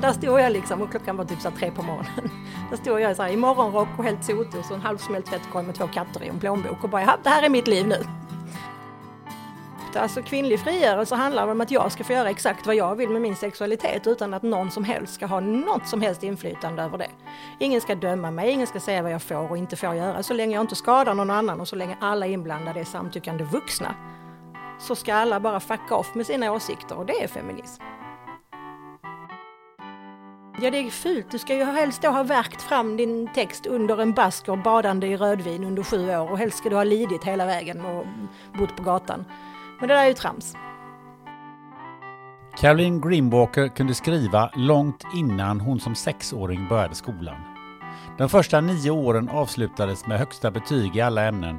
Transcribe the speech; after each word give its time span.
Så 0.00 0.06
där 0.06 0.12
stod 0.12 0.40
jag 0.40 0.52
liksom 0.52 0.82
och 0.82 0.90
klockan 0.90 1.16
var 1.16 1.24
typ 1.24 1.40
så 1.40 1.50
tre 1.50 1.70
på 1.70 1.82
morgonen. 1.82 2.30
Där 2.70 2.76
stod 2.76 3.00
jag 3.00 3.16
så 3.16 3.22
här, 3.22 3.30
i 3.30 3.36
morgonrock 3.36 3.88
och 3.98 4.04
helt 4.04 4.24
sotig 4.24 4.60
och 4.60 4.64
så 4.66 4.74
en 4.74 4.80
halvsmält 4.80 5.26
tvättkorg 5.26 5.66
med 5.66 5.74
två 5.74 5.86
katter 5.86 6.22
i 6.22 6.28
en 6.28 6.40
plånbok 6.40 6.84
och 6.84 6.90
bara, 6.90 7.02
ja, 7.02 7.16
det 7.22 7.28
här 7.28 7.42
är 7.42 7.48
mitt 7.48 7.66
liv 7.66 7.86
nu. 7.86 7.96
Alltså 9.94 10.22
kvinnlig 10.22 10.60
frigörelse 10.60 11.14
handlar 11.14 11.48
om 11.48 11.60
att 11.60 11.70
jag 11.70 11.92
ska 11.92 12.04
få 12.04 12.12
göra 12.12 12.30
exakt 12.30 12.66
vad 12.66 12.76
jag 12.76 12.96
vill 12.96 13.08
med 13.08 13.22
min 13.22 13.36
sexualitet 13.36 14.06
utan 14.06 14.34
att 14.34 14.42
någon 14.42 14.70
som 14.70 14.84
helst 14.84 15.14
ska 15.14 15.26
ha 15.26 15.40
något 15.40 15.88
som 15.88 16.02
helst 16.02 16.22
inflytande 16.22 16.82
över 16.82 16.98
det. 16.98 17.10
Ingen 17.58 17.80
ska 17.80 17.94
döma 17.94 18.30
mig, 18.30 18.50
ingen 18.50 18.66
ska 18.66 18.80
säga 18.80 19.02
vad 19.02 19.12
jag 19.12 19.22
får 19.22 19.50
och 19.50 19.56
inte 19.56 19.76
får 19.76 19.94
göra. 19.94 20.22
Så 20.22 20.34
länge 20.34 20.54
jag 20.54 20.62
inte 20.62 20.76
skadar 20.76 21.14
någon 21.14 21.30
annan 21.30 21.60
och 21.60 21.68
så 21.68 21.76
länge 21.76 21.96
alla 22.00 22.26
inblandade 22.26 22.80
är 22.80 22.84
samtyckande 22.84 23.44
vuxna 23.44 23.94
så 24.78 24.94
ska 24.94 25.14
alla 25.14 25.40
bara 25.40 25.60
fucka 25.60 25.96
off 25.96 26.14
med 26.14 26.26
sina 26.26 26.52
åsikter 26.52 26.96
och 26.96 27.06
det 27.06 27.22
är 27.22 27.28
feminism. 27.28 27.82
Ja, 30.58 30.70
det 30.70 30.78
är 30.78 30.90
fult. 30.90 31.30
Du 31.30 31.38
ska 31.38 31.54
ju 31.54 31.64
helst 31.64 32.02
då 32.02 32.08
ha 32.08 32.22
verkt 32.22 32.62
fram 32.62 32.96
din 32.96 33.28
text 33.34 33.66
under 33.66 33.98
en 34.02 34.12
basker 34.12 34.56
badande 34.56 35.06
i 35.06 35.16
rödvin 35.16 35.64
under 35.64 35.82
sju 35.82 36.10
år 36.10 36.30
och 36.30 36.38
helst 36.38 36.58
ska 36.58 36.68
du 36.68 36.76
ha 36.76 36.84
lidit 36.84 37.24
hela 37.24 37.46
vägen 37.46 37.80
och 37.80 38.06
bott 38.58 38.76
på 38.76 38.82
gatan. 38.82 39.24
Men 39.80 39.88
det 39.88 39.94
där 39.94 40.02
är 40.02 40.08
ju 40.08 40.14
trams. 40.14 40.54
Caroline 42.56 43.00
Greenwalker 43.00 43.68
kunde 43.68 43.94
skriva 43.94 44.50
långt 44.54 45.04
innan 45.14 45.60
hon 45.60 45.80
som 45.80 45.94
sexåring 45.94 46.68
började 46.68 46.94
skolan. 46.94 47.36
De 48.18 48.28
första 48.28 48.60
nio 48.60 48.90
åren 48.90 49.28
avslutades 49.28 50.06
med 50.06 50.18
högsta 50.18 50.50
betyg 50.50 50.96
i 50.96 51.00
alla 51.00 51.24
ämnen 51.24 51.58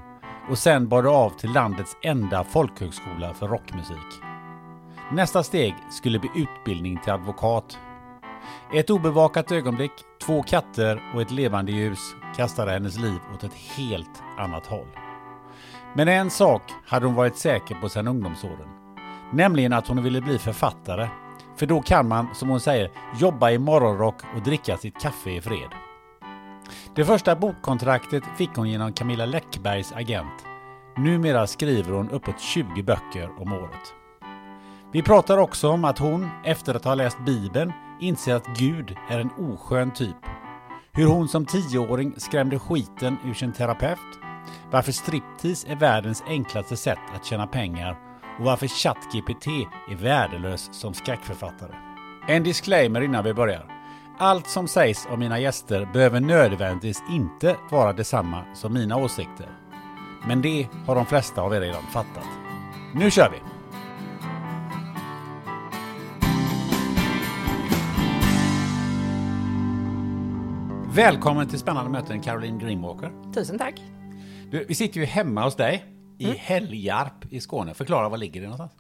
och 0.50 0.58
sen 0.58 0.88
bar 0.88 1.04
det 1.04 1.10
av 1.10 1.30
till 1.30 1.52
landets 1.52 1.98
enda 2.02 2.44
folkhögskola 2.44 3.34
för 3.34 3.48
rockmusik. 3.48 4.22
Nästa 5.12 5.44
steg 5.44 5.76
skulle 5.90 6.20
bli 6.20 6.30
utbildning 6.36 7.00
till 7.04 7.12
advokat 7.12 7.80
ett 8.74 8.90
obevakat 8.90 9.52
ögonblick, 9.52 9.92
två 10.26 10.44
katter 10.44 11.12
och 11.16 11.22
ett 11.22 11.32
levande 11.32 11.72
ljus 11.72 12.16
kastade 12.36 12.72
hennes 12.72 12.98
liv 12.98 13.20
åt 13.34 13.44
ett 13.44 13.54
helt 13.54 14.24
annat 14.38 14.68
håll. 14.68 14.88
Men 15.96 16.08
en 16.08 16.30
sak 16.30 16.62
hade 16.86 17.06
hon 17.06 17.16
varit 17.16 17.38
säker 17.38 17.76
på 17.76 17.90
sedan 17.90 18.08
ungdomsåren. 18.08 18.70
Nämligen 19.34 19.74
att 19.74 19.88
hon 19.88 20.04
ville 20.04 20.22
bli 20.22 20.38
författare. 20.38 21.08
För 21.58 21.66
då 21.66 21.82
kan 21.82 22.08
man, 22.08 22.36
som 22.36 22.50
hon 22.50 22.60
säger, 22.60 22.92
jobba 23.20 23.52
i 23.52 23.58
morgonrock 23.58 24.22
och 24.36 24.42
dricka 24.42 24.78
sitt 24.78 25.02
kaffe 25.02 25.30
i 25.30 25.42
fred. 25.42 25.70
Det 26.96 27.06
första 27.06 27.36
bokkontraktet 27.36 28.24
fick 28.38 28.50
hon 28.56 28.70
genom 28.70 28.94
Camilla 28.94 29.26
Läckbergs 29.26 29.94
agent. 29.94 30.46
Numera 30.98 31.48
skriver 31.48 31.94
hon 31.94 32.10
uppåt 32.10 32.40
20 32.40 32.84
böcker 32.84 33.30
om 33.42 33.54
året. 33.54 33.94
Vi 34.92 35.02
pratar 35.02 35.38
också 35.38 35.70
om 35.70 35.86
att 35.86 35.98
hon, 35.98 36.30
efter 36.46 36.76
att 36.76 36.86
ha 36.86 36.96
läst 36.96 37.20
Bibeln, 37.26 37.74
inser 38.02 38.36
att 38.36 38.58
Gud 38.58 38.96
är 39.10 39.20
en 39.20 39.32
oskön 39.32 39.92
typ. 39.92 40.16
Hur 40.92 41.08
hon 41.08 41.28
som 41.28 41.46
tioåring 41.46 42.14
skrämde 42.18 42.60
skiten 42.60 43.18
ur 43.26 43.34
sin 43.34 43.54
terapeut. 43.54 44.00
Varför 44.72 44.92
striptease 44.92 45.68
är 45.68 45.76
världens 45.76 46.24
enklaste 46.28 46.78
sätt 46.78 47.00
att 47.16 47.26
tjäna 47.26 47.48
pengar 47.48 47.98
och 48.40 48.46
varför 48.46 48.68
ChatGPT 48.68 49.48
är 49.90 49.96
värdelös 49.96 50.70
som 50.72 50.94
skräckförfattare. 50.94 51.76
En 52.28 52.44
disclaimer 52.44 53.02
innan 53.02 53.24
vi 53.24 53.34
börjar. 53.34 53.66
Allt 54.18 54.48
som 54.48 54.68
sägs 54.68 55.06
av 55.06 55.20
mina 55.20 55.40
gäster 55.40 55.90
behöver 55.94 56.20
nödvändigtvis 56.20 57.04
inte 57.10 57.56
vara 57.72 57.94
detsamma 57.94 58.44
som 58.54 58.74
mina 58.74 58.98
åsikter. 58.98 59.50
Men 60.28 60.42
det 60.42 60.68
har 60.88 60.96
de 60.96 61.06
flesta 61.06 61.42
av 61.42 61.54
er 61.54 61.62
redan 61.62 61.84
fattat. 61.84 62.28
Nu 62.94 63.12
kör 63.12 63.30
vi! 63.30 63.51
Välkommen 70.96 71.50
till 71.50 71.60
Spännande 71.60 71.92
möten 71.92 72.22
Caroline 72.22 72.60
Greenwalker. 72.60 73.34
Tusen 73.34 73.58
tack. 73.58 73.82
Du, 74.52 74.66
vi 74.66 74.76
sitter 74.76 75.00
ju 75.00 75.06
hemma 75.06 75.44
hos 75.44 75.56
dig 75.56 75.86
i 76.20 76.26
mm. 76.26 76.38
Helgarp 76.40 77.26
i 77.30 77.40
Skåne. 77.40 77.74
Förklara, 77.74 78.10
var 78.10 78.18
ligger 78.18 78.42
det 78.42 78.48
någonstans? 78.48 78.72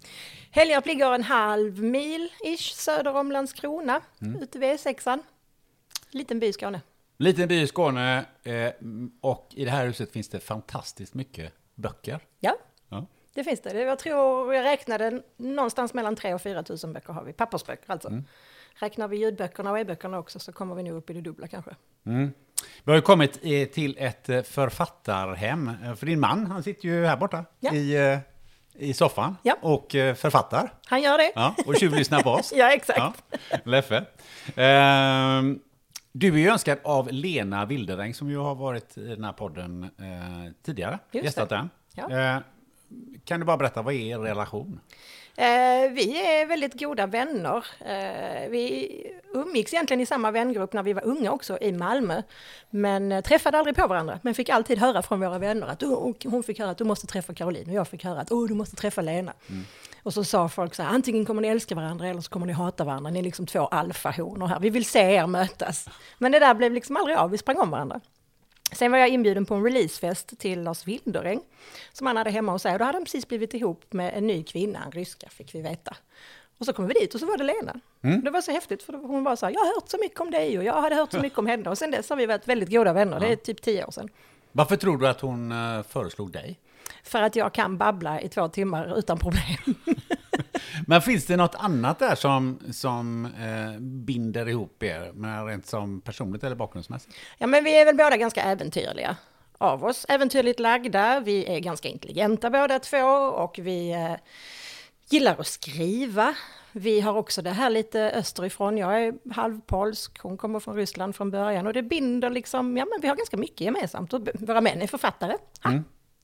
Helgarp 0.51 0.85
ligger 0.85 1.13
en 1.13 1.23
halv 1.23 1.83
mil 1.83 2.29
ish 2.43 2.73
söder 2.73 3.15
om 3.15 3.31
Landskrona, 3.31 4.01
mm. 4.21 4.43
ute 4.43 4.59
vid 4.59 4.69
E6. 4.69 5.19
Liten 6.09 6.39
by 6.39 6.47
i 6.47 6.53
Skåne. 6.53 6.81
Liten 7.17 7.47
by 7.47 7.61
i 7.61 7.67
Skåne 7.67 8.25
eh, 8.43 8.71
och 9.21 9.47
i 9.51 9.65
det 9.65 9.71
här 9.71 9.85
huset 9.85 10.11
finns 10.11 10.29
det 10.29 10.39
fantastiskt 10.39 11.13
mycket 11.13 11.53
böcker. 11.75 12.19
Ja, 12.39 12.55
ja. 12.89 13.05
det 13.33 13.43
finns 13.43 13.61
det. 13.61 13.81
Jag 13.81 13.99
tror, 13.99 14.53
jag 14.53 14.63
räknade 14.63 15.21
någonstans 15.37 15.93
mellan 15.93 16.15
3 16.15 16.33
och 16.33 16.41
4 16.41 16.63
tusen 16.63 16.93
böcker 16.93 17.13
har 17.13 17.23
vi, 17.23 17.33
pappersböcker 17.33 17.91
alltså. 17.91 18.07
Mm. 18.07 18.25
Räknar 18.79 19.07
vi 19.07 19.17
ljudböckerna 19.17 19.71
och 19.71 19.79
e-böckerna 19.79 20.19
också 20.19 20.39
så 20.39 20.51
kommer 20.51 20.75
vi 20.75 20.83
nog 20.83 20.97
upp 20.97 21.09
i 21.09 21.13
det 21.13 21.21
dubbla 21.21 21.47
kanske. 21.47 21.75
Mm. 22.05 22.31
Vi 22.83 22.91
har 22.91 22.95
ju 22.95 23.01
kommit 23.01 23.39
eh, 23.41 23.67
till 23.67 23.95
ett 23.99 24.29
eh, 24.29 24.41
författarhem. 24.41 25.71
Eh, 25.83 25.95
för 25.95 26.05
din 26.05 26.19
man, 26.19 26.45
han 26.45 26.63
sitter 26.63 26.87
ju 26.87 27.05
här 27.05 27.17
borta 27.17 27.45
ja. 27.59 27.73
i, 27.73 28.19
i 28.73 28.93
soffan 28.93 29.37
ja. 29.43 29.57
och 29.61 29.87
författar. 29.91 30.73
Han 30.85 31.01
gör 31.01 31.17
det. 31.17 31.31
Ja, 31.35 31.55
och 31.65 31.75
tjuvlyssnar 31.75 32.21
på 32.21 32.29
oss. 32.29 32.53
ja, 32.55 32.71
exakt. 32.71 32.99
Ja. 32.99 33.57
Leffe. 33.63 34.05
Ehm, 34.55 35.59
du 36.11 36.33
är 36.33 36.37
ju 36.37 36.49
önskad 36.49 36.77
av 36.83 37.09
Lena 37.11 37.65
Wilderäng 37.65 38.13
som 38.13 38.29
ju 38.29 38.37
har 38.37 38.55
varit 38.55 38.97
i 38.97 39.07
den 39.07 39.23
här 39.23 39.33
podden 39.33 39.89
tidigare. 40.63 40.99
Just 41.11 41.25
gästat 41.25 41.49
den. 41.49 41.69
Ja. 41.93 42.41
Kan 43.25 43.39
du 43.39 43.45
bara 43.45 43.57
berätta, 43.57 43.81
vad 43.81 43.93
är 43.93 43.97
er 43.97 44.19
relation? 44.19 44.79
Eh, 45.35 45.91
vi 45.91 46.21
är 46.25 46.45
väldigt 46.45 46.79
goda 46.79 47.07
vänner. 47.07 47.65
Eh, 47.79 48.49
vi 48.49 48.91
umgicks 49.33 49.73
egentligen 49.73 50.01
i 50.01 50.05
samma 50.05 50.31
vängrupp 50.31 50.73
när 50.73 50.83
vi 50.83 50.93
var 50.93 51.05
unga 51.05 51.31
också 51.31 51.57
i 51.61 51.71
Malmö. 51.71 52.21
Men 52.69 53.11
eh, 53.11 53.21
träffade 53.21 53.57
aldrig 53.57 53.75
på 53.75 53.87
varandra, 53.87 54.19
men 54.21 54.35
fick 54.35 54.49
alltid 54.49 54.79
höra 54.79 55.01
från 55.01 55.19
våra 55.19 55.39
vänner 55.39 55.67
att 55.67 55.81
hon 56.23 56.43
fick 56.43 56.59
höra 56.59 56.69
att 56.69 56.77
du 56.77 56.83
måste 56.83 57.07
träffa 57.07 57.33
Caroline 57.33 57.69
och 57.69 57.75
jag 57.75 57.87
fick 57.87 58.03
höra 58.03 58.21
att 58.21 58.31
oh, 58.31 58.47
du 58.47 58.53
måste 58.53 58.75
träffa 58.75 59.01
Lena. 59.01 59.33
Mm. 59.49 59.63
Och 60.03 60.13
så 60.13 60.23
sa 60.23 60.49
folk 60.49 60.75
så 60.75 60.83
här, 60.83 60.89
antingen 60.89 61.25
kommer 61.25 61.41
ni 61.41 61.47
älska 61.47 61.75
varandra 61.75 62.07
eller 62.07 62.21
så 62.21 62.29
kommer 62.29 62.45
ni 62.45 62.53
hata 62.53 62.83
varandra. 62.83 63.11
Ni 63.11 63.19
är 63.19 63.23
liksom 63.23 63.45
två 63.45 63.59
alfahonor 63.59 64.47
här, 64.47 64.59
vi 64.59 64.69
vill 64.69 64.85
se 64.85 64.99
er 64.99 65.27
mötas. 65.27 65.89
Men 66.17 66.31
det 66.31 66.39
där 66.39 66.53
blev 66.53 66.73
liksom 66.73 66.97
aldrig 66.97 67.17
av, 67.17 67.31
vi 67.31 67.37
sprang 67.37 67.57
om 67.57 67.71
varandra. 67.71 68.01
Sen 68.71 68.91
var 68.91 68.99
jag 68.99 69.09
inbjuden 69.09 69.45
på 69.45 69.55
en 69.55 69.63
releasefest 69.63 70.39
till 70.39 70.63
Lars 70.63 70.87
Wilderäng 70.87 71.41
som 71.93 72.07
han 72.07 72.17
hade 72.17 72.29
hemma 72.29 72.51
hos 72.51 72.61
sig. 72.61 72.73
Och 72.73 72.79
då 72.79 72.85
hade 72.85 72.95
han 72.95 73.03
precis 73.03 73.27
blivit 73.27 73.53
ihop 73.53 73.93
med 73.93 74.13
en 74.13 74.27
ny 74.27 74.43
kvinna, 74.43 74.83
en 74.85 74.91
ryska 74.91 75.29
fick 75.29 75.55
vi 75.55 75.61
veta. 75.61 75.95
Och 76.57 76.65
så 76.65 76.73
kom 76.73 76.87
vi 76.87 76.93
dit 76.93 77.13
och 77.13 77.19
så 77.19 77.25
var 77.25 77.37
det 77.37 77.43
Lena. 77.43 77.79
Mm. 78.01 78.23
Det 78.23 78.31
var 78.31 78.41
så 78.41 78.51
häftigt 78.51 78.83
för 78.83 78.93
hon 78.93 79.23
var 79.23 79.35
så 79.35 79.45
här, 79.45 79.53
jag 79.53 79.59
har 79.59 79.75
hört 79.75 79.89
så 79.89 79.97
mycket 79.97 80.19
om 80.19 80.31
dig 80.31 80.57
och 80.57 80.63
jag 80.63 80.81
hade 80.81 80.95
hört 80.95 81.11
så 81.11 81.19
mycket 81.19 81.39
om 81.39 81.45
henne. 81.45 81.69
Och 81.69 81.77
sen 81.77 81.91
dess 81.91 82.09
har 82.09 82.17
vi 82.17 82.25
varit 82.25 82.47
väldigt 82.47 82.69
goda 82.69 82.93
vänner, 82.93 83.19
det 83.19 83.27
är 83.27 83.35
typ 83.35 83.61
tio 83.61 83.85
år 83.85 83.91
sedan. 83.91 84.09
Varför 84.51 84.75
tror 84.75 84.97
du 84.97 85.07
att 85.07 85.21
hon 85.21 85.51
eh, 85.51 85.83
föreslog 85.83 86.31
dig? 86.31 86.59
För 87.03 87.21
att 87.21 87.35
jag 87.35 87.53
kan 87.53 87.77
babbla 87.77 88.21
i 88.21 88.29
två 88.29 88.47
timmar 88.47 88.97
utan 88.97 89.19
problem. 89.19 89.75
Men 90.87 91.01
finns 91.01 91.25
det 91.25 91.37
något 91.37 91.55
annat 91.55 91.99
där 91.99 92.15
som, 92.15 92.59
som 92.71 93.25
eh, 93.25 93.79
binder 93.79 94.49
ihop 94.49 94.83
er, 94.83 95.11
men 95.13 95.45
rent 95.45 95.65
som 95.65 96.01
personligt 96.01 96.43
eller 96.43 96.55
bakgrundsmässigt? 96.55 97.15
Ja, 97.37 97.47
men 97.47 97.63
vi 97.63 97.81
är 97.81 97.85
väl 97.85 97.95
båda 97.95 98.17
ganska 98.17 98.41
äventyrliga 98.41 99.15
av 99.57 99.83
oss. 99.85 100.05
Äventyrligt 100.09 100.59
lagda, 100.59 101.19
vi 101.19 101.45
är 101.45 101.59
ganska 101.59 101.87
intelligenta 101.87 102.49
båda 102.49 102.79
två 102.79 103.07
och 103.35 103.59
vi 103.61 103.91
eh, 103.91 104.15
gillar 105.09 105.35
att 105.39 105.47
skriva. 105.47 106.35
Vi 106.71 107.01
har 107.01 107.13
också 107.13 107.41
det 107.41 107.49
här 107.49 107.69
lite 107.69 108.11
österifrån. 108.11 108.77
Jag 108.77 109.03
är 109.03 109.13
halvpolsk, 109.33 110.19
hon 110.19 110.37
kommer 110.37 110.59
från 110.59 110.75
Ryssland 110.75 111.15
från 111.15 111.31
början 111.31 111.67
och 111.67 111.73
det 111.73 111.83
binder 111.83 112.29
liksom, 112.29 112.77
ja 112.77 112.85
men 112.85 113.01
vi 113.01 113.07
har 113.07 113.15
ganska 113.15 113.37
mycket 113.37 113.61
gemensamt. 113.61 114.13
Och 114.13 114.27
våra 114.33 114.61
män 114.61 114.81
är 114.81 114.87
författare. 114.87 115.37
Ha, 115.63 115.71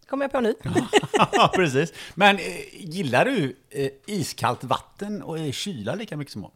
kommer 0.09 0.23
jag 0.23 0.31
på 0.31 0.41
nu. 0.41 0.55
Precis. 1.53 1.93
Men 2.15 2.35
eh, 2.35 2.43
gillar 2.71 3.25
du 3.25 3.55
eh, 3.69 3.89
iskallt 4.05 4.63
vatten 4.63 5.23
och 5.23 5.39
eh, 5.39 5.51
kyla 5.51 5.95
lika 5.95 6.17
mycket 6.17 6.33
som 6.33 6.43
hon? 6.43 6.51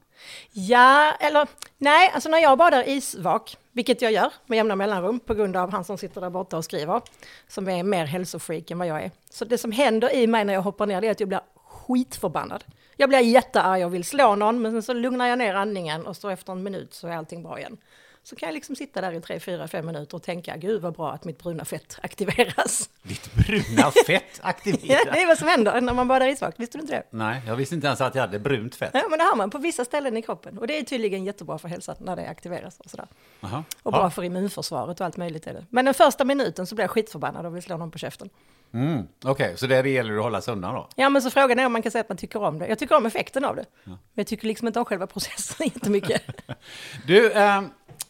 Ja, 0.51 1.13
eller 1.19 1.47
nej, 1.77 2.11
alltså 2.13 2.29
när 2.29 2.37
jag 2.37 2.57
badar 2.57 2.89
isvak, 2.89 3.57
vilket 3.71 4.01
jag 4.01 4.11
gör 4.11 4.33
med 4.45 4.57
jämna 4.57 4.75
mellanrum 4.75 5.19
på 5.19 5.33
grund 5.33 5.57
av 5.57 5.71
han 5.71 5.83
som 5.83 5.97
sitter 5.97 6.21
där 6.21 6.29
borta 6.29 6.57
och 6.57 6.65
skriver, 6.65 7.01
som 7.47 7.69
är 7.69 7.83
mer 7.83 8.05
hälsofreak 8.05 8.71
än 8.71 8.77
vad 8.77 8.87
jag 8.87 9.03
är. 9.03 9.11
Så 9.29 9.45
det 9.45 9.57
som 9.57 9.71
händer 9.71 10.15
i 10.15 10.27
mig 10.27 10.45
när 10.45 10.53
jag 10.53 10.61
hoppar 10.61 10.87
ner 10.87 11.01
det 11.01 11.07
är 11.07 11.11
att 11.11 11.19
jag 11.19 11.29
blir 11.29 11.41
skitförbannad. 11.55 12.63
Jag 12.97 13.09
blir 13.09 13.19
jättearg 13.19 13.85
och 13.85 13.93
vill 13.93 14.03
slå 14.03 14.35
någon, 14.35 14.61
men 14.61 14.71
sen 14.71 14.83
så 14.83 14.93
lugnar 14.93 15.27
jag 15.27 15.37
ner 15.37 15.53
andningen 15.53 16.07
och 16.07 16.17
så 16.17 16.29
efter 16.29 16.53
en 16.53 16.63
minut 16.63 16.93
så 16.93 17.07
är 17.07 17.17
allting 17.17 17.43
bra 17.43 17.59
igen. 17.59 17.77
Så 18.23 18.35
kan 18.35 18.47
jag 18.47 18.53
liksom 18.53 18.75
sitta 18.75 19.01
där 19.01 19.13
i 19.13 19.21
tre, 19.21 19.39
fyra, 19.39 19.67
fem 19.67 19.85
minuter 19.85 20.17
och 20.17 20.23
tänka, 20.23 20.57
gud 20.57 20.81
vad 20.81 20.93
bra 20.93 21.11
att 21.11 21.23
mitt 21.25 21.43
bruna 21.43 21.65
fett 21.65 21.99
aktiveras. 22.03 22.89
Ditt 23.03 23.33
bruna 23.33 23.91
fett 23.91 24.23
Ja, 24.41 24.47
aktiverat? 24.49 25.07
det 25.13 25.21
är 25.21 25.27
vad 25.27 25.37
som 25.37 25.47
händer 25.47 25.81
när 25.81 25.93
man 25.93 26.07
badar 26.07 26.27
isvak, 26.27 26.53
visste 26.57 26.77
du 26.77 26.81
inte 26.81 26.93
det? 26.93 27.03
Nej, 27.09 27.41
jag 27.47 27.55
visste 27.55 27.75
inte 27.75 27.87
ens 27.87 28.01
att 28.01 28.15
jag 28.15 28.21
hade 28.21 28.39
brunt 28.39 28.75
fett. 28.75 28.91
Ja, 28.93 29.03
men 29.09 29.19
det 29.19 29.25
har 29.25 29.35
man 29.35 29.49
på 29.49 29.57
vissa 29.57 29.85
ställen 29.85 30.17
i 30.17 30.21
kroppen. 30.21 30.57
Och 30.57 30.67
det 30.67 30.77
är 30.79 30.83
tydligen 30.83 31.25
jättebra 31.25 31.57
för 31.57 31.67
hälsan 31.67 31.95
när 31.99 32.15
det 32.15 32.27
aktiveras 32.29 32.79
och 32.79 32.89
sådär. 32.89 33.07
Aha. 33.41 33.63
Och 33.83 33.93
Ja. 33.93 33.97
bra 33.99 34.09
för 34.09 34.23
immunförsvaret 34.23 34.99
och 34.99 35.05
allt 35.05 35.17
möjligt 35.17 35.47
är 35.47 35.53
det. 35.53 35.65
Men 35.69 35.85
den 35.85 35.93
första 35.93 36.23
minuten 36.25 36.67
så 36.67 36.75
blir 36.75 36.83
jag 36.83 36.91
skitförbannad 36.91 37.45
och 37.45 37.55
vill 37.55 37.63
slå 37.63 37.77
någon 37.77 37.91
på 37.91 37.97
käften. 37.97 38.29
Mm. 38.73 39.07
Okej, 39.25 39.57
så 39.57 39.67
det 39.67 39.89
gäller 39.89 40.17
att 40.17 40.23
hålla 40.23 40.41
sig 40.41 40.51
undan 40.51 40.73
då? 40.75 40.87
Ja, 40.95 41.09
men 41.09 41.21
så 41.21 41.29
frågan 41.29 41.59
är 41.59 41.65
om 41.65 41.71
man 41.73 41.81
kan 41.81 41.91
säga 41.91 42.01
att 42.01 42.09
man 42.09 42.17
tycker 42.17 42.43
om 42.43 42.59
det. 42.59 42.67
Jag 42.67 42.79
tycker 42.79 42.95
om 42.95 43.05
effekten 43.05 43.45
av 43.45 43.55
det. 43.55 43.65
Men 43.83 43.97
jag 44.13 44.27
tycker 44.27 44.47
liksom 44.47 44.67
inte 44.67 44.79
om 44.79 44.85
själva 44.85 45.07
processen 45.07 45.67
jättemycket. 45.73 46.21
Du, 47.07 47.31
eh, 47.31 47.61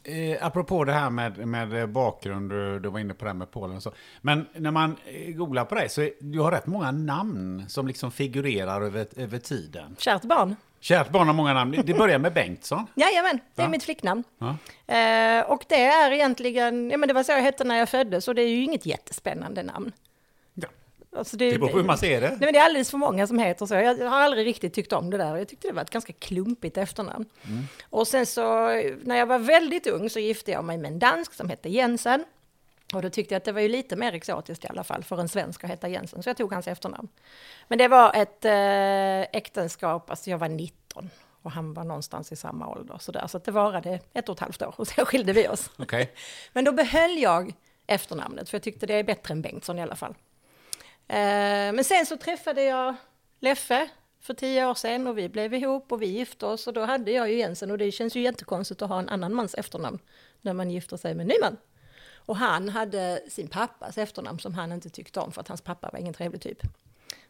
eh, 0.03 0.45
apropå 0.45 0.83
det 0.83 0.93
här 0.93 1.09
med, 1.09 1.47
med 1.47 1.89
bakgrund, 1.89 2.49
du, 2.49 2.79
du 2.79 2.89
var 2.89 2.99
inne 2.99 3.13
på 3.13 3.25
det 3.25 3.29
här 3.31 3.35
med 3.37 3.51
Polen 3.51 3.75
och 3.77 3.83
så. 3.83 3.91
Men 4.21 4.47
när 4.53 4.71
man 4.71 4.95
eh, 5.05 5.33
googlar 5.35 5.65
på 5.65 5.75
dig 5.75 5.89
så 5.89 6.01
är, 6.01 6.11
du 6.19 6.39
har 6.39 6.51
rätt 6.51 6.65
många 6.67 6.91
namn 6.91 7.65
som 7.67 7.87
liksom 7.87 8.11
figurerar 8.11 8.81
över, 8.81 9.07
över 9.17 9.39
tiden. 9.39 9.95
Kärt 9.99 10.21
barn. 10.21 10.55
Kärt 10.79 11.09
barn 11.09 11.27
har 11.27 11.33
många 11.33 11.53
namn. 11.53 11.75
Det 11.85 11.93
börjar 11.93 12.19
med 12.19 12.33
Bengtsson. 12.33 12.87
Jajamän, 12.95 13.39
det 13.55 13.61
är 13.61 13.65
Ja. 13.65 13.69
mitt 13.69 13.83
flicknamn. 13.83 14.23
Ja. 14.39 14.47
Eh, 14.95 15.45
och 15.51 15.65
det 15.69 15.83
är 15.85 16.11
egentligen, 16.11 16.89
ja 16.89 16.97
men 16.97 17.07
det 17.07 17.13
var 17.13 17.23
så 17.23 17.31
jag 17.31 17.41
hette 17.41 17.63
när 17.63 17.75
jag 17.77 17.89
föddes 17.89 18.27
och 18.27 18.35
det 18.35 18.41
är 18.41 18.47
ju 18.47 18.63
inget 18.63 18.85
jättespännande 18.85 19.63
namn. 19.63 19.91
Alltså 21.15 21.37
Det 21.37 21.59
beror 21.59 21.69
på 21.69 21.77
hur 21.77 21.83
man 21.83 21.97
ser 21.97 22.21
det. 22.21 22.29
Nej, 22.29 22.37
men 22.39 22.53
det 22.53 22.59
är 22.59 22.65
alldeles 22.65 22.91
för 22.91 22.97
många 22.97 23.27
som 23.27 23.39
heter 23.39 23.65
så. 23.65 23.73
Jag 23.73 24.09
har 24.09 24.19
aldrig 24.19 24.45
riktigt 24.45 24.73
tyckt 24.73 24.93
om 24.93 25.09
det 25.09 25.17
där. 25.17 25.37
Jag 25.37 25.47
tyckte 25.47 25.67
det 25.67 25.73
var 25.73 25.81
ett 25.81 25.89
ganska 25.89 26.13
klumpigt 26.13 26.77
efternamn. 26.77 27.25
Mm. 27.47 27.63
Och 27.89 28.07
sen 28.07 28.25
så, 28.25 28.67
när 29.01 29.15
jag 29.15 29.25
var 29.25 29.39
väldigt 29.39 29.87
ung 29.87 30.09
så 30.09 30.19
gifte 30.19 30.51
jag 30.51 30.63
mig 30.63 30.77
med 30.77 30.91
en 30.91 30.99
dansk 30.99 31.33
som 31.33 31.49
hette 31.49 31.69
Jensen. 31.69 32.25
Och 32.93 33.01
då 33.01 33.09
tyckte 33.09 33.33
jag 33.33 33.37
att 33.37 33.45
det 33.45 33.51
var 33.51 33.61
ju 33.61 33.67
lite 33.67 33.95
mer 33.95 34.13
exotiskt 34.13 34.63
i 34.63 34.67
alla 34.67 34.83
fall 34.83 35.03
för 35.03 35.17
en 35.17 35.29
svensk 35.29 35.63
att 35.63 35.69
heta 35.69 35.87
Jensen. 35.87 36.23
Så 36.23 36.29
jag 36.29 36.37
tog 36.37 36.53
hans 36.53 36.67
efternamn. 36.67 37.07
Men 37.67 37.77
det 37.77 37.87
var 37.87 38.13
ett 38.15 38.45
eh, 38.45 39.37
äktenskap, 39.37 40.09
alltså 40.09 40.29
jag 40.29 40.37
var 40.37 40.49
19 40.49 41.09
och 41.41 41.51
han 41.51 41.73
var 41.73 41.83
någonstans 41.83 42.31
i 42.31 42.35
samma 42.35 42.67
ålder. 42.67 42.97
Så, 42.99 43.11
där. 43.11 43.27
så 43.27 43.37
det 43.37 43.51
varade 43.51 43.99
ett 44.13 44.29
och 44.29 44.35
ett 44.35 44.39
halvt 44.39 44.61
år 44.61 44.73
och 44.77 44.87
sen 44.87 45.05
skilde 45.05 45.33
vi 45.33 45.47
oss. 45.47 45.69
Okej. 45.77 46.13
Men 46.53 46.65
då 46.65 46.71
behöll 46.71 47.17
jag 47.17 47.53
efternamnet, 47.87 48.49
för 48.49 48.55
jag 48.55 48.63
tyckte 48.63 48.85
det 48.85 48.93
är 48.93 49.03
bättre 49.03 49.31
än 49.31 49.41
Bengtsson 49.41 49.79
i 49.79 49.81
alla 49.81 49.95
fall. 49.95 50.15
Eh, 51.11 51.73
men 51.73 51.83
sen 51.83 52.05
så 52.05 52.17
träffade 52.17 52.63
jag 52.63 52.95
Leffe 53.39 53.89
för 54.19 54.33
tio 54.33 54.65
år 54.65 54.73
sedan 54.73 55.07
och 55.07 55.17
vi 55.17 55.29
blev 55.29 55.53
ihop 55.53 55.91
och 55.91 56.01
vi 56.01 56.05
gifte 56.05 56.45
oss 56.45 56.67
och 56.67 56.73
då 56.73 56.85
hade 56.85 57.11
jag 57.11 57.29
ju 57.29 57.37
Jensen 57.37 57.71
och 57.71 57.77
det 57.77 57.91
känns 57.91 58.15
ju 58.15 58.21
jättekonstigt 58.21 58.81
att 58.81 58.89
ha 58.89 58.99
en 58.99 59.09
annan 59.09 59.33
mans 59.33 59.55
efternamn 59.55 59.99
när 60.41 60.53
man 60.53 60.71
gifter 60.71 60.97
sig 60.97 61.13
med 61.13 61.23
en 61.23 61.27
ny 61.27 61.33
man. 61.41 61.57
Och 62.15 62.37
han 62.37 62.69
hade 62.69 63.21
sin 63.29 63.47
pappas 63.47 63.97
efternamn 63.97 64.39
som 64.39 64.53
han 64.53 64.71
inte 64.71 64.89
tyckte 64.89 65.19
om 65.19 65.31
för 65.31 65.41
att 65.41 65.47
hans 65.47 65.61
pappa 65.61 65.89
var 65.93 65.99
ingen 65.99 66.13
trevlig 66.13 66.41
typ. 66.41 66.61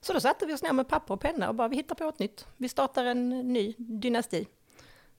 Så 0.01 0.13
då 0.13 0.19
satte 0.19 0.45
vi 0.45 0.53
oss 0.53 0.63
ner 0.63 0.73
med 0.73 0.87
papper 0.87 1.13
och 1.13 1.21
penna 1.21 1.49
och 1.49 1.55
bara 1.55 1.67
vi 1.67 1.75
hittar 1.75 1.95
på 1.95 2.03
ett 2.03 2.19
nytt. 2.19 2.45
Vi 2.57 2.69
startar 2.69 3.05
en 3.05 3.29
ny 3.29 3.75
dynasti. 3.77 4.47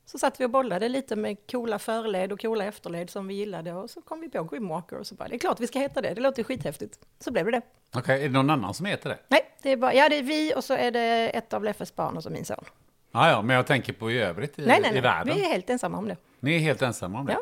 Så 0.05 0.19
satt 0.19 0.41
vi 0.41 0.45
och 0.45 0.51
bollade 0.51 0.89
lite 0.89 1.17
med 1.17 1.37
coola 1.51 1.79
förled 1.79 2.33
och 2.33 2.41
coola 2.41 2.65
efterled 2.65 3.11
som 3.11 3.27
vi 3.29 3.35
gillade 3.35 3.73
och 3.73 3.91
så 3.91 4.03
kom 4.03 4.21
vi 4.21 4.29
på 4.29 4.45
Grimwalker 4.45 4.99
och 4.99 5.07
så 5.07 5.15
bara, 5.15 5.29
det 5.29 5.35
är 5.35 5.39
klart 5.39 5.61
vi 5.61 5.67
ska 5.67 5.79
heta 5.79 6.01
det, 6.01 6.15
det 6.15 6.21
låter 6.21 6.43
skithäftigt. 6.45 6.99
Så 7.21 7.31
blev 7.33 7.45
det 7.47 7.51
det. 7.51 7.63
Okej, 7.95 8.21
är 8.25 8.29
det 8.29 8.33
någon 8.35 8.51
annan 8.51 8.75
som 8.75 8.87
heter 8.87 9.09
det? 9.09 9.19
Nej, 9.29 9.41
det 9.63 9.71
är 9.71 9.77
bara, 9.77 9.95
ja 9.95 10.09
det 10.09 10.19
är 10.19 10.23
vi 10.23 10.53
och 10.57 10.65
så 10.65 10.75
är 10.75 10.91
det 10.91 11.29
ett 11.29 11.53
av 11.53 11.65
Leffes 11.65 11.97
barn 11.97 12.17
och 12.17 12.23
så 12.23 12.31
min 12.31 12.45
son. 12.45 12.65
Ja, 13.13 13.31
ja, 13.31 13.43
men 13.43 13.57
jag 13.57 13.67
tänker 13.67 13.93
på 13.93 14.11
i 14.11 14.19
övrigt 14.19 14.59
i, 14.59 14.67
Nej, 14.67 14.79
nej, 14.81 14.91
i 14.91 14.93
nej, 14.93 15.03
världen. 15.03 15.37
vi 15.37 15.44
är 15.44 15.49
helt 15.53 15.71
ensamma 15.71 15.99
om 15.99 16.09
det. 16.09 16.17
Ni 16.41 16.55
är 16.55 16.59
helt 16.59 16.82
ensamma 16.82 17.19
om 17.19 17.27
det. 17.27 17.32
Ja. 17.32 17.41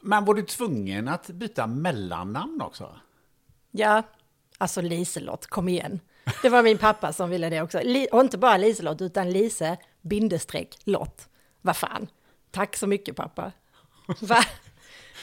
Men 0.00 0.24
var 0.24 0.34
du 0.34 0.42
tvungen 0.42 1.08
att 1.08 1.26
byta 1.26 1.66
mellannamn 1.66 2.60
också? 2.60 2.96
Ja, 3.70 4.02
alltså 4.58 4.80
Liselott, 4.80 5.46
kom 5.46 5.68
igen. 5.68 6.00
Det 6.42 6.48
var 6.48 6.62
min 6.62 6.78
pappa 6.78 7.12
som 7.12 7.30
ville 7.30 7.50
det 7.50 7.62
också. 7.62 7.78
Och 8.12 8.20
inte 8.20 8.38
bara 8.38 8.56
Liselott, 8.56 9.00
utan 9.00 9.30
Lise 9.30 9.76
bindestreck 10.00 10.78
Lott. 10.84 11.28
Vad 11.66 11.76
fan. 11.76 12.06
Tack 12.50 12.76
så 12.76 12.86
mycket 12.86 13.16
pappa. 13.16 13.52
Va? 14.20 14.44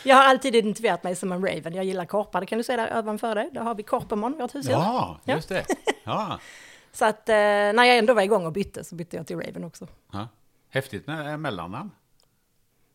Jag 0.03 0.15
har 0.15 0.23
alltid 0.23 0.55
identifierat 0.55 1.03
mig 1.03 1.15
som 1.15 1.31
en 1.31 1.47
raven. 1.47 1.73
Jag 1.73 1.85
gillar 1.85 2.05
korpar, 2.05 2.39
det 2.41 2.45
kan 2.47 2.57
du 2.57 2.63
se 2.63 2.75
där 2.75 2.99
ovanför 2.99 3.35
dig. 3.35 3.49
Där 3.53 3.61
har 3.61 3.75
vi 3.75 3.83
Korpemon, 3.83 4.37
vårt 4.37 4.55
husdjur. 4.55 4.73
Ja, 4.73 5.19
just 5.25 5.49
det. 5.49 5.65
Ja. 6.03 6.39
Så 6.91 7.05
att 7.05 7.29
eh, 7.29 7.35
när 7.35 7.83
jag 7.83 7.97
ändå 7.97 8.13
var 8.13 8.21
igång 8.21 8.45
och 8.45 8.51
bytte 8.51 8.83
så 8.83 8.95
bytte 8.95 9.17
jag 9.17 9.27
till 9.27 9.35
Raven 9.39 9.63
också. 9.63 9.87
ja. 10.11 10.27
Häftigt 10.69 11.07
med 11.07 11.31
eh, 11.31 11.37
mellannamn. 11.37 11.91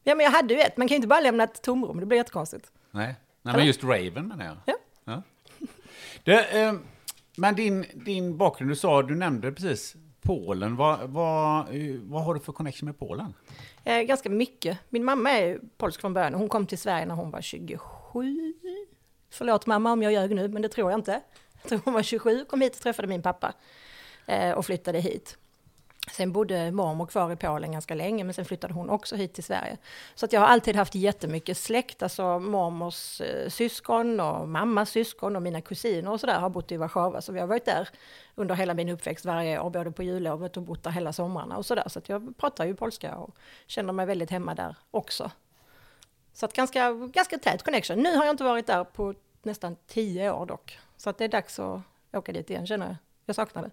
Ja, 0.05 0.15
men 0.15 0.25
jag 0.25 0.31
hade 0.31 0.55
ju 0.55 0.61
ett. 0.61 0.77
Man 0.77 0.89
kan 0.89 0.95
ju 0.95 0.97
inte 0.97 1.09
bara 1.09 1.21
lämna 1.21 1.45
ett 1.45 1.63
tomrum, 1.63 2.01
det 2.01 2.07
blir 2.07 2.19
jättekonstigt. 2.19 2.73
Nej, 2.91 3.15
Nej 3.43 3.57
men 3.57 3.67
just 3.67 3.85
Raven 3.85 4.29
menar 4.29 4.45
jag. 4.45 4.57
Ja. 4.65 4.75
Ja. 5.05 5.23
Du, 6.25 6.41
eh, 6.41 6.73
men 7.37 7.55
din, 7.55 7.87
din 7.95 8.37
bakgrund, 8.37 8.71
du 8.71 8.77
sa, 8.77 9.03
du 9.03 9.15
nämnde 9.17 9.53
precis 9.53 9.97
Polen. 10.21 10.77
Vad, 10.77 11.11
vad, 11.11 11.67
vad 12.03 12.25
har 12.25 12.35
du 12.35 12.41
för 12.41 12.53
connection 12.53 12.87
med 12.87 12.99
Polen? 12.99 13.35
Eh, 13.85 14.01
ganska 14.03 14.31
mycket. 14.31 14.79
Min 14.89 15.05
mamma 15.05 15.31
är 15.31 15.61
polsk 15.77 16.01
från 16.01 16.15
början. 16.15 16.35
Hon 16.35 16.49
kom 16.49 16.67
till 16.67 16.79
Sverige 16.79 17.07
när 17.07 17.15
hon 17.15 17.31
var 17.31 17.41
27. 17.41 18.55
Förlåt 19.31 19.67
mamma 19.67 19.93
om 19.93 20.03
jag 20.03 20.13
ljög 20.13 20.35
nu, 20.35 20.49
men 20.49 20.63
det 20.63 20.69
tror 20.69 20.91
jag 20.91 20.99
inte. 20.99 21.21
Jag 21.63 21.69
tror 21.69 21.81
hon 21.85 21.95
var 21.95 22.03
27, 22.03 22.45
kom 22.45 22.61
hit 22.61 22.77
och 22.77 22.83
träffade 22.83 23.09
min 23.09 23.23
pappa 23.23 23.53
eh, 24.27 24.51
och 24.53 24.67
flyttade 24.67 25.01
hit. 25.01 25.39
Sen 26.13 26.33
bodde 26.33 26.71
mormor 26.71 27.07
kvar 27.07 27.33
i 27.33 27.37
Polen 27.37 27.73
ganska 27.73 27.95
länge, 27.95 28.25
men 28.25 28.35
sen 28.35 28.45
flyttade 28.45 28.75
hon 28.75 28.91
också 28.91 29.17
hit 29.17 29.35
till 29.35 29.45
Sverige. 29.45 29.77
Så 30.15 30.27
att 30.27 30.33
jag 30.33 30.41
har 30.41 30.47
alltid 30.47 30.77
haft 30.77 30.95
jättemycket 30.95 31.59
släkt, 31.59 32.03
alltså 32.03 32.39
mormors 32.39 33.21
eh, 33.21 33.49
syskon 33.49 34.21
och 34.21 34.49
mammas 34.49 34.91
syskon 34.91 35.37
och 35.37 35.43
mina 35.43 35.61
kusiner 35.61 36.11
och 36.11 36.21
sådär 36.21 36.39
har 36.39 36.51
bott 36.51 36.73
i 36.73 36.77
Warszawa. 36.77 37.21
Så 37.21 37.33
vi 37.33 37.41
har 37.41 37.47
varit 37.47 37.65
där 37.65 37.89
under 38.35 38.55
hela 38.55 38.75
min 38.75 38.89
uppväxt 38.89 39.25
varje 39.25 39.61
år, 39.61 39.71
både 39.71 39.91
på 39.91 40.03
jullovet 40.03 40.57
och 40.57 40.63
bott 40.63 40.83
där 40.83 40.91
hela 40.91 41.13
somrarna 41.13 41.57
och 41.57 41.67
sådär. 41.67 41.85
Så 41.87 41.99
att 41.99 42.09
jag 42.09 42.37
pratar 42.37 42.65
ju 42.65 42.75
polska 42.75 43.17
och 43.17 43.37
känner 43.67 43.93
mig 43.93 44.07
väldigt 44.07 44.31
hemma 44.31 44.55
där 44.55 44.77
också. 44.91 45.31
Så 46.33 46.47
att 46.47 46.53
ganska, 46.53 46.93
ganska 46.93 47.39
tät 47.39 47.63
connection. 47.63 47.99
Nu 47.99 48.17
har 48.17 48.25
jag 48.25 48.33
inte 48.33 48.45
varit 48.45 48.67
där 48.67 48.85
på 48.85 49.15
nästan 49.43 49.77
tio 49.87 50.31
år 50.33 50.47
dock. 50.47 50.79
Så 50.97 51.11
att 51.11 51.19
det 51.19 51.25
är 51.25 51.29
dags 51.29 51.59
att 51.59 51.81
åka 52.13 52.33
dit 52.33 52.51
igen 52.51 52.67
känner 52.67 52.87
jag. 52.87 52.97
Jag 53.27 53.37
saknar 53.37 53.63
det. 53.63 53.71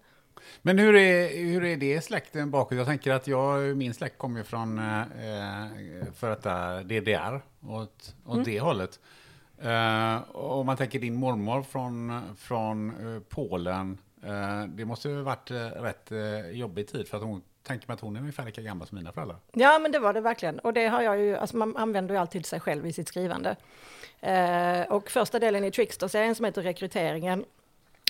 Men 0.62 0.78
hur 0.78 0.96
är, 0.96 1.28
hur 1.44 1.64
är 1.64 1.76
det 1.76 2.00
släkten 2.04 2.50
bakåt? 2.50 2.78
Jag 2.78 2.86
tänker 2.86 3.12
att 3.12 3.26
jag, 3.26 3.76
min 3.76 3.94
släkt 3.94 4.18
kommer 4.18 4.38
ju 4.38 4.44
från 4.44 4.78
eh, 4.78 5.02
för 6.14 6.30
detta 6.30 6.82
DDR, 6.82 7.40
åt, 7.68 8.14
åt 8.26 8.32
Mm. 8.34 8.44
det 8.44 8.60
hållet. 8.60 9.00
Eh, 9.62 10.36
om 10.36 10.66
man 10.66 10.76
tänker 10.76 10.98
din 10.98 11.14
mormor 11.14 11.62
från, 11.62 12.22
från 12.38 12.90
eh, 13.16 13.22
Polen, 13.28 13.98
eh, 14.24 14.64
det 14.68 14.84
måste 14.84 15.08
ju 15.08 15.22
varit 15.22 15.50
eh, 15.50 15.56
rätt 15.56 16.12
eh, 16.12 16.50
jobbig 16.50 16.88
tid 16.88 17.08
för 17.08 17.16
att 17.16 17.22
hon 17.22 17.42
tänker 17.62 17.88
mig 17.88 17.94
att 17.94 18.00
hon 18.00 18.16
är 18.16 18.20
ungefär 18.20 18.44
lika 18.44 18.62
gammal 18.62 18.86
som 18.86 18.98
mina 18.98 19.12
föräldrar. 19.12 19.36
Ja, 19.52 19.78
men 19.78 19.92
det 19.92 19.98
var 19.98 20.12
det 20.12 20.20
verkligen. 20.20 20.58
Och 20.58 20.72
det 20.72 20.86
har 20.86 21.02
jag 21.02 21.18
ju, 21.18 21.36
alltså 21.36 21.56
man 21.56 21.76
använder 21.76 22.14
ju 22.14 22.20
alltid 22.20 22.46
sig 22.46 22.60
själv 22.60 22.86
i 22.86 22.92
sitt 22.92 23.08
skrivande. 23.08 23.56
Eh, 24.20 24.80
och 24.82 25.10
första 25.10 25.38
delen 25.38 25.64
i 25.64 25.70
Trickster-serien 25.70 26.34
som 26.34 26.44
heter 26.44 26.62
Rekryteringen, 26.62 27.44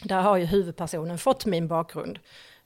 där 0.02 0.20
har 0.20 0.36
ju 0.36 0.44
huvudpersonen 0.44 1.18
fått 1.18 1.46
min 1.46 1.68
bakgrund. 1.68 2.18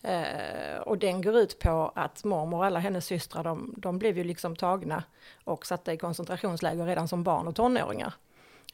Eh, 0.03 0.81
och 0.81 0.99
den 0.99 1.23
går 1.23 1.37
ut 1.37 1.59
på 1.59 1.93
att 1.95 2.25
mormor 2.25 2.59
och 2.59 2.65
alla 2.65 2.79
hennes 2.79 3.07
systrar, 3.07 3.45
de, 3.45 3.75
de 3.77 3.99
blev 3.99 4.19
ju 4.19 4.25
liksom 4.25 4.57
tagna 4.57 5.05
och 5.45 5.67
satta 5.67 5.93
i 5.93 5.97
koncentrationsläger 5.97 6.87
redan 6.87 7.09
som 7.09 7.23
barn 7.23 7.49
och 7.49 7.57
tonåringar. 7.57 8.15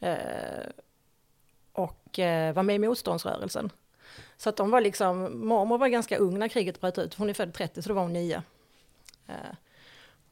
Eh, 0.01 0.67
och 1.73 2.19
eh, 2.19 2.55
var 2.55 2.63
med 2.63 2.77
i 2.77 2.79
motståndsrörelsen. 2.79 3.71
Så 4.37 4.49
att 4.49 4.57
de 4.57 4.71
var 4.71 4.81
liksom, 4.81 5.47
mormor 5.49 5.79
var 5.79 5.89
ganska 5.89 6.17
ung 6.19 6.39
när 6.39 6.49
kriget 6.49 6.81
bröt 6.81 6.99
ut, 6.99 7.15
hon 7.15 7.31
är 7.31 7.35
född 7.35 7.55
30 7.55 7.83
så 7.83 7.89
då 7.89 7.95
var 7.95 8.03
hon 8.03 8.13
nio. 8.13 8.43
Eh, 9.27 9.57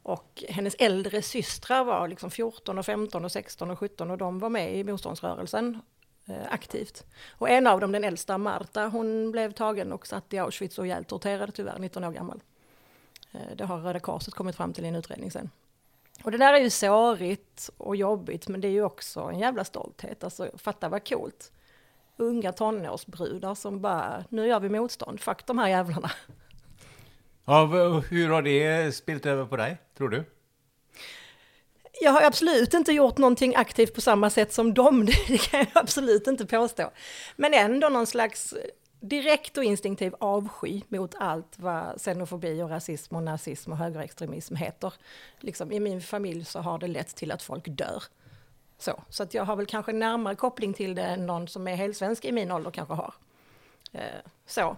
och 0.02 0.44
hennes 0.48 0.74
äldre 0.78 1.22
systrar 1.22 1.84
var 1.84 2.08
liksom 2.08 2.30
14 2.30 2.78
och 2.78 2.86
15 2.86 3.24
och 3.24 3.32
16 3.32 3.70
och 3.70 3.78
17 3.78 4.10
och 4.10 4.18
de 4.18 4.38
var 4.38 4.48
med 4.48 4.76
i 4.76 4.84
motståndsrörelsen 4.84 5.80
Eh, 6.26 6.46
aktivt. 6.50 7.06
Och 7.30 7.50
en 7.50 7.66
av 7.66 7.80
dem, 7.80 7.92
den 7.92 8.04
äldsta 8.04 8.38
Marta, 8.38 8.86
hon 8.86 9.30
blev 9.30 9.52
tagen 9.52 9.92
och 9.92 10.06
satt 10.06 10.32
i 10.32 10.38
Auschwitz 10.38 10.78
och 10.78 10.86
ihjäl 10.86 11.04
torterad 11.04 11.54
tyvärr, 11.54 11.78
19 11.78 12.04
år 12.04 12.12
gammal. 12.12 12.42
Eh, 13.32 13.56
det 13.56 13.64
har 13.64 13.78
Röda 13.78 14.00
Korset 14.00 14.34
kommit 14.34 14.56
fram 14.56 14.72
till 14.72 14.84
i 14.84 14.88
en 14.88 14.96
utredning 14.96 15.30
sen. 15.30 15.50
Och 16.22 16.30
det 16.30 16.38
där 16.38 16.54
är 16.54 16.58
ju 16.58 16.70
sårigt 16.70 17.70
och 17.76 17.96
jobbigt 17.96 18.48
men 18.48 18.60
det 18.60 18.68
är 18.68 18.72
ju 18.72 18.84
också 18.84 19.20
en 19.20 19.38
jävla 19.38 19.64
stolthet. 19.64 20.24
Alltså 20.24 20.50
fatta 20.56 20.88
vad 20.88 21.08
coolt. 21.08 21.52
Unga 22.16 22.52
tonårsbrudar 22.52 23.54
som 23.54 23.80
bara, 23.80 24.24
nu 24.28 24.46
gör 24.46 24.60
vi 24.60 24.68
motstånd, 24.68 25.20
fuck 25.20 25.46
de 25.46 25.58
här 25.58 25.68
jävlarna. 25.68 26.10
Ja, 27.44 27.66
hur 28.08 28.28
har 28.28 28.42
det 28.42 28.94
spilt 28.94 29.26
över 29.26 29.46
på 29.46 29.56
dig, 29.56 29.78
tror 29.96 30.08
du? 30.08 30.24
Jag 32.00 32.12
har 32.12 32.22
absolut 32.22 32.74
inte 32.74 32.92
gjort 32.92 33.18
någonting 33.18 33.56
aktivt 33.56 33.94
på 33.94 34.00
samma 34.00 34.30
sätt 34.30 34.52
som 34.52 34.74
dem, 34.74 35.06
det 35.28 35.38
kan 35.38 35.60
jag 35.60 35.68
absolut 35.74 36.26
inte 36.26 36.46
påstå. 36.46 36.90
Men 37.36 37.54
ändå 37.54 37.88
någon 37.88 38.06
slags 38.06 38.54
direkt 39.00 39.58
och 39.58 39.64
instinktiv 39.64 40.14
avsky 40.20 40.82
mot 40.88 41.14
allt 41.18 41.58
vad 41.58 42.00
xenofobi 42.00 42.62
och 42.62 42.70
rasism 42.70 43.16
och 43.16 43.22
nazism 43.22 43.72
och 43.72 43.78
högerextremism 43.78 44.56
heter. 44.56 44.92
Liksom, 45.40 45.72
I 45.72 45.80
min 45.80 46.00
familj 46.00 46.44
så 46.44 46.58
har 46.58 46.78
det 46.78 46.88
lett 46.88 47.16
till 47.16 47.32
att 47.32 47.42
folk 47.42 47.64
dör. 47.68 48.02
Så, 48.78 49.02
så 49.08 49.22
att 49.22 49.34
jag 49.34 49.44
har 49.44 49.56
väl 49.56 49.66
kanske 49.66 49.92
närmare 49.92 50.34
koppling 50.34 50.74
till 50.74 50.94
det 50.94 51.02
än 51.02 51.26
någon 51.26 51.48
som 51.48 51.68
är 51.68 51.74
helsvensk 51.74 52.24
i 52.24 52.32
min 52.32 52.52
ålder 52.52 52.70
kanske 52.70 52.94
har. 52.94 53.14
Eh, 53.92 54.00
så. 54.46 54.76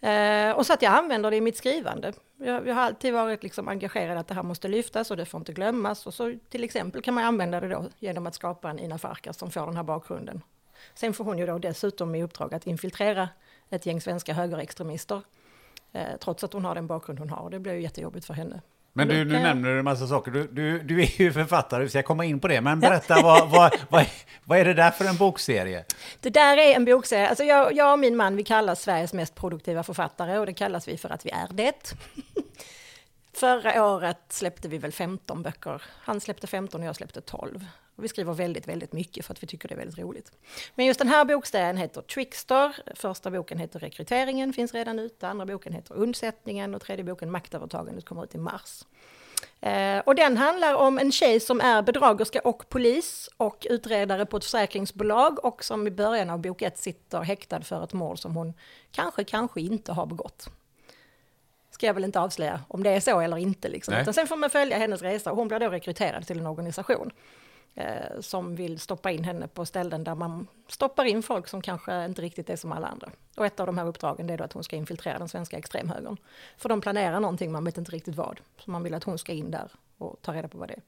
Eh, 0.00 0.50
och 0.52 0.66
så 0.66 0.72
att 0.72 0.82
jag 0.82 0.92
använder 0.92 1.30
det 1.30 1.36
i 1.36 1.40
mitt 1.40 1.56
skrivande. 1.56 2.12
Jag, 2.36 2.68
jag 2.68 2.74
har 2.74 2.82
alltid 2.82 3.12
varit 3.12 3.42
liksom 3.42 3.68
engagerad 3.68 4.18
att 4.18 4.28
det 4.28 4.34
här 4.34 4.42
måste 4.42 4.68
lyftas 4.68 5.10
och 5.10 5.16
det 5.16 5.24
får 5.24 5.40
inte 5.40 5.52
glömmas. 5.52 6.06
Och 6.06 6.14
så 6.14 6.38
till 6.48 6.64
exempel 6.64 7.02
kan 7.02 7.14
man 7.14 7.24
använda 7.24 7.60
det 7.60 7.68
då 7.68 7.84
genom 7.98 8.26
att 8.26 8.34
skapa 8.34 8.70
en 8.70 8.78
Ina 8.78 8.98
Farkas 8.98 9.38
som 9.38 9.50
får 9.50 9.66
den 9.66 9.76
här 9.76 9.82
bakgrunden. 9.82 10.42
Sen 10.94 11.14
får 11.14 11.24
hon 11.24 11.38
ju 11.38 11.46
då 11.46 11.58
dessutom 11.58 12.14
i 12.14 12.22
uppdrag 12.22 12.54
att 12.54 12.66
infiltrera 12.66 13.28
ett 13.70 13.86
gäng 13.86 14.00
svenska 14.00 14.34
högerextremister. 14.34 15.22
Eh, 15.92 16.16
trots 16.20 16.44
att 16.44 16.52
hon 16.52 16.64
har 16.64 16.74
den 16.74 16.86
bakgrund 16.86 17.18
hon 17.18 17.30
har. 17.30 17.50
Det 17.50 17.58
blir 17.58 17.72
ju 17.72 17.80
jättejobbigt 17.80 18.26
för 18.26 18.34
henne. 18.34 18.60
Men 18.92 19.08
du, 19.08 19.24
nu 19.24 19.32
nämner 19.32 19.68
du 19.68 19.78
en 19.78 19.84
massa 19.84 20.06
saker. 20.06 20.30
Du, 20.30 20.46
du, 20.46 20.78
du 20.78 21.02
är 21.02 21.20
ju 21.20 21.32
författare, 21.32 21.82
vi 21.82 21.88
ska 21.88 22.02
komma 22.02 22.24
in 22.24 22.40
på 22.40 22.48
det. 22.48 22.60
Men 22.60 22.80
berätta, 22.80 23.22
vad, 23.22 23.50
vad, 23.50 23.76
vad, 23.88 24.06
vad, 24.44 24.58
är 24.58 24.64
det 24.64 24.74
där 24.74 24.90
för 24.90 25.04
en 25.04 25.16
bokserie? 25.16 25.84
Det 26.20 26.30
där 26.30 26.56
är 26.56 26.76
en 26.76 26.84
bokserie. 26.84 27.28
Alltså 27.28 27.44
jag, 27.44 27.74
jag 27.74 27.92
och 27.92 27.98
min 27.98 28.16
man, 28.16 28.36
vi 28.36 28.44
kallas 28.44 28.82
Sveriges 28.82 29.12
mest 29.12 29.34
produktiva 29.34 29.82
författare 29.82 30.38
och 30.38 30.46
det 30.46 30.52
kallas 30.52 30.88
vi 30.88 30.96
för 30.96 31.08
att 31.10 31.26
vi 31.26 31.30
är 31.30 31.48
det. 31.50 31.94
Förra 33.32 33.84
året 33.84 34.18
släppte 34.28 34.68
vi 34.68 34.78
väl 34.78 34.92
15 34.92 35.42
böcker. 35.42 35.82
Han 35.86 36.20
släppte 36.20 36.46
15 36.46 36.80
och 36.80 36.86
jag 36.86 36.96
släppte 36.96 37.20
12. 37.20 37.66
Och 38.00 38.04
vi 38.04 38.08
skriver 38.08 38.32
väldigt, 38.32 38.68
väldigt 38.68 38.92
mycket 38.92 39.26
för 39.26 39.34
att 39.34 39.42
vi 39.42 39.46
tycker 39.46 39.68
det 39.68 39.74
är 39.74 39.78
väldigt 39.78 39.98
roligt. 39.98 40.32
Men 40.74 40.86
just 40.86 40.98
den 40.98 41.08
här 41.08 41.24
bokstäven 41.24 41.76
heter 41.76 42.02
Trickster. 42.02 42.76
Första 42.94 43.30
boken 43.30 43.58
heter 43.58 43.78
Rekryteringen, 43.78 44.52
finns 44.52 44.74
redan 44.74 44.98
ute. 44.98 45.28
Andra 45.28 45.46
boken 45.46 45.72
heter 45.72 45.94
Undsättningen 45.94 46.74
och 46.74 46.82
tredje 46.82 47.04
boken 47.04 47.30
Maktövertagandet 47.30 48.04
kommer 48.04 48.24
ut 48.24 48.34
i 48.34 48.38
mars. 48.38 48.84
Eh, 49.60 49.98
och 49.98 50.14
den 50.14 50.36
handlar 50.36 50.74
om 50.74 50.98
en 50.98 51.12
tjej 51.12 51.40
som 51.40 51.60
är 51.60 51.82
bedragerska 51.82 52.40
och 52.40 52.68
polis 52.68 53.30
och 53.36 53.66
utredare 53.70 54.26
på 54.26 54.36
ett 54.36 54.44
försäkringsbolag 54.44 55.44
och 55.44 55.64
som 55.64 55.86
i 55.86 55.90
början 55.90 56.30
av 56.30 56.40
bok 56.40 56.62
ett 56.62 56.78
sitter 56.78 57.20
häktad 57.20 57.60
för 57.60 57.84
ett 57.84 57.92
mord 57.92 58.18
som 58.18 58.36
hon 58.36 58.54
kanske, 58.90 59.24
kanske 59.24 59.60
inte 59.60 59.92
har 59.92 60.06
begått 60.06 60.50
ska 61.80 61.86
jag 61.86 61.94
väl 61.94 62.04
inte 62.04 62.20
avslöja 62.20 62.60
om 62.68 62.82
det 62.82 62.90
är 62.90 63.00
så 63.00 63.20
eller 63.20 63.36
inte. 63.36 63.68
Liksom. 63.68 63.94
Utan 63.94 64.14
sen 64.14 64.26
får 64.26 64.36
man 64.36 64.50
följa 64.50 64.78
hennes 64.78 65.02
resa 65.02 65.30
och 65.30 65.36
hon 65.36 65.48
blir 65.48 65.58
då 65.58 65.68
rekryterad 65.68 66.26
till 66.26 66.38
en 66.38 66.46
organisation 66.46 67.10
eh, 67.74 68.20
som 68.20 68.56
vill 68.56 68.80
stoppa 68.80 69.10
in 69.10 69.24
henne 69.24 69.48
på 69.48 69.66
ställen 69.66 70.04
där 70.04 70.14
man 70.14 70.46
stoppar 70.68 71.04
in 71.04 71.22
folk 71.22 71.48
som 71.48 71.62
kanske 71.62 72.04
inte 72.04 72.22
riktigt 72.22 72.50
är 72.50 72.56
som 72.56 72.72
alla 72.72 72.86
andra. 72.86 73.10
Och 73.36 73.46
ett 73.46 73.60
av 73.60 73.66
de 73.66 73.78
här 73.78 73.86
uppdragen 73.86 74.30
är 74.30 74.38
då 74.38 74.44
att 74.44 74.52
hon 74.52 74.64
ska 74.64 74.76
infiltrera 74.76 75.18
den 75.18 75.28
svenska 75.28 75.58
extremhögern. 75.58 76.16
För 76.56 76.68
de 76.68 76.80
planerar 76.80 77.20
någonting, 77.20 77.52
man 77.52 77.64
vet 77.64 77.78
inte 77.78 77.90
riktigt 77.90 78.14
vad. 78.14 78.40
Så 78.58 78.70
man 78.70 78.82
vill 78.82 78.94
att 78.94 79.04
hon 79.04 79.18
ska 79.18 79.32
in 79.32 79.50
där 79.50 79.70
och 79.98 80.16
ta 80.22 80.32
reda 80.32 80.48
på 80.48 80.58
vad 80.58 80.68
det 80.68 80.74
är. 80.74 80.82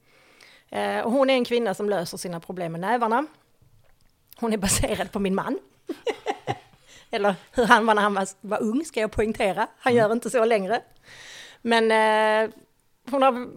Eh, 0.73 1.05
och 1.05 1.11
hon 1.11 1.29
är 1.29 1.33
en 1.33 1.45
kvinna 1.45 1.73
som 1.73 1.89
löser 1.89 2.17
sina 2.17 2.39
problem 2.39 2.71
med 2.71 2.81
nävarna. 2.81 3.25
Hon 4.35 4.53
är 4.53 4.57
baserad 4.57 5.11
på 5.11 5.19
min 5.19 5.35
man. 5.35 5.59
Eller 7.11 7.35
hur 7.51 7.65
han 7.65 7.85
var 7.85 7.95
när 7.95 8.01
han 8.01 8.13
var, 8.13 8.27
var 8.41 8.61
ung, 8.61 8.85
ska 8.85 8.99
jag 8.99 9.11
poängtera. 9.11 9.67
Han 9.77 9.95
gör 9.95 10.11
inte 10.11 10.29
så 10.29 10.45
längre. 10.45 10.81
Men 11.61 11.91
eh, 11.91 12.55
hon 13.11 13.21
har, 13.21 13.47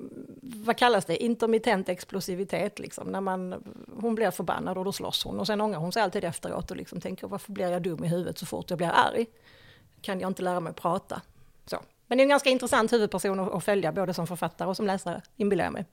vad 0.64 0.76
kallas 0.76 1.04
det, 1.04 1.22
intermittent 1.22 1.88
explosivitet 1.88 2.78
liksom. 2.78 3.08
När 3.08 3.20
man, 3.20 3.64
hon 4.00 4.14
blir 4.14 4.30
förbannad 4.30 4.78
och 4.78 4.84
då 4.84 4.92
slåss 4.92 5.24
hon. 5.24 5.40
Och 5.40 5.46
sen 5.46 5.60
ångrar 5.60 5.78
hon 5.78 5.92
sig 5.92 6.02
alltid 6.02 6.24
efteråt 6.24 6.70
och 6.70 6.76
liksom 6.76 7.00
tänker 7.00 7.26
varför 7.26 7.52
blir 7.52 7.70
jag 7.70 7.82
dum 7.82 8.04
i 8.04 8.08
huvudet 8.08 8.38
så 8.38 8.46
fort 8.46 8.70
jag 8.70 8.76
blir 8.76 8.90
arg? 8.94 9.26
Kan 10.00 10.20
jag 10.20 10.30
inte 10.30 10.42
lära 10.42 10.60
mig 10.60 10.70
att 10.70 10.76
prata? 10.76 11.22
Så. 11.66 11.80
Men 12.06 12.18
det 12.18 12.22
är 12.22 12.24
en 12.24 12.28
ganska 12.28 12.50
intressant 12.50 12.92
huvudperson 12.92 13.40
att 13.40 13.64
följa, 13.64 13.92
både 13.92 14.14
som 14.14 14.26
författare 14.26 14.68
och 14.68 14.76
som 14.76 14.86
läsare, 14.86 15.22
inbillar 15.36 15.64
jag 15.64 15.72
mig. 15.72 15.84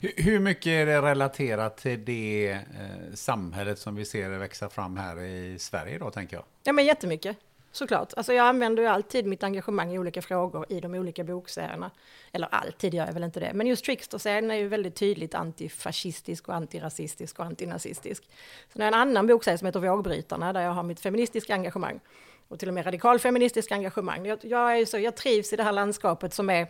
Hur 0.00 0.40
mycket 0.40 0.66
är 0.66 0.86
det 0.86 1.02
relaterat 1.02 1.76
till 1.76 2.04
det 2.04 2.50
eh, 2.50 3.14
samhället 3.14 3.78
som 3.78 3.94
vi 3.94 4.04
ser 4.04 4.28
växa 4.28 4.68
fram 4.68 4.96
här 4.96 5.20
i 5.20 5.58
Sverige 5.58 5.98
då, 5.98 6.10
tänker 6.10 6.36
jag? 6.36 6.44
Ja, 6.62 6.72
men 6.72 6.84
jättemycket. 6.84 7.36
Såklart. 7.72 8.12
Alltså 8.16 8.32
jag 8.32 8.46
använder 8.46 8.82
ju 8.82 8.88
alltid 8.88 9.26
mitt 9.26 9.42
engagemang 9.42 9.94
i 9.94 9.98
olika 9.98 10.22
frågor 10.22 10.66
i 10.68 10.80
de 10.80 10.94
olika 10.94 11.24
bokserierna. 11.24 11.90
Eller 12.32 12.48
alltid 12.54 12.94
gör 12.94 13.06
jag 13.06 13.12
väl 13.12 13.24
inte 13.24 13.40
det. 13.40 13.52
Men 13.54 13.66
just 13.66 13.84
Trickster-serien 13.84 14.50
är 14.50 14.54
ju 14.54 14.68
väldigt 14.68 14.94
tydligt 14.96 15.34
antifascistisk 15.34 16.48
och 16.48 16.54
antirasistisk 16.54 17.38
och 17.38 17.44
antinazistisk. 17.44 18.28
Sen 18.72 18.82
har 18.82 18.86
jag 18.86 18.94
en 18.94 19.00
annan 19.00 19.26
bokserie 19.26 19.58
som 19.58 19.66
heter 19.66 19.80
Vågbrytarna 19.80 20.52
där 20.52 20.60
jag 20.60 20.70
har 20.70 20.82
mitt 20.82 21.00
feministiska 21.00 21.54
engagemang. 21.54 22.00
Och 22.48 22.58
till 22.58 22.68
och 22.68 22.74
med 22.74 22.86
radikalfeministiska 22.86 23.74
engagemang. 23.74 24.26
Jag, 24.26 24.38
jag, 24.42 24.78
är 24.78 24.84
så, 24.84 24.98
jag 24.98 25.16
trivs 25.16 25.52
i 25.52 25.56
det 25.56 25.62
här 25.62 25.72
landskapet 25.72 26.34
som 26.34 26.50
är 26.50 26.66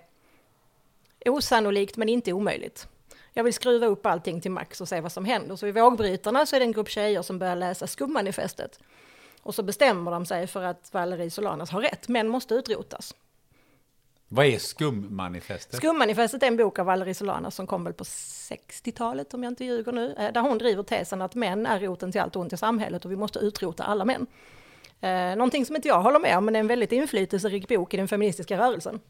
osannolikt 1.26 1.96
men 1.96 2.08
inte 2.08 2.32
omöjligt. 2.32 2.88
Jag 3.32 3.44
vill 3.44 3.54
skruva 3.54 3.86
upp 3.86 4.06
allting 4.06 4.40
till 4.40 4.50
max 4.50 4.80
och 4.80 4.88
se 4.88 5.00
vad 5.00 5.12
som 5.12 5.24
händer. 5.24 5.56
Så 5.56 5.66
i 5.66 5.72
Vågbrytarna 5.72 6.46
så 6.46 6.56
är 6.56 6.60
det 6.60 6.66
en 6.66 6.72
grupp 6.72 6.88
tjejer 6.88 7.22
som 7.22 7.38
börjar 7.38 7.56
läsa 7.56 7.86
skummanifestet. 7.86 8.80
Och 9.42 9.54
så 9.54 9.62
bestämmer 9.62 10.10
de 10.10 10.26
sig 10.26 10.46
för 10.46 10.62
att 10.62 10.88
Valerie 10.92 11.30
Solanas 11.30 11.70
har 11.70 11.80
rätt, 11.80 12.08
män 12.08 12.28
måste 12.28 12.54
utrotas. 12.54 13.14
Vad 14.28 14.46
är 14.46 14.58
skummanifestet? 14.58 15.76
Skummanifestet 15.76 16.42
är 16.42 16.46
en 16.46 16.56
bok 16.56 16.78
av 16.78 16.86
Valerie 16.86 17.14
Solanas 17.14 17.54
som 17.54 17.66
kom 17.66 17.84
väl 17.84 17.92
på 17.92 18.04
60-talet 18.04 19.34
om 19.34 19.42
jag 19.42 19.50
inte 19.50 19.64
ljuger 19.64 19.92
nu. 19.92 20.14
Eh, 20.18 20.32
där 20.32 20.40
hon 20.40 20.58
driver 20.58 20.82
tesen 20.82 21.22
att 21.22 21.34
män 21.34 21.66
är 21.66 21.80
roten 21.80 22.12
till 22.12 22.20
allt 22.20 22.36
ont 22.36 22.52
i 22.52 22.56
samhället 22.56 23.04
och 23.04 23.10
vi 23.12 23.16
måste 23.16 23.38
utrota 23.38 23.84
alla 23.84 24.04
män. 24.04 24.26
Eh, 25.00 25.36
någonting 25.36 25.66
som 25.66 25.76
inte 25.76 25.88
jag 25.88 26.02
håller 26.02 26.18
med 26.18 26.38
om 26.38 26.44
men 26.44 26.52
det 26.52 26.58
är 26.58 26.60
en 26.60 26.66
väldigt 26.66 26.92
inflytelserik 26.92 27.68
bok 27.68 27.94
i 27.94 27.96
den 27.96 28.08
feministiska 28.08 28.58
rörelsen. 28.58 29.00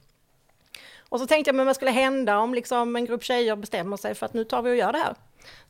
Och 1.08 1.20
så 1.20 1.26
tänkte 1.26 1.48
jag 1.48 1.56
men 1.56 1.66
vad 1.66 1.76
skulle 1.76 1.90
hända 1.90 2.38
om 2.38 2.54
liksom 2.54 2.96
en 2.96 3.04
grupp 3.04 3.24
tjejer 3.24 3.56
bestämmer 3.56 3.96
sig 3.96 4.14
för 4.14 4.26
att 4.26 4.34
nu 4.34 4.44
tar 4.44 4.62
vi 4.62 4.70
och 4.70 4.76
gör 4.76 4.92
det 4.92 4.98
här. 4.98 5.14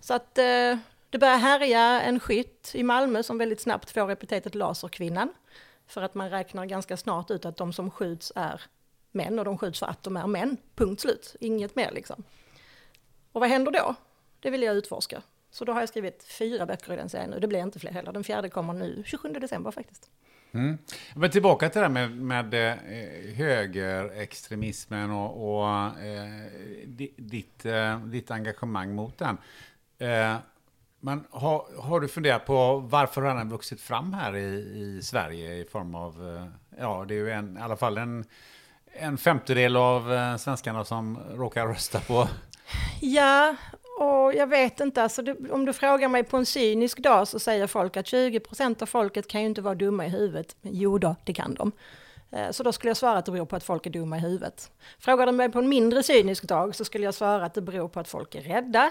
Så 0.00 0.14
att 0.14 0.38
eh, 0.38 0.76
det 1.10 1.18
börjar 1.18 1.36
härja 1.36 2.00
en 2.00 2.20
skytt 2.20 2.70
i 2.74 2.82
Malmö 2.82 3.22
som 3.22 3.38
väldigt 3.38 3.60
snabbt 3.60 3.90
får 3.90 4.10
epitetet 4.10 4.54
laserkvinnan. 4.54 5.32
För 5.86 6.02
att 6.02 6.14
man 6.14 6.30
räknar 6.30 6.66
ganska 6.66 6.96
snart 6.96 7.30
ut 7.30 7.44
att 7.44 7.56
de 7.56 7.72
som 7.72 7.90
skjuts 7.90 8.32
är 8.36 8.62
män 9.12 9.38
och 9.38 9.44
de 9.44 9.58
skjuts 9.58 9.78
för 9.78 9.86
att 9.86 10.02
de 10.02 10.16
är 10.16 10.26
män. 10.26 10.56
Punkt 10.74 11.00
slut, 11.00 11.36
inget 11.40 11.76
mer 11.76 11.90
liksom. 11.90 12.22
Och 13.32 13.40
vad 13.40 13.50
händer 13.50 13.72
då? 13.72 13.94
Det 14.40 14.50
vill 14.50 14.62
jag 14.62 14.76
utforska. 14.76 15.22
Så 15.50 15.64
då 15.64 15.72
har 15.72 15.80
jag 15.80 15.88
skrivit 15.88 16.24
fyra 16.24 16.66
böcker 16.66 16.92
i 16.92 16.96
den 16.96 17.08
serien 17.08 17.30
nu. 17.30 17.38
Det 17.38 17.48
blir 17.48 17.60
inte 17.60 17.78
fler 17.78 17.92
heller. 17.92 18.12
Den 18.12 18.24
fjärde 18.24 18.48
kommer 18.48 18.72
nu 18.72 19.02
27 19.06 19.32
december 19.32 19.70
faktiskt. 19.70 20.10
Mm. 20.52 20.78
Men 21.14 21.30
tillbaka 21.30 21.68
till 21.68 21.80
det 21.80 21.86
här 21.86 22.08
med, 22.08 22.10
med 22.10 22.54
eh, 22.54 22.76
högerextremismen 23.34 25.10
och, 25.10 25.60
och 25.60 25.68
eh, 26.00 26.28
ditt, 27.16 27.66
eh, 27.66 28.00
ditt 28.00 28.30
engagemang 28.30 28.94
mot 28.94 29.18
den. 29.18 29.38
Eh, 29.98 30.36
men 31.00 31.24
har, 31.30 31.66
har 31.82 32.00
du 32.00 32.08
funderat 32.08 32.46
på 32.46 32.76
varför 32.76 33.22
har 33.22 33.34
den 33.34 33.48
vuxit 33.48 33.80
fram 33.80 34.12
här 34.12 34.36
i, 34.36 34.46
i 34.46 35.00
Sverige 35.02 35.54
i 35.54 35.64
form 35.64 35.94
av, 35.94 36.36
eh, 36.36 36.46
ja 36.80 37.04
det 37.08 37.14
är 37.14 37.18
ju 37.18 37.30
en, 37.30 37.56
i 37.56 37.60
alla 37.60 37.76
fall 37.76 37.98
en, 37.98 38.24
en 38.92 39.18
femtedel 39.18 39.76
av 39.76 40.12
eh, 40.12 40.36
svenskarna 40.36 40.84
som 40.84 41.18
råkar 41.34 41.66
rösta 41.66 42.00
på. 42.00 42.28
Ja, 43.00 43.56
och 43.98 44.34
jag 44.34 44.46
vet 44.46 44.80
inte, 44.80 45.02
alltså 45.02 45.22
det, 45.22 45.50
om 45.50 45.64
du 45.64 45.72
frågar 45.72 46.08
mig 46.08 46.24
på 46.24 46.36
en 46.36 46.46
cynisk 46.46 46.98
dag 46.98 47.28
så 47.28 47.38
säger 47.38 47.66
folk 47.66 47.96
att 47.96 48.06
20% 48.06 48.82
av 48.82 48.86
folket 48.86 49.28
kan 49.28 49.40
ju 49.40 49.46
inte 49.46 49.62
vara 49.62 49.74
dumma 49.74 50.06
i 50.06 50.08
huvudet. 50.08 50.56
Men 50.60 50.72
jo 50.74 50.98
då, 50.98 51.16
det 51.24 51.32
kan 51.32 51.54
de. 51.54 51.72
Eh, 52.32 52.50
så 52.50 52.62
då 52.62 52.72
skulle 52.72 52.90
jag 52.90 52.96
svara 52.96 53.18
att 53.18 53.24
det 53.24 53.32
beror 53.32 53.46
på 53.46 53.56
att 53.56 53.64
folk 53.64 53.86
är 53.86 53.90
dumma 53.90 54.16
i 54.16 54.20
huvudet. 54.20 54.70
Frågar 54.98 55.26
du 55.26 55.32
mig 55.32 55.50
på 55.50 55.58
en 55.58 55.68
mindre 55.68 56.02
cynisk 56.02 56.44
dag 56.44 56.74
så 56.74 56.84
skulle 56.84 57.04
jag 57.04 57.14
svara 57.14 57.44
att 57.44 57.54
det 57.54 57.62
beror 57.62 57.88
på 57.88 58.00
att 58.00 58.08
folk 58.08 58.34
är 58.34 58.40
rädda. 58.40 58.90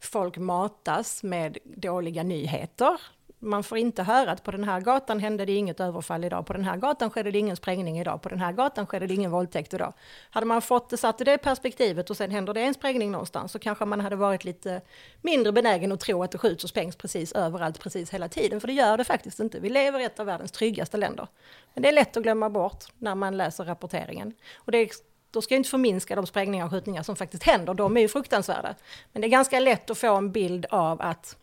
Folk 0.00 0.38
matas 0.38 1.22
med 1.22 1.58
dåliga 1.64 2.22
nyheter 2.22 3.00
man 3.44 3.64
får 3.64 3.78
inte 3.78 4.02
höra 4.02 4.30
att 4.30 4.42
på 4.42 4.50
den 4.50 4.64
här 4.64 4.80
gatan 4.80 5.20
hände 5.20 5.44
det 5.44 5.52
inget 5.52 5.80
överfall 5.80 6.24
idag, 6.24 6.46
på 6.46 6.52
den 6.52 6.64
här 6.64 6.76
gatan 6.76 7.10
skedde 7.10 7.30
det 7.30 7.38
ingen 7.38 7.56
sprängning 7.56 7.98
idag, 7.98 8.22
på 8.22 8.28
den 8.28 8.40
här 8.40 8.52
gatan 8.52 8.86
skedde 8.86 9.06
det 9.06 9.14
ingen 9.14 9.30
våldtäkt 9.30 9.74
idag. 9.74 9.92
Hade 10.30 10.46
man 10.46 10.62
fått 10.62 10.90
det 10.90 10.96
satt 10.96 11.20
i 11.20 11.24
det 11.24 11.38
perspektivet 11.38 12.10
och 12.10 12.16
sen 12.16 12.30
händer 12.30 12.54
det 12.54 12.60
en 12.60 12.74
sprängning 12.74 13.10
någonstans 13.10 13.52
så 13.52 13.58
kanske 13.58 13.84
man 13.84 14.00
hade 14.00 14.16
varit 14.16 14.44
lite 14.44 14.80
mindre 15.22 15.52
benägen 15.52 15.92
att 15.92 16.00
tro 16.00 16.22
att 16.22 16.30
det 16.30 16.38
skjuts 16.38 16.64
och 16.64 16.70
sprängs 16.70 16.96
precis 16.96 17.32
överallt, 17.32 17.80
precis 17.80 18.10
hela 18.10 18.28
tiden. 18.28 18.60
För 18.60 18.68
det 18.68 18.74
gör 18.74 18.96
det 18.96 19.04
faktiskt 19.04 19.40
inte. 19.40 19.60
Vi 19.60 19.68
lever 19.68 20.00
i 20.00 20.04
ett 20.04 20.20
av 20.20 20.26
världens 20.26 20.52
tryggaste 20.52 20.96
länder. 20.96 21.26
Men 21.74 21.82
det 21.82 21.88
är 21.88 21.92
lätt 21.92 22.16
att 22.16 22.22
glömma 22.22 22.50
bort 22.50 22.84
när 22.98 23.14
man 23.14 23.36
läser 23.36 23.64
rapporteringen. 23.64 24.34
Och 24.56 24.72
det 24.72 24.78
är 24.78 24.88
då 25.30 25.42
ska 25.42 25.54
jag 25.54 25.60
inte 25.60 25.70
förminska 25.70 26.16
de 26.16 26.26
sprängningar 26.26 26.64
och 26.64 26.70
skjutningar 26.70 27.02
som 27.02 27.16
faktiskt 27.16 27.42
händer, 27.42 27.74
de 27.74 27.96
är 27.96 28.00
ju 28.00 28.08
fruktansvärda. 28.08 28.74
Men 29.12 29.22
det 29.22 29.26
är 29.26 29.30
ganska 29.30 29.60
lätt 29.60 29.90
att 29.90 29.98
få 29.98 30.14
en 30.14 30.32
bild 30.32 30.66
av 30.70 31.02
att 31.02 31.36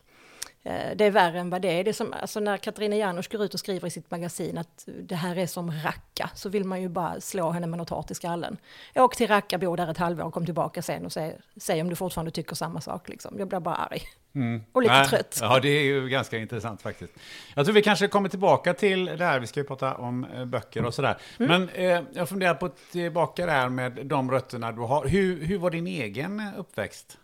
det 0.62 1.04
är 1.04 1.10
värre 1.10 1.40
än 1.40 1.50
vad 1.50 1.62
det 1.62 1.78
är. 1.80 1.84
Det 1.84 1.90
är 1.90 1.92
som, 1.92 2.12
alltså 2.12 2.40
när 2.40 2.56
Katarina 2.56 2.96
Janouch 2.96 3.32
går 3.32 3.44
ut 3.44 3.54
och 3.54 3.60
skriver 3.60 3.88
i 3.88 3.90
sitt 3.90 4.10
magasin 4.10 4.58
att 4.58 4.88
det 5.02 5.14
här 5.14 5.38
är 5.38 5.46
som 5.46 5.70
Racka, 5.70 6.30
så 6.34 6.48
vill 6.48 6.64
man 6.64 6.82
ju 6.82 6.88
bara 6.88 7.20
slå 7.20 7.50
henne 7.50 7.66
med 7.66 7.78
något 7.78 7.90
hårt 7.90 8.10
i 8.10 8.14
skallen. 8.14 8.56
Åk 8.94 9.16
till 9.16 9.28
Racka, 9.28 9.58
bo 9.58 9.76
där 9.76 9.90
ett 9.90 9.98
halvår, 9.98 10.30
kom 10.30 10.44
tillbaka 10.44 10.82
sen 10.82 11.04
och 11.06 11.12
säg, 11.12 11.36
säg 11.56 11.82
om 11.82 11.88
du 11.88 11.96
fortfarande 11.96 12.30
tycker 12.30 12.54
samma 12.54 12.80
sak. 12.80 13.08
Liksom. 13.08 13.38
Jag 13.38 13.48
blir 13.48 13.60
bara 13.60 13.74
arg. 13.74 14.02
Mm. 14.34 14.62
Och 14.72 14.82
lite 14.82 14.94
Nej. 14.94 15.06
trött. 15.08 15.38
Ja, 15.40 15.60
det 15.60 15.68
är 15.68 15.82
ju 15.82 16.08
ganska 16.08 16.38
intressant 16.38 16.82
faktiskt. 16.82 17.12
Jag 17.54 17.66
tror 17.66 17.74
vi 17.74 17.82
kanske 17.82 18.08
kommer 18.08 18.28
tillbaka 18.28 18.74
till 18.74 19.04
det 19.04 19.24
här, 19.24 19.40
vi 19.40 19.46
ska 19.46 19.60
ju 19.60 19.66
prata 19.66 19.94
om 19.94 20.24
eh, 20.24 20.44
böcker 20.44 20.84
och 20.84 20.94
sådär. 20.94 21.18
Mm. 21.38 21.48
Men 21.50 21.68
eh, 21.68 22.02
jag 22.12 22.28
funderar 22.28 22.54
på 22.54 22.68
tillbaka 22.68 23.46
där 23.46 23.68
med 23.68 24.06
de 24.06 24.30
rötterna 24.30 24.72
du 24.72 24.80
har. 24.80 25.06
Hur, 25.06 25.44
hur 25.44 25.58
var 25.58 25.70
din 25.70 25.86
egen 25.86 26.42
uppväxt? 26.56 27.18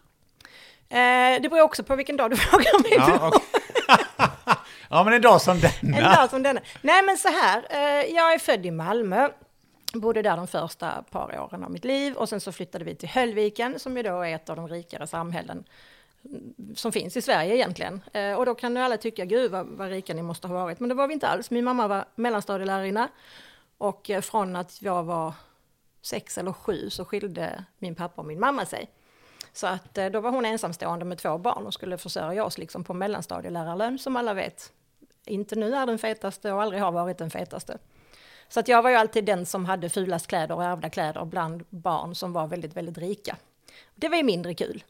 Eh, 0.90 1.42
det 1.42 1.48
beror 1.50 1.60
också 1.60 1.82
på 1.84 1.96
vilken 1.96 2.16
dag 2.16 2.30
du 2.30 2.36
frågar 2.46 2.82
mig. 2.82 2.92
Ja, 2.96 3.28
okay. 3.28 3.40
ja 4.90 5.04
men 5.04 5.12
en 5.12 5.22
dag 5.22 5.40
som 5.40 5.60
denna. 5.60 5.98
En 5.98 6.04
dag 6.16 6.30
som 6.30 6.42
denna. 6.42 6.60
Nej 6.82 7.02
men 7.02 7.18
så 7.18 7.28
här, 7.28 7.66
eh, 7.70 8.14
jag 8.14 8.34
är 8.34 8.38
född 8.38 8.66
i 8.66 8.70
Malmö. 8.70 9.28
Bodde 9.92 10.22
där 10.22 10.36
de 10.36 10.46
första 10.46 11.02
par 11.10 11.40
åren 11.40 11.64
av 11.64 11.70
mitt 11.70 11.84
liv 11.84 12.14
och 12.14 12.28
sen 12.28 12.40
så 12.40 12.52
flyttade 12.52 12.84
vi 12.84 12.94
till 12.94 13.08
Höllviken 13.08 13.78
som 13.78 13.96
ju 13.96 14.02
då 14.02 14.20
är 14.20 14.34
ett 14.34 14.50
av 14.50 14.56
de 14.56 14.68
rikare 14.68 15.06
samhällen 15.06 15.64
som 16.74 16.92
finns 16.92 17.16
i 17.16 17.22
Sverige 17.22 17.54
egentligen. 17.54 18.00
Eh, 18.12 18.32
och 18.32 18.46
då 18.46 18.54
kan 18.54 18.76
ju 18.76 18.82
alla 18.82 18.96
tycka, 18.96 19.24
gud 19.24 19.50
vad, 19.50 19.66
vad 19.66 19.88
rika 19.88 20.14
ni 20.14 20.22
måste 20.22 20.48
ha 20.48 20.54
varit. 20.54 20.80
Men 20.80 20.88
det 20.88 20.94
var 20.94 21.08
vi 21.08 21.14
inte 21.14 21.28
alls. 21.28 21.50
Min 21.50 21.64
mamma 21.64 21.88
var 21.88 22.04
mellanstadielärarinna 22.14 23.08
och 23.78 24.10
eh, 24.10 24.20
från 24.20 24.56
att 24.56 24.82
jag 24.82 25.02
var 25.04 25.32
sex 26.02 26.38
eller 26.38 26.52
sju 26.52 26.90
så 26.90 27.04
skilde 27.04 27.64
min 27.78 27.94
pappa 27.94 28.22
och 28.22 28.28
min 28.28 28.40
mamma 28.40 28.66
sig. 28.66 28.90
Så 29.58 29.66
att 29.66 29.98
eh, 29.98 30.06
då 30.06 30.20
var 30.20 30.30
hon 30.30 30.44
ensamstående 30.44 31.04
med 31.04 31.18
två 31.18 31.38
barn 31.38 31.66
och 31.66 31.74
skulle 31.74 31.98
försörja 31.98 32.44
oss 32.44 32.58
liksom 32.58 32.84
på 32.84 32.94
mellanstadielärarlön 32.94 33.98
som 33.98 34.16
alla 34.16 34.34
vet. 34.34 34.72
Inte 35.26 35.56
nu 35.56 35.74
är 35.74 35.86
den 35.86 35.98
fetaste 35.98 36.52
och 36.52 36.62
aldrig 36.62 36.82
har 36.82 36.92
varit 36.92 37.18
den 37.18 37.30
fetaste. 37.30 37.78
Så 38.48 38.60
att 38.60 38.68
jag 38.68 38.82
var 38.82 38.90
ju 38.90 38.96
alltid 38.96 39.24
den 39.24 39.46
som 39.46 39.64
hade 39.64 39.88
fulast 39.88 40.26
kläder 40.26 40.54
och 40.54 40.64
ärvda 40.64 40.90
kläder 40.90 41.24
bland 41.24 41.64
barn 41.70 42.14
som 42.14 42.32
var 42.32 42.46
väldigt, 42.46 42.76
väldigt 42.76 42.98
rika. 42.98 43.36
Det 43.94 44.08
var 44.08 44.16
ju 44.16 44.22
mindre 44.22 44.54
kul. 44.54 44.84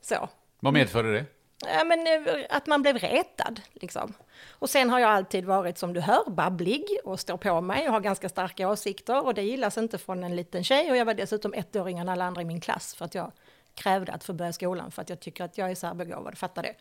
Så. 0.00 0.28
Vad 0.60 0.72
medförde 0.72 1.12
det? 1.12 1.24
Ja, 1.66 1.84
men, 1.84 2.06
eh, 2.06 2.44
att 2.50 2.66
man 2.66 2.82
blev 2.82 2.98
retad. 2.98 3.60
Liksom. 3.72 4.14
Och 4.50 4.70
sen 4.70 4.90
har 4.90 4.98
jag 4.98 5.10
alltid 5.10 5.44
varit, 5.44 5.78
som 5.78 5.92
du 5.92 6.00
hör, 6.00 6.30
babblig 6.30 6.84
och 7.04 7.20
står 7.20 7.36
på 7.36 7.60
mig 7.60 7.86
och 7.86 7.92
har 7.92 8.00
ganska 8.00 8.28
starka 8.28 8.68
åsikter. 8.68 9.24
Och 9.26 9.34
det 9.34 9.42
gillas 9.42 9.78
inte 9.78 9.98
från 9.98 10.24
en 10.24 10.36
liten 10.36 10.64
tjej. 10.64 10.90
Och 10.90 10.96
jag 10.96 11.04
var 11.04 11.14
dessutom 11.14 11.54
ett 11.54 11.76
år 11.76 11.88
yngre 11.88 12.02
än 12.02 12.08
alla 12.08 12.24
andra 12.24 12.42
i 12.42 12.44
min 12.44 12.60
klass. 12.60 12.94
För 12.94 13.04
att 13.04 13.14
jag 13.14 13.32
krävde 13.74 14.12
att 14.12 14.24
få 14.24 14.32
börja 14.32 14.52
skolan 14.52 14.90
för 14.90 15.02
att 15.02 15.08
jag 15.08 15.20
tycker 15.20 15.44
att 15.44 15.58
jag 15.58 15.70
är 15.70 15.74
särbegåvad, 15.74 16.38
fattar 16.38 16.62
det. 16.62 16.74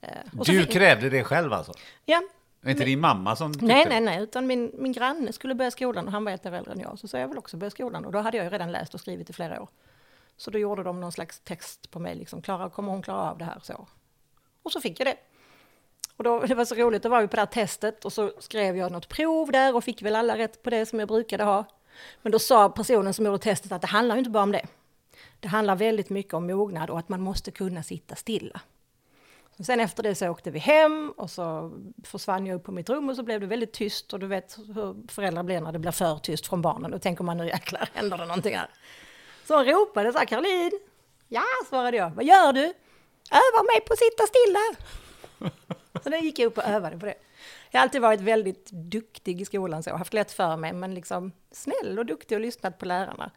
Eh, 0.00 0.44
du 0.44 0.66
krävde 0.66 1.10
det 1.10 1.24
själv 1.24 1.52
alltså? 1.52 1.72
Ja. 2.04 2.22
Var 2.60 2.70
inte 2.70 2.84
din 2.84 3.00
mamma 3.00 3.36
som 3.36 3.52
tyckte 3.52 3.66
Nej, 3.66 3.86
nej, 3.88 4.00
nej, 4.00 4.22
utan 4.22 4.46
min, 4.46 4.72
min 4.78 4.92
granne 4.92 5.32
skulle 5.32 5.54
börja 5.54 5.70
skolan 5.70 6.06
och 6.06 6.12
han 6.12 6.24
var 6.24 6.32
ett 6.32 6.46
år 6.46 6.52
äldre 6.52 6.72
än 6.72 6.80
jag, 6.80 6.98
så 6.98 7.08
sa 7.08 7.18
jag 7.18 7.28
vill 7.28 7.38
också 7.38 7.56
börja 7.56 7.70
skolan 7.70 8.04
och 8.04 8.12
då 8.12 8.18
hade 8.18 8.36
jag 8.36 8.44
ju 8.44 8.50
redan 8.50 8.72
läst 8.72 8.94
och 8.94 9.00
skrivit 9.00 9.30
i 9.30 9.32
flera 9.32 9.62
år. 9.62 9.68
Så 10.36 10.50
då 10.50 10.58
gjorde 10.58 10.82
de 10.82 11.00
någon 11.00 11.12
slags 11.12 11.40
text 11.40 11.90
på 11.90 11.98
mig, 11.98 12.14
liksom, 12.14 12.42
Klara, 12.42 12.70
kommer 12.70 12.92
hon 12.92 13.02
klara 13.02 13.30
av 13.30 13.38
det 13.38 13.44
här? 13.44 13.58
Så. 13.62 13.86
Och 14.62 14.72
så 14.72 14.80
fick 14.80 15.00
jag 15.00 15.06
det. 15.06 15.16
Och 16.16 16.24
då, 16.24 16.40
det 16.40 16.54
var 16.54 16.64
så 16.64 16.74
roligt, 16.74 17.02
det 17.02 17.08
var 17.08 17.20
ju 17.20 17.28
på 17.28 17.36
det 17.36 17.42
här 17.42 17.46
testet 17.46 18.04
och 18.04 18.12
så 18.12 18.32
skrev 18.38 18.76
jag 18.76 18.92
något 18.92 19.08
prov 19.08 19.52
där 19.52 19.76
och 19.76 19.84
fick 19.84 20.02
väl 20.02 20.16
alla 20.16 20.38
rätt 20.38 20.62
på 20.62 20.70
det 20.70 20.86
som 20.86 20.98
jag 20.98 21.08
brukade 21.08 21.44
ha. 21.44 21.64
Men 22.22 22.32
då 22.32 22.38
sa 22.38 22.68
personen 22.68 23.14
som 23.14 23.26
gjorde 23.26 23.38
testet 23.38 23.72
att 23.72 23.80
det 23.80 23.86
handlar 23.86 24.14
ju 24.14 24.18
inte 24.18 24.30
bara 24.30 24.42
om 24.42 24.52
det. 24.52 24.66
Det 25.44 25.48
handlar 25.48 25.76
väldigt 25.76 26.10
mycket 26.10 26.34
om 26.34 26.46
mognad 26.46 26.90
och 26.90 26.98
att 26.98 27.08
man 27.08 27.20
måste 27.20 27.50
kunna 27.50 27.82
sitta 27.82 28.14
stilla. 28.14 28.60
sen 29.60 29.80
efter 29.80 30.02
det 30.02 30.14
så 30.14 30.28
åkte 30.28 30.50
vi 30.50 30.58
hem 30.58 31.12
och 31.16 31.30
så 31.30 31.72
försvann 32.04 32.46
jag 32.46 32.56
upp 32.56 32.64
på 32.64 32.72
mitt 32.72 32.88
rum 32.88 33.08
och 33.08 33.16
så 33.16 33.22
blev 33.22 33.40
det 33.40 33.46
väldigt 33.46 33.72
tyst 33.72 34.12
och 34.12 34.20
du 34.20 34.26
vet 34.26 34.58
hur 34.74 35.08
föräldrar 35.08 35.42
blir 35.42 35.60
när 35.60 35.72
det 35.72 35.78
blir 35.78 35.90
för 35.90 36.18
tyst 36.18 36.46
från 36.46 36.62
barnen. 36.62 36.90
Då 36.90 36.98
tänker 36.98 37.24
man 37.24 37.36
nu 37.36 37.46
jäklar 37.46 37.88
händer 37.94 38.18
det 38.18 38.26
någonting 38.26 38.56
här. 38.56 38.68
Så 39.44 39.56
hon 39.56 39.64
ropade 39.64 40.12
så 40.12 40.18
här, 40.18 40.26
Caroline! 40.26 40.80
Ja, 41.28 41.44
svarade 41.68 41.96
jag. 41.96 42.10
Vad 42.10 42.24
gör 42.24 42.52
du? 42.52 42.64
Övar 43.30 43.72
mig 43.72 43.80
på 43.86 43.92
att 43.92 43.98
sitta 43.98 44.26
stilla. 44.26 44.60
Så 46.02 46.10
då 46.10 46.16
gick 46.16 46.38
jag 46.38 46.46
upp 46.46 46.58
och 46.58 46.64
övade 46.64 46.98
på 46.98 47.06
det. 47.06 47.14
Jag 47.70 47.80
har 47.80 47.82
alltid 47.82 48.00
varit 48.00 48.20
väldigt 48.20 48.70
duktig 48.70 49.40
i 49.40 49.44
skolan 49.44 49.82
så, 49.82 49.96
haft 49.96 50.14
lätt 50.14 50.32
för 50.32 50.56
mig, 50.56 50.72
men 50.72 50.94
liksom 50.94 51.32
snäll 51.52 51.98
och 51.98 52.06
duktig 52.06 52.36
och 52.36 52.42
lyssnat 52.42 52.78
på 52.78 52.86
lärarna. 52.86 53.30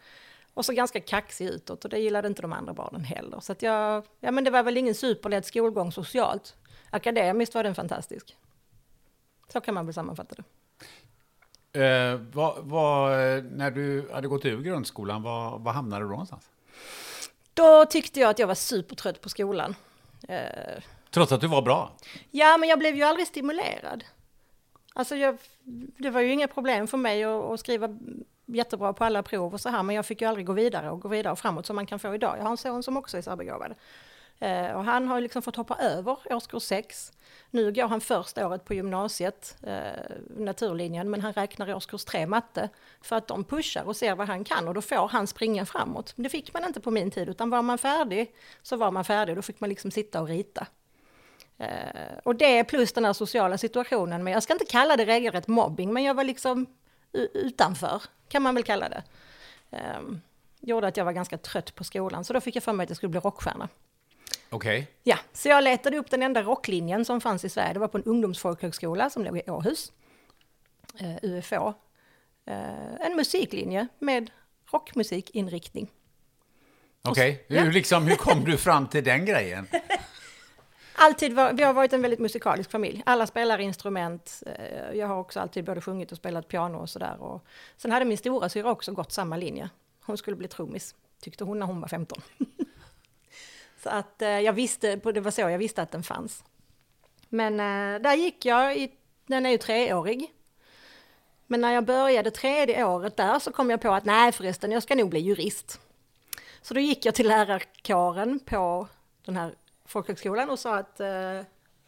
Och 0.57 0.65
så 0.65 0.73
ganska 0.73 0.99
kaxig 0.99 1.47
utåt 1.47 1.83
och 1.83 1.89
det 1.89 1.99
gillade 1.99 2.27
inte 2.27 2.41
de 2.41 2.53
andra 2.53 2.73
barnen 2.73 3.03
heller. 3.03 3.39
Så 3.39 3.51
att 3.51 3.61
jag, 3.61 4.03
ja 4.19 4.31
men 4.31 4.43
det 4.43 4.51
var 4.51 4.63
väl 4.63 4.77
ingen 4.77 4.95
superlätt 4.95 5.45
skolgång 5.45 5.91
socialt. 5.91 6.55
Akademiskt 6.89 7.55
var 7.55 7.63
den 7.63 7.75
fantastisk. 7.75 8.37
Så 9.53 9.61
kan 9.61 9.73
man 9.73 9.85
väl 9.85 9.93
sammanfatta 9.93 10.35
det. 10.35 10.43
Eh, 11.85 12.19
vad, 12.33 12.55
vad, 12.59 13.11
när 13.43 13.71
du 13.71 14.09
hade 14.13 14.27
gått 14.27 14.45
ur 14.45 14.61
grundskolan, 14.61 15.23
vad, 15.23 15.61
vad 15.61 15.73
hamnade 15.73 16.03
du 16.03 16.07
då 16.07 16.11
någonstans? 16.11 16.49
Då 17.53 17.85
tyckte 17.85 18.19
jag 18.19 18.29
att 18.29 18.39
jag 18.39 18.47
var 18.47 18.55
supertrött 18.55 19.21
på 19.21 19.29
skolan. 19.29 19.75
Eh, 20.27 20.83
Trots 21.11 21.31
att 21.31 21.41
du 21.41 21.47
var 21.47 21.61
bra? 21.61 21.91
Ja, 22.31 22.57
men 22.57 22.69
jag 22.69 22.79
blev 22.79 22.95
ju 22.95 23.03
aldrig 23.03 23.27
stimulerad. 23.27 24.03
Alltså 24.93 25.15
jag, 25.15 25.37
det 25.97 26.09
var 26.09 26.21
ju 26.21 26.31
inga 26.31 26.47
problem 26.47 26.87
för 26.87 26.97
mig 26.97 27.23
att, 27.23 27.43
att 27.43 27.59
skriva 27.59 27.89
jättebra 28.47 28.93
på 28.93 29.03
alla 29.03 29.23
prov 29.23 29.53
och 29.53 29.61
så 29.61 29.69
här, 29.69 29.83
men 29.83 29.95
jag 29.95 30.05
fick 30.05 30.21
ju 30.21 30.27
aldrig 30.27 30.45
gå 30.45 30.53
vidare 30.53 30.91
och 30.91 31.01
gå 31.01 31.07
vidare 31.07 31.31
och 31.31 31.39
framåt 31.39 31.65
som 31.65 31.75
man 31.75 31.85
kan 31.85 31.99
få 31.99 32.15
idag. 32.15 32.37
Jag 32.37 32.43
har 32.43 32.51
en 32.51 32.57
son 32.57 32.83
som 32.83 32.97
också 32.97 33.17
är 33.17 33.21
särbegåvad. 33.21 33.75
Eh, 34.39 34.71
och 34.71 34.83
han 34.83 35.07
har 35.07 35.21
liksom 35.21 35.41
fått 35.41 35.55
hoppa 35.55 35.75
över 35.75 36.17
årskurs 36.29 36.63
6. 36.63 37.11
Nu 37.49 37.71
går 37.71 37.87
han 37.87 38.01
första 38.01 38.47
året 38.47 38.65
på 38.65 38.73
gymnasiet, 38.73 39.57
eh, 39.63 40.15
naturlinjen, 40.37 41.09
men 41.09 41.21
han 41.21 41.33
räknar 41.33 41.75
årskurs 41.75 42.05
3 42.05 42.27
matte. 42.27 42.69
För 43.01 43.15
att 43.15 43.27
de 43.27 43.43
pushar 43.43 43.83
och 43.83 43.95
ser 43.95 44.15
vad 44.15 44.27
han 44.27 44.43
kan 44.43 44.67
och 44.67 44.73
då 44.73 44.81
får 44.81 45.07
han 45.07 45.27
springa 45.27 45.65
framåt. 45.65 46.13
Det 46.15 46.29
fick 46.29 46.53
man 46.53 46.65
inte 46.65 46.79
på 46.79 46.91
min 46.91 47.11
tid, 47.11 47.29
utan 47.29 47.49
var 47.49 47.61
man 47.61 47.77
färdig 47.77 48.35
så 48.61 48.77
var 48.77 48.91
man 48.91 49.05
färdig. 49.05 49.35
Då 49.35 49.41
fick 49.41 49.59
man 49.59 49.69
liksom 49.69 49.91
sitta 49.91 50.21
och 50.21 50.27
rita. 50.27 50.67
Eh, 51.57 52.17
och 52.23 52.35
det 52.35 52.63
plus 52.63 52.93
den 52.93 53.05
här 53.05 53.13
sociala 53.13 53.57
situationen, 53.57 54.23
men 54.23 54.33
jag 54.33 54.43
ska 54.43 54.53
inte 54.53 54.65
kalla 54.65 54.97
det 54.97 55.05
regelrätt 55.05 55.47
mobbing, 55.47 55.93
men 55.93 56.03
jag 56.03 56.13
var 56.13 56.23
liksom 56.23 56.65
utanför, 57.33 58.01
kan 58.29 58.41
man 58.41 58.55
väl 58.55 58.63
kalla 58.63 58.89
det. 58.89 59.03
Um, 59.69 60.21
gjorde 60.61 60.87
att 60.87 60.97
jag 60.97 61.05
var 61.05 61.11
ganska 61.11 61.37
trött 61.37 61.75
på 61.75 61.83
skolan, 61.83 62.23
så 62.23 62.33
då 62.33 62.41
fick 62.41 62.55
jag 62.55 62.63
för 62.63 62.73
mig 62.73 62.83
att 62.83 62.89
jag 62.89 62.97
skulle 62.97 63.09
bli 63.09 63.19
rockstjärna. 63.19 63.69
Okej. 64.49 64.79
Okay. 64.79 64.93
Ja, 65.03 65.17
så 65.33 65.49
jag 65.49 65.63
letade 65.63 65.97
upp 65.97 66.09
den 66.09 66.23
enda 66.23 66.43
rocklinjen 66.43 67.05
som 67.05 67.21
fanns 67.21 67.45
i 67.45 67.49
Sverige. 67.49 67.73
Det 67.73 67.79
var 67.79 67.87
på 67.87 67.97
en 67.97 68.03
ungdomsfolkhögskola 68.03 69.09
som 69.09 69.23
låg 69.23 69.37
i 69.37 69.41
Åhus, 69.47 69.91
uh, 71.01 71.15
eh, 71.15 71.17
UFO. 71.21 71.67
Uh, 71.67 71.73
eh, 72.45 73.05
en 73.07 73.15
musiklinje 73.15 73.87
med 73.99 74.31
rockmusikinriktning. 74.71 75.91
Okej, 77.01 77.45
okay. 77.45 77.59
hur, 77.59 77.71
liksom, 77.71 78.07
hur 78.07 78.15
kom 78.15 78.43
du 78.43 78.57
fram 78.57 78.87
till 78.87 79.03
den 79.03 79.25
grejen? 79.25 79.67
alltid 80.97 81.33
var, 81.33 81.53
vi 81.53 81.63
har 81.63 81.73
varit 81.73 81.93
en 81.93 82.01
väldigt 82.01 82.19
musikalisk 82.19 82.71
familj. 82.71 83.03
Alla 83.05 83.27
spelar 83.27 83.59
instrument. 83.59 84.43
Eh, 84.45 84.97
jag 84.97 85.07
har 85.07 85.17
också 85.17 85.39
alltid 85.39 85.65
både 85.65 85.81
sjungit 85.81 86.11
och 86.11 86.17
spelat 86.17 86.47
piano 86.47 86.77
och 86.77 86.89
sådär. 86.89 87.39
Sen 87.77 87.91
hade 87.91 88.05
min 88.05 88.17
stora 88.17 88.49
syra 88.49 88.71
också 88.71 88.91
gått 88.91 89.11
samma 89.11 89.37
linje. 89.37 89.69
Hon 90.01 90.17
skulle 90.17 90.37
bli 90.37 90.47
trummis, 90.47 90.95
tyckte 91.21 91.43
hon 91.43 91.59
när 91.59 91.65
hon 91.65 91.81
var 91.81 91.87
15. 91.87 92.21
så 93.83 93.89
att 93.89 94.21
eh, 94.21 94.29
jag 94.29 94.53
visste, 94.53 94.95
det 94.95 95.19
var 95.19 95.31
så 95.31 95.41
jag 95.41 95.57
visste 95.57 95.81
att 95.81 95.91
den 95.91 96.03
fanns. 96.03 96.43
Men 97.29 97.53
eh, 97.59 98.01
där 98.01 98.15
gick 98.15 98.45
jag, 98.45 98.77
i, 98.77 98.91
den 99.25 99.45
är 99.45 99.49
ju 99.49 99.57
treårig. 99.57 100.33
Men 101.47 101.61
när 101.61 101.73
jag 101.73 101.85
började 101.85 102.31
tredje 102.31 102.85
året 102.85 103.17
där 103.17 103.39
så 103.39 103.51
kom 103.51 103.69
jag 103.69 103.81
på 103.81 103.91
att 103.91 104.05
nej 104.05 104.31
förresten, 104.31 104.71
jag 104.71 104.83
ska 104.83 104.95
nog 104.95 105.09
bli 105.09 105.19
jurist. 105.19 105.79
Så 106.61 106.73
då 106.73 106.79
gick 106.79 107.05
jag 107.05 107.15
till 107.15 107.27
lärarkåren 107.27 108.39
på 108.39 108.87
den 109.25 109.37
här 109.37 109.55
folkhögskolan 109.87 110.49
och 110.49 110.59
sa 110.59 110.75
att 110.75 110.99
eh, 110.99 111.41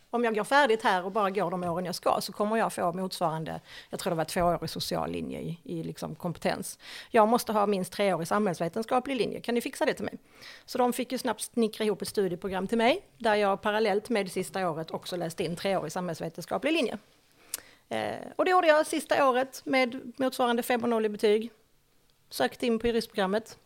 om 0.09 0.23
jag 0.23 0.35
går 0.35 0.43
färdigt 0.43 0.83
här 0.83 1.05
och 1.05 1.12
bara 1.12 1.29
går 1.29 1.51
de 1.51 1.63
åren 1.63 1.85
jag 1.85 1.95
ska 1.95 2.17
så 2.21 2.33
kommer 2.33 2.57
jag 2.57 2.73
få 2.73 2.91
motsvarande, 2.91 3.62
jag 3.89 3.99
tror 3.99 4.12
det 4.12 4.17
var 4.17 4.25
tvåårig 4.25 4.69
social 4.69 5.12
linje 5.12 5.39
i, 5.39 5.59
i 5.63 5.83
liksom 5.83 6.15
kompetens. 6.15 6.79
Jag 7.09 7.27
måste 7.27 7.53
ha 7.53 7.65
minst 7.65 7.93
treårig 7.93 8.27
samhällsvetenskaplig 8.27 9.15
linje, 9.15 9.41
kan 9.41 9.55
ni 9.55 9.62
fixa 9.62 9.85
det 9.85 9.93
till 9.93 10.05
mig? 10.05 10.17
Så 10.65 10.77
de 10.77 10.93
fick 10.93 11.12
ju 11.12 11.17
snabbt 11.17 11.41
snickra 11.41 11.85
ihop 11.85 12.01
ett 12.01 12.07
studieprogram 12.07 12.67
till 12.67 12.77
mig 12.77 13.01
där 13.17 13.35
jag 13.35 13.62
parallellt 13.62 14.09
med 14.09 14.25
det 14.25 14.29
sista 14.29 14.69
året 14.69 14.91
också 14.91 15.15
läste 15.15 15.43
in 15.43 15.55
treårig 15.55 15.91
samhällsvetenskaplig 15.91 16.73
linje. 16.73 16.97
Eh, 17.89 18.27
och 18.35 18.45
det 18.45 18.51
gjorde 18.51 18.67
jag 18.67 18.88
sista 18.88 19.29
året 19.29 19.62
med 19.65 20.13
motsvarande 20.17 20.62
5,0 20.62 21.05
i 21.05 21.09
betyg. 21.09 21.51
Sökte 22.29 22.67
in 22.67 22.79
på 22.79 22.88
juristprogrammet 22.88 23.57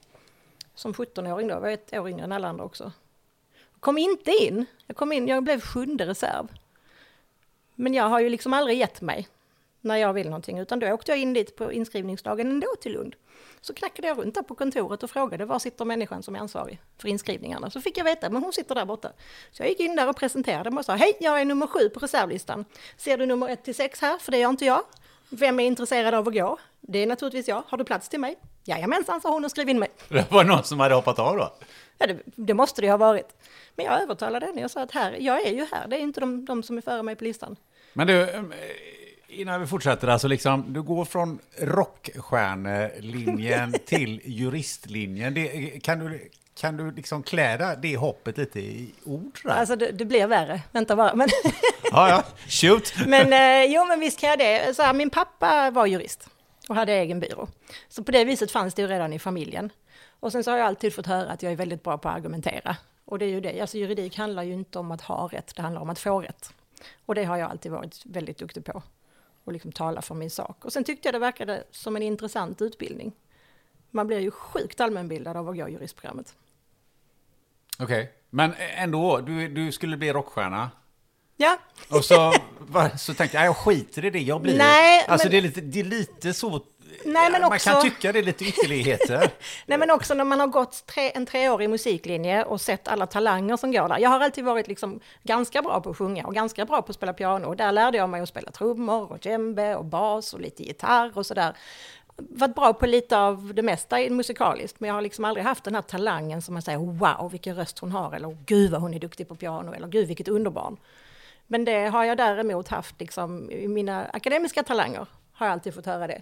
som 0.75 0.93
17-åring 0.93 1.47
då, 1.47 1.59
var 1.59 1.67
ett 1.67 1.93
år 1.93 2.09
yngre 2.09 2.23
än 2.23 2.31
alla 2.31 2.47
andra 2.47 2.63
också. 2.63 2.91
Kom 3.83 3.97
inte 3.97 4.31
in. 4.31 4.65
Jag 4.87 4.97
kom 4.97 5.11
in, 5.11 5.27
jag 5.27 5.43
blev 5.43 5.61
sjunde 5.61 6.05
reserv. 6.05 6.47
Men 7.75 7.93
jag 7.93 8.03
har 8.03 8.19
ju 8.19 8.29
liksom 8.29 8.53
aldrig 8.53 8.77
gett 8.77 9.01
mig 9.01 9.27
när 9.81 9.95
jag 9.95 10.13
vill 10.13 10.25
någonting, 10.25 10.59
utan 10.59 10.79
då 10.79 10.91
åkte 10.91 11.11
jag 11.11 11.19
in 11.19 11.33
dit 11.33 11.55
på 11.55 11.71
inskrivningsdagen 11.71 12.47
ändå 12.47 12.67
till 12.81 12.91
Lund. 12.91 13.15
Så 13.61 13.73
knackade 13.73 14.07
jag 14.07 14.17
runt 14.17 14.35
där 14.35 14.41
på 14.41 14.55
kontoret 14.55 15.03
och 15.03 15.09
frågade 15.09 15.45
var 15.45 15.59
sitter 15.59 15.85
människan 15.85 16.23
som 16.23 16.35
är 16.35 16.39
ansvarig 16.39 16.81
för 16.97 17.07
inskrivningarna. 17.07 17.69
Så 17.69 17.81
fick 17.81 17.97
jag 17.97 18.03
veta, 18.03 18.29
men 18.29 18.43
hon 18.43 18.53
sitter 18.53 18.75
där 18.75 18.85
borta. 18.85 19.11
Så 19.51 19.63
jag 19.63 19.69
gick 19.69 19.79
in 19.79 19.95
där 19.95 20.09
och 20.09 20.15
presenterade 20.15 20.71
mig 20.71 20.79
och 20.79 20.85
sa, 20.85 20.95
hej, 20.95 21.17
jag 21.19 21.41
är 21.41 21.45
nummer 21.45 21.67
sju 21.67 21.89
på 21.89 21.99
reservlistan. 21.99 22.65
Ser 22.97 23.17
du 23.17 23.25
nummer 23.25 23.49
ett 23.49 23.63
till 23.63 23.75
sex 23.75 24.01
här, 24.01 24.17
för 24.17 24.31
det 24.31 24.41
är 24.41 24.49
inte 24.49 24.65
jag. 24.65 24.81
Vem 25.29 25.59
är 25.59 25.65
intresserad 25.65 26.13
av 26.13 26.27
att 26.27 26.33
gå? 26.33 26.57
Det 26.81 27.03
är 27.03 27.07
naturligtvis 27.07 27.47
jag. 27.47 27.63
Har 27.67 27.77
du 27.77 27.83
plats 27.83 28.09
till 28.09 28.19
mig? 28.19 28.37
Jajamensan, 28.63 29.21
sa 29.21 29.29
hon 29.29 29.45
och 29.45 29.51
skrev 29.51 29.69
in 29.69 29.79
mig. 29.79 29.89
Det 30.09 30.31
var 30.31 30.43
någon 30.43 30.63
som 30.63 30.79
hade 30.79 30.95
hoppat 30.95 31.19
av 31.19 31.37
då? 31.37 31.53
Ja, 31.97 32.07
det, 32.07 32.19
det 32.25 32.53
måste 32.53 32.81
det 32.81 32.89
ha 32.89 32.97
varit. 32.97 33.35
Men 33.75 33.86
jag 33.86 34.01
övertalade 34.01 34.45
henne. 34.45 34.62
Jag 34.62 34.71
sa 34.71 34.81
att 34.81 34.91
här, 34.91 35.17
jag 35.19 35.45
är 35.45 35.53
ju 35.53 35.67
här. 35.71 35.88
Det 35.88 35.95
är 35.95 35.99
inte 35.99 36.19
de, 36.19 36.45
de 36.45 36.63
som 36.63 36.77
är 36.77 36.81
före 36.81 37.03
mig 37.03 37.15
på 37.15 37.23
listan. 37.23 37.55
Men 37.93 38.07
du, 38.07 38.21
eh, 38.21 38.43
innan 39.27 39.62
vi 39.62 39.67
fortsätter, 39.67 40.07
alltså 40.07 40.27
liksom, 40.27 40.73
du 40.73 40.81
går 40.81 41.05
från 41.05 41.39
rockstjärnelinjen 41.57 43.73
till 43.86 44.21
juristlinjen. 44.23 45.33
Det, 45.33 45.47
kan 45.83 45.99
du, 45.99 46.29
kan 46.55 46.77
du 46.77 46.91
liksom 46.91 47.23
kläda 47.23 47.75
det 47.75 47.97
hoppet 47.97 48.38
lite 48.38 48.59
i 48.59 48.93
ord? 49.03 49.39
Där? 49.43 49.51
Alltså 49.51 49.75
det, 49.75 49.91
det 49.91 50.05
blir 50.05 50.27
värre. 50.27 50.62
Vänta 50.71 50.95
bara. 50.95 51.15
Men, 51.15 51.29
ja, 51.91 52.09
ja, 52.09 52.23
shoot! 52.47 52.93
men 53.07 53.33
eh, 53.33 53.63
jo, 53.73 53.86
men 53.86 53.99
visst 53.99 54.19
kan 54.19 54.29
jag 54.29 54.39
det. 54.39 54.75
Så 54.75 54.81
här, 54.81 54.93
min 54.93 55.09
pappa 55.09 55.71
var 55.71 55.86
jurist 55.86 56.29
och 56.69 56.75
hade 56.75 56.93
egen 56.93 57.19
byrå. 57.19 57.47
Så 57.89 58.03
på 58.03 58.12
det 58.12 58.25
viset 58.25 58.51
fanns 58.51 58.73
det 58.73 58.81
ju 58.81 58.88
redan 58.88 59.13
i 59.13 59.19
familjen. 59.19 59.69
Och 60.19 60.31
sen 60.31 60.43
så 60.43 60.51
har 60.51 60.57
jag 60.57 60.67
alltid 60.67 60.95
fått 60.95 61.07
höra 61.07 61.31
att 61.31 61.43
jag 61.43 61.51
är 61.51 61.55
väldigt 61.55 61.83
bra 61.83 61.97
på 61.97 62.09
att 62.09 62.15
argumentera. 62.15 62.75
Och 63.05 63.19
det 63.19 63.25
är 63.25 63.29
ju 63.29 63.41
det, 63.41 63.61
alltså 63.61 63.77
juridik 63.77 64.17
handlar 64.17 64.43
ju 64.43 64.53
inte 64.53 64.79
om 64.79 64.91
att 64.91 65.01
ha 65.01 65.27
rätt, 65.31 65.55
det 65.55 65.61
handlar 65.61 65.81
om 65.81 65.89
att 65.89 65.99
få 65.99 66.21
rätt. 66.21 66.53
Och 67.05 67.15
det 67.15 67.23
har 67.23 67.37
jag 67.37 67.51
alltid 67.51 67.71
varit 67.71 68.01
väldigt 68.05 68.37
duktig 68.37 68.65
på. 68.65 68.83
Och 69.43 69.53
liksom 69.53 69.71
tala 69.71 70.01
för 70.01 70.15
min 70.15 70.29
sak. 70.29 70.65
Och 70.65 70.73
sen 70.73 70.83
tyckte 70.83 71.07
jag 71.07 71.15
det 71.15 71.19
verkade 71.19 71.63
som 71.71 71.95
en 71.95 72.01
intressant 72.01 72.61
utbildning. 72.61 73.11
Man 73.91 74.07
blir 74.07 74.19
ju 74.19 74.31
sjukt 74.31 74.81
allmänbildad 74.81 75.37
av 75.37 75.49
att 75.49 75.55
gå 75.55 75.69
juristprogrammet. 75.69 76.35
Okej, 77.79 78.03
okay. 78.03 78.07
men 78.29 78.53
ändå, 78.57 79.19
du, 79.19 79.47
du 79.47 79.71
skulle 79.71 79.97
bli 79.97 80.13
rockstjärna? 80.13 80.71
Ja. 81.37 81.57
Och 81.89 82.05
så, 82.05 82.33
så 82.97 83.13
tänkte 83.13 83.37
jag, 83.37 83.45
jag 83.45 83.57
skiter 83.57 84.05
i 84.05 84.09
det, 84.09 84.19
jag 84.19 84.41
blir... 84.41 84.57
Nej, 84.57 85.05
alltså 85.07 85.27
men... 85.27 85.31
det, 85.31 85.37
är 85.37 85.41
lite, 85.41 85.61
det 85.61 85.79
är 85.79 85.83
lite 85.83 86.33
så 86.33 86.61
Nej, 87.05 87.31
men 87.31 87.43
också... 87.43 87.69
Man 87.69 87.81
kan 87.81 87.91
tycka 87.91 88.11
det 88.11 88.19
är 88.19 88.23
lite 88.23 88.45
ytterligheter. 88.45 89.31
Nej, 89.65 89.77
men 89.77 89.91
också 89.91 90.13
när 90.13 90.23
man 90.23 90.39
har 90.39 90.47
gått 90.47 90.85
tre, 90.85 91.11
en 91.15 91.25
treårig 91.25 91.69
musiklinje 91.69 92.43
och 92.43 92.61
sett 92.61 92.87
alla 92.87 93.07
talanger 93.07 93.57
som 93.57 93.71
går 93.71 93.87
där. 93.87 93.99
Jag 93.99 94.09
har 94.09 94.19
alltid 94.19 94.43
varit 94.43 94.67
liksom 94.67 94.99
ganska 95.23 95.61
bra 95.61 95.81
på 95.81 95.89
att 95.89 95.97
sjunga 95.97 96.25
och 96.25 96.35
ganska 96.35 96.65
bra 96.65 96.81
på 96.81 96.89
att 96.89 96.95
spela 96.95 97.13
piano. 97.13 97.47
Och 97.47 97.55
där 97.55 97.71
lärde 97.71 97.97
jag 97.97 98.09
mig 98.09 98.21
att 98.21 98.29
spela 98.29 98.51
trummor 98.51 99.11
och 99.11 99.25
djembe 99.25 99.75
och 99.75 99.85
bas 99.85 100.33
och 100.33 100.39
lite 100.39 100.63
gitarr 100.63 101.17
och 101.17 101.25
sådär. 101.25 101.53
Varit 102.15 102.55
bra 102.55 102.73
på 102.73 102.85
lite 102.85 103.17
av 103.17 103.53
det 103.53 103.61
mesta 103.61 103.97
musikaliskt, 104.09 104.79
men 104.79 104.87
jag 104.87 104.95
har 104.95 105.01
liksom 105.01 105.25
aldrig 105.25 105.45
haft 105.45 105.63
den 105.63 105.75
här 105.75 105.81
talangen 105.81 106.41
som 106.41 106.53
man 106.53 106.61
säger 106.61 106.77
wow 106.77 107.31
vilken 107.31 107.55
röst 107.55 107.79
hon 107.79 107.91
har, 107.91 108.13
eller 108.13 108.37
gud 108.45 108.71
vad 108.71 108.81
hon 108.81 108.93
är 108.93 108.99
duktig 108.99 109.27
på 109.27 109.35
piano, 109.35 109.73
eller 109.73 109.87
gud 109.87 110.07
vilket 110.07 110.27
underbarn. 110.27 110.77
Men 111.47 111.65
det 111.65 111.87
har 111.87 112.03
jag 112.03 112.17
däremot 112.17 112.67
haft 112.67 112.99
liksom, 112.99 113.51
i 113.51 113.67
mina 113.67 114.05
akademiska 114.05 114.63
talanger, 114.63 115.07
har 115.33 115.45
jag 115.45 115.53
alltid 115.53 115.73
fått 115.73 115.85
höra 115.85 116.07
det. 116.07 116.21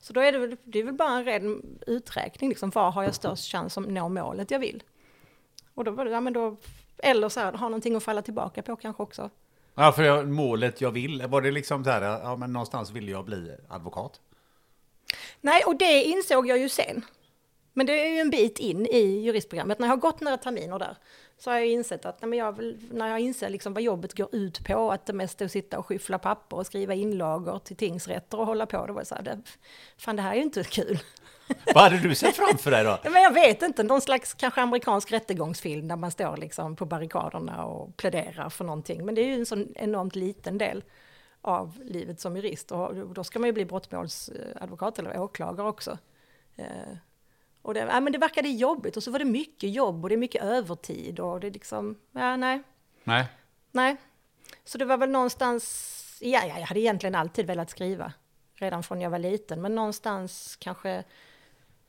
Så 0.00 0.12
då 0.12 0.20
är 0.20 0.32
det, 0.32 0.38
väl, 0.38 0.56
det 0.64 0.78
är 0.78 0.84
väl 0.84 0.94
bara 0.94 1.18
en 1.18 1.24
ren 1.24 1.78
uträkning, 1.86 2.50
liksom, 2.50 2.70
var 2.70 2.90
har 2.90 3.02
jag 3.02 3.14
störst 3.14 3.52
chans 3.52 3.78
att 3.78 3.88
nå 3.88 4.08
målet 4.08 4.50
jag 4.50 4.58
vill? 4.58 4.82
Och 5.74 5.84
då 5.84 5.90
var 5.90 6.04
det, 6.04 6.10
ja 6.10 6.20
men 6.20 6.32
då, 6.32 6.56
eller 6.98 7.28
så 7.28 7.40
här, 7.40 7.52
ha 7.52 7.68
någonting 7.68 7.96
att 7.96 8.02
falla 8.02 8.22
tillbaka 8.22 8.62
på 8.62 8.76
kanske 8.76 9.02
också. 9.02 9.30
Ja, 9.74 9.92
för 9.92 10.02
jag, 10.02 10.28
målet 10.28 10.80
jag 10.80 10.90
vill, 10.90 11.26
var 11.26 11.42
det 11.42 11.50
liksom 11.50 11.84
så 11.84 11.90
här, 11.90 12.02
ja 12.02 12.36
men 12.36 12.52
någonstans 12.52 12.90
vill 12.90 13.08
jag 13.08 13.24
bli 13.24 13.56
advokat? 13.68 14.20
Nej, 15.40 15.62
och 15.66 15.76
det 15.76 16.02
insåg 16.02 16.46
jag 16.46 16.58
ju 16.58 16.68
sen. 16.68 17.04
Men 17.72 17.86
det 17.86 18.06
är 18.06 18.12
ju 18.12 18.18
en 18.18 18.30
bit 18.30 18.58
in 18.58 18.86
i 18.86 19.20
juristprogrammet. 19.20 19.78
När 19.78 19.86
jag 19.86 19.92
har 19.92 20.00
gått 20.00 20.20
några 20.20 20.36
terminer 20.36 20.78
där 20.78 20.96
så 21.40 21.50
har 21.50 21.58
jag 21.58 21.66
insett 21.68 22.04
att 22.04 22.22
nej, 22.22 22.38
jag 22.38 22.52
vill, 22.52 22.88
när 22.90 23.08
jag 23.08 23.20
inser 23.20 23.48
liksom 23.48 23.74
vad 23.74 23.82
jobbet 23.82 24.16
går 24.16 24.28
ut 24.32 24.64
på, 24.64 24.92
att 24.92 25.06
det 25.06 25.12
mest 25.12 25.40
är 25.40 25.44
att 25.44 25.52
sitta 25.52 25.78
och 25.78 25.86
skyffla 25.86 26.18
papper 26.18 26.56
och 26.56 26.66
skriva 26.66 26.94
inlagor 26.94 27.58
till 27.58 27.76
tingsrätter 27.76 28.40
och 28.40 28.46
hålla 28.46 28.66
på, 28.66 28.86
då 28.86 28.92
var 28.92 29.00
det 29.00 29.06
så 29.06 29.14
här, 29.14 29.22
det, 29.22 29.38
fan 29.98 30.16
det 30.16 30.22
här 30.22 30.32
är 30.32 30.36
ju 30.36 30.42
inte 30.42 30.64
kul. 30.64 30.98
Vad 31.74 31.84
hade 31.84 31.98
du 31.98 32.14
sett 32.14 32.36
framför 32.36 32.70
dig 32.70 32.84
då? 32.84 32.98
Men 33.04 33.22
jag 33.22 33.34
vet 33.34 33.62
inte, 33.62 33.82
någon 33.82 34.00
slags 34.00 34.34
kanske 34.34 34.60
amerikansk 34.60 35.12
rättegångsfilm 35.12 35.88
där 35.88 35.96
man 35.96 36.10
står 36.10 36.36
liksom 36.36 36.76
på 36.76 36.86
barrikaderna 36.86 37.64
och 37.64 37.96
pläderar 37.96 38.48
för 38.48 38.64
någonting. 38.64 39.04
Men 39.04 39.14
det 39.14 39.20
är 39.20 39.26
ju 39.26 39.34
en 39.34 39.46
sån 39.46 39.72
enormt 39.74 40.16
liten 40.16 40.58
del 40.58 40.84
av 41.42 41.78
livet 41.84 42.20
som 42.20 42.36
jurist 42.36 42.72
och 42.72 42.94
då 42.94 43.24
ska 43.24 43.38
man 43.38 43.48
ju 43.48 43.52
bli 43.52 43.64
brottmålsadvokat 43.64 44.98
eller 44.98 45.20
åklagare 45.20 45.68
också. 45.68 45.98
Och 47.62 47.74
det, 47.74 47.80
ja, 47.80 48.00
men 48.00 48.12
det 48.12 48.18
verkade 48.18 48.48
jobbigt 48.48 48.96
och 48.96 49.02
så 49.02 49.10
var 49.10 49.18
det 49.18 49.24
mycket 49.24 49.70
jobb 49.70 50.04
och 50.04 50.08
det 50.08 50.14
är 50.14 50.16
mycket 50.16 50.42
övertid 50.42 51.20
och 51.20 51.40
det 51.40 51.46
är 51.46 51.50
liksom, 51.50 51.96
ja 52.12 52.36
nej. 52.36 52.62
Nej. 53.04 53.26
Nej. 53.72 53.96
Så 54.64 54.78
det 54.78 54.84
var 54.84 54.96
väl 54.96 55.10
någonstans, 55.10 56.18
ja, 56.20 56.46
jag 56.46 56.66
hade 56.66 56.80
egentligen 56.80 57.14
alltid 57.14 57.46
velat 57.46 57.70
skriva. 57.70 58.12
Redan 58.54 58.82
från 58.82 59.00
jag 59.00 59.10
var 59.10 59.18
liten, 59.18 59.62
men 59.62 59.74
någonstans 59.74 60.56
kanske 60.56 61.04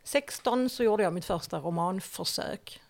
16 0.04 0.70
så 0.70 0.84
gjorde 0.84 1.04
jag 1.04 1.14
mitt 1.14 1.26
första 1.26 1.60
romanförsök. 1.60 2.82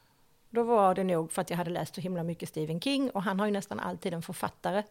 Då 0.50 0.64
var 0.64 0.96
det 0.96 1.04
nog 1.04 1.32
för 1.32 1.42
att 1.42 1.50
jag 1.50 1.58
hade 1.58 1.70
läst 1.70 1.96
så 1.96 2.02
himla 2.02 2.24
mycket 2.24 2.50
Stephen 2.50 2.82
King 2.82 3.10
och 3.10 3.24
han 3.24 3.40
har 3.40 3.46
ju 3.46 3.52
nästan 3.52 3.80
alltid 3.80 4.14
en 4.14 4.22
författare 4.22 4.84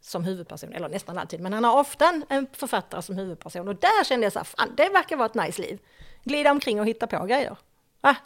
som 0.00 0.24
huvudperson, 0.24 0.72
eller 0.72 0.88
nästan 0.88 1.18
alltid, 1.18 1.40
men 1.40 1.52
han 1.52 1.64
har 1.64 1.80
ofta 1.80 2.22
en 2.28 2.46
författare 2.52 3.02
som 3.02 3.16
huvudperson 3.16 3.68
och 3.68 3.76
där 3.76 4.04
kände 4.04 4.26
jag 4.26 4.32
så 4.32 4.38
här, 4.38 4.44
fan 4.44 4.74
det 4.76 4.88
verkar 4.88 5.16
vara 5.16 5.26
ett 5.26 5.34
nice 5.34 5.62
liv 5.62 5.78
glida 6.24 6.50
omkring 6.50 6.80
och 6.80 6.86
hitta 6.86 7.06
på 7.06 7.24
grejer. 7.26 7.56
Va? 8.00 8.16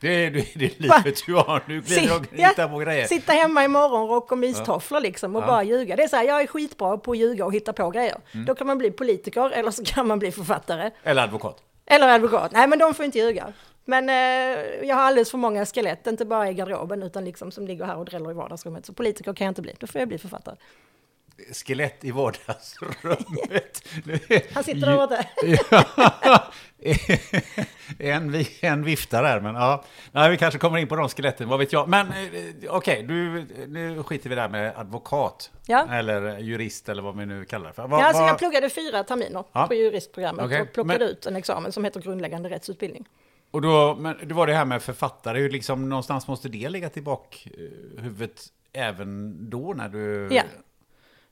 Det 0.00 0.24
är 0.24 0.30
det, 0.30 0.46
det 0.54 0.80
livet 0.80 1.26
du 1.26 1.34
har, 1.34 1.64
du 1.66 1.80
glider 1.80 2.16
och 2.16 2.26
hittar 2.32 2.62
ja, 2.62 2.68
på 2.68 2.78
grejer. 2.78 3.06
Sitta 3.06 3.32
hemma 3.32 3.64
i 3.64 3.68
morgonrock 3.68 4.32
och 4.32 4.38
mystofflor 4.38 5.00
liksom 5.00 5.36
och 5.36 5.42
ja. 5.42 5.46
bara 5.46 5.62
ljuga. 5.62 5.96
Det 5.96 6.02
är 6.02 6.08
så 6.08 6.16
här, 6.16 6.24
jag 6.24 6.42
är 6.42 6.46
skitbra 6.46 6.98
på 6.98 7.10
att 7.10 7.18
ljuga 7.18 7.44
och 7.44 7.54
hitta 7.54 7.72
på 7.72 7.90
grejer. 7.90 8.16
Mm. 8.32 8.46
Då 8.46 8.54
kan 8.54 8.66
man 8.66 8.78
bli 8.78 8.90
politiker 8.90 9.50
eller 9.50 9.70
så 9.70 9.84
kan 9.84 10.06
man 10.06 10.18
bli 10.18 10.32
författare. 10.32 10.90
Eller 11.02 11.22
advokat. 11.22 11.62
Eller 11.86 12.08
advokat. 12.08 12.52
Nej, 12.52 12.68
men 12.68 12.78
de 12.78 12.94
får 12.94 13.04
inte 13.04 13.18
ljuga. 13.18 13.52
Men 13.84 14.08
eh, 14.08 14.86
jag 14.88 14.96
har 14.96 15.02
alldeles 15.02 15.30
för 15.30 15.38
många 15.38 15.66
skelett, 15.66 16.06
inte 16.06 16.24
bara 16.24 16.50
i 16.50 16.54
garderoben 16.54 17.02
utan 17.02 17.24
liksom 17.24 17.50
som 17.50 17.66
ligger 17.66 17.84
här 17.84 17.96
och 17.96 18.04
dräller 18.04 18.30
i 18.30 18.34
vardagsrummet. 18.34 18.86
Så 18.86 18.92
politiker 18.92 19.34
kan 19.34 19.44
jag 19.44 19.50
inte 19.50 19.62
bli, 19.62 19.74
då 19.78 19.86
får 19.86 19.98
jag 19.98 20.08
bli 20.08 20.18
författare 20.18 20.56
skelett 21.52 22.04
i 22.04 22.10
vardagsrummet. 22.10 23.88
Han 24.54 24.64
sitter 24.64 24.86
där 24.86 24.96
borta. 24.96 25.24
en, 27.98 28.44
en 28.60 28.84
viftar 28.84 29.22
där, 29.22 29.40
men 29.40 29.54
ja. 29.54 29.84
Nej, 30.12 30.30
vi 30.30 30.36
kanske 30.36 30.58
kommer 30.58 30.78
in 30.78 30.88
på 30.88 30.96
de 30.96 31.08
skeletten, 31.08 31.48
vad 31.48 31.58
vet 31.58 31.72
jag. 31.72 31.88
Men 31.88 32.06
eh, 32.06 32.14
okej, 32.68 33.04
okay, 33.04 33.06
nu 33.66 34.02
skiter 34.02 34.30
vi 34.30 34.36
där 34.36 34.48
med 34.48 34.72
advokat. 34.76 35.50
Ja. 35.66 35.88
Eller 35.92 36.38
jurist 36.38 36.88
eller 36.88 37.02
vad 37.02 37.18
vi 37.18 37.26
nu 37.26 37.44
kallar 37.44 37.66
det 37.66 37.72
för. 37.72 37.88
Va, 37.88 38.00
ja, 38.00 38.06
alltså 38.06 38.22
jag 38.22 38.38
pluggade 38.38 38.70
fyra 38.70 39.04
terminer 39.04 39.44
ja. 39.52 39.66
på 39.66 39.74
juristprogrammet 39.74 40.46
okay. 40.46 40.60
och 40.60 40.72
plockade 40.72 40.98
men, 40.98 41.08
ut 41.08 41.26
en 41.26 41.36
examen 41.36 41.72
som 41.72 41.84
heter 41.84 42.00
grundläggande 42.00 42.50
rättsutbildning. 42.50 43.08
Och 43.50 43.62
då, 43.62 43.94
men 43.94 44.16
det 44.22 44.34
var 44.34 44.46
det 44.46 44.54
här 44.54 44.64
med 44.64 44.82
författare, 44.82 45.38
hur 45.38 45.50
liksom 45.50 45.88
någonstans 45.88 46.28
måste 46.28 46.48
det 46.48 46.68
ligga 46.68 46.88
till 46.88 47.02
bakhuvudet 47.02 48.40
även 48.72 49.36
då 49.50 49.74
när 49.76 49.88
du... 49.88 50.28
Ja. 50.30 50.42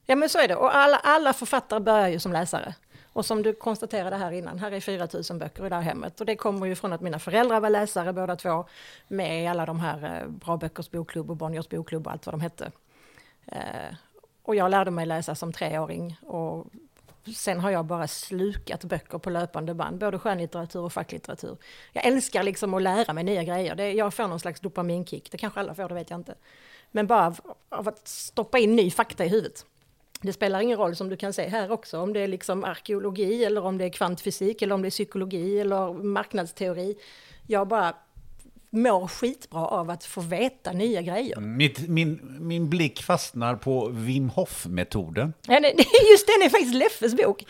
Ja 0.07 0.17
men 0.17 0.29
så 0.29 0.39
är 0.39 0.49
det, 0.49 0.57
och 0.57 0.77
alla, 0.77 0.97
alla 0.97 1.33
författare 1.33 1.81
börjar 1.81 2.09
ju 2.09 2.19
som 2.19 2.33
läsare. 2.33 2.75
Och 3.13 3.27
som 3.27 3.43
du 3.43 3.53
konstaterade 3.53 4.17
här 4.17 4.33
innan, 4.33 4.59
här 4.59 4.73
är 4.73 4.81
4000 4.81 5.39
böcker 5.39 5.67
i 5.67 5.69
det 5.69 5.75
här 5.75 5.83
hemmet. 5.83 6.21
Och 6.21 6.27
det 6.27 6.37
kommer 6.37 6.67
ju 6.67 6.75
från 6.75 6.93
att 6.93 7.01
mina 7.01 7.19
föräldrar 7.19 7.61
var 7.61 7.71
läsare 7.71 8.13
båda 8.13 8.37
två, 8.37 8.65
med 9.09 9.43
i 9.43 9.47
alla 9.47 9.67
de 9.67 9.81
här 9.81 10.23
eh, 10.23 10.29
Bra 10.29 10.57
Böckers 10.57 10.91
bokklubb 10.91 11.31
och 11.31 11.37
Bonniers 11.37 11.69
bokklubb 11.69 12.07
och 12.07 12.13
allt 12.13 12.27
vad 12.27 12.33
de 12.33 12.41
hette. 12.41 12.71
Eh, 13.47 13.95
och 14.43 14.55
jag 14.55 14.71
lärde 14.71 14.91
mig 14.91 15.07
läsa 15.07 15.35
som 15.35 15.53
treåring 15.53 16.17
och 16.23 16.67
sen 17.37 17.61
har 17.61 17.71
jag 17.71 17.85
bara 17.85 18.09
slukat 18.09 18.85
böcker 18.85 19.19
på 19.19 19.31
löpande 19.31 19.75
band, 19.75 19.99
både 19.99 20.19
skönlitteratur 20.19 20.81
och 20.81 20.93
facklitteratur. 20.93 21.57
Jag 21.93 22.07
älskar 22.07 22.43
liksom 22.43 22.75
att 22.75 22.83
lära 22.83 23.13
mig 23.13 23.25
nya 23.25 23.43
grejer. 23.43 23.75
Det, 23.75 23.93
jag 23.93 24.15
får 24.15 24.29
någon 24.29 24.41
slags 24.41 24.61
dopaminkick, 24.61 25.31
det 25.31 25.39
kanske 25.39 25.61
alla 25.61 25.75
får, 25.75 25.89
det 25.89 25.95
vet 25.95 26.11
jag 26.11 26.21
inte. 26.21 26.35
Men 26.91 27.07
bara 27.07 27.27
av, 27.27 27.41
av 27.69 27.89
att 27.89 28.09
stoppa 28.09 28.59
in 28.59 28.77
ny 28.77 28.91
fakta 28.91 29.25
i 29.25 29.29
huvudet. 29.29 29.67
Det 30.25 30.33
spelar 30.33 30.61
ingen 30.61 30.79
roll 30.79 30.97
som 30.97 31.09
du 31.09 31.17
kan 31.17 31.33
se 31.33 31.49
här 31.49 31.71
också, 31.73 31.99
om 32.01 32.13
det 32.13 32.21
är 32.21 32.29
liksom 32.29 32.65
arkeologi 32.65 33.45
eller 33.45 33.65
om 33.65 33.79
det 33.79 33.85
är 33.85 33.89
kvantfysik 33.89 34.63
eller 34.63 34.75
om 34.75 34.83
det 34.83 34.89
är 34.89 34.91
psykologi 34.91 35.61
eller 35.61 35.93
marknadsteori. 35.93 36.97
Jag 37.47 37.69
bara 37.69 37.95
mår 38.71 39.09
skitbra 39.09 39.67
av 39.67 39.91
att 39.91 40.05
få 40.05 40.21
veta 40.21 40.73
nya 40.73 41.03
grejer. 41.03 41.41
Mitt, 41.41 41.89
min, 41.89 42.37
min 42.41 42.71
blick 42.71 43.03
fastnar 43.03 43.57
på 43.57 43.89
Wim 43.89 44.29
Hof-metoden. 44.31 45.33
Ja, 45.49 45.61
det, 45.61 45.69
just 46.11 46.27
den 46.27 46.43
är 46.45 46.49
faktiskt 46.51 46.75
Leffes 46.75 47.15
bok. 47.17 47.45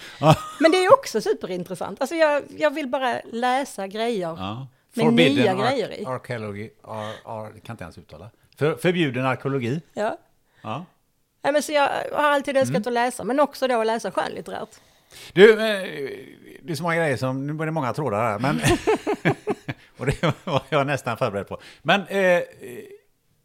Men 0.61 0.71
det 0.73 0.85
är 0.85 0.93
också 0.93 1.21
superintressant. 1.21 2.01
Alltså 2.01 2.17
jag, 2.17 2.43
jag 2.59 2.71
vill 2.71 2.87
bara 2.89 3.21
läsa 3.33 3.87
grejer 3.87 4.37
Ja. 4.39 4.67
med 4.95 5.15
nya 5.15 5.55
grejer 5.55 6.01
i. 6.01 6.05
Arkeologi, 6.05 6.71
ar, 6.83 7.13
ar, 7.25 7.61
kan 7.65 7.75
inte 7.75 7.85
ens 7.85 7.99
uttala. 7.99 8.31
För, 8.57 8.77
förbjuden 8.77 9.27
arkeologi. 9.27 9.81
Ja. 9.95 10.19
Ja. 10.63 10.85
Ja, 11.45 11.53
men 11.53 11.63
så 11.63 11.73
jag 11.73 11.89
har 12.13 12.25
alltid 12.31 12.57
älskat 12.57 12.77
Mm. 12.77 12.89
att 12.89 12.93
läsa, 12.93 13.25
men 13.25 13.41
också 13.41 13.69
då 13.69 13.81
att 13.81 13.87
läsa 13.87 14.11
skönlitterärt. 14.11 14.69
Du, 15.33 15.51
eh, 15.53 15.83
det 16.63 16.73
är 16.73 16.75
så 16.75 16.83
många 16.83 16.97
grejer 16.97 17.17
som, 17.17 17.47
nu 17.47 17.53
blir 17.53 17.67
det 17.67 17.73
många 17.73 17.93
trådar 17.93 18.19
här, 18.23 18.39
men... 18.39 18.61
och 19.97 20.07
det 20.07 20.23
var 20.45 20.63
jag 20.69 20.87
nästan 20.87 21.17
förberedd 21.17 21.49
på. 21.49 21.61
Men 21.83 22.07
eh, 22.07 22.43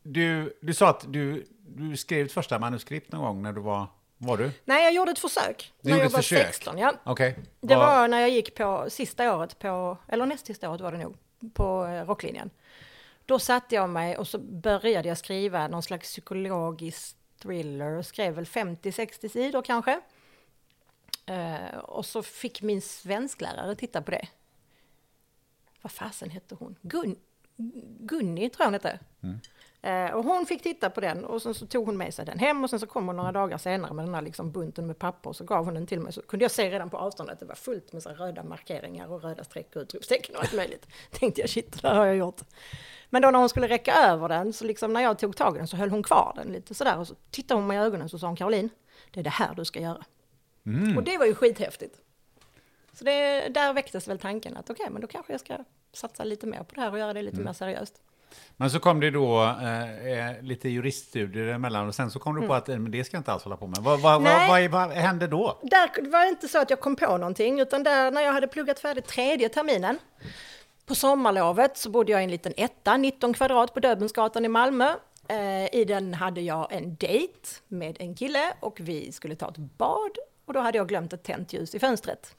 du, 0.03 0.53
du 0.61 0.73
sa 0.73 0.89
att 0.89 1.05
du, 1.07 1.45
du 1.67 1.97
skrev 1.97 2.25
ett 2.25 2.31
första 2.31 2.59
manuskript 2.59 3.11
någon 3.11 3.21
gång 3.21 3.41
när 3.41 3.53
du 3.53 3.61
var, 3.61 3.87
var 4.17 4.37
du? 4.37 4.51
Nej, 4.65 4.83
jag 4.83 4.93
gjorde 4.93 5.11
ett 5.11 5.19
försök. 5.19 5.73
Du 5.81 5.89
när 5.91 5.97
jag 5.97 6.09
var 6.09 6.19
försök? 6.19 6.45
16, 6.45 6.77
ja. 6.77 6.93
Okej. 7.03 7.35
Det 7.61 7.75
Vad- 7.75 7.87
var 7.87 8.07
när 8.07 8.19
jag 8.19 8.29
gick 8.29 8.55
på 8.55 8.85
sista 8.89 9.35
året 9.37 9.59
på, 9.59 9.97
eller 10.07 10.25
näst 10.25 10.45
sista 10.45 10.69
året 10.69 10.81
var 10.81 10.91
det 10.91 10.97
nog, 10.97 11.17
på 11.53 11.85
eh, 11.85 12.05
rocklinjen. 12.07 12.49
Då 13.25 13.39
satte 13.39 13.75
jag 13.75 13.89
mig 13.89 14.17
och 14.17 14.27
så 14.27 14.37
började 14.37 15.07
jag 15.07 15.17
skriva 15.17 15.67
någon 15.67 15.83
slags 15.83 16.07
psykologisk 16.09 17.15
thriller 17.39 17.91
och 17.91 18.05
skrev 18.05 18.33
väl 18.33 18.45
50-60 18.45 19.27
sidor 19.27 19.61
kanske. 19.61 20.01
Eh, 21.25 21.77
och 21.77 22.05
så 22.05 22.23
fick 22.23 22.61
min 22.61 22.81
svensklärare 22.81 23.75
titta 23.75 24.01
på 24.01 24.11
det. 24.11 24.27
Vad 25.81 25.91
fasen 25.91 26.29
hette 26.29 26.55
hon? 26.55 26.75
Gun, 26.81 27.15
Gunni 27.99 28.49
tror 28.49 28.63
jag 28.63 28.67
hon 28.67 28.73
hette. 28.73 28.99
Eh, 29.81 30.11
och 30.11 30.23
hon 30.23 30.45
fick 30.45 30.63
titta 30.63 30.89
på 30.89 31.01
den 31.01 31.25
och 31.25 31.41
sen 31.41 31.53
så 31.53 31.65
tog 31.65 31.85
hon 31.85 31.97
med 31.97 32.13
sig 32.13 32.25
den 32.25 32.39
hem 32.39 32.63
och 32.63 32.69
sen 32.69 32.79
så 32.79 32.87
kom 32.87 33.07
hon 33.07 33.15
några 33.15 33.31
dagar 33.31 33.57
senare 33.57 33.93
med 33.93 34.05
den 34.05 34.15
här 34.15 34.21
liksom 34.21 34.51
bunten 34.51 34.87
med 34.87 34.99
papper 34.99 35.29
och 35.29 35.35
så 35.35 35.43
gav 35.43 35.65
hon 35.65 35.73
den 35.73 35.87
till 35.87 35.99
mig. 35.99 36.13
Så 36.13 36.21
kunde 36.21 36.43
jag 36.43 36.51
se 36.51 36.69
redan 36.69 36.89
på 36.89 36.97
avstånd 36.97 37.29
att 37.29 37.39
det 37.39 37.45
var 37.45 37.55
fullt 37.55 37.93
med 37.93 38.03
så 38.03 38.09
här 38.09 38.15
röda 38.15 38.43
markeringar 38.43 39.11
och 39.11 39.23
röda 39.23 39.43
streck 39.43 39.75
och 39.75 39.81
utropstecken 39.81 40.35
och 40.35 40.41
allt 40.41 40.53
möjligt. 40.53 40.87
Tänkte 41.11 41.41
jag 41.41 41.49
shit, 41.49 41.71
det 41.71 41.87
där 41.87 41.95
har 41.95 42.05
jag 42.05 42.15
gjort. 42.15 42.41
Men 43.09 43.21
då 43.21 43.31
när 43.31 43.39
hon 43.39 43.49
skulle 43.49 43.67
räcka 43.67 43.93
över 43.93 44.29
den 44.29 44.53
så 44.53 44.65
liksom 44.65 44.93
när 44.93 45.01
jag 45.01 45.19
tog 45.19 45.35
tag 45.35 45.55
i 45.55 45.57
den 45.57 45.67
så 45.67 45.77
höll 45.77 45.89
hon 45.89 46.03
kvar 46.03 46.33
den 46.35 46.47
lite 46.47 46.73
sådär 46.73 46.97
och 46.97 47.07
så 47.07 47.15
tittade 47.31 47.59
hon 47.59 47.67
mig 47.67 47.77
i 47.77 47.79
ögonen 47.79 48.09
så 48.09 48.19
sa 48.19 48.27
hon 48.27 48.35
Caroline, 48.35 48.69
det 49.11 49.19
är 49.19 49.23
det 49.23 49.29
här 49.29 49.53
du 49.55 49.65
ska 49.65 49.79
göra. 49.79 50.05
Och 50.97 51.03
det 51.03 51.17
var 51.17 51.25
ju 51.25 51.35
skithäftigt. 51.35 51.95
Så 52.93 53.03
det, 53.03 53.49
där 53.49 53.73
väcktes 53.73 54.07
väl 54.07 54.19
tanken 54.19 54.57
att 54.57 54.69
okej, 54.69 54.87
men 54.89 55.01
då 55.01 55.07
kanske 55.07 55.33
jag 55.33 55.39
ska 55.39 55.57
satsa 55.93 56.23
lite 56.23 56.47
mer 56.47 56.63
på 56.63 56.75
det 56.75 56.81
här 56.81 56.91
och 56.91 56.99
göra 56.99 57.13
det 57.13 57.21
lite 57.21 57.37
mer 57.41 57.53
seriöst. 57.53 57.93
Men 58.57 58.69
så 58.69 58.79
kom 58.79 58.99
det 58.99 59.11
då 59.11 59.43
eh, 59.43 60.07
eh, 60.07 60.41
lite 60.41 60.69
juriststudier 60.69 61.47
emellan 61.47 61.87
och 61.87 61.95
sen 61.95 62.11
så 62.11 62.19
kom 62.19 62.41
du 62.41 62.47
på 62.47 62.53
att 62.53 62.69
eh, 62.69 62.77
men 62.79 62.91
det 62.91 63.03
ska 63.03 63.15
jag 63.15 63.19
inte 63.19 63.31
alls 63.31 63.43
hålla 63.43 63.57
på 63.57 63.67
med. 63.67 63.79
Vad, 63.79 64.01
vad, 64.01 64.21
Mm. 64.21 64.47
Vad, 64.71 64.87
vad 64.87 64.97
hände 64.97 65.27
då? 65.27 65.59
Där 65.61 66.11
var 66.11 66.19
det 66.21 66.29
inte 66.29 66.47
så 66.47 66.61
att 66.61 66.69
jag 66.69 66.79
kom 66.79 66.95
på 66.95 67.17
någonting, 67.17 67.59
utan 67.59 67.83
där 67.83 68.11
när 68.11 68.21
jag 68.21 68.33
hade 68.33 68.47
pluggat 68.47 68.79
färdigt 68.79 69.07
tredje 69.07 69.49
terminen 69.49 69.99
på 70.89 70.95
sommarlovet 70.95 71.77
så 71.77 71.89
bodde 71.89 72.11
jag 72.11 72.21
i 72.21 72.23
en 72.23 72.31
liten 72.31 72.53
etta, 72.57 72.97
19 72.97 73.33
kvadrat 73.33 73.73
på 73.73 73.79
Döbelnsgatan 73.79 74.45
i 74.45 74.47
Malmö. 74.47 74.95
Eh, 75.27 75.75
I 75.75 75.85
den 75.87 76.13
hade 76.13 76.41
jag 76.41 76.71
en 76.71 76.95
dejt 76.95 77.49
med 77.67 77.97
en 77.99 78.15
kille 78.15 78.53
och 78.59 78.79
vi 78.79 79.11
skulle 79.11 79.35
ta 79.35 79.49
ett 79.49 79.57
bad 79.57 80.11
och 80.45 80.53
då 80.53 80.59
hade 80.59 80.77
jag 80.77 80.87
glömt 80.87 81.13
ett 81.13 81.23
tänt 81.23 81.53
ljus 81.53 81.75
i 81.75 81.79
fönstret. 81.79 82.35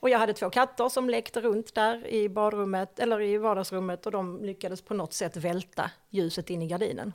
Och 0.00 0.10
jag 0.10 0.18
hade 0.18 0.34
två 0.34 0.50
katter 0.50 0.88
som 0.88 1.10
lekte 1.10 1.40
runt 1.40 1.74
där 1.74 2.06
i 2.06 2.28
badrummet 2.28 2.98
eller 2.98 3.20
i 3.20 3.38
vardagsrummet 3.38 4.06
och 4.06 4.12
de 4.12 4.44
lyckades 4.44 4.82
på 4.82 4.94
något 4.94 5.12
sätt 5.12 5.36
välta 5.36 5.90
ljuset 6.10 6.50
in 6.50 6.62
i 6.62 6.66
gardinen. 6.66 7.12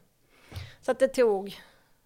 Så 0.81 0.91
att 0.91 0.99
det 0.99 1.07
tog 1.07 1.59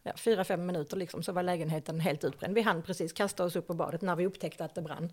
ja, 0.04 0.12
fyra, 0.18 0.44
fem 0.44 0.66
minuter 0.66 0.98
liksom, 0.98 1.24
så 1.24 1.32
var 1.32 1.44
lägenheten 1.44 2.00
helt 2.00 2.24
utbränd. 2.24 2.56
Vi 2.56 2.62
hann 2.62 2.82
precis 2.82 3.14
kasta 3.14 3.44
oss 3.44 3.56
upp 3.56 3.68
på 3.68 3.74
badet 3.74 4.02
när 4.02 4.16
vi 4.16 4.26
upptäckte 4.26 4.66
att 4.66 4.76
det 4.76 4.82
brann. 4.82 5.12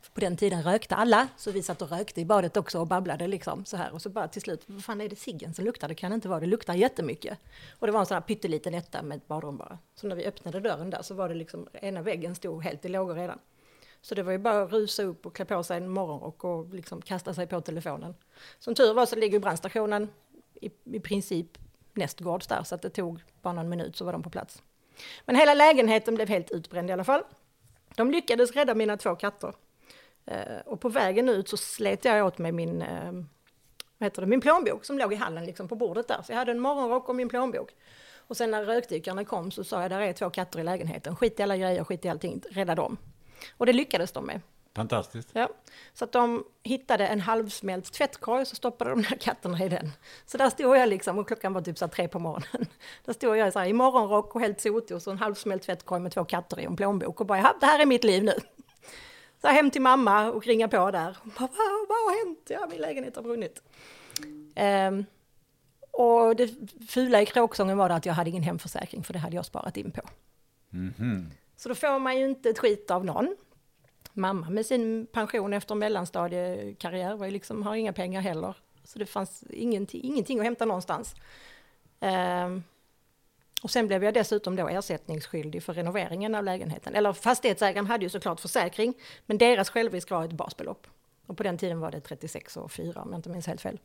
För 0.00 0.12
på 0.12 0.20
den 0.20 0.36
tiden 0.36 0.62
rökte 0.62 0.94
alla, 0.94 1.28
så 1.36 1.50
vi 1.50 1.62
satt 1.62 1.82
och 1.82 1.90
rökte 1.90 2.20
i 2.20 2.24
badet 2.24 2.56
också 2.56 2.80
och 2.80 2.86
babblade 2.86 3.26
liksom 3.26 3.64
så 3.64 3.76
här. 3.76 3.92
Och 3.92 4.02
så 4.02 4.08
bara 4.08 4.28
till 4.28 4.42
slut, 4.42 4.62
vad 4.66 4.84
fan 4.84 5.00
är 5.00 5.08
det 5.08 5.16
ciggen 5.16 5.54
som 5.54 5.64
luktar? 5.64 5.88
Det 5.88 5.94
kan 5.94 6.12
inte 6.12 6.28
vara, 6.28 6.40
det 6.40 6.46
luktar 6.46 6.74
jättemycket. 6.74 7.38
Och 7.78 7.86
det 7.86 7.92
var 7.92 8.00
en 8.00 8.06
sån 8.06 8.14
här 8.14 8.22
pytteliten 8.22 8.74
etta 8.74 9.02
med 9.02 9.16
ett 9.16 9.28
badrum 9.28 9.56
bara. 9.56 9.78
Så 9.94 10.06
när 10.06 10.16
vi 10.16 10.26
öppnade 10.26 10.60
dörren 10.60 10.90
där 10.90 11.02
så 11.02 11.14
var 11.14 11.28
det 11.28 11.34
liksom, 11.34 11.68
ena 11.72 12.02
väggen 12.02 12.34
stod 12.34 12.64
helt 12.64 12.84
i 12.84 12.88
lågor 12.88 13.14
redan. 13.14 13.38
Så 14.02 14.14
det 14.14 14.22
var 14.22 14.32
ju 14.32 14.38
bara 14.38 14.62
att 14.62 14.72
rusa 14.72 15.02
upp 15.02 15.26
och 15.26 15.34
klä 15.34 15.44
på 15.44 15.62
sig 15.62 15.76
en 15.76 15.88
morgonrock 15.88 16.44
och 16.44 16.74
liksom 16.74 17.02
kasta 17.02 17.34
sig 17.34 17.46
på 17.46 17.60
telefonen. 17.60 18.14
Som 18.58 18.74
tur 18.74 18.94
var 18.94 19.06
så 19.06 19.16
ligger 19.16 19.38
brandstationen 19.38 20.08
i, 20.60 20.70
i 20.84 21.00
princip 21.00 21.58
nästgårds 21.94 22.46
där, 22.46 22.62
så 22.62 22.74
att 22.74 22.82
det 22.82 22.90
tog 22.90 23.20
bara 23.42 23.54
någon 23.54 23.68
minut 23.68 23.96
så 23.96 24.04
var 24.04 24.12
de 24.12 24.22
på 24.22 24.30
plats. 24.30 24.62
Men 25.24 25.36
hela 25.36 25.54
lägenheten 25.54 26.14
blev 26.14 26.28
helt 26.28 26.50
utbränd 26.50 26.90
i 26.90 26.92
alla 26.92 27.04
fall. 27.04 27.22
De 27.96 28.10
lyckades 28.10 28.52
rädda 28.52 28.74
mina 28.74 28.96
två 28.96 29.16
katter. 29.16 29.54
Eh, 30.26 30.60
och 30.66 30.80
på 30.80 30.88
vägen 30.88 31.28
ut 31.28 31.48
så 31.48 31.56
slet 31.56 32.04
jag 32.04 32.26
åt 32.26 32.38
mig 32.38 32.52
min, 32.52 32.82
eh, 32.82 33.12
vad 33.98 34.06
heter 34.06 34.22
det, 34.22 34.28
min 34.28 34.40
plånbok 34.40 34.84
som 34.84 34.98
låg 34.98 35.12
i 35.12 35.16
hallen 35.16 35.44
liksom 35.44 35.68
på 35.68 35.74
bordet 35.76 36.08
där. 36.08 36.22
Så 36.22 36.32
jag 36.32 36.36
hade 36.36 36.52
en 36.52 36.60
morgonrock 36.60 37.08
och 37.08 37.16
min 37.16 37.28
plånbok. 37.28 37.70
Och 38.16 38.36
sen 38.36 38.50
när 38.50 38.64
rökdykarna 38.64 39.24
kom 39.24 39.50
så 39.50 39.64
sa 39.64 39.82
jag, 39.82 39.90
där 39.90 40.00
är 40.00 40.12
två 40.12 40.30
katter 40.30 40.60
i 40.60 40.62
lägenheten, 40.62 41.16
skit 41.16 41.40
i 41.40 41.42
alla 41.42 41.56
grejer, 41.56 41.84
skit 41.84 42.04
i 42.04 42.08
allting, 42.08 42.42
rädda 42.50 42.74
dem. 42.74 42.96
Och 43.56 43.66
det 43.66 43.72
lyckades 43.72 44.12
de 44.12 44.26
med. 44.26 44.40
Fantastiskt. 44.76 45.30
Ja. 45.32 45.48
Så 45.92 46.04
att 46.04 46.12
de 46.12 46.44
hittade 46.62 47.06
en 47.06 47.20
halvsmält 47.20 47.92
tvättkorg 47.92 48.46
så 48.46 48.56
stoppade 48.56 48.90
de 48.90 49.02
där 49.02 49.16
katterna 49.16 49.64
i 49.64 49.68
den. 49.68 49.90
Så 50.26 50.38
där 50.38 50.50
stod 50.50 50.76
jag 50.76 50.88
liksom 50.88 51.18
och 51.18 51.26
klockan 51.26 51.52
var 51.52 51.62
typ 51.62 51.78
så 51.78 51.88
tre 51.88 52.08
på 52.08 52.18
morgonen. 52.18 52.66
Där 53.04 53.12
stod 53.12 53.36
jag 53.36 53.52
så 53.52 53.58
här, 53.58 53.66
i 53.66 53.72
morgonrock 53.72 54.34
och 54.34 54.40
helt 54.40 54.60
sotig 54.60 54.96
och 54.96 55.02
så 55.02 55.10
en 55.10 55.18
halvsmält 55.18 55.62
tvättkorg 55.62 56.00
med 56.00 56.12
två 56.12 56.24
katter 56.24 56.60
i 56.60 56.66
och 56.66 56.70
en 56.70 56.76
plånbok 56.76 57.20
och 57.20 57.26
bara, 57.26 57.38
ja, 57.38 57.56
det 57.60 57.66
här 57.66 57.78
är 57.78 57.86
mitt 57.86 58.04
liv 58.04 58.24
nu. 58.24 58.34
Så 59.40 59.48
hem 59.48 59.70
till 59.70 59.82
mamma 59.82 60.32
och 60.32 60.46
ringa 60.46 60.68
på 60.68 60.90
där. 60.90 61.16
Bara, 61.22 61.38
vad, 61.38 61.88
vad 61.88 61.98
har 61.98 62.26
hänt? 62.26 62.46
Ja, 62.48 62.68
min 62.70 62.80
lägenhet 62.80 63.16
har 63.16 63.22
brunnit. 63.22 63.62
Ehm, 64.54 65.04
och 65.90 66.36
det 66.36 66.50
fula 66.88 67.22
i 67.22 67.26
kråksången 67.26 67.78
var 67.78 67.90
att 67.90 68.06
jag 68.06 68.14
hade 68.14 68.30
ingen 68.30 68.42
hemförsäkring 68.42 69.04
för 69.04 69.12
det 69.12 69.18
hade 69.18 69.36
jag 69.36 69.46
sparat 69.46 69.76
in 69.76 69.90
på. 69.90 70.00
Så 71.56 71.68
då 71.68 71.74
får 71.74 71.98
man 71.98 72.18
ju 72.18 72.24
inte 72.24 72.50
ett 72.50 72.58
skit 72.58 72.90
av 72.90 73.04
någon. 73.04 73.36
Mamma 74.20 74.50
med 74.50 74.66
sin 74.66 75.06
pension 75.06 75.52
efter 75.52 75.74
mellanstadiekarriär 75.74 77.16
var 77.16 77.26
ju 77.26 77.32
liksom, 77.32 77.62
har 77.62 77.74
inga 77.74 77.92
pengar 77.92 78.20
heller. 78.20 78.56
Så 78.84 78.98
det 78.98 79.06
fanns 79.06 79.44
ingenting, 79.50 80.00
ingenting 80.04 80.38
att 80.38 80.44
hämta 80.44 80.64
någonstans. 80.64 81.14
Um, 82.00 82.62
och 83.62 83.70
sen 83.70 83.86
blev 83.86 84.04
jag 84.04 84.14
dessutom 84.14 84.56
då 84.56 84.68
ersättningsskyldig 84.68 85.62
för 85.62 85.74
renoveringen 85.74 86.34
av 86.34 86.44
lägenheten. 86.44 86.94
Eller 86.94 87.12
fastighetsägaren 87.12 87.86
hade 87.86 88.04
ju 88.04 88.10
såklart 88.10 88.40
försäkring, 88.40 88.94
men 89.26 89.38
deras 89.38 89.70
självrisk 89.70 90.10
var 90.10 90.24
ett 90.24 90.32
basbelopp. 90.32 90.86
Och 91.26 91.36
på 91.36 91.42
den 91.42 91.58
tiden 91.58 91.80
var 91.80 91.90
det 91.90 92.00
36 92.00 92.56
och 92.56 92.72
4 92.72 93.02
om 93.02 93.10
jag 93.10 93.18
inte 93.18 93.28
minns 93.28 93.46
helt 93.46 93.60
fel. 93.60 93.78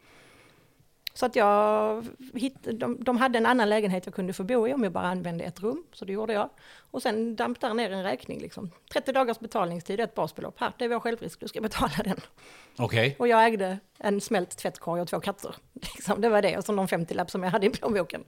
Så 1.18 1.26
att 1.26 1.36
jag 1.36 2.06
hittade, 2.34 2.78
de, 2.78 3.04
de 3.04 3.18
hade 3.18 3.38
en 3.38 3.46
annan 3.46 3.70
lägenhet 3.70 4.06
jag 4.06 4.16
kunde 4.16 4.34
få 4.34 4.44
bo 4.44 4.68
i 4.68 4.74
om 4.74 4.84
jag 4.84 4.92
bara 4.92 5.08
använde 5.08 5.44
ett 5.44 5.60
rum. 5.60 5.84
Så 5.94 6.06
det 6.06 6.14
gjorde 6.14 6.34
jag. 6.34 6.50
Och 6.92 7.02
sen 7.02 7.36
damp 7.36 7.60
där 7.60 7.74
ner 7.74 7.92
en 7.92 8.04
räkning. 8.04 8.40
Liksom. 8.40 8.72
30 8.94 9.12
dagars 9.12 9.40
betalningstid, 9.40 10.00
ett 10.00 10.16
basbelopp. 10.16 10.60
Här, 10.60 10.74
det 10.78 10.86
är 10.86 10.90
vår 10.90 11.00
självrisk, 11.00 11.40
du 11.40 11.48
ska 11.48 11.62
betala 11.62 11.94
den. 12.04 12.20
Okej. 12.78 13.16
Och 13.20 13.28
jag 13.28 13.46
ägde 13.46 13.80
en 13.98 14.22
smält 14.22 14.58
tvättkorg 14.58 15.02
och 15.02 15.08
två 15.08 15.20
katter. 15.20 15.56
Liksom, 15.74 16.22
det 16.22 16.30
var 16.30 16.42
det, 16.42 16.58
och 16.58 16.66
så 16.66 16.72
någon 16.72 16.88
50-lapp 16.88 17.32
som 17.32 17.44
jag 17.44 17.52
hade 17.52 17.66
i 17.66 17.70
plånboken. 17.70 18.24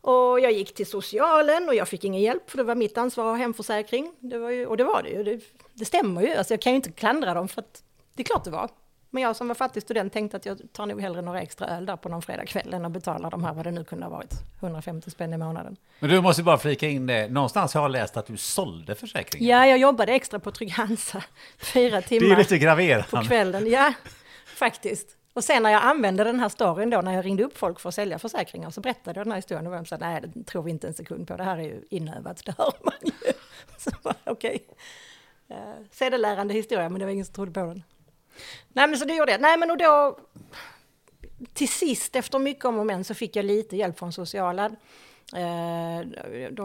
Och 0.00 0.40
jag 0.40 0.52
gick 0.52 0.74
till 0.74 0.86
socialen 0.86 1.68
och 1.68 1.74
jag 1.74 1.88
fick 1.88 2.04
ingen 2.04 2.20
hjälp 2.20 2.50
för 2.50 2.58
det 2.58 2.64
var 2.64 2.74
mitt 2.74 2.98
ansvar 2.98 3.24
att 3.24 3.30
ha 3.30 3.36
hemförsäkring. 3.36 4.12
Det 4.18 4.38
var 4.38 4.50
ju, 4.50 4.66
och 4.66 4.76
det 4.76 4.84
var 4.84 5.02
det 5.02 5.10
ju, 5.10 5.22
det, 5.22 5.40
det 5.72 5.84
stämmer 5.84 6.22
ju. 6.22 6.34
Alltså 6.34 6.54
jag 6.54 6.62
kan 6.62 6.72
ju 6.72 6.76
inte 6.76 6.92
klandra 6.92 7.34
dem 7.34 7.48
för 7.48 7.60
att 7.60 7.82
det 8.14 8.22
är 8.22 8.24
klart 8.24 8.44
det 8.44 8.50
var. 8.50 8.68
Men 9.14 9.22
jag 9.22 9.36
som 9.36 9.48
var 9.48 9.54
fattig 9.54 9.82
student 9.82 10.12
tänkte 10.12 10.36
att 10.36 10.46
jag 10.46 10.58
tar 10.72 10.86
nog 10.86 11.00
hellre 11.00 11.22
några 11.22 11.40
extra 11.40 11.66
öl 11.66 11.86
där 11.86 11.96
på 11.96 12.08
någon 12.08 12.22
fredagkväll 12.22 12.74
än 12.74 12.84
att 12.84 12.92
betala 12.92 13.30
de 13.30 13.44
här, 13.44 13.54
vad 13.54 13.66
det 13.66 13.70
nu 13.70 13.84
kunde 13.84 14.04
ha 14.06 14.10
varit, 14.10 14.34
150 14.60 15.10
spänn 15.10 15.32
i 15.32 15.38
månaden. 15.38 15.76
Men 16.00 16.10
du 16.10 16.20
måste 16.20 16.42
bara 16.42 16.58
flika 16.58 16.88
in 16.88 17.06
det. 17.06 17.28
Någonstans 17.28 17.74
har 17.74 17.82
jag 17.82 17.90
läst 17.90 18.16
att 18.16 18.26
du 18.26 18.36
sålde 18.36 18.94
försäkringen. 18.94 19.48
Ja, 19.48 19.66
jag 19.66 19.78
jobbade 19.78 20.12
extra 20.12 20.38
på 20.38 20.50
Trygg-Hansa, 20.50 21.22
fyra 21.58 21.90
Det 21.90 21.96
är 21.96 22.00
timmar 22.02 22.36
lite 22.36 22.54
på 22.54 22.62
graverande. 22.62 23.28
kvällen. 23.28 23.70
Ja, 23.70 23.92
faktiskt. 24.56 25.16
Och 25.32 25.44
sen 25.44 25.62
när 25.62 25.70
jag 25.70 25.82
använde 25.82 26.24
den 26.24 26.40
här 26.40 26.48
storyn 26.48 26.90
då, 26.90 27.00
när 27.00 27.12
jag 27.12 27.24
ringde 27.24 27.44
upp 27.44 27.58
folk 27.58 27.80
för 27.80 27.88
att 27.88 27.94
sälja 27.94 28.18
försäkringar, 28.18 28.70
så 28.70 28.80
berättade 28.80 29.20
jag 29.20 29.26
den 29.26 29.32
här 29.32 29.38
historien 29.38 29.66
och 29.66 29.72
de 29.72 29.86
sa 29.86 29.96
nej, 29.96 30.20
det 30.34 30.44
tror 30.44 30.62
vi 30.62 30.70
inte 30.70 30.86
en 30.86 30.94
sekund 30.94 31.28
på, 31.28 31.36
det 31.36 31.44
här 31.44 31.56
är 31.56 31.62
ju 31.62 31.84
inövat, 31.90 32.42
det 32.44 32.54
hör 32.58 32.72
man 32.84 32.94
ju. 33.02 33.12
Så 33.78 33.90
okej. 34.04 34.24
Okay. 34.24 34.58
Uh, 35.50 35.74
sedelärande 35.90 36.54
historia, 36.54 36.88
men 36.88 36.98
det 36.98 37.04
var 37.04 37.12
ingen 37.12 37.24
som 37.24 37.34
trodde 37.34 37.52
på 37.52 37.60
den. 37.60 37.82
Nej, 38.68 38.88
men 38.88 38.98
så 38.98 39.04
det 39.04 39.14
gjorde 39.14 39.32
jag. 39.32 39.40
Nej, 39.40 39.58
men 39.58 39.70
och 39.70 39.78
då... 39.78 40.18
Till 41.52 41.68
sist, 41.68 42.16
efter 42.16 42.38
mycket 42.38 42.64
om 42.64 42.78
och 42.78 42.86
men, 42.86 43.04
så 43.04 43.14
fick 43.14 43.36
jag 43.36 43.44
lite 43.44 43.76
hjälp 43.76 43.98
från 43.98 44.12
socialen. 44.12 44.76
Eh, 45.36 46.02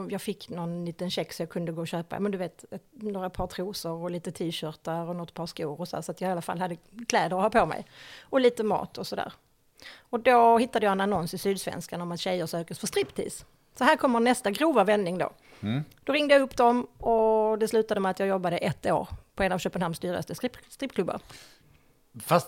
jag 0.10 0.22
fick 0.22 0.50
någon 0.50 0.86
liten 0.86 1.12
check 1.12 1.34
så 1.34 1.42
jag 1.42 1.50
kunde 1.50 1.72
gå 1.72 1.82
och 1.82 1.88
köpa 1.88 2.20
men 2.20 2.32
du 2.32 2.38
vet, 2.38 2.66
några 2.92 3.30
par 3.30 3.48
trosor 3.48 3.92
och 3.92 4.12
lite 4.12 4.32
t-shirtar 4.32 5.10
och 5.10 5.16
något 5.16 5.34
par 5.34 5.46
skor 5.46 5.82
och 5.82 5.88
så, 5.88 6.02
så 6.02 6.12
att 6.12 6.22
jag 6.22 6.30
i 6.30 6.32
alla 6.32 6.42
fall 6.42 6.60
hade 6.60 6.78
kläder 7.08 7.38
att 7.38 7.54
ha 7.54 7.62
på 7.62 7.66
mig. 7.66 7.86
Och 8.22 8.42
lite 8.42 8.64
mat 8.64 8.98
och 8.98 9.08
sådär. 9.08 9.34
Och 9.98 10.20
då 10.20 10.58
hittade 10.58 10.86
jag 10.86 10.92
en 10.92 11.02
annons 11.02 11.34
i 11.34 11.38
Sydsvenskan 11.38 12.02
om 12.02 12.12
att 12.12 12.20
tjejer 12.20 12.46
sökes 12.46 12.80
för 12.80 12.88
striptease. 12.88 13.46
Så 13.78 13.84
här 13.84 13.96
kommer 13.96 14.20
nästa 14.20 14.52
grova 14.52 14.84
vändning 14.84 15.18
då. 15.18 15.32
Mm. 15.62 15.84
Då 16.04 16.14
ringde 16.14 16.34
jag 16.34 16.42
upp 16.42 16.58
dem 16.58 16.84
och 16.84 17.60
det 17.60 17.68
slutade 17.68 18.00
med 18.00 18.12
att 18.12 18.20
jag 18.20 18.28
jobbade 18.28 18.58
ett 18.58 18.86
år 18.86 19.08
på 19.36 19.44
en 19.44 19.52
av 19.52 19.60
Köpenhamns 19.60 20.00
dyraste 20.00 20.36
strippklubbar. 20.70 21.20
Fast 22.24 22.48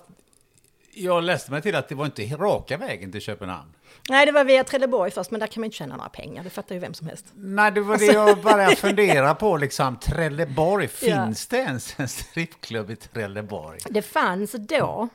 jag 0.94 1.24
läste 1.24 1.52
mig 1.52 1.62
till 1.62 1.76
att 1.76 1.90
det 1.90 1.96
var 1.96 2.06
inte 2.06 2.22
raka 2.24 2.78
vägen 2.78 3.12
till 3.12 3.22
Köpenhamn. 3.22 3.74
Nej, 4.10 4.26
det 4.26 4.32
var 4.32 4.44
via 4.44 4.64
Trelleborg 4.64 5.12
först, 5.12 5.32
men 5.32 5.40
där 5.40 5.48
kan 5.48 5.62
man 5.62 5.66
inte 5.66 5.78
tjäna 5.78 5.96
några 5.96 6.10
pengar. 6.10 6.44
Det 6.44 6.50
fattar 6.50 6.76
ju 6.76 6.82
vem 6.82 6.94
som 6.94 7.08
helst. 7.08 7.26
Nej, 7.36 7.72
det 7.72 7.82
var 7.82 7.98
det 7.98 8.06
jag 8.06 8.42
bara 8.42 8.70
funderade 8.70 9.36
på, 9.36 9.58
liksom. 9.58 9.96
Trelleborg, 9.96 10.88
finns 10.88 11.48
ja. 11.52 11.58
det 11.58 11.64
ens 11.64 12.00
en 12.00 12.08
strippklubb 12.08 12.90
i 12.92 12.96
Trelleborg? 12.96 13.80
Det 13.90 14.02
fanns 14.02 14.52
då. 14.52 15.10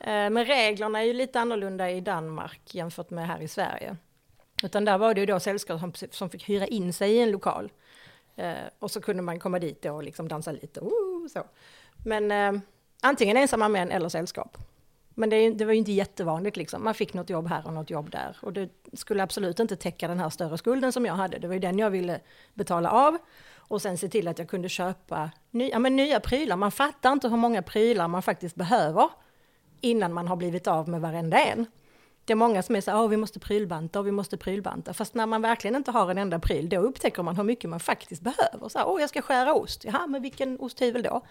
Eh, 0.00 0.06
men 0.06 0.44
reglerna 0.44 1.00
är 1.00 1.04
ju 1.04 1.12
lite 1.12 1.40
annorlunda 1.40 1.90
i 1.90 2.00
Danmark 2.00 2.60
jämfört 2.74 3.10
med 3.10 3.26
här 3.26 3.42
i 3.42 3.48
Sverige. 3.48 3.96
Utan 4.62 4.84
där 4.84 4.98
var 4.98 5.14
det 5.14 5.20
ju 5.20 5.26
då 5.26 5.40
sällskap 5.40 5.80
som, 5.80 5.92
som 6.10 6.30
fick 6.30 6.48
hyra 6.48 6.66
in 6.66 6.92
sig 6.92 7.12
i 7.12 7.22
en 7.22 7.30
lokal. 7.30 7.72
Eh, 8.36 8.54
och 8.78 8.90
så 8.90 9.00
kunde 9.00 9.22
man 9.22 9.40
komma 9.40 9.58
dit 9.58 9.84
och 9.84 10.02
liksom 10.02 10.28
dansa 10.28 10.52
lite. 10.52 10.80
Uh, 10.80 11.28
så. 11.32 11.44
Men 12.04 12.30
eh, 12.30 12.60
antingen 13.00 13.36
ensamma 13.36 13.68
män 13.68 13.90
eller 13.90 14.08
sällskap. 14.08 14.58
Men 15.18 15.30
det, 15.30 15.50
det, 15.50 15.64
var 15.64 15.72
ju 15.72 15.78
inte 15.78 15.92
jättevanligt 15.92 16.56
liksom. 16.56 16.84
Man 16.84 16.94
fick 16.94 17.14
något 17.14 17.30
jobb 17.30 17.48
här 17.48 17.66
och 17.66 17.72
något 17.72 17.90
jobb 17.90 18.10
där. 18.10 18.36
Och 18.42 18.52
det 18.52 18.68
skulle 18.92 19.22
absolut 19.22 19.60
inte 19.60 19.76
täcka 19.76 20.08
den 20.08 20.18
här 20.18 20.30
större 20.30 20.58
skulden 20.58 20.92
som 20.92 21.06
jag 21.06 21.14
hade. 21.14 21.38
Det 21.38 21.46
var 21.46 21.54
ju 21.54 21.60
den 21.60 21.78
jag 21.78 21.90
ville 21.90 22.20
betala 22.54 22.90
av. 22.90 23.18
Och 23.56 23.82
sen 23.82 23.98
se 23.98 24.08
till 24.08 24.28
att 24.28 24.38
jag 24.38 24.48
kunde 24.48 24.68
köpa 24.68 25.30
nya, 25.50 25.68
ja, 25.68 25.78
men 25.78 25.96
nya 25.96 26.20
prylar. 26.20 26.56
Man 26.56 26.72
fattar 26.72 27.12
inte 27.12 27.28
hur 27.28 27.36
många 27.36 27.62
prylar 27.62 28.08
man 28.08 28.22
faktiskt 28.22 28.56
behöver 28.56 29.08
innan 29.80 30.12
man 30.12 30.28
har 30.28 30.36
blivit 30.36 30.66
av 30.66 30.88
med 30.88 31.00
varenda 31.00 31.38
en. 31.38 31.66
Det 32.24 32.32
är 32.32 32.36
många 32.36 32.62
som 32.62 32.76
är 32.76 32.80
så 32.80 32.90
här, 32.90 33.08
vi 33.08 33.16
måste 33.16 33.40
prylbanta 33.40 33.98
och 33.98 34.06
vi 34.06 34.10
måste 34.10 34.36
prylbanta. 34.36 34.94
Fast 34.94 35.14
när 35.14 35.26
man 35.26 35.42
verkligen 35.42 35.76
inte 35.76 35.90
har 35.90 36.10
en 36.10 36.18
enda 36.18 36.38
pryl, 36.38 36.68
då 36.68 36.76
upptäcker 36.76 37.22
man 37.22 37.36
hur 37.36 37.44
mycket 37.44 37.70
man 37.70 37.80
faktiskt 37.80 38.22
behöver. 38.22 38.68
Så 38.68 38.78
här, 38.78 38.88
åh, 38.88 39.00
jag 39.00 39.08
ska 39.08 39.22
skära 39.22 39.54
ost. 39.54 39.84
Jaha, 39.84 40.06
men 40.06 40.22
vilken 40.22 40.60
osthyvel 40.60 41.02
då? 41.02 41.22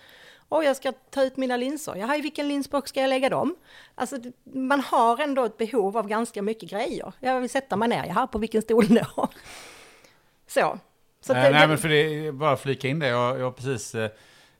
Åh, 0.49 0.65
jag 0.65 0.75
ska 0.75 0.91
ta 0.91 1.23
ut 1.23 1.37
mina 1.37 1.57
linser. 1.57 1.95
Jaha, 1.95 2.15
i 2.15 2.21
vilken 2.21 2.47
linsbox 2.47 2.89
ska 2.89 3.01
jag 3.01 3.09
lägga 3.09 3.29
dem? 3.29 3.55
Alltså, 3.95 4.17
man 4.43 4.79
har 4.79 5.21
ändå 5.21 5.45
ett 5.45 5.57
behov 5.57 5.97
av 5.97 6.07
ganska 6.07 6.41
mycket 6.41 6.69
grejer. 6.69 7.13
Jag 7.19 7.41
vill 7.41 7.49
sätta 7.49 7.75
mig 7.75 7.87
ner. 7.87 8.05
Jaha, 8.05 8.27
på 8.27 8.37
vilken 8.37 8.61
stol 8.61 8.87
då? 8.87 9.05
Så. 10.47 10.79
Så 11.21 11.33
nej, 11.33 11.43
det, 11.43 11.57
nej, 11.59 11.67
men 11.67 11.77
för 11.77 11.89
det, 11.89 12.31
bara 12.31 12.57
flika 12.57 12.87
in 12.87 12.99
det. 12.99 13.07
Jag, 13.07 13.39
jag 13.39 13.43
har 13.43 13.51
precis 13.51 13.95
eh, 13.95 14.11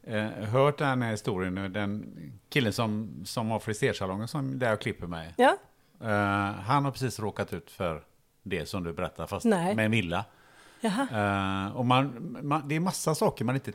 eh, 0.03 0.29
hört 0.29 0.77
den 0.77 1.01
här 1.01 1.11
historien. 1.11 1.73
Den 1.73 2.13
killen 2.49 2.73
som, 2.73 3.21
som 3.25 3.49
har 3.49 3.59
frisersalongen 3.59 4.27
som 4.27 4.59
där 4.59 4.69
jag 4.69 4.81
klipper 4.81 5.07
mig. 5.07 5.33
Ja. 5.37 5.57
Uh, 6.01 6.09
han 6.61 6.85
har 6.85 6.91
precis 6.91 7.19
råkat 7.19 7.53
ut 7.53 7.71
för 7.71 8.03
det 8.43 8.65
som 8.65 8.83
du 8.83 8.93
berättar, 8.93 9.27
fast 9.27 9.45
Nej. 9.45 9.75
med 9.75 9.85
en 9.85 9.91
villa. 9.91 10.25
Uh, 10.83 11.77
och 11.77 11.85
man, 11.85 12.37
man, 12.41 12.67
det 12.67 12.75
är 12.75 12.79
massa 12.79 13.15
saker 13.15 13.45
man 13.45 13.55
inte 13.55 13.71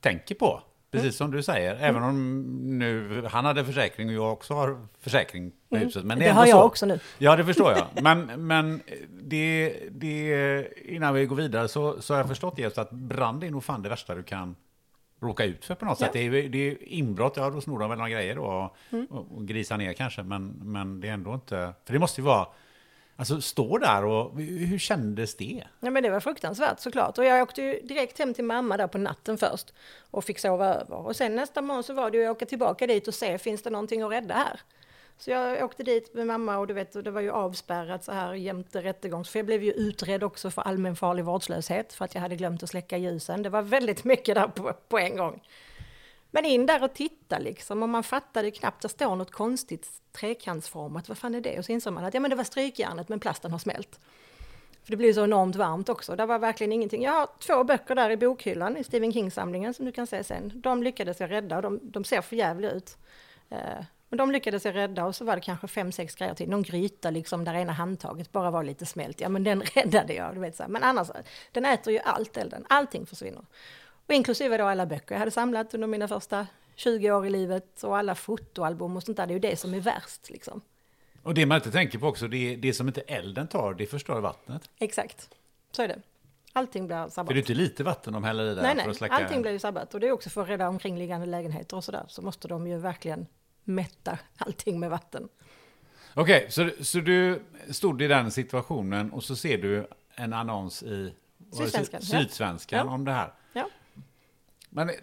tänker 0.00 0.34
på. 0.34 0.62
Precis 0.92 1.04
mm. 1.04 1.12
som 1.12 1.30
du 1.30 1.42
säger, 1.42 1.74
mm. 1.74 1.84
även 1.84 2.02
om 2.02 2.46
nu 2.78 3.22
han 3.30 3.44
hade 3.44 3.64
försäkring 3.64 4.08
och 4.08 4.14
jag 4.14 4.32
också 4.32 4.54
har 4.54 4.86
försäkring 5.00 5.52
på 5.68 5.76
mm. 5.76 5.86
huset. 5.86 6.04
Men 6.04 6.18
det, 6.18 6.24
det 6.24 6.30
har 6.30 6.46
jag 6.46 6.58
så. 6.58 6.62
också 6.62 6.86
nu. 6.86 7.00
Ja, 7.18 7.36
det 7.36 7.44
förstår 7.44 7.72
jag. 7.72 7.86
Men, 8.02 8.46
men 8.46 8.80
det, 9.22 9.76
det, 9.90 10.68
innan 10.84 11.14
vi 11.14 11.26
går 11.26 11.36
vidare 11.36 11.68
så, 11.68 12.02
så 12.02 12.14
har 12.14 12.18
jag 12.18 12.28
förstått 12.28 12.58
just 12.58 12.78
att 12.78 12.90
brand 12.90 13.44
är 13.44 13.50
nog 13.50 13.64
fan 13.64 13.82
det 13.82 13.88
värsta 13.88 14.14
du 14.14 14.22
kan 14.22 14.56
råka 15.20 15.44
ut 15.44 15.64
för 15.64 15.74
på 15.74 15.84
något 15.84 16.00
ja. 16.00 16.06
sätt. 16.06 16.12
Det 16.12 16.26
är, 16.26 16.48
det 16.48 16.58
är 16.58 16.82
inbrott, 16.82 17.36
ja 17.36 17.50
då 17.50 17.60
snor 17.60 17.78
de 17.78 17.88
väl 17.90 17.98
några 17.98 18.10
grejer 18.10 18.34
då 18.34 18.44
och, 18.44 18.76
mm. 18.90 19.06
och 19.06 19.46
grisar 19.46 19.78
ner 19.78 19.92
kanske. 19.92 20.22
Men, 20.22 20.46
men 20.62 21.00
det 21.00 21.08
är 21.08 21.12
ändå 21.12 21.34
inte, 21.34 21.72
för 21.84 21.92
det 21.92 21.98
måste 21.98 22.20
ju 22.20 22.24
vara 22.24 22.46
Alltså 23.22 23.40
stå 23.40 23.78
där 23.78 24.04
och 24.04 24.40
hur 24.40 24.78
kändes 24.78 25.34
det? 25.34 25.64
Ja 25.80 25.90
men 25.90 26.02
det 26.02 26.10
var 26.10 26.20
fruktansvärt 26.20 26.80
såklart. 26.80 27.18
Och 27.18 27.24
jag 27.24 27.42
åkte 27.42 27.62
ju 27.62 27.80
direkt 27.80 28.18
hem 28.18 28.34
till 28.34 28.44
mamma 28.44 28.76
där 28.76 28.86
på 28.86 28.98
natten 28.98 29.38
först 29.38 29.72
och 30.10 30.24
fick 30.24 30.38
sova 30.38 30.74
över. 30.74 30.96
Och 31.06 31.16
sen 31.16 31.36
nästa 31.36 31.62
morgon 31.62 31.82
så 31.82 31.94
var 31.94 32.10
det 32.10 32.18
ju 32.18 32.24
att 32.24 32.36
åka 32.36 32.46
tillbaka 32.46 32.86
dit 32.86 33.08
och 33.08 33.14
se, 33.14 33.38
finns 33.38 33.62
det 33.62 33.70
någonting 33.70 34.02
att 34.02 34.12
rädda 34.12 34.34
här? 34.34 34.60
Så 35.18 35.30
jag 35.30 35.64
åkte 35.64 35.82
dit 35.82 36.14
med 36.14 36.26
mamma 36.26 36.58
och 36.58 36.66
du 36.66 36.74
vet, 36.74 37.04
det 37.04 37.10
var 37.10 37.20
ju 37.20 37.30
avspärrat 37.30 38.04
så 38.04 38.12
här 38.12 38.34
jämte 38.34 38.82
rättegångs... 38.82 39.30
För 39.30 39.38
jag 39.38 39.46
blev 39.46 39.62
ju 39.64 39.72
utredd 39.72 40.22
också 40.22 40.50
för 40.50 40.62
allmänfarlig 40.62 41.24
vårdslöshet 41.24 41.92
för 41.92 42.04
att 42.04 42.14
jag 42.14 42.22
hade 42.22 42.36
glömt 42.36 42.62
att 42.62 42.70
släcka 42.70 42.96
ljusen. 42.96 43.42
Det 43.42 43.50
var 43.50 43.62
väldigt 43.62 44.04
mycket 44.04 44.34
där 44.34 44.48
på, 44.48 44.72
på 44.88 44.98
en 44.98 45.16
gång. 45.16 45.42
Men 46.34 46.44
in 46.44 46.66
där 46.66 46.84
och 46.84 46.94
titta 46.94 47.38
liksom 47.38 47.82
och 47.82 47.88
man 47.88 48.02
fattade 48.02 48.50
knappt, 48.50 48.82
det 48.82 48.88
står 48.88 49.16
något 49.16 49.30
konstigt 49.30 49.88
trekantsformat, 50.12 51.08
vad 51.08 51.18
fan 51.18 51.34
är 51.34 51.40
det? 51.40 51.58
Och 51.58 51.64
så 51.64 51.72
insåg 51.72 51.92
man 51.92 52.04
att 52.04 52.14
ja 52.14 52.20
men 52.20 52.30
det 52.30 52.36
var 52.36 52.44
strykjärnet 52.44 53.08
men 53.08 53.20
plasten 53.20 53.52
har 53.52 53.58
smält. 53.58 54.00
För 54.84 54.90
det 54.90 54.96
blir 54.96 55.12
så 55.12 55.24
enormt 55.24 55.56
varmt 55.56 55.88
också. 55.88 56.16
Det 56.16 56.26
var 56.26 56.38
verkligen 56.38 56.72
ingenting. 56.72 57.02
Jag 57.02 57.12
har 57.12 57.28
två 57.38 57.64
böcker 57.64 57.94
där 57.94 58.10
i 58.10 58.16
bokhyllan 58.16 58.76
i 58.76 58.84
Stephen 58.84 59.12
King-samlingen 59.12 59.74
som 59.74 59.86
du 59.86 59.92
kan 59.92 60.06
se 60.06 60.24
sen. 60.24 60.52
De 60.54 60.82
lyckades 60.82 61.20
jag 61.20 61.30
rädda 61.30 61.56
och 61.56 61.62
de, 61.62 61.80
de 61.82 62.04
ser 62.04 62.20
för 62.20 62.36
jävligt 62.36 62.72
ut. 62.72 62.96
Eh, 63.50 63.84
men 64.08 64.16
de 64.16 64.30
lyckades 64.30 64.64
jag 64.64 64.74
rädda 64.74 65.04
och 65.04 65.16
så 65.16 65.24
var 65.24 65.36
det 65.36 65.42
kanske 65.42 65.68
fem, 65.68 65.92
sex 65.92 66.14
grejer 66.14 66.34
till. 66.34 66.48
Någon 66.48 66.62
gryta 66.62 67.10
liksom 67.10 67.44
där 67.44 67.54
ena 67.54 67.72
handtaget 67.72 68.32
bara 68.32 68.50
var 68.50 68.62
lite 68.62 68.86
smält. 68.86 69.20
Ja 69.20 69.28
men 69.28 69.44
den 69.44 69.62
räddade 69.74 70.14
jag. 70.14 70.34
Du 70.34 70.40
vet, 70.40 70.56
så 70.56 70.62
här. 70.62 70.70
Men 70.70 70.82
annars, 70.82 71.10
den 71.52 71.64
äter 71.64 71.92
ju 71.92 71.98
allt 71.98 72.36
elden. 72.36 72.64
Allting 72.68 73.06
försvinner. 73.06 73.44
Och 74.12 74.16
inklusive 74.16 74.56
då 74.56 74.64
alla 74.64 74.86
böcker 74.86 75.14
jag 75.14 75.18
hade 75.18 75.30
samlat 75.30 75.74
under 75.74 75.88
mina 75.88 76.08
första 76.08 76.46
20 76.74 77.10
år 77.10 77.26
i 77.26 77.30
livet 77.30 77.82
och 77.82 77.98
alla 77.98 78.14
fotoalbum 78.14 78.96
och 78.96 79.02
sånt 79.02 79.16
där. 79.16 79.26
Det 79.26 79.32
är 79.32 79.34
ju 79.34 79.40
det 79.40 79.56
som 79.56 79.74
är 79.74 79.80
värst 79.80 80.30
liksom. 80.30 80.60
Och 81.22 81.34
det 81.34 81.46
man 81.46 81.56
inte 81.56 81.70
tänker 81.70 81.98
på 81.98 82.06
också, 82.06 82.28
det, 82.28 82.56
det 82.56 82.72
som 82.72 82.88
inte 82.88 83.00
elden 83.00 83.48
tar, 83.48 83.74
det 83.74 83.86
förstör 83.86 84.20
vattnet. 84.20 84.70
Exakt, 84.78 85.28
så 85.70 85.82
är 85.82 85.88
det. 85.88 86.02
Allting 86.52 86.86
blir 86.86 87.08
sabbat. 87.08 87.14
För 87.14 87.34
det 87.34 87.38
är 87.38 87.42
inte 87.42 87.54
lite 87.54 87.84
vatten 87.84 88.12
de 88.12 88.24
häller 88.24 88.52
i 88.52 88.54
där 88.54 88.62
nej, 88.62 88.74
nej. 88.74 88.84
för 88.84 88.90
att 88.90 88.96
släcka? 88.96 89.14
allting 89.14 89.42
blir 89.42 89.52
ju 89.52 89.58
sabbat. 89.58 89.94
Och 89.94 90.00
det 90.00 90.08
är 90.08 90.12
också 90.12 90.30
för 90.30 90.42
att 90.42 90.48
rädda 90.48 90.68
omkringliggande 90.68 91.26
lägenheter 91.26 91.76
och 91.76 91.84
sådär. 91.84 92.04
Så 92.08 92.22
måste 92.22 92.48
de 92.48 92.66
ju 92.66 92.78
verkligen 92.78 93.26
mätta 93.64 94.18
allting 94.36 94.80
med 94.80 94.90
vatten. 94.90 95.28
Okej, 96.14 96.36
okay, 96.36 96.50
så, 96.50 96.84
så 96.84 96.98
du 96.98 97.42
stod 97.70 98.02
i 98.02 98.08
den 98.08 98.30
situationen 98.30 99.12
och 99.12 99.24
så 99.24 99.36
ser 99.36 99.58
du 99.58 99.86
en 100.14 100.32
annons 100.32 100.82
i 100.82 101.12
Sydsvenskan, 101.52 102.02
Sydsvenskan 102.02 102.86
ja. 102.86 102.94
om 102.94 103.04
det 103.04 103.12
här. 103.12 103.32
Ja. 103.52 103.68
Men 104.74 104.86
det, 104.86 104.94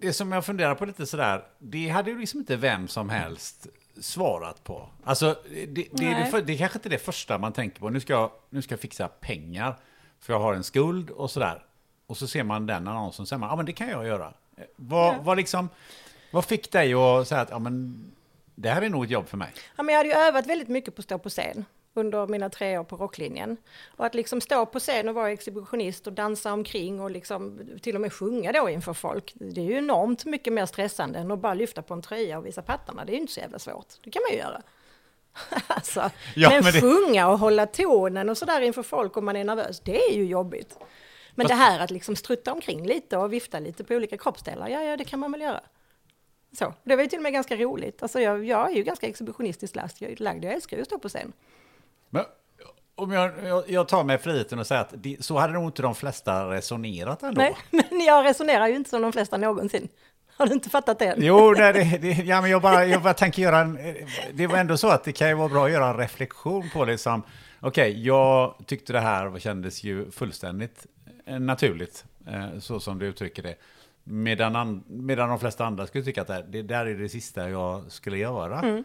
det, 0.00 0.12
som 0.12 0.32
jag 0.32 0.44
funderar 0.44 0.74
på 0.74 0.84
lite 0.84 1.06
sådär, 1.06 1.44
det 1.58 1.88
hade 1.88 2.10
ju 2.10 2.18
liksom 2.18 2.40
inte 2.40 2.56
vem 2.56 2.88
som 2.88 3.10
helst 3.10 3.66
svarat 4.00 4.64
på. 4.64 4.88
Alltså, 5.04 5.36
det, 5.50 5.66
det, 5.66 5.88
det, 5.92 6.04
är, 6.06 6.42
det 6.42 6.52
är 6.52 6.58
kanske 6.58 6.78
inte 6.78 6.88
det 6.88 6.98
första 6.98 7.38
man 7.38 7.52
tänker 7.52 7.80
på. 7.80 7.90
Nu 7.90 8.00
ska, 8.00 8.12
jag, 8.12 8.30
nu 8.50 8.62
ska 8.62 8.72
jag 8.72 8.80
fixa 8.80 9.08
pengar, 9.08 9.76
för 10.20 10.32
jag 10.32 10.40
har 10.40 10.54
en 10.54 10.64
skuld 10.64 11.10
och 11.10 11.30
sådär. 11.30 11.64
Och 12.06 12.16
så 12.16 12.28
ser 12.28 12.44
man 12.44 12.66
den 12.66 12.88
annonsen 12.88 13.22
och 13.22 13.28
säger 13.28 13.40
man, 13.40 13.48
ja 13.48 13.56
men 13.56 13.66
det 13.66 13.72
kan 13.72 13.88
jag 13.88 14.06
göra. 14.06 14.34
Vad, 14.76 15.14
ja. 15.14 15.20
vad, 15.22 15.36
liksom, 15.36 15.68
vad 16.30 16.44
fick 16.44 16.72
dig 16.72 16.94
att 16.94 17.28
säga 17.28 17.40
att, 17.40 17.50
ja 17.50 17.58
men 17.58 18.04
det 18.54 18.70
här 18.70 18.82
är 18.82 18.88
nog 18.88 19.04
ett 19.04 19.10
jobb 19.10 19.28
för 19.28 19.36
mig? 19.36 19.52
Ja, 19.76 19.82
men 19.82 19.92
jag 19.92 19.98
hade 19.98 20.08
ju 20.08 20.14
övat 20.14 20.46
väldigt 20.46 20.68
mycket 20.68 20.94
på 20.94 21.00
att 21.00 21.04
stå 21.04 21.18
på 21.18 21.28
scen 21.28 21.64
under 21.96 22.26
mina 22.26 22.50
tre 22.50 22.78
år 22.78 22.84
på 22.84 22.96
rocklinjen. 22.96 23.56
Och 23.96 24.06
att 24.06 24.14
liksom 24.14 24.40
stå 24.40 24.66
på 24.66 24.78
scen 24.78 25.08
och 25.08 25.14
vara 25.14 25.30
exhibitionist 25.30 26.06
och 26.06 26.12
dansa 26.12 26.52
omkring 26.52 27.00
och 27.00 27.10
liksom 27.10 27.60
till 27.82 27.94
och 27.94 28.00
med 28.00 28.12
sjunga 28.12 28.52
då 28.52 28.68
inför 28.68 28.92
folk. 28.92 29.32
Det 29.34 29.60
är 29.60 29.64
ju 29.64 29.78
enormt 29.78 30.24
mycket 30.24 30.52
mer 30.52 30.66
stressande 30.66 31.18
än 31.18 31.30
att 31.30 31.38
bara 31.38 31.54
lyfta 31.54 31.82
på 31.82 31.94
en 31.94 32.02
tröja 32.02 32.38
och 32.38 32.46
visa 32.46 32.62
pattarna. 32.62 33.04
Det 33.04 33.12
är 33.12 33.14
ju 33.14 33.20
inte 33.20 33.32
så 33.32 33.40
jävla 33.40 33.58
svårt. 33.58 33.86
Det 34.04 34.10
kan 34.10 34.22
man 34.22 34.32
ju 34.32 34.38
göra. 34.38 34.62
alltså, 35.66 36.10
ja, 36.34 36.50
men, 36.50 36.64
men 36.64 36.72
det... 36.72 36.80
sjunga 36.80 37.28
och 37.28 37.38
hålla 37.38 37.66
tonen 37.66 38.28
och 38.28 38.38
sådär 38.38 38.60
inför 38.60 38.82
folk 38.82 39.16
om 39.16 39.24
man 39.24 39.36
är 39.36 39.44
nervös, 39.44 39.80
det 39.80 40.10
är 40.10 40.14
ju 40.14 40.24
jobbigt. 40.24 40.78
Men 41.34 41.44
Fast... 41.44 41.48
det 41.48 41.64
här 41.64 41.80
att 41.80 41.90
liksom 41.90 42.16
strutta 42.16 42.52
omkring 42.52 42.86
lite 42.86 43.16
och 43.16 43.32
vifta 43.32 43.58
lite 43.58 43.84
på 43.84 43.94
olika 43.94 44.18
kroppsdelar, 44.18 44.68
ja, 44.68 44.82
ja, 44.82 44.96
det 44.96 45.04
kan 45.04 45.20
man 45.20 45.32
väl 45.32 45.40
göra. 45.40 45.60
Så, 46.58 46.74
det 46.84 46.96
var 46.96 47.02
ju 47.02 47.08
till 47.08 47.18
och 47.18 47.22
med 47.22 47.32
ganska 47.32 47.56
roligt. 47.56 48.02
Alltså 48.02 48.20
jag, 48.20 48.44
jag 48.44 48.70
är 48.70 48.74
ju 48.74 48.82
ganska 48.82 49.06
exhibitionistiskt 49.06 49.76
lagd, 50.18 50.44
jag 50.44 50.52
älskar 50.54 50.76
ju 50.76 50.80
att 50.80 50.86
stå 50.86 50.98
på 50.98 51.08
scen. 51.08 51.32
Men 52.10 52.24
om 52.94 53.12
jag, 53.12 53.32
jag, 53.66 53.88
tar 53.88 54.04
mig 54.04 54.18
friheten 54.18 54.58
och 54.58 54.66
säger 54.66 54.80
att 54.80 54.94
det, 54.96 55.16
så 55.24 55.38
hade 55.38 55.52
nog 55.52 55.64
inte 55.64 55.82
de 55.82 55.94
flesta 55.94 56.50
resonerat 56.50 57.22
ändå. 57.22 57.40
Nej, 57.40 57.56
men 57.90 58.00
jag 58.00 58.24
resonerar 58.24 58.68
ju 58.68 58.76
inte 58.76 58.90
som 58.90 59.02
de 59.02 59.12
flesta 59.12 59.36
någonsin. 59.36 59.88
Har 60.36 60.46
du 60.46 60.52
inte 60.52 60.70
fattat 60.70 60.98
det? 60.98 61.14
Jo, 61.18 61.54
det, 61.54 61.72
det, 61.72 62.08
ja, 62.08 62.40
men 62.40 62.50
jag, 62.50 62.62
bara, 62.62 62.86
jag 62.86 63.02
bara 63.02 63.14
tänker 63.14 63.42
göra 63.42 63.58
en... 63.58 63.78
Det 64.32 64.46
var 64.46 64.58
ändå 64.58 64.76
så 64.76 64.88
att 64.88 65.04
det 65.04 65.12
kan 65.12 65.28
ju 65.28 65.34
vara 65.34 65.48
bra 65.48 65.64
att 65.64 65.72
göra 65.72 65.86
en 65.86 65.96
reflektion 65.96 66.70
på 66.72 66.84
det 66.84 66.98
som... 66.98 67.22
Okej, 67.60 67.90
okay, 67.90 68.02
jag 68.02 68.54
tyckte 68.66 68.92
det 68.92 69.00
här 69.00 69.38
kändes 69.38 69.84
ju 69.84 70.10
fullständigt 70.10 70.86
eh, 71.26 71.40
naturligt, 71.40 72.04
eh, 72.26 72.58
så 72.58 72.80
som 72.80 72.98
du 72.98 73.06
uttrycker 73.06 73.42
det. 73.42 73.54
Medan, 74.04 74.56
an, 74.56 74.84
medan 74.86 75.28
de 75.28 75.38
flesta 75.38 75.64
andra 75.64 75.86
skulle 75.86 76.04
tycka 76.04 76.20
att 76.20 76.26
det, 76.26 76.34
här- 76.34 76.46
det 76.48 76.62
där 76.62 76.86
är 76.86 76.94
det 76.94 77.08
sista 77.08 77.50
jag 77.50 77.92
skulle 77.92 78.18
göra. 78.18 78.60
Mm. 78.60 78.84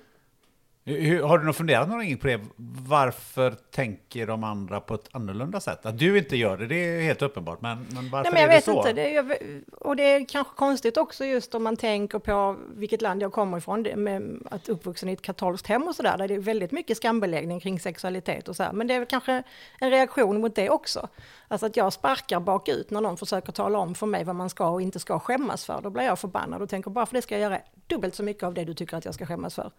Hur, 0.83 1.23
har 1.23 1.37
du 1.37 1.45
nog 1.45 1.55
funderat 1.55 1.87
någonting 1.87 2.17
på 2.17 2.27
det? 2.27 2.41
Varför 2.87 3.51
tänker 3.51 4.27
de 4.27 4.43
andra 4.43 4.79
på 4.79 4.93
ett 4.93 5.09
annorlunda 5.11 5.59
sätt? 5.59 5.85
Att 5.85 5.99
du 5.99 6.17
inte 6.17 6.37
gör 6.37 6.57
det, 6.57 6.67
det 6.67 6.75
är 6.75 7.01
helt 7.01 7.21
uppenbart. 7.21 7.61
Men, 7.61 7.87
men 7.89 8.09
varför 8.09 8.31
Nej, 8.31 8.33
men 8.33 8.41
jag 8.41 8.43
är 8.43 8.47
det 8.47 8.55
vet 8.55 8.63
så? 8.63 8.77
inte. 8.77 8.93
Det 8.93 9.15
är, 9.15 9.37
och 9.71 9.95
det 9.95 10.03
är 10.03 10.25
kanske 10.25 10.55
konstigt 10.55 10.97
också 10.97 11.25
just 11.25 11.55
om 11.55 11.63
man 11.63 11.77
tänker 11.77 12.19
på 12.19 12.57
vilket 12.75 13.01
land 13.01 13.21
jag 13.21 13.31
kommer 13.31 13.57
ifrån, 13.57 13.83
det 13.83 13.95
med 13.95 14.47
att 14.51 14.69
uppvuxen 14.69 15.09
i 15.09 15.13
ett 15.13 15.21
katolskt 15.21 15.67
hem 15.67 15.83
och 15.83 15.95
sådär, 15.95 16.17
där 16.17 16.27
det 16.27 16.33
är 16.33 16.39
väldigt 16.39 16.71
mycket 16.71 16.97
skambeläggning 16.97 17.59
kring 17.59 17.79
sexualitet 17.79 18.47
och 18.47 18.55
så 18.55 18.63
här. 18.63 18.73
Men 18.73 18.87
det 18.87 18.93
är 18.93 19.05
kanske 19.05 19.43
en 19.79 19.89
reaktion 19.89 20.41
mot 20.41 20.55
det 20.55 20.69
också. 20.69 21.07
Alltså 21.47 21.65
att 21.65 21.77
jag 21.77 21.93
sparkar 21.93 22.39
bakut 22.39 22.91
när 22.91 23.01
någon 23.01 23.17
försöker 23.17 23.51
tala 23.51 23.79
om 23.79 23.95
för 23.95 24.07
mig 24.07 24.23
vad 24.23 24.35
man 24.35 24.49
ska 24.49 24.69
och 24.69 24.81
inte 24.81 24.99
ska 24.99 25.19
skämmas 25.19 25.65
för. 25.65 25.81
Då 25.81 25.89
blir 25.89 26.03
jag 26.03 26.19
förbannad 26.19 26.61
och 26.61 26.69
tänker 26.69 26.91
bara 26.91 27.05
för 27.05 27.15
det 27.15 27.21
ska 27.21 27.35
jag 27.35 27.41
göra 27.41 27.61
dubbelt 27.87 28.15
så 28.15 28.23
mycket 28.23 28.43
av 28.43 28.53
det 28.53 28.63
du 28.63 28.73
tycker 28.73 28.97
att 28.97 29.05
jag 29.05 29.13
ska 29.13 29.25
skämmas 29.25 29.55
för. 29.55 29.71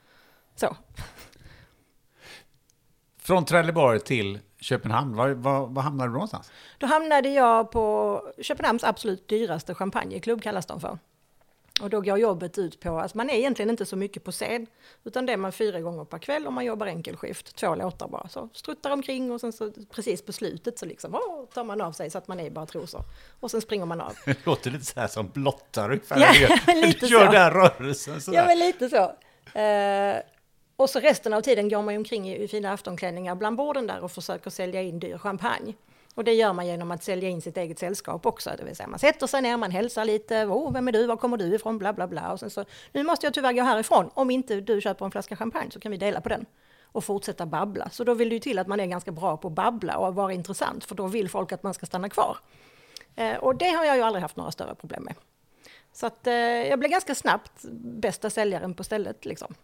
Så. 0.54 0.76
Från 3.18 3.44
Trelleborg 3.44 4.00
till 4.00 4.38
Köpenhamn, 4.60 5.16
var, 5.16 5.28
var, 5.28 5.66
var 5.66 5.82
hamnade 5.82 6.08
du 6.08 6.12
någonstans? 6.12 6.52
Då 6.78 6.86
hamnade 6.86 7.28
jag 7.28 7.70
på 7.70 8.20
Köpenhamns 8.42 8.84
absolut 8.84 9.28
dyraste 9.28 9.74
champagneklubb 9.74 10.42
kallas 10.42 10.66
de 10.66 10.80
för. 10.80 10.98
Och 11.80 11.90
då 11.90 12.00
går 12.00 12.18
jobbet 12.18 12.58
ut 12.58 12.80
på, 12.80 12.98
alltså 12.98 13.16
man 13.16 13.30
är 13.30 13.34
egentligen 13.34 13.70
inte 13.70 13.86
så 13.86 13.96
mycket 13.96 14.24
på 14.24 14.32
scen, 14.32 14.66
utan 15.04 15.26
det 15.26 15.32
är 15.32 15.36
man 15.36 15.52
fyra 15.52 15.80
gånger 15.80 16.04
per 16.04 16.18
kväll 16.18 16.46
och 16.46 16.52
man 16.52 16.64
jobbar 16.64 16.86
enkelskift, 16.86 17.56
två 17.56 17.74
låtar 17.74 18.08
bara. 18.08 18.28
Så 18.28 18.48
struttar 18.52 18.90
omkring 18.90 19.30
och 19.30 19.40
sen 19.40 19.52
så 19.52 19.72
precis 19.90 20.22
på 20.22 20.32
slutet 20.32 20.78
så 20.78 20.86
liksom, 20.86 21.14
åh, 21.14 21.44
tar 21.54 21.64
man 21.64 21.80
av 21.80 21.92
sig 21.92 22.10
så 22.10 22.18
att 22.18 22.28
man 22.28 22.40
är 22.40 22.44
i 22.44 22.50
bara 22.50 22.66
trosor. 22.66 23.02
Och 23.40 23.50
sen 23.50 23.60
springer 23.60 23.86
man 23.86 24.00
av. 24.00 24.12
Det 24.24 24.46
låter 24.46 24.70
lite 24.70 24.84
så 24.84 25.00
här 25.00 25.08
som 25.08 25.28
blottar 25.28 25.90
ungefär. 25.90 26.18
Ja, 26.18 26.74
lite 26.74 27.06
du 27.06 27.12
gör 27.12 27.26
så. 27.26 27.32
den 27.32 27.42
här 27.42 27.50
rörelsen 27.50 28.20
sådär. 28.20 28.38
Ja, 28.38 28.46
men 28.46 28.58
lite 28.58 28.88
så. 28.88 29.02
Eh, 29.58 30.16
och 30.82 30.90
så 30.90 31.00
resten 31.00 31.32
av 31.32 31.40
tiden 31.40 31.68
går 31.68 31.82
man 31.82 31.94
ju 31.94 31.98
omkring 31.98 32.28
i, 32.28 32.42
i 32.42 32.48
fina 32.48 32.72
aftonklänningar 32.72 33.34
bland 33.34 33.56
borden 33.56 33.86
där 33.86 34.04
och 34.04 34.12
försöker 34.12 34.50
sälja 34.50 34.82
in 34.82 34.98
dyr 34.98 35.18
champagne. 35.18 35.74
Och 36.14 36.24
det 36.24 36.32
gör 36.32 36.52
man 36.52 36.66
genom 36.66 36.90
att 36.90 37.04
sälja 37.04 37.28
in 37.28 37.42
sitt 37.42 37.56
eget 37.56 37.78
sällskap 37.78 38.26
också, 38.26 38.50
det 38.58 38.64
vill 38.64 38.76
säga 38.76 38.88
man 38.88 38.98
sätter 38.98 39.26
sig 39.26 39.42
ner, 39.42 39.56
man 39.56 39.70
hälsar 39.70 40.04
lite, 40.04 40.44
oh, 40.44 40.72
vem 40.72 40.88
är 40.88 40.92
du, 40.92 41.06
var 41.06 41.16
kommer 41.16 41.36
du 41.36 41.54
ifrån, 41.54 41.78
bla 41.78 41.92
bla 41.92 42.06
bla. 42.06 42.32
Och 42.32 42.40
sen 42.40 42.50
så, 42.50 42.64
nu 42.92 43.02
måste 43.02 43.26
jag 43.26 43.34
tyvärr 43.34 43.52
gå 43.52 43.62
härifrån, 43.62 44.10
om 44.14 44.30
inte 44.30 44.60
du 44.60 44.80
köper 44.80 45.04
en 45.04 45.10
flaska 45.10 45.36
champagne 45.36 45.70
så 45.70 45.80
kan 45.80 45.92
vi 45.92 45.98
dela 45.98 46.20
på 46.20 46.28
den. 46.28 46.46
Och 46.84 47.04
fortsätta 47.04 47.46
babbla. 47.46 47.90
Så 47.90 48.04
då 48.04 48.14
vill 48.14 48.28
det 48.28 48.34
ju 48.34 48.40
till 48.40 48.58
att 48.58 48.66
man 48.66 48.80
är 48.80 48.86
ganska 48.86 49.12
bra 49.12 49.36
på 49.36 49.48
att 49.48 49.54
babbla 49.54 49.96
och 49.96 50.14
vara 50.14 50.32
intressant, 50.32 50.84
för 50.84 50.94
då 50.94 51.06
vill 51.06 51.28
folk 51.28 51.52
att 51.52 51.62
man 51.62 51.74
ska 51.74 51.86
stanna 51.86 52.08
kvar. 52.08 52.36
Eh, 53.16 53.36
och 53.36 53.56
det 53.56 53.68
har 53.68 53.84
jag 53.84 53.96
ju 53.96 54.02
aldrig 54.02 54.22
haft 54.22 54.36
några 54.36 54.50
större 54.50 54.74
problem 54.74 55.02
med. 55.02 55.14
Så 55.92 56.06
att 56.06 56.26
eh, 56.26 56.34
jag 56.34 56.78
blev 56.78 56.90
ganska 56.90 57.14
snabbt 57.14 57.52
bästa 57.80 58.30
säljaren 58.30 58.74
på 58.74 58.84
stället 58.84 59.24
liksom. 59.24 59.54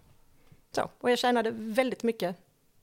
Så, 0.73 0.91
och 1.01 1.11
jag 1.11 1.19
tjänade 1.19 1.51
väldigt 1.55 2.03
mycket, 2.03 2.37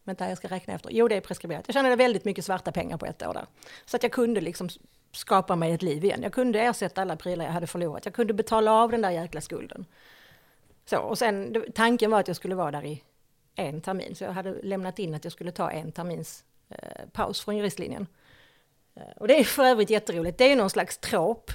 vänta 0.03 0.29
jag 0.29 0.38
ska 0.38 0.47
räkna 0.47 0.73
efter, 0.73 0.89
jo 0.91 1.07
det 1.07 1.15
är 1.15 1.21
preskriberat, 1.21 1.63
jag 1.67 1.73
tjänade 1.73 1.95
väldigt 1.95 2.25
mycket 2.25 2.45
svarta 2.45 2.71
pengar 2.71 2.97
på 2.97 3.05
ett 3.05 3.23
år 3.23 3.33
där. 3.33 3.45
Så 3.86 3.95
att 3.95 4.03
jag 4.03 4.11
kunde 4.11 4.41
liksom 4.41 4.69
skapa 5.11 5.55
mig 5.55 5.71
ett 5.71 5.81
liv 5.81 6.05
igen, 6.05 6.23
jag 6.23 6.33
kunde 6.33 6.59
ersätta 6.59 7.01
alla 7.01 7.15
prylar 7.15 7.45
jag 7.45 7.51
hade 7.51 7.67
förlorat, 7.67 8.05
jag 8.05 8.13
kunde 8.13 8.33
betala 8.33 8.71
av 8.71 8.91
den 8.91 9.01
där 9.01 9.11
jäkla 9.11 9.41
skulden. 9.41 9.86
Så, 10.86 10.97
och 10.97 11.17
sen, 11.17 11.63
tanken 11.75 12.11
var 12.11 12.19
att 12.19 12.27
jag 12.27 12.38
skulle 12.38 12.55
vara 12.55 12.71
där 12.71 12.86
i 12.86 13.03
en 13.55 13.81
termin, 13.81 14.15
så 14.15 14.23
jag 14.23 14.31
hade 14.31 14.61
lämnat 14.61 14.99
in 14.99 15.15
att 15.15 15.23
jag 15.23 15.33
skulle 15.33 15.51
ta 15.51 15.71
en 15.71 15.91
termins 15.91 16.43
eh, 16.69 17.05
paus 17.13 17.41
från 17.41 17.57
juristlinjen. 17.57 18.07
Eh, 18.95 19.17
och 19.17 19.27
det 19.27 19.39
är 19.39 19.43
för 19.43 19.63
övrigt 19.63 19.89
jätteroligt, 19.89 20.38
det 20.38 20.43
är 20.43 20.49
ju 20.49 20.55
någon 20.55 20.69
slags 20.69 20.97
trop 20.97 21.51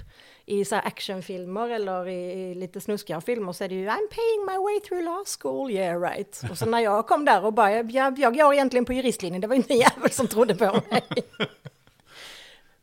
i 0.51 0.65
så 0.65 0.77
actionfilmer 0.77 1.69
eller 1.69 2.09
i, 2.09 2.33
i 2.33 2.55
lite 2.55 2.81
snuskigare 2.81 3.21
filmer 3.21 3.53
så 3.53 3.65
är 3.65 3.69
det 3.69 3.75
ju 3.75 3.87
I'm 3.87 4.09
paying 4.11 4.47
my 4.47 4.57
way 4.57 4.81
through 4.81 5.05
law 5.05 5.25
school, 5.25 5.71
yeah 5.71 6.01
right. 6.01 6.43
Och 6.51 6.59
så 6.59 6.67
när 6.67 6.81
jag 6.81 7.07
kom 7.07 7.25
där 7.25 7.45
och 7.45 7.53
bara, 7.53 7.73
jag, 7.73 8.19
jag 8.19 8.35
går 8.35 8.55
egentligen 8.55 8.85
på 8.85 8.93
juristlinjen, 8.93 9.41
det 9.41 9.47
var 9.47 9.55
inte 9.55 9.73
en 9.73 9.79
jävel 9.79 10.11
som 10.11 10.29
trodde 10.29 10.55
på 10.55 10.83
mig. 10.91 11.03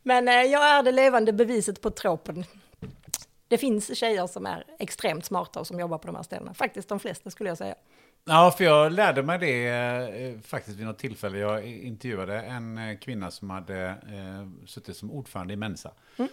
Men 0.02 0.28
eh, 0.28 0.34
jag 0.34 0.68
är 0.68 0.82
det 0.82 0.92
levande 0.92 1.32
beviset 1.32 1.80
på 1.80 1.90
tropen. 1.90 2.44
Det 3.48 3.58
finns 3.58 3.98
tjejer 3.98 4.26
som 4.26 4.46
är 4.46 4.64
extremt 4.78 5.24
smarta 5.24 5.60
och 5.60 5.66
som 5.66 5.80
jobbar 5.80 5.98
på 5.98 6.06
de 6.06 6.16
här 6.16 6.22
ställena. 6.22 6.54
Faktiskt 6.54 6.88
de 6.88 7.00
flesta 7.00 7.30
skulle 7.30 7.50
jag 7.50 7.58
säga. 7.58 7.74
Ja, 8.24 8.54
för 8.56 8.64
jag 8.64 8.92
lärde 8.92 9.22
mig 9.22 9.38
det 9.38 9.66
eh, 9.68 10.40
faktiskt 10.40 10.78
vid 10.78 10.86
något 10.86 10.98
tillfälle. 10.98 11.38
Jag 11.38 11.66
intervjuade 11.66 12.40
en 12.40 12.78
eh, 12.78 12.98
kvinna 12.98 13.30
som 13.30 13.50
hade 13.50 13.86
eh, 13.88 14.66
suttit 14.66 14.96
som 14.96 15.10
ordförande 15.10 15.52
i 15.52 15.56
Mensa. 15.56 15.92
Mm. 16.16 16.30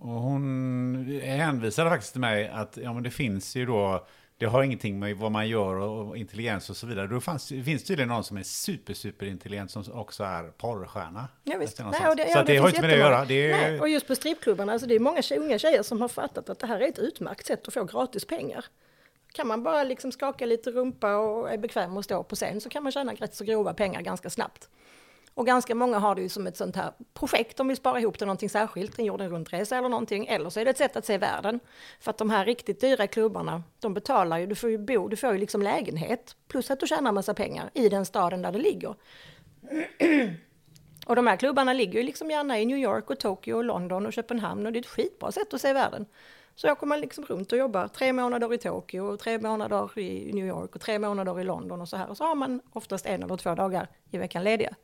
Och 0.00 0.20
hon 0.20 1.20
hänvisade 1.22 1.90
faktiskt 1.90 2.12
till 2.12 2.20
mig 2.20 2.48
att 2.48 2.78
ja, 2.82 2.92
men 2.92 3.02
det 3.02 3.10
finns 3.10 3.56
ju 3.56 3.66
då, 3.66 4.06
det 4.38 4.46
har 4.46 4.62
ingenting 4.62 4.98
med 4.98 5.16
vad 5.16 5.32
man 5.32 5.48
gör 5.48 5.74
och, 5.74 6.16
intelligens 6.16 6.70
och 6.70 6.76
så 6.76 6.86
vidare. 6.86 7.06
Då 7.06 7.20
fanns, 7.20 7.48
det 7.48 7.62
finns 7.62 7.84
tydligen 7.84 8.08
någon 8.08 8.24
som 8.24 8.36
är 8.36 8.42
super, 8.42 8.94
super 8.94 9.26
intelligent 9.26 9.70
som 9.70 9.84
också 9.92 10.24
är 10.24 10.42
porrstjärna. 10.42 11.28
Ja, 11.44 11.58
visst. 11.58 11.78
Nej, 11.78 12.08
och 12.08 12.16
det, 12.16 12.24
så 12.24 12.30
ja, 12.30 12.40
att 12.40 12.46
det, 12.46 12.56
har 12.56 12.68
inte 12.68 12.80
med 12.80 12.90
det 12.90 12.94
att 12.94 13.00
göra. 13.00 13.24
Det 13.24 13.50
är, 13.50 13.70
Nej, 13.70 13.80
och 13.80 13.88
just 13.88 14.06
på 14.06 14.14
strippklubbarna, 14.14 14.72
alltså 14.72 14.88
det 14.88 14.94
är 14.94 15.00
många 15.00 15.22
unga 15.36 15.58
tjejer 15.58 15.82
som 15.82 16.00
har 16.00 16.08
fattat 16.08 16.50
att 16.50 16.58
det 16.58 16.66
här 16.66 16.80
är 16.80 16.88
ett 16.88 16.98
utmärkt 16.98 17.46
sätt 17.46 17.68
att 17.68 17.74
få 17.74 17.84
gratis 17.84 18.24
pengar. 18.24 18.64
Kan 19.32 19.46
man 19.46 19.62
bara 19.62 19.84
liksom 19.84 20.12
skaka 20.12 20.46
lite 20.46 20.70
rumpa 20.70 21.16
och 21.16 21.52
är 21.52 21.58
bekväm 21.58 21.96
och 21.96 22.04
stå 22.04 22.22
på 22.22 22.36
scen 22.36 22.60
så 22.60 22.68
kan 22.68 22.82
man 22.82 22.92
tjäna 22.92 23.12
rätt 23.12 23.34
så 23.34 23.44
grova 23.44 23.74
pengar 23.74 24.00
ganska 24.00 24.30
snabbt. 24.30 24.68
Och 25.34 25.46
ganska 25.46 25.74
många 25.74 25.98
har 25.98 26.14
det 26.14 26.22
ju 26.22 26.28
som 26.28 26.46
ett 26.46 26.56
sånt 26.56 26.76
här 26.76 26.92
projekt, 27.14 27.56
de 27.56 27.68
vill 27.68 27.76
spara 27.76 28.00
ihop 28.00 28.18
till 28.18 28.26
någonting 28.26 28.50
särskilt, 28.50 28.98
en 28.98 29.04
jorden 29.04 29.30
runt-resa 29.30 29.76
eller 29.76 29.88
någonting, 29.88 30.26
eller 30.26 30.50
så 30.50 30.60
är 30.60 30.64
det 30.64 30.70
ett 30.70 30.78
sätt 30.78 30.96
att 30.96 31.06
se 31.06 31.18
världen. 31.18 31.60
För 32.00 32.10
att 32.10 32.18
de 32.18 32.30
här 32.30 32.44
riktigt 32.44 32.80
dyra 32.80 33.06
klubbarna, 33.06 33.62
de 33.80 33.94
betalar 33.94 34.38
ju, 34.38 34.46
du 34.46 34.54
får 34.54 34.70
ju 34.70 34.78
bo, 34.78 35.08
du 35.08 35.16
får 35.16 35.32
ju 35.32 35.38
liksom 35.38 35.62
lägenhet, 35.62 36.36
plus 36.48 36.70
att 36.70 36.80
du 36.80 36.86
tjänar 36.86 37.12
massa 37.12 37.34
pengar 37.34 37.70
i 37.74 37.88
den 37.88 38.06
staden 38.06 38.42
där 38.42 38.52
det 38.52 38.58
ligger. 38.58 38.94
Och 41.06 41.16
de 41.16 41.26
här 41.26 41.36
klubbarna 41.36 41.72
ligger 41.72 41.98
ju 41.98 42.06
liksom 42.06 42.30
gärna 42.30 42.58
i 42.58 42.66
New 42.66 42.78
York 42.78 43.10
och 43.10 43.18
Tokyo 43.18 43.54
och 43.56 43.64
London 43.64 44.06
och 44.06 44.12
Köpenhamn 44.12 44.66
och 44.66 44.72
det 44.72 44.78
är 44.78 44.80
ett 44.80 44.86
skitbra 44.86 45.32
sätt 45.32 45.54
att 45.54 45.60
se 45.60 45.72
världen. 45.72 46.06
Så 46.54 46.72
åker 46.72 46.86
man 46.86 47.00
liksom 47.00 47.24
runt 47.24 47.52
och 47.52 47.58
jobbar 47.58 47.88
tre 47.88 48.12
månader 48.12 48.54
i 48.54 48.58
Tokyo 48.58 49.00
och 49.00 49.18
tre 49.18 49.38
månader 49.38 49.98
i 49.98 50.32
New 50.32 50.46
York 50.46 50.74
och 50.74 50.80
tre 50.80 50.98
månader 50.98 51.40
i 51.40 51.44
London 51.44 51.80
och 51.80 51.88
så 51.88 51.96
här. 51.96 52.08
Och 52.08 52.16
så 52.16 52.24
har 52.24 52.34
man 52.34 52.60
oftast 52.72 53.06
en 53.06 53.22
eller 53.22 53.36
två 53.36 53.54
dagar 53.54 53.88
i 54.10 54.18
veckan 54.18 54.44
lediga 54.44 54.74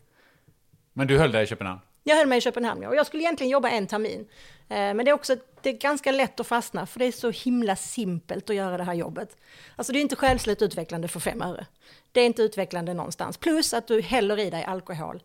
men 0.97 1.07
du 1.07 1.19
höll 1.19 1.33
dig 1.33 1.45
i 1.45 1.47
Köpenhamn? 1.47 1.81
Jag 2.05 2.17
höll 2.17 2.27
mig 2.27 2.39
i 2.39 2.41
Köpenhamn 2.41 2.83
ja. 2.83 2.89
och 2.89 2.97
jag 2.97 3.07
skulle 3.07 3.23
egentligen 3.23 3.51
jobba 3.51 3.69
en 3.69 3.87
termin. 3.87 4.29
Eh, 4.69 4.77
men 4.77 4.97
det 4.97 5.09
är 5.11 5.13
också 5.13 5.37
det 5.63 5.71
är 5.71 5.73
ganska 5.73 6.13
lätt 6.13 6.41
att 6.41 6.47
fastna 6.47 6.87
för 6.87 6.99
det 6.99 7.05
är 7.05 7.13
så 7.13 7.31
himla 7.31 7.77
simpelt 7.77 8.51
att 8.51 8.57
göra 8.57 8.77
det 8.77 8.85
här 8.85 8.95
jobbet. 8.95 9.37
Alltså 9.77 9.93
det 9.93 9.99
är 9.99 10.01
inte 10.01 10.17
själsligt 10.17 10.63
utvecklande 10.63 11.09
för 11.09 11.21
fem 11.21 11.43
öre. 11.43 11.67
Det 12.13 12.21
är 12.21 12.27
inte 12.27 12.43
utvecklande 12.43 12.95
någonstans. 12.95 13.37
Plus 13.37 13.75
att 13.75 13.89
du 13.89 14.01
häller 14.01 14.39
i 14.39 14.51
dig 14.51 14.65
alkohol 14.65 15.23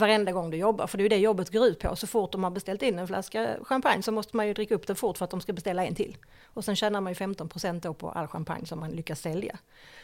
varenda 0.00 0.32
gång 0.32 0.50
du 0.50 0.56
jobbar, 0.56 0.86
för 0.86 0.98
det 0.98 1.02
är 1.02 1.04
ju 1.04 1.08
det 1.08 1.16
jobbet 1.16 1.52
går 1.52 1.66
ut 1.66 1.78
på. 1.78 1.96
Så 1.96 2.06
fort 2.06 2.32
de 2.32 2.44
har 2.44 2.50
beställt 2.50 2.82
in 2.82 2.98
en 2.98 3.06
flaska 3.06 3.56
champagne 3.64 4.02
så 4.02 4.12
måste 4.12 4.36
man 4.36 4.46
ju 4.46 4.54
dricka 4.54 4.74
upp 4.74 4.86
den 4.86 4.96
fort 4.96 5.18
för 5.18 5.24
att 5.24 5.30
de 5.30 5.40
ska 5.40 5.52
beställa 5.52 5.84
en 5.86 5.94
till. 5.94 6.16
Och 6.54 6.64
sen 6.64 6.76
tjänar 6.76 7.00
man 7.00 7.10
ju 7.10 7.14
15 7.14 7.48
procent 7.48 7.82
då 7.82 7.94
på 7.94 8.10
all 8.10 8.26
champagne 8.26 8.66
som 8.66 8.80
man 8.80 8.90
lyckas 8.90 9.20
sälja. 9.20 9.58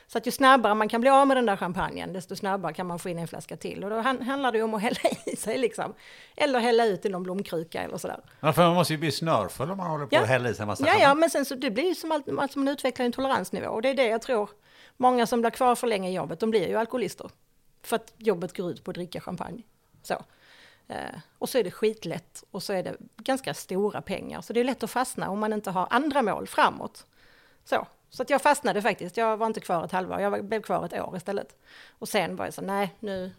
Så 0.07 0.19
att 0.19 0.27
ju 0.27 0.31
snabbare 0.31 0.75
man 0.75 0.89
kan 0.89 1.01
bli 1.01 1.11
av 1.11 1.27
med 1.27 1.37
den 1.37 1.47
där 1.47 1.57
champagnen, 1.57 2.13
desto 2.13 2.37
snabbare 2.37 2.73
kan 2.75 2.87
man 2.87 2.99
få 2.99 3.09
in 3.09 3.19
en 3.19 3.29
flaska 3.29 3.57
till. 3.57 3.85
Och 3.85 3.91
då 3.91 3.97
han- 4.01 4.23
handlar 4.23 4.53
det 4.53 4.59
ju 4.59 4.65
om 4.65 4.75
att 4.75 4.83
hälla 4.83 5.01
i 5.27 5.37
sig 5.37 5.59
liksom. 5.59 5.95
Eller 6.37 6.59
hälla 6.59 6.87
ut 6.87 7.07
i 7.07 7.09
någon 7.09 7.23
blomkruka 7.23 7.83
eller 7.83 7.97
sådär. 7.99 8.21
Ja, 8.41 8.53
för 8.53 8.63
man 8.67 8.75
måste 8.75 8.93
ju 8.93 8.99
bli 8.99 9.13
snörfull 9.13 9.71
om 9.71 9.77
man 9.77 9.91
håller 9.91 10.07
på 10.07 10.15
Ja. 10.15 10.21
att 10.23 10.29
hälla 10.29 10.49
i 10.51 10.55
sig 10.55 10.63
en 10.63 10.67
massa 10.69 10.83
Ja, 10.87 10.93
ja, 10.93 10.99
champagne. 10.99 11.21
men 11.21 11.31
sen 11.31 11.45
så 11.45 11.55
det 11.55 11.71
blir 11.71 11.85
ju 11.89 11.95
som 11.95 12.13
allt, 12.13 12.29
allt 12.39 12.53
som 12.53 12.65
man 12.65 12.73
utvecklar 12.75 13.07
en 13.07 13.13
toleransnivå. 13.13 13.67
Och 13.69 13.83
det 13.83 13.89
är 13.89 13.95
det 13.95 14.07
jag 14.07 14.23
tror, 14.23 14.51
många 14.97 15.27
som 15.27 15.41
blir 15.41 15.51
kvar 15.51 15.75
för 15.75 15.87
länge 15.87 16.11
i 16.11 16.15
jobbet, 16.15 16.41
de 16.41 16.51
blir 16.51 16.69
ju 16.69 16.77
alkoholister. 16.77 17.31
För 17.83 17.97
att 17.97 18.13
jobbet 18.17 18.57
går 18.57 18.71
ut 18.71 18.85
på 18.85 18.91
att 18.91 18.95
dricka 18.95 19.21
champagne. 19.21 19.63
Så. 20.07 20.25
Eh, 20.89 21.19
och 21.39 21.49
så 21.49 21.59
är 21.59 21.65
det 21.65 21.71
skitlätt 21.71 22.45
och 22.51 22.63
så 22.63 22.73
är 22.73 22.83
det 22.83 22.97
ganska 23.17 23.55
stora 23.55 24.03
pengar. 24.03 24.41
Så 24.41 24.53
det 24.53 24.61
är 24.61 24.65
lätt 24.65 24.83
att 24.83 24.91
fastna 24.91 25.31
om 25.31 25.39
man 25.39 25.53
inte 25.53 25.71
har 25.71 25.87
andra 25.91 26.23
mål 26.23 26.47
framåt. 26.47 27.07
Så, 27.65 27.87
så 28.11 28.23
att 28.23 28.31
jag 28.31 28.43
fastnade 28.43 28.83
faktiskt. 28.83 29.17
Jag 29.17 29.37
var 29.37 29.47
inte 29.47 29.61
kvar 29.61 29.85
ett 29.85 29.93
halvår, 29.93 30.21
jag 30.21 30.45
blev 30.45 30.63
kvar 30.63 30.85
ett 30.85 30.93
år 30.93 31.17
istället. 31.17 31.57
Och 31.99 32.09
sen 32.09 32.37
var 32.37 32.45
jag 32.45 32.55
så, 32.55 32.63
nej, 32.63 32.95
nu, 33.01 33.33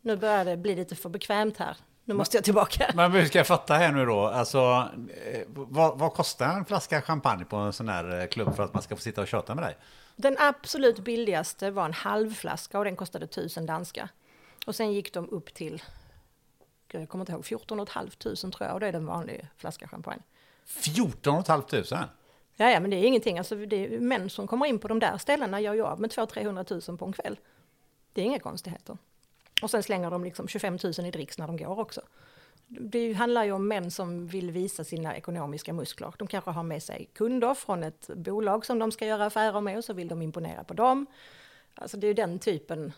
nu 0.00 0.16
börjar 0.16 0.44
det 0.44 0.56
bli 0.56 0.74
lite 0.74 0.96
för 0.96 1.08
bekvämt 1.08 1.56
här. 1.56 1.76
Nu 2.04 2.14
måste 2.14 2.36
jag 2.36 2.44
tillbaka. 2.44 2.90
Men 2.94 3.12
hur 3.12 3.24
ska 3.24 3.38
jag 3.38 3.46
fatta 3.46 3.74
här 3.74 3.92
nu 3.92 4.06
då? 4.06 4.26
Alltså, 4.26 4.88
eh, 5.24 5.42
vad, 5.48 5.98
vad 5.98 6.12
kostar 6.12 6.48
en 6.48 6.64
flaska 6.64 7.02
champagne 7.02 7.44
på 7.44 7.56
en 7.56 7.72
sån 7.72 7.88
här 7.88 8.20
eh, 8.20 8.26
klubb 8.26 8.56
för 8.56 8.62
att 8.62 8.74
man 8.74 8.82
ska 8.82 8.96
få 8.96 9.02
sitta 9.02 9.20
och 9.20 9.28
köta 9.28 9.54
med 9.54 9.64
dig? 9.64 9.76
Den 10.16 10.36
absolut 10.38 10.98
billigaste 10.98 11.70
var 11.70 11.84
en 11.84 11.92
halv 11.92 12.34
flaska 12.34 12.78
och 12.78 12.84
den 12.84 12.96
kostade 12.96 13.24
1000 13.24 13.66
danska. 13.66 14.08
Och 14.66 14.74
sen 14.74 14.92
gick 14.92 15.12
de 15.14 15.28
upp 15.28 15.54
till, 15.54 15.82
jag 16.94 17.08
kommer 17.08 17.22
inte 17.22 17.32
ihåg, 17.32 17.44
14 17.44 17.86
500 17.86 18.12
tror 18.36 18.52
jag 18.58 18.74
och 18.74 18.80
det 18.80 18.86
är 18.86 18.92
den 18.92 19.06
vanliga 19.06 19.46
flaska 19.56 19.88
champagne. 19.88 20.22
14 20.64 21.44
500? 21.44 22.08
Ja, 22.56 22.70
ja, 22.70 22.80
men 22.80 22.90
det 22.90 22.96
är 22.96 23.04
ingenting. 23.04 23.38
Alltså, 23.38 23.54
det 23.54 23.94
är 23.94 24.00
män 24.00 24.30
som 24.30 24.46
kommer 24.46 24.66
in 24.66 24.78
på 24.78 24.88
de 24.88 24.98
där 24.98 25.18
ställena 25.18 25.60
gör 25.60 25.74
ju 25.74 25.82
av 25.82 26.00
med 26.00 26.10
200-300 26.10 26.90
000 26.90 26.98
på 26.98 27.04
en 27.04 27.12
kväll. 27.12 27.38
Det 28.12 28.20
är 28.20 28.24
inga 28.24 28.38
konstigheter. 28.38 28.98
Och 29.62 29.70
sen 29.70 29.82
slänger 29.82 30.10
de 30.10 30.24
liksom 30.24 30.48
25 30.48 30.78
000 30.82 31.06
i 31.06 31.10
dricks 31.10 31.38
när 31.38 31.46
de 31.46 31.56
går 31.56 31.78
också. 31.78 32.00
Det 32.66 33.12
handlar 33.12 33.44
ju 33.44 33.52
om 33.52 33.68
män 33.68 33.90
som 33.90 34.26
vill 34.26 34.50
visa 34.50 34.84
sina 34.84 35.16
ekonomiska 35.16 35.72
muskler. 35.72 36.14
De 36.18 36.28
kanske 36.28 36.50
har 36.50 36.62
med 36.62 36.82
sig 36.82 37.08
kunder 37.12 37.54
från 37.54 37.84
ett 37.84 38.10
bolag 38.14 38.66
som 38.66 38.78
de 38.78 38.92
ska 38.92 39.06
göra 39.06 39.26
affärer 39.26 39.60
med 39.60 39.78
och 39.78 39.84
så 39.84 39.92
vill 39.92 40.08
de 40.08 40.22
imponera 40.22 40.64
på 40.64 40.74
dem. 40.74 41.06
Alltså 41.74 41.96
det 41.96 42.06
är 42.06 42.08
ju 42.08 42.14
den 42.14 42.38
typen 42.38 42.92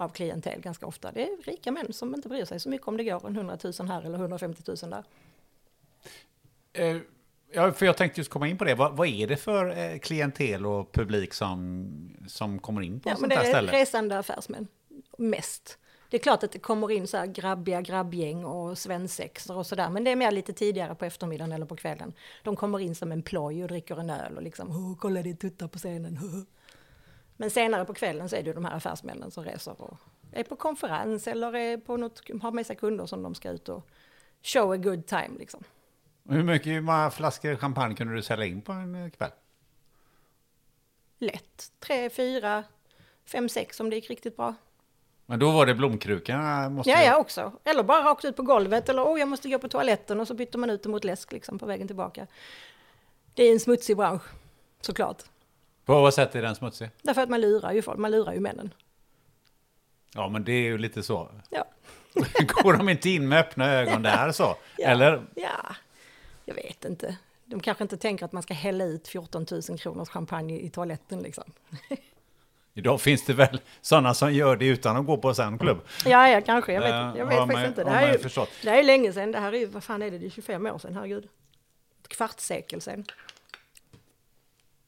av 0.00 0.08
klientel 0.08 0.60
ganska 0.60 0.86
ofta. 0.86 1.12
Det 1.12 1.22
är 1.22 1.42
rika 1.44 1.72
män 1.72 1.92
som 1.92 2.14
inte 2.14 2.28
bryr 2.28 2.44
sig 2.44 2.60
så 2.60 2.68
mycket 2.68 2.88
om 2.88 2.96
det 2.96 3.04
går 3.04 3.26
en 3.26 3.36
100 3.36 3.58
000 3.78 3.88
här 3.88 4.02
eller 4.02 4.18
150 4.18 4.62
000 4.66 4.76
där. 4.90 5.04
Eh, 6.72 6.96
ja, 7.52 7.72
för 7.72 7.86
jag 7.86 7.96
tänkte 7.96 8.20
just 8.20 8.30
komma 8.30 8.48
in 8.48 8.58
på 8.58 8.64
det. 8.64 8.74
Vad, 8.74 8.96
vad 8.96 9.08
är 9.08 9.26
det 9.26 9.36
för 9.36 9.78
eh, 9.78 9.98
klientel 9.98 10.66
och 10.66 10.92
publik 10.92 11.34
som, 11.34 11.88
som 12.26 12.58
kommer 12.58 12.82
in 12.82 13.00
på 13.00 13.08
ja, 13.08 13.12
sånt 13.12 13.20
men 13.20 13.28
det 13.28 13.36
här 13.36 13.44
är 13.44 13.48
ställe? 13.48 13.72
resande 13.72 14.18
affärsmän, 14.18 14.68
mest. 15.18 15.78
Det 16.10 16.16
är 16.16 16.18
klart 16.18 16.42
att 16.42 16.52
det 16.52 16.58
kommer 16.58 16.90
in 16.90 17.06
så 17.06 17.16
här 17.16 17.26
grabbiga 17.26 17.80
grabbgäng 17.80 18.44
och 18.44 18.78
svensexor 18.78 19.56
och 19.56 19.66
sådär, 19.66 19.90
men 19.90 20.04
det 20.04 20.10
är 20.10 20.16
mer 20.16 20.30
lite 20.30 20.52
tidigare 20.52 20.94
på 20.94 21.04
eftermiddagen 21.04 21.52
eller 21.52 21.66
på 21.66 21.76
kvällen. 21.76 22.12
De 22.44 22.56
kommer 22.56 22.80
in 22.80 22.94
som 22.94 23.12
en 23.12 23.22
ploj 23.22 23.62
och 23.62 23.68
dricker 23.68 24.00
en 24.00 24.10
öl 24.10 24.36
och 24.36 24.42
liksom, 24.42 24.70
oh, 24.70 24.96
kolla 24.98 25.22
din 25.22 25.36
tutta 25.36 25.68
på 25.68 25.78
scenen. 25.78 26.18
Men 27.40 27.50
senare 27.50 27.84
på 27.84 27.94
kvällen 27.94 28.28
så 28.28 28.36
är 28.36 28.42
det 28.42 28.46
ju 28.46 28.54
de 28.54 28.64
här 28.64 28.76
affärsmännen 28.76 29.30
som 29.30 29.44
reser 29.44 29.82
och 29.82 29.98
är 30.32 30.44
på 30.44 30.56
konferens 30.56 31.28
eller 31.28 31.56
är 31.56 31.76
på 31.76 31.96
något, 31.96 32.22
har 32.42 32.52
med 32.52 32.66
sig 32.66 32.76
kunder 32.76 33.06
som 33.06 33.22
de 33.22 33.34
ska 33.34 33.50
ut 33.50 33.68
och 33.68 33.88
show 34.42 34.72
a 34.72 34.76
good 34.76 35.06
time 35.06 35.38
liksom. 35.38 35.64
Hur 36.28 36.42
mycket 36.42 36.72
hur 36.72 36.80
många 36.80 37.10
flaskor 37.10 37.56
champagne 37.56 37.94
kunde 37.94 38.14
du 38.14 38.22
sälja 38.22 38.46
in 38.46 38.62
på 38.62 38.72
en 38.72 38.94
eh, 38.94 39.10
kväll? 39.10 39.30
Lätt, 41.18 41.72
tre, 41.80 42.10
fyra, 42.10 42.64
fem, 43.24 43.48
sex 43.48 43.80
om 43.80 43.90
det 43.90 43.96
gick 43.96 44.10
riktigt 44.10 44.36
bra. 44.36 44.54
Men 45.26 45.38
då 45.38 45.50
var 45.50 45.66
det 45.66 45.74
blomkrukorna? 45.74 46.68
Måste 46.68 46.90
Ja, 46.90 47.02
ja 47.02 47.16
också. 47.16 47.52
Eller 47.64 47.82
bara 47.82 48.10
rakt 48.10 48.24
ut 48.24 48.36
på 48.36 48.42
golvet 48.42 48.88
eller 48.88 49.02
oh, 49.02 49.18
jag 49.18 49.28
måste 49.28 49.48
gå 49.48 49.58
på 49.58 49.68
toaletten 49.68 50.20
och 50.20 50.28
så 50.28 50.34
byter 50.34 50.58
man 50.58 50.70
ut 50.70 50.82
det 50.82 50.88
mot 50.88 51.04
läsk 51.04 51.32
liksom 51.32 51.58
på 51.58 51.66
vägen 51.66 51.86
tillbaka. 51.86 52.26
Det 53.34 53.42
är 53.42 53.52
en 53.52 53.60
smutsig 53.60 53.96
bransch, 53.96 54.22
såklart. 54.80 55.22
På 55.88 56.00
vad 56.00 56.14
sätt 56.14 56.34
är 56.34 56.42
den 56.42 56.54
smutsig? 56.54 56.90
Därför 57.02 57.22
att 57.22 57.28
man 57.28 57.40
lurar 57.40 57.72
ju 57.72 57.82
folk, 57.82 57.98
man 57.98 58.10
lurar 58.10 58.32
ju 58.32 58.40
männen. 58.40 58.74
Ja, 60.14 60.28
men 60.28 60.44
det 60.44 60.52
är 60.52 60.62
ju 60.62 60.78
lite 60.78 61.02
så. 61.02 61.28
Ja. 61.50 61.64
Går 62.46 62.72
de 62.72 62.88
inte 62.88 63.10
in 63.10 63.28
med 63.28 63.38
öppna 63.38 63.72
ögon 63.72 64.02
där 64.02 64.32
så? 64.32 64.56
Ja. 64.76 64.88
Eller? 64.88 65.22
Ja, 65.34 65.74
jag 66.44 66.54
vet 66.54 66.84
inte. 66.84 67.16
De 67.44 67.60
kanske 67.60 67.84
inte 67.84 67.96
tänker 67.96 68.24
att 68.24 68.32
man 68.32 68.42
ska 68.42 68.54
hälla 68.54 68.84
ut 68.84 69.08
14 69.08 69.46
000 69.68 69.78
kronors 69.78 70.08
champagne 70.08 70.58
i 70.60 70.70
toaletten 70.70 71.22
liksom. 71.22 71.44
Idag 72.74 73.00
finns 73.00 73.24
det 73.24 73.32
väl 73.34 73.60
sådana 73.80 74.14
som 74.14 74.32
gör 74.34 74.56
det 74.56 74.66
utan 74.66 74.96
att 74.96 75.06
gå 75.06 75.16
på 75.16 75.34
en 75.42 75.58
klubb. 75.58 75.80
Ja, 76.04 76.28
ja, 76.28 76.40
kanske. 76.40 76.72
Jag 76.72 76.80
vet, 76.80 77.18
jag 77.18 77.26
vet 77.26 77.38
man- 77.38 77.48
faktiskt 77.48 77.68
inte. 77.68 77.84
Det 77.84 77.90
här, 77.90 78.00
man 78.00 78.10
är 78.10 78.40
ju 78.40 78.46
det 78.62 78.70
här 78.70 78.78
är 78.78 78.82
länge 78.82 79.12
sedan. 79.12 79.32
Det 79.32 79.38
här 79.38 79.52
är 79.52 79.58
ju, 79.58 79.66
vad 79.66 79.84
fan 79.84 80.02
är 80.02 80.10
det, 80.10 80.18
det 80.18 80.26
är 80.26 80.30
25 80.30 80.66
år 80.66 80.78
sedan, 80.78 80.94
herregud. 80.94 81.28
Ett 82.02 82.08
kvartssekel 82.08 82.80
sedan. 82.80 83.04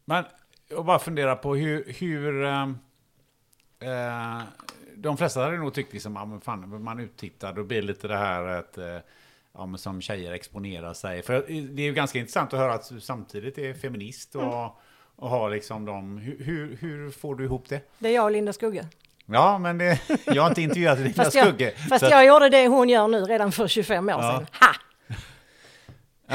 Men 0.05 0.25
jag 0.71 0.85
bara 0.85 0.99
funderar 0.99 1.37
på 1.37 1.55
hur... 1.55 1.85
hur 1.99 2.45
ehm, 2.45 2.79
eh, 3.81 4.43
de 4.97 5.17
flesta 5.17 5.41
hade 5.45 5.57
nog 5.57 5.75
tyckt 5.75 5.93
liksom, 5.93 6.13
men 6.13 6.41
fan, 6.41 6.83
man 6.83 6.99
är 6.99 7.03
uttittad 7.03 7.59
och 7.59 7.65
blir 7.67 7.83
lite 7.83 8.09
det 8.09 8.17
här 8.17 8.43
att, 8.45 8.79
eh, 8.79 8.97
ja, 9.55 9.67
men 9.67 9.79
som 9.79 10.01
tjejer 10.01 10.33
exponerar 10.33 10.95
sig. 10.95 11.23
För 11.23 11.45
det 11.49 11.83
är 11.83 11.87
ju 11.87 11.93
ganska 11.93 12.19
intressant 12.19 12.53
att 12.53 12.59
höra 12.61 12.75
att 12.75 12.89
du 12.89 13.01
samtidigt 13.01 13.59
är 13.59 13.75
feminist 13.75 14.35
och, 14.35 14.43
Mm. 14.43 14.71
och 15.17 15.29
har 15.31 15.51
liksom 15.51 15.85
de... 15.85 16.19
Hur, 16.19 16.77
hur, 16.81 17.11
får 17.11 17.35
du 17.35 17.45
ihop 17.45 17.69
det? 17.69 17.81
Det 17.99 18.09
är 18.09 18.15
jag 18.15 18.25
och 18.25 18.31
Linda 18.31 18.53
Skugge. 18.53 18.87
Ja, 19.27 19.59
men 19.59 19.79
det, 19.79 20.01
jag 20.27 20.43
har 20.43 20.49
inte 20.49 20.63
intervjuat 20.63 20.99
Linda 21.01 21.25
Fast, 21.25 21.37
jag, 21.37 21.47
Skugge. 21.47 21.71
fast 21.89 22.03
jag 22.11 22.27
gjorde 22.27 22.49
det 22.49 22.67
hon 22.69 22.89
gör 22.89 23.09
nu 23.09 23.21
redan 23.25 23.53
för 23.53 23.69
25 23.69 24.09
år 24.09 24.15
Ja. 24.15 24.23
sedan. 24.33 24.47
Ha! 24.61 24.69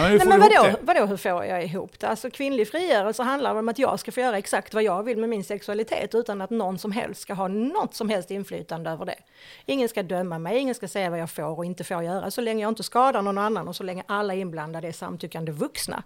Men 0.01 0.11
hur 0.11 0.19
får 0.19 0.29
Nej, 0.29 0.39
men 0.39 0.49
vadå, 0.49 0.63
det? 0.63 0.77
vadå, 0.81 1.05
hur 1.05 1.17
får 1.17 1.45
jag 1.45 1.63
ihop 1.63 1.99
det? 1.99 2.07
Alltså 2.07 2.29
kvinnlig 2.29 2.71
frigörelse 2.71 3.23
handlar 3.23 3.55
om 3.55 3.69
att 3.69 3.79
jag 3.79 3.99
ska 3.99 4.11
få 4.11 4.19
göra 4.19 4.37
exakt 4.37 4.73
vad 4.73 4.83
jag 4.83 5.03
vill 5.03 5.17
med 5.17 5.29
min 5.29 5.43
sexualitet 5.43 6.15
utan 6.15 6.41
att 6.41 6.49
någon 6.49 6.79
som 6.79 6.91
helst 6.91 7.21
ska 7.21 7.33
ha 7.33 7.47
något 7.47 7.93
som 7.93 8.09
helst 8.09 8.31
inflytande 8.31 8.89
över 8.89 9.05
det. 9.05 9.19
Ingen 9.65 9.89
ska 9.89 10.03
döma 10.03 10.39
mig, 10.39 10.57
ingen 10.57 10.75
ska 10.75 10.87
säga 10.87 11.09
vad 11.09 11.19
jag 11.19 11.29
får 11.29 11.57
och 11.57 11.65
inte 11.65 11.83
får 11.83 12.03
göra. 12.03 12.31
Så 12.31 12.41
länge 12.41 12.61
jag 12.61 12.69
inte 12.69 12.83
skadar 12.83 13.21
någon 13.21 13.37
annan 13.37 13.67
och 13.67 13.75
så 13.75 13.83
länge 13.83 14.03
alla 14.07 14.33
inblandade 14.33 14.87
är 14.87 14.91
samtyckande 14.91 15.51
vuxna 15.51 16.03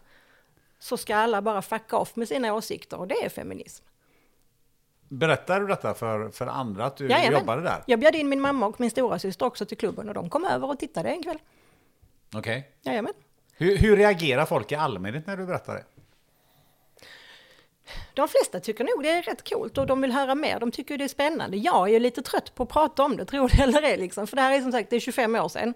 så 0.79 0.97
ska 0.97 1.15
alla 1.15 1.41
bara 1.41 1.61
fucka 1.61 1.97
off 1.97 2.15
med 2.15 2.27
sina 2.27 2.53
åsikter 2.53 2.99
och 2.99 3.07
det 3.07 3.25
är 3.25 3.29
feminism. 3.29 3.85
Berättar 5.07 5.59
du 5.59 5.67
detta 5.67 5.93
för, 5.93 6.29
för 6.29 6.47
andra 6.47 6.85
att 6.85 6.97
du 6.97 7.07
Jajamän. 7.07 7.39
jobbade 7.39 7.61
där? 7.61 7.83
Jag 7.87 7.99
bjöd 7.99 8.15
in 8.15 8.29
min 8.29 8.41
mamma 8.41 8.65
och 8.65 8.79
min 8.79 8.91
stora 8.91 9.19
syster 9.19 9.45
också 9.45 9.65
till 9.65 9.77
klubben 9.77 10.07
och 10.07 10.13
de 10.13 10.29
kom 10.29 10.45
över 10.45 10.69
och 10.69 10.79
tittade 10.79 11.09
en 11.09 11.23
kväll. 11.23 11.39
Okej. 12.35 12.71
Jajamän. 12.81 13.13
Hur, 13.59 13.77
hur 13.77 13.97
reagerar 13.97 14.45
folk 14.45 14.71
i 14.71 14.75
allmänhet 14.75 15.27
när 15.27 15.37
du 15.37 15.45
berättar 15.45 15.73
det? 15.73 15.83
De 18.13 18.27
flesta 18.27 18.59
tycker 18.59 18.83
nog 18.83 19.03
det 19.03 19.09
är 19.09 19.21
rätt 19.21 19.49
coolt 19.49 19.77
och 19.77 19.87
de 19.87 20.01
vill 20.01 20.11
höra 20.11 20.35
mer. 20.35 20.59
De 20.59 20.71
tycker 20.71 20.97
det 20.97 21.03
är 21.03 21.07
spännande. 21.07 21.57
Jag 21.57 21.87
är 21.89 21.93
ju 21.93 21.99
lite 21.99 22.21
trött 22.21 22.55
på 22.55 22.63
att 22.63 22.69
prata 22.69 23.03
om 23.03 23.17
det, 23.17 23.25
tror 23.25 23.49
det 23.49 23.63
eller 23.63 23.81
ej. 23.81 23.97
Liksom. 23.97 24.27
För 24.27 24.35
det 24.35 24.41
här 24.41 24.57
är 24.57 24.61
som 24.61 24.71
sagt 24.71 24.89
det 24.89 24.95
är 24.95 24.99
25 24.99 25.35
år 25.35 25.49
sedan. 25.49 25.73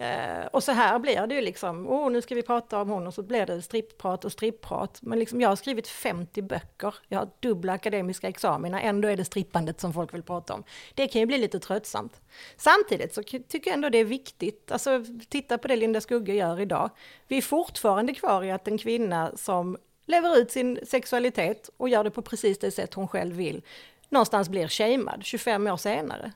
Eh, 0.00 0.46
och 0.46 0.64
så 0.64 0.72
här 0.72 0.98
blir 0.98 1.26
det 1.26 1.34
ju 1.34 1.40
liksom, 1.40 1.88
oh, 1.88 2.10
nu 2.10 2.22
ska 2.22 2.34
vi 2.34 2.42
prata 2.42 2.80
om 2.80 2.88
hon 2.88 3.06
och 3.06 3.14
så 3.14 3.22
blir 3.22 3.46
det 3.46 3.62
stripprat 3.62 4.24
och 4.24 4.32
stripprat. 4.32 4.98
Men 5.02 5.18
liksom, 5.18 5.40
jag 5.40 5.48
har 5.48 5.56
skrivit 5.56 5.88
50 5.88 6.42
böcker, 6.42 6.94
jag 7.08 7.18
har 7.18 7.28
dubbla 7.40 7.72
akademiska 7.72 8.28
examina, 8.28 8.80
ändå 8.80 9.08
är 9.08 9.16
det 9.16 9.24
strippandet 9.24 9.80
som 9.80 9.92
folk 9.92 10.14
vill 10.14 10.22
prata 10.22 10.54
om. 10.54 10.64
Det 10.94 11.08
kan 11.08 11.20
ju 11.20 11.26
bli 11.26 11.38
lite 11.38 11.60
tröttsamt. 11.60 12.20
Samtidigt 12.56 13.14
så 13.14 13.22
tycker 13.22 13.70
jag 13.70 13.74
ändå 13.74 13.88
det 13.88 13.98
är 13.98 14.04
viktigt, 14.04 14.72
alltså 14.72 15.04
titta 15.28 15.58
på 15.58 15.68
det 15.68 15.76
Linda 15.76 16.00
Skugge 16.00 16.34
gör 16.34 16.60
idag. 16.60 16.90
Vi 17.28 17.38
är 17.38 17.42
fortfarande 17.42 18.14
kvar 18.14 18.44
i 18.44 18.50
att 18.50 18.68
en 18.68 18.78
kvinna 18.78 19.32
som 19.36 19.76
lever 20.06 20.38
ut 20.38 20.50
sin 20.50 20.78
sexualitet 20.86 21.70
och 21.76 21.88
gör 21.88 22.04
det 22.04 22.10
på 22.10 22.22
precis 22.22 22.58
det 22.58 22.70
sätt 22.70 22.94
hon 22.94 23.08
själv 23.08 23.36
vill, 23.36 23.62
någonstans 24.08 24.48
blir 24.48 24.68
shamad 24.68 25.24
25 25.24 25.66
år 25.66 25.76
senare. 25.76 26.32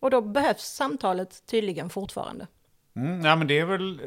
Och 0.00 0.10
då 0.10 0.20
behövs 0.20 0.62
samtalet 0.62 1.46
tydligen 1.46 1.90
fortfarande. 1.90 2.46
Mm, 2.96 3.24
ja, 3.24 3.36
men 3.36 3.46
det 3.46 3.58
är 3.58 3.64
väl, 3.64 4.00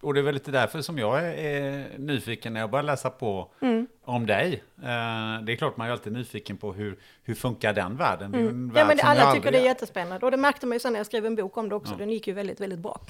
och 0.00 0.14
det 0.14 0.20
är 0.20 0.22
väl 0.22 0.34
lite 0.34 0.50
därför 0.50 0.80
som 0.80 0.98
jag 0.98 1.18
är, 1.18 1.32
är 1.34 1.98
nyfiken 1.98 2.52
när 2.52 2.60
jag 2.60 2.70
börjar 2.70 2.82
läsa 2.82 3.10
på 3.10 3.50
Mm. 3.60 3.86
om 4.04 4.26
dig. 4.26 4.62
Eh, 4.78 5.42
det 5.42 5.52
är 5.52 5.56
klart 5.56 5.76
man 5.76 5.86
är 5.86 5.90
alltid 5.92 6.12
nyfiken 6.12 6.56
på 6.56 6.72
hur, 6.72 6.98
hur 7.22 7.34
funkar 7.34 7.72
den 7.72 7.96
världen? 7.96 8.34
Är 8.34 8.38
Mm. 8.38 8.66
Ja, 8.68 8.74
värld 8.74 8.86
men 8.86 8.96
det, 8.96 9.02
alla 9.02 9.20
tycker 9.20 9.28
aldrig- 9.36 9.52
det 9.52 9.58
är 9.58 9.64
jättespännande 9.64 10.24
och 10.26 10.30
det 10.30 10.36
märkte 10.36 10.66
man 10.66 10.74
ju 10.76 10.80
sen 10.80 10.92
när 10.92 11.00
jag 11.00 11.06
skrev 11.06 11.26
en 11.26 11.36
bok 11.36 11.56
om 11.56 11.68
det 11.68 11.74
också. 11.74 11.94
Den 11.96 12.10
gick 12.10 12.26
ju 12.26 12.32
väldigt, 12.32 12.60
väldigt 12.60 12.78
bra. 12.78 13.00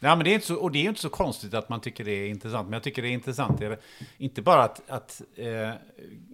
Ja, 0.00 0.16
men 0.16 0.24
det 0.24 0.30
är 0.30 0.34
inte 0.34 0.46
så, 0.46 0.56
och 0.56 0.72
det 0.72 0.78
är 0.78 0.82
ju 0.82 0.88
inte 0.88 1.00
så 1.00 1.08
konstigt 1.08 1.54
att 1.54 1.68
man 1.68 1.80
tycker 1.80 2.04
det 2.04 2.10
är 2.12 2.28
intressant. 2.28 2.66
Men 2.66 2.72
jag 2.72 2.82
tycker 2.82 3.02
det 3.02 3.08
är 3.08 3.12
intressant, 3.12 3.60
är 3.60 3.70
det, 3.70 3.78
inte 4.18 4.42
bara 4.42 4.62
att, 4.62 4.90
att 4.90 5.22
eh, 5.36 5.70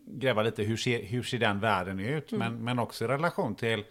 gräva 0.06 0.42
lite 0.42 0.62
hur 0.62 0.76
ser, 0.76 1.02
hur 1.02 1.22
ser 1.22 1.38
den 1.38 1.60
världen 1.60 2.00
ut, 2.00 2.32
Mm. 2.32 2.52
men, 2.54 2.64
men 2.64 2.78
också 2.78 3.04
i 3.04 3.08
relation 3.08 3.54
till 3.54 3.84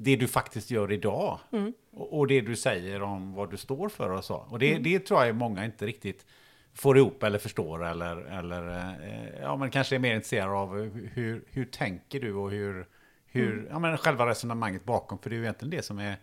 det 0.00 0.16
du 0.16 0.28
faktiskt 0.28 0.70
gör 0.70 0.92
idag. 0.92 1.38
Mm. 1.52 1.72
Och, 1.92 2.18
och 2.18 2.26
det 2.26 2.40
du 2.40 2.56
säger 2.56 3.02
om 3.02 3.34
vad 3.34 3.50
du 3.50 3.56
står 3.56 3.88
för 3.88 4.10
och 4.10 4.24
så. 4.24 4.34
Och 4.50 4.58
det, 4.58 4.70
Mm. 4.70 4.82
det 4.82 4.98
tror 5.00 5.24
jag 5.24 5.36
många 5.36 5.64
inte 5.64 5.86
riktigt 5.86 6.26
får 6.74 6.98
ihop 6.98 7.22
eller 7.22 7.38
förstår 7.38 7.84
eller, 7.86 8.16
eller 8.16 8.68
eh, 8.78 9.40
ja, 9.42 9.56
men 9.56 9.70
kanske 9.70 9.94
är 9.94 9.98
mer 9.98 10.14
intresserade 10.14 10.52
av 10.52 10.76
hur, 11.14 11.44
hur 11.50 11.64
tänker 11.64 12.20
du 12.20 12.34
och 12.34 12.50
hur, 12.50 12.86
hur 13.26 13.52
Mm. 13.52 13.66
ja, 13.70 13.78
men 13.78 13.98
själva 13.98 14.26
resonemanget 14.26 14.84
bakom. 14.84 15.18
För 15.18 15.30
det 15.30 15.36
är 15.36 15.38
ju 15.38 15.42
egentligen 15.44 15.70
det 15.70 15.82
som 15.82 15.98
är, 15.98 16.16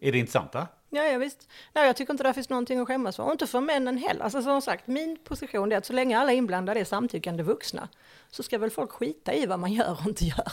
är 0.00 0.12
det 0.12 0.18
intressanta. 0.18 0.66
Ja, 0.90 1.02
ja 1.04 1.18
visst. 1.18 1.48
Nej, 1.72 1.86
jag 1.86 1.96
tycker 1.96 2.12
inte 2.12 2.24
det 2.24 2.34
finns 2.34 2.48
någonting 2.50 2.78
att 2.80 2.86
skämmas 2.88 3.16
för. 3.16 3.22
Och 3.22 3.32
inte 3.32 3.46
för 3.46 3.60
männen 3.60 3.98
heller. 3.98 4.24
Alltså 4.24 4.42
som 4.42 4.62
sagt, 4.62 4.86
min 4.86 5.16
position 5.24 5.72
är 5.72 5.76
att 5.76 5.86
så 5.86 5.92
länge 5.92 6.18
alla 6.18 6.32
inblandade 6.32 6.80
är 6.80 6.84
samtyckande 6.84 7.42
vuxna 7.42 7.88
så 8.30 8.42
ska 8.42 8.58
väl 8.58 8.70
folk 8.70 8.90
skita 8.90 9.34
i 9.34 9.46
vad 9.46 9.58
man 9.58 9.72
gör 9.72 9.92
och 10.00 10.06
inte 10.08 10.24
gör. 10.24 10.52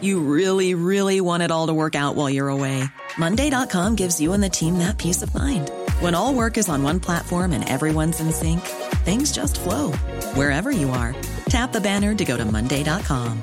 You 0.00 0.20
really, 0.20 0.74
really 0.74 1.20
want 1.20 1.42
it 1.42 1.50
all 1.50 1.66
to 1.66 1.74
work 1.74 1.94
out 1.94 2.14
while 2.14 2.30
you're 2.30 2.48
away. 2.48 2.84
Monday.com 3.18 3.96
gives 3.96 4.20
you 4.20 4.32
and 4.32 4.42
the 4.42 4.48
team 4.48 4.78
that 4.78 4.98
peace 4.98 5.22
of 5.22 5.34
mind. 5.34 5.70
When 6.00 6.14
all 6.14 6.34
work 6.34 6.56
is 6.58 6.68
on 6.68 6.82
one 6.82 7.00
platform 7.00 7.52
and 7.52 7.68
everyone's 7.68 8.20
in 8.20 8.32
sync, 8.32 8.60
things 9.04 9.32
just 9.32 9.60
flow 9.60 9.92
wherever 10.34 10.70
you 10.70 10.90
are. 10.90 11.14
Tap 11.46 11.72
the 11.72 11.80
banner 11.80 12.14
to 12.14 12.24
go 12.24 12.36
to 12.36 12.44
Monday.com. 12.44 13.42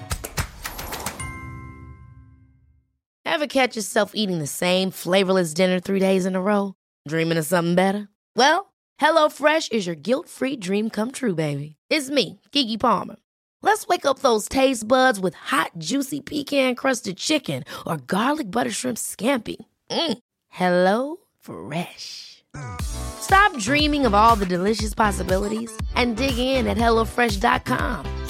Ever 3.26 3.47
catch 3.47 3.76
yourself 3.76 4.14
eating 4.16 4.39
the 4.39 4.47
same 4.47 4.89
flavorless 4.89 5.53
dinner 5.53 5.80
three 5.80 5.99
days 5.99 6.26
in 6.26 6.36
a 6.36 6.41
row? 6.41 6.74
Dreaming 7.08 7.38
of 7.38 7.45
something 7.45 7.76
better? 7.76 8.08
Well, 8.36 8.74
HelloFresh 8.99 9.72
is 9.72 9.86
your 9.86 9.95
guilt-free 9.95 10.58
dream 10.58 10.89
come 10.89 11.12
true, 11.12 11.36
baby. 11.36 11.76
It's 11.89 12.10
me, 12.10 12.39
Gigi 12.51 12.78
Palmer. 12.78 13.18
Let's 13.62 13.88
wake 13.88 14.05
up 14.05 14.20
those 14.20 14.49
taste 14.49 14.88
buds 14.88 15.20
with 15.20 15.36
hot, 15.36 15.72
juicy 15.78 16.22
pecan-crusted 16.22 17.18
chicken 17.18 17.64
or 17.86 17.97
garlic 17.97 18.49
butter 18.49 18.72
shrimp 18.72 18.97
scampi. 18.97 19.58
Mm. 19.91 20.18
Hello 20.49 21.18
Fresh. 21.39 22.43
Stop 22.82 23.58
dreaming 23.60 24.05
of 24.05 24.14
all 24.14 24.36
the 24.36 24.45
delicious 24.45 24.93
possibilities 24.93 25.72
and 25.95 26.18
dig 26.18 26.38
in 26.38 26.68
at 26.68 26.78
HelloFresh.com. 26.78 28.26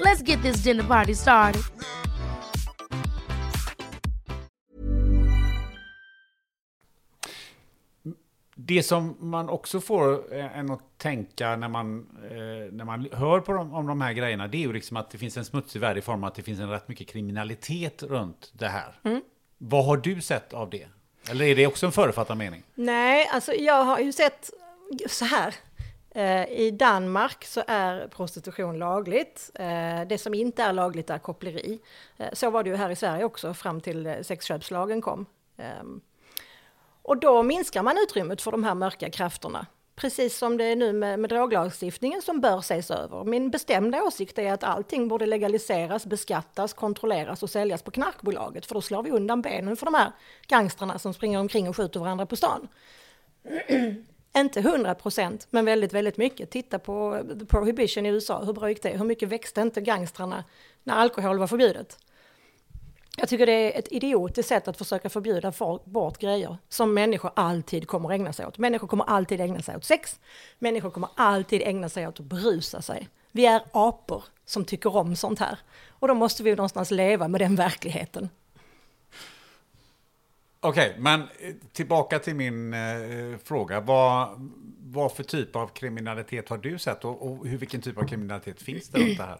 Let's 0.00 0.22
get 0.22 0.40
this 0.42 0.62
dinner 0.62 0.84
party 0.84 1.14
started. 1.14 1.62
Det 8.54 8.82
som 8.82 9.16
man 9.20 9.48
också 9.48 9.80
får 9.80 10.34
eh, 10.34 10.58
en 10.58 10.70
att 10.70 10.91
tänka 11.02 11.56
när 11.56 11.68
man, 11.68 12.06
eh, 12.30 12.72
när 12.72 12.84
man 12.84 13.08
hör 13.12 13.40
på 13.40 13.52
dem, 13.52 13.74
om 13.74 13.86
de 13.86 14.00
här 14.00 14.12
grejerna, 14.12 14.48
det 14.48 14.56
är 14.56 14.60
ju 14.66 14.72
liksom 14.72 14.96
att 14.96 15.10
det 15.10 15.18
finns 15.18 15.36
en 15.36 15.44
smutsig 15.44 15.80
värld 15.80 15.98
i 15.98 16.00
form 16.00 16.24
av 16.24 16.28
att 16.28 16.34
det 16.34 16.42
finns 16.42 16.60
en 16.60 16.70
rätt 16.70 16.88
mycket 16.88 17.08
kriminalitet 17.08 18.02
runt 18.02 18.50
det 18.52 18.68
här. 18.68 19.00
Vad 19.58 19.84
har 19.84 19.96
du 19.96 20.20
sett 20.20 20.52
av 20.52 20.70
det? 20.70 20.86
Eller 21.30 21.44
är 21.44 21.56
det 21.56 21.66
också 21.66 21.86
en 21.86 21.92
förutfattad 21.92 22.36
mening? 22.38 22.62
Nej, 22.74 23.28
alltså 23.32 23.52
jag 23.52 23.84
har 23.84 23.98
ju 23.98 24.12
sett 24.12 24.50
så 25.08 25.24
här. 25.24 25.54
Eh, 26.14 26.44
I 26.58 26.70
Danmark 26.70 27.44
så 27.44 27.62
är 27.66 28.08
prostitution 28.08 28.78
lagligt. 28.78 29.50
Eh, 29.54 30.02
Det 30.08 30.18
som 30.18 30.34
inte 30.34 30.62
är 30.62 30.72
lagligt 30.72 31.10
är 31.10 31.18
koppleri. 31.18 31.78
Eh, 32.16 32.26
Så 32.32 32.50
var 32.50 32.62
det 32.62 32.70
ju 32.70 32.76
här 32.76 32.90
i 32.90 32.96
Sverige 32.96 33.24
också 33.24 33.54
fram 33.54 33.80
till 33.80 34.14
sexköpslagen 34.22 35.00
kom. 35.00 35.26
Ehm, 35.56 36.00
Och 37.02 37.20
då 37.20 37.42
minskar 37.42 37.82
man 37.82 37.96
utrymmet 37.98 38.42
för 38.42 38.50
de 38.50 38.64
här 38.64 38.74
mörka 38.74 39.10
krafterna. 39.10 39.66
Precis 39.94 40.38
som 40.38 40.56
det 40.56 40.64
är 40.64 40.76
nu 40.76 40.92
med, 40.92 41.18
med 41.18 41.30
droglagstiftningen 41.30 42.22
som 42.22 42.40
bör 42.40 42.58
ses 42.58 42.90
över. 42.90 43.24
Min 43.24 43.50
bestämda 43.50 44.02
åsikt 44.02 44.38
är 44.38 44.52
att 44.52 44.64
allting 44.64 45.08
borde 45.08 45.26
legaliseras, 45.26 46.06
beskattas, 46.06 46.72
kontrolleras 46.72 47.42
och 47.42 47.50
säljas 47.50 47.82
på 47.82 47.90
knarkbolaget. 47.90 48.66
För 48.66 48.74
då 48.74 48.80
slår 48.80 49.02
vi 49.02 49.10
undan 49.10 49.42
benen 49.42 49.76
för 49.76 49.86
de 49.86 49.94
här 49.94 50.12
gangstrarna 50.46 50.98
som 50.98 51.14
springer 51.14 51.40
omkring 51.40 51.68
och 51.68 51.76
skjuter 51.76 52.00
varandra 52.00 52.26
på 52.26 52.36
stan. 52.36 52.68
Inte 54.36 54.60
100 54.60 54.94
procent, 54.94 55.46
men 55.50 55.64
väldigt, 55.64 55.92
väldigt 55.92 56.16
mycket. 56.16 56.50
Titta 56.50 56.78
på 56.78 57.22
the 57.40 57.46
prohibition 57.46 58.06
i 58.06 58.08
USA, 58.08 58.44
hur 58.44 58.52
bra 58.52 58.68
gick 58.68 58.82
det? 58.82 58.98
Hur 58.98 59.04
mycket 59.04 59.28
växte 59.28 59.60
inte 59.60 59.80
gangstrarna 59.80 60.44
när 60.82 60.94
alkohol 60.94 61.38
var 61.38 61.46
förbjudet? 61.46 61.98
Jag 63.16 63.28
tycker 63.28 63.46
det 63.46 63.52
är 63.52 63.78
ett 63.78 63.92
idiotiskt 63.92 64.48
sätt 64.48 64.68
att 64.68 64.76
försöka 64.76 65.08
förbjuda 65.08 65.52
bort 65.84 66.18
grejer 66.18 66.56
som 66.68 66.94
människor 66.94 67.30
alltid 67.36 67.88
kommer 67.88 68.08
att 68.08 68.14
ägna 68.14 68.32
sig 68.32 68.46
åt. 68.46 68.58
Människor 68.58 68.88
kommer 68.88 69.04
alltid 69.04 69.40
ägna 69.40 69.62
sig 69.62 69.76
åt 69.76 69.84
sex. 69.84 70.20
Människor 70.58 70.90
kommer 70.90 71.08
alltid 71.14 71.62
ägna 71.62 71.88
sig 71.88 72.08
åt 72.08 72.20
att 72.20 72.26
berusa 72.26 72.82
sig. 72.82 73.08
Vi 73.32 73.46
är 73.46 73.62
apor 73.72 74.24
som 74.44 74.64
tycker 74.64 74.96
om 74.96 75.16
sånt 75.16 75.38
här. 75.38 75.58
Och 75.88 76.08
då 76.08 76.14
måste 76.14 76.42
vi 76.42 76.50
ju 76.50 76.56
någonstans 76.56 76.90
leva 76.90 77.28
med 77.28 77.40
den 77.40 77.56
verkligheten. 77.56 78.28
Okej, 80.60 80.94
men 80.98 81.28
tillbaka 81.72 82.18
till 82.18 82.34
min 82.34 82.74
eh, 82.74 83.38
fråga. 83.44 83.80
Vad, 83.80 84.50
vad 84.80 85.12
för 85.12 85.22
typ 85.22 85.56
av 85.56 85.66
kriminalitet 85.66 86.48
har 86.48 86.58
du 86.58 86.78
sett 86.78 87.04
och, 87.04 87.26
och 87.26 87.46
hur, 87.46 87.58
vilken 87.58 87.80
typ 87.80 87.98
av 87.98 88.06
kriminalitet 88.06 88.62
finns 88.62 88.88
det 88.88 88.98
runt 88.98 89.18
det 89.18 89.24
här? 89.24 89.38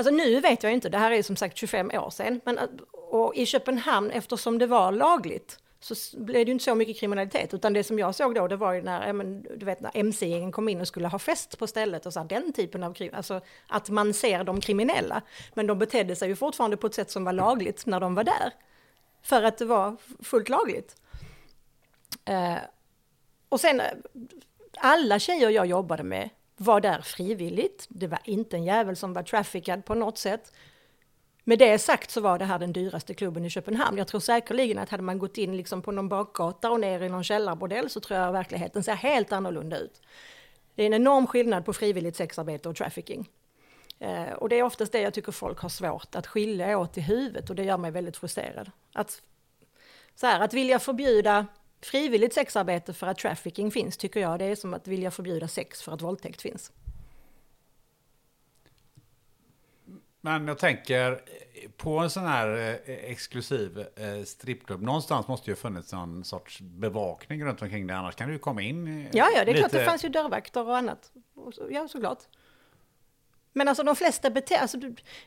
Alltså 0.00 0.14
nu 0.14 0.40
vet 0.40 0.62
jag 0.62 0.72
inte, 0.72 0.88
det 0.88 0.98
här 0.98 1.10
är 1.10 1.22
som 1.22 1.36
sagt 1.36 1.56
25 1.56 1.90
år 1.90 2.10
sedan. 2.10 2.40
Men, 2.44 2.58
och 2.92 3.34
i 3.34 3.46
Köpenhamn, 3.46 4.10
eftersom 4.10 4.58
det 4.58 4.66
var 4.66 4.92
lagligt, 4.92 5.58
så 5.80 5.94
blev 6.18 6.44
det 6.44 6.48
ju 6.48 6.52
inte 6.52 6.64
så 6.64 6.74
mycket 6.74 7.00
kriminalitet. 7.00 7.54
Utan 7.54 7.72
det 7.72 7.84
som 7.84 7.98
jag 7.98 8.14
såg 8.14 8.34
då, 8.34 8.48
det 8.48 8.56
var 8.56 8.72
ju 8.72 8.82
när, 8.82 9.12
men, 9.12 9.42
du 9.42 9.66
vet, 9.66 9.80
när 9.80 9.90
MC-gängen 9.94 10.52
kom 10.52 10.68
in 10.68 10.80
och 10.80 10.88
skulle 10.88 11.08
ha 11.08 11.18
fest 11.18 11.58
på 11.58 11.66
stället. 11.66 12.06
Och 12.06 12.12
så 12.12 12.20
här, 12.20 12.26
den 12.26 12.52
typen 12.52 12.82
av 12.82 12.94
krim, 12.94 13.14
alltså 13.14 13.40
att 13.68 13.90
man 13.90 14.14
ser 14.14 14.44
de 14.44 14.60
kriminella. 14.60 15.22
Men 15.54 15.66
de 15.66 15.78
betedde 15.78 16.16
sig 16.16 16.28
ju 16.28 16.36
fortfarande 16.36 16.76
på 16.76 16.86
ett 16.86 16.94
sätt 16.94 17.10
som 17.10 17.24
var 17.24 17.32
lagligt 17.32 17.86
när 17.86 18.00
de 18.00 18.14
var 18.14 18.24
där. 18.24 18.52
För 19.22 19.42
att 19.42 19.58
det 19.58 19.64
var 19.64 19.96
fullt 20.22 20.48
lagligt. 20.48 20.96
Eh, 22.24 22.56
och 23.48 23.60
sen, 23.60 23.80
eh, 23.80 23.86
alla 24.76 25.18
tjejer 25.18 25.50
jag 25.50 25.66
jobbade 25.66 26.02
med 26.02 26.30
var 26.62 26.80
där 26.80 27.00
frivilligt. 27.00 27.86
Det 27.88 28.06
var 28.06 28.18
inte 28.24 28.56
en 28.56 28.64
jävel 28.64 28.96
som 28.96 29.12
var 29.12 29.22
traffickad 29.22 29.84
på 29.84 29.94
något 29.94 30.18
sätt. 30.18 30.52
Med 31.44 31.58
det 31.58 31.78
sagt 31.78 32.10
så 32.10 32.20
var 32.20 32.38
det 32.38 32.44
här 32.44 32.58
den 32.58 32.72
dyraste 32.72 33.14
klubben 33.14 33.44
i 33.44 33.50
Köpenhamn. 33.50 33.98
Jag 33.98 34.06
tror 34.06 34.20
säkerligen 34.20 34.78
att 34.78 34.88
hade 34.88 35.02
man 35.02 35.18
gått 35.18 35.38
in 35.38 35.56
liksom 35.56 35.82
på 35.82 35.92
någon 35.92 36.08
bakgata 36.08 36.70
och 36.70 36.80
ner 36.80 37.00
i 37.02 37.08
någon 37.08 37.24
källarbordell 37.24 37.90
så 37.90 38.00
tror 38.00 38.20
jag 38.20 38.32
verkligheten 38.32 38.82
ser 38.82 38.94
helt 38.94 39.32
annorlunda 39.32 39.78
ut. 39.78 40.02
Det 40.74 40.82
är 40.82 40.86
en 40.86 40.94
enorm 40.94 41.26
skillnad 41.26 41.64
på 41.64 41.72
frivilligt 41.72 42.16
sexarbete 42.16 42.68
och 42.68 42.76
trafficking. 42.76 43.28
Eh, 43.98 44.32
och 44.32 44.48
det 44.48 44.58
är 44.58 44.62
oftast 44.62 44.92
det 44.92 45.00
jag 45.00 45.14
tycker 45.14 45.32
folk 45.32 45.58
har 45.58 45.68
svårt 45.68 46.14
att 46.14 46.26
skilja 46.26 46.78
åt 46.78 46.98
i 46.98 47.00
huvudet 47.00 47.50
och 47.50 47.56
det 47.56 47.64
gör 47.64 47.78
mig 47.78 47.90
väldigt 47.90 48.16
frustrerad. 48.16 48.70
Att, 48.92 49.22
så 50.14 50.26
här, 50.26 50.40
att 50.40 50.54
vilja 50.54 50.78
förbjuda 50.78 51.46
frivilligt 51.82 52.34
sexarbete 52.34 52.92
för 52.94 53.06
att 53.06 53.18
trafficking 53.18 53.70
finns 53.70 53.96
tycker 53.96 54.20
jag 54.20 54.38
det 54.38 54.44
är 54.44 54.56
som 54.56 54.74
att 54.74 54.88
vilja 54.88 55.10
förbjuda 55.10 55.48
sex 55.48 55.82
för 55.82 55.92
att 55.92 56.02
våldtäkt 56.02 56.42
finns. 56.42 56.72
Men 60.22 60.48
jag 60.48 60.58
tänker 60.58 61.22
på 61.76 61.98
en 61.98 62.10
sån 62.10 62.24
här 62.24 62.48
eh, 62.56 62.94
exklusiv 63.10 63.78
eh, 63.78 64.24
strippklubb. 64.24 64.82
Någonstans 64.82 65.28
måste 65.28 65.50
ju 65.50 65.54
ha 65.54 65.60
funnits 65.60 65.92
någon 65.92 66.24
sorts 66.24 66.60
bevakning 66.60 67.44
runt 67.44 67.62
omkring 67.62 67.86
det. 67.86 67.96
Annars 67.96 68.14
kan 68.14 68.28
du 68.28 68.38
komma 68.38 68.62
in. 68.62 68.86
eh, 69.06 69.06
Ja, 69.12 69.28
ja, 69.36 69.44
det 69.44 69.50
är 69.50 69.54
klart 69.54 69.72
lite- 69.72 69.78
det 69.78 69.84
fanns 69.90 70.04
ju 70.04 70.08
dörrvakter 70.08 70.66
och 70.68 70.76
annat. 70.76 71.12
Ja, 71.70 71.88
såklart. 71.88 72.18
Men 73.52 73.68
alltså 73.68 73.82
de 73.82 73.96
flesta 73.96 74.30
beter, 74.30 74.56
alltså 74.56 74.78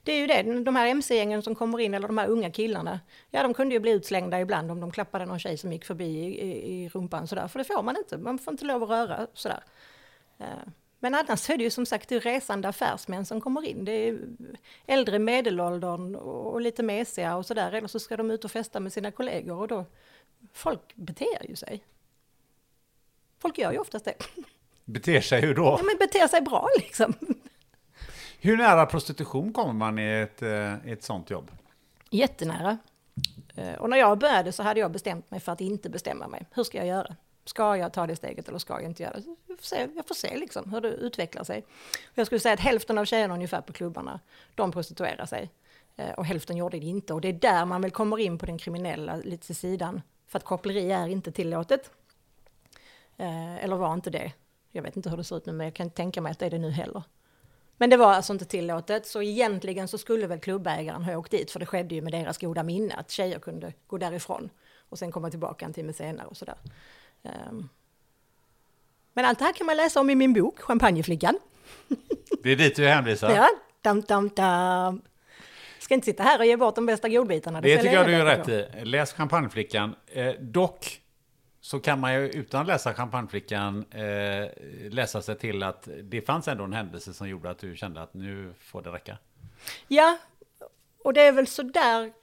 det 0.03 0.11
är 0.11 0.17
ju 0.19 0.27
det, 0.27 0.63
de 0.63 0.75
här 0.75 0.87
mc-gängen 0.87 1.41
som 1.41 1.55
kommer 1.55 1.79
in, 1.79 1.93
eller 1.93 2.07
de 2.07 2.17
här 2.17 2.27
unga 2.27 2.51
killarna, 2.51 2.99
ja 3.31 3.43
de 3.43 3.53
kunde 3.53 3.75
ju 3.75 3.79
bli 3.79 3.91
utslängda 3.91 4.39
ibland 4.41 4.71
om 4.71 4.79
de 4.79 4.91
klappade 4.91 5.25
någon 5.25 5.39
tjej 5.39 5.57
som 5.57 5.73
gick 5.73 5.85
förbi 5.85 6.05
i, 6.05 6.41
i, 6.41 6.83
i 6.83 6.89
rumpan 6.89 7.27
sådär, 7.27 7.47
för 7.47 7.59
det 7.59 7.65
får 7.65 7.83
man 7.83 7.97
inte, 7.97 8.17
man 8.17 8.37
får 8.39 8.53
inte 8.53 8.65
lov 8.65 8.83
att 8.83 8.89
röra 8.89 9.27
sådär. 9.33 9.63
Eh, 10.39 10.45
Men 10.99 11.15
annars 11.15 11.49
är 11.49 11.57
det 11.57 11.63
ju 11.63 11.69
som 11.69 11.85
sagt 11.85 12.09
det 12.09 12.19
resande 12.19 12.67
affärsmän 12.67 13.25
som 13.25 13.41
kommer 13.41 13.65
in, 13.65 13.85
det 13.85 13.91
är 13.91 14.19
äldre 14.85 15.19
medelåldern 15.19 16.15
och 16.15 16.61
lite 16.61 16.83
mesiga 16.83 17.35
och 17.35 17.45
sådär, 17.45 17.71
eller 17.71 17.87
så 17.87 17.99
ska 17.99 18.17
de 18.17 18.31
ut 18.31 18.45
och 18.45 18.51
festa 18.51 18.79
med 18.79 18.93
sina 18.93 19.11
kollegor 19.11 19.59
och 19.59 19.67
då, 19.67 19.85
folk 20.53 20.95
beter 20.95 21.49
ju 21.49 21.55
sig. 21.55 21.83
Folk 23.39 23.57
gör 23.57 23.71
ju 23.71 23.77
oftast 23.77 24.05
det. 24.05 24.13
Beter 24.85 25.21
sig 25.21 25.41
hur 25.41 25.55
då? 25.55 25.63
Ja, 25.63 25.79
men 25.83 25.97
beter 25.97 26.27
sig 26.27 26.41
bra 26.41 26.67
liksom. 26.79 27.13
Hur 28.45 28.57
nära 28.57 28.85
prostitution 28.85 29.53
kommer 29.53 29.73
man 29.73 29.99
i 29.99 30.21
ett, 30.21 30.41
eh, 30.41 30.87
i 30.87 30.91
ett 30.91 31.03
sånt 31.03 31.29
jobb? 31.29 31.51
Jättenära. 32.09 32.77
Eh, 33.55 33.73
och 33.73 33.89
när 33.89 33.97
jag 33.97 34.19
började 34.19 34.51
så 34.51 34.63
hade 34.63 34.79
jag 34.79 34.91
bestämt 34.91 35.31
mig 35.31 35.39
för 35.39 35.51
att 35.51 35.61
inte 35.61 35.89
bestämma 35.89 36.27
mig. 36.27 36.45
Hur 36.51 36.63
ska 36.63 36.77
jag 36.77 36.87
göra? 36.87 37.15
Ska 37.45 37.77
jag 37.77 37.93
ta 37.93 38.07
det 38.07 38.15
steget 38.15 38.49
eller 38.49 38.57
ska 38.59 38.73
jag 38.73 38.83
inte 38.83 39.03
göra 39.03 39.13
det? 39.13 39.35
Jag 39.47 39.57
får 39.57 39.65
se, 39.65 39.87
jag 39.95 40.07
får 40.07 40.15
se 40.15 40.37
liksom 40.37 40.71
hur 40.71 40.81
det 40.81 40.87
utvecklar 40.87 41.43
sig. 41.43 41.65
Jag 42.13 42.25
skulle 42.25 42.39
säga 42.39 42.53
att 42.53 42.59
hälften 42.59 42.97
av 42.97 43.05
tjejerna 43.05 43.33
ungefär 43.33 43.61
på 43.61 43.73
klubbarna, 43.73 44.19
de 44.55 44.71
prostituerar 44.71 45.25
sig. 45.25 45.49
Eh, 45.95 46.11
och 46.11 46.25
hälften 46.25 46.57
gjorde 46.57 46.79
det 46.79 46.85
inte. 46.85 47.13
Och 47.13 47.21
det 47.21 47.27
är 47.27 47.33
där 47.33 47.65
man 47.65 47.81
väl 47.81 47.91
kommer 47.91 48.19
in 48.19 48.37
på 48.37 48.45
den 48.45 48.57
kriminella 48.57 49.15
lite 49.15 49.45
till 49.45 49.55
sidan. 49.55 50.01
För 50.27 50.39
att 50.39 50.45
koppleri 50.45 50.91
är 50.91 51.07
inte 51.07 51.31
tillåtet. 51.31 51.91
Eller 53.17 53.75
var 53.75 53.93
inte 53.93 54.09
det. 54.09 54.31
Jag 54.71 54.83
vet 54.83 54.95
inte 54.95 55.09
hur 55.09 55.17
det 55.17 55.23
ser 55.23 55.37
ut 55.37 55.45
nu, 55.45 55.53
men 55.53 55.67
jag 55.67 55.73
kan 55.73 55.83
inte 55.83 55.95
tänka 55.95 56.21
mig 56.21 56.31
att 56.31 56.39
det 56.39 56.45
är 56.45 56.49
det 56.49 56.57
nu 56.57 56.71
heller. 56.71 57.03
Men 57.77 57.89
det 57.89 57.97
var 57.97 58.13
alltså 58.13 58.33
inte 58.33 58.45
tillåtet, 58.45 59.07
så 59.07 59.21
egentligen 59.21 59.87
så 59.87 59.97
skulle 59.97 60.27
väl 60.27 60.39
klubbägaren 60.39 61.03
ha 61.03 61.17
åkt 61.17 61.31
dit, 61.31 61.51
för 61.51 61.59
det 61.59 61.65
skedde 61.65 61.95
ju 61.95 62.01
med 62.01 62.13
deras 62.13 62.37
goda 62.37 62.63
minne, 62.63 62.93
att 62.93 63.11
tjejer 63.11 63.39
kunde 63.39 63.73
gå 63.87 63.97
därifrån 63.97 64.49
och 64.89 64.99
sen 64.99 65.11
komma 65.11 65.29
tillbaka 65.29 65.65
en 65.65 65.73
timme 65.73 65.93
senare 65.93 66.27
och 66.27 66.37
sådär. 66.37 66.55
Ehm. 67.23 67.69
Men 69.13 69.25
allt 69.25 69.39
det 69.39 69.45
här 69.45 69.53
kan 69.53 69.65
man 69.65 69.77
läsa 69.77 69.99
om 69.99 70.09
i 70.09 70.15
min 70.15 70.33
bok, 70.33 70.59
Champagneflickan. 70.59 71.39
Det 72.43 72.51
är 72.51 72.55
dit 72.55 72.75
du 72.75 72.87
hänvisar. 72.87 73.31
Ja, 73.35 73.49
dam, 73.81 74.01
dam, 74.01 74.29
dam. 74.29 75.01
Ska 75.79 75.93
inte 75.93 76.05
sitta 76.05 76.23
här 76.23 76.39
och 76.39 76.45
ge 76.45 76.57
bort 76.57 76.75
de 76.75 76.85
bästa 76.85 77.09
godbitarna. 77.09 77.61
Det 77.61 77.67
ställer 77.67 77.81
tycker 77.83 78.11
jag 78.11 78.25
du 78.25 78.25
rätt 78.25 78.47
rätt 78.49 78.75
i. 78.81 78.85
Läs 78.85 79.13
Champagneflickan. 79.13 79.95
Eh, 80.07 80.33
dock 80.39 81.01
så 81.63 81.79
kan 81.79 81.99
man 81.99 82.13
ju 82.13 82.29
utan 82.29 82.61
att 82.61 82.67
läsa 82.67 82.93
Champagneflickan 82.93 83.85
eh, 83.91 84.49
läsa 84.89 85.21
sig 85.21 85.35
till 85.35 85.63
att 85.63 85.87
det 86.03 86.21
fanns 86.21 86.47
ändå 86.47 86.63
en 86.63 86.73
händelse 86.73 87.13
som 87.13 87.29
gjorde 87.29 87.49
att 87.49 87.57
du 87.57 87.75
kände 87.75 88.01
att 88.01 88.13
nu 88.13 88.53
får 88.59 88.81
det 88.81 88.89
räcka. 88.89 89.17
Ja, 89.87 90.17
och 91.03 91.13
det 91.13 91.21
är 91.21 91.31
väl 91.31 91.47
så 91.47 91.63
där 91.63 92.13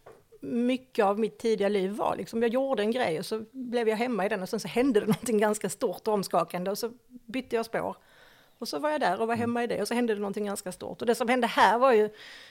mycket 0.40 1.04
av 1.04 1.18
mitt 1.18 1.38
tidiga 1.38 1.68
liv 1.68 1.90
var. 1.90 2.16
Liksom, 2.16 2.42
jag 2.42 2.50
gjorde 2.50 2.82
en 2.82 2.90
grej 2.90 3.18
och 3.18 3.26
så 3.26 3.44
blev 3.52 3.88
jag 3.88 3.96
hemma 3.96 4.26
i 4.26 4.28
den 4.28 4.42
och 4.42 4.48
sen 4.48 4.60
så 4.60 4.68
hände 4.68 5.00
det 5.00 5.06
någonting 5.06 5.38
ganska 5.38 5.68
stort 5.68 6.08
och 6.08 6.14
omskakande 6.14 6.70
och 6.70 6.78
så 6.78 6.92
bytte 7.08 7.56
jag 7.56 7.66
spår. 7.66 7.96
Och 8.58 8.68
så 8.68 8.78
var 8.78 8.90
jag 8.90 9.00
där 9.00 9.20
och 9.20 9.28
var 9.28 9.36
hemma 9.36 9.64
i 9.64 9.66
det 9.66 9.80
och 9.80 9.88
så 9.88 9.94
hände 9.94 10.14
det 10.14 10.20
någonting 10.20 10.46
ganska 10.46 10.72
stort. 10.72 11.00
Och 11.00 11.06
det 11.06 11.14
som 11.14 11.28
hände 11.28 11.46
här 11.46 11.78
var 11.78 11.92
ju 11.92 12.04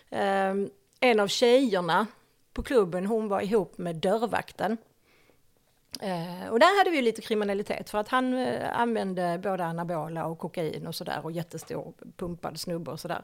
eh, 0.10 0.54
en 1.00 1.20
av 1.20 1.28
tjejerna 1.28 2.08
på 2.54 2.64
klubben, 2.64 3.06
hon 3.06 3.28
var 3.28 3.42
ihop 3.42 3.78
med 3.78 3.96
dörrvakten. 3.96 4.78
Eh, 6.02 6.50
och 6.50 6.60
där 6.60 6.78
hade 6.80 6.90
vi 6.90 7.02
lite 7.02 7.22
kriminalitet 7.22 7.90
för 7.90 7.98
att 7.98 8.08
han 8.08 8.34
eh, 8.34 8.80
använde 8.80 9.40
både 9.44 9.66
anabola 9.66 10.26
och 10.26 10.40
kokain 10.40 10.88
och 10.88 10.96
sådär 10.96 11.20
och 11.24 11.32
jättestor 11.32 11.94
pumpad 12.18 12.60
snubbe 12.60 12.92
och 12.92 13.00
sådär. 13.00 13.24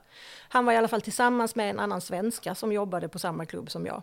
Han 0.49 0.66
var 0.66 0.74
i 0.74 0.78
alla 0.78 0.88
fall 0.88 1.01
tillsammans 1.01 1.55
med 1.55 1.70
en 1.70 1.80
annan 1.80 2.01
svenska 2.01 2.55
som 2.55 2.72
jobbade 2.72 3.07
på 3.07 3.20
samma 3.20 3.45
klubb 3.45 3.72
som 3.72 3.86
jag. 3.86 4.01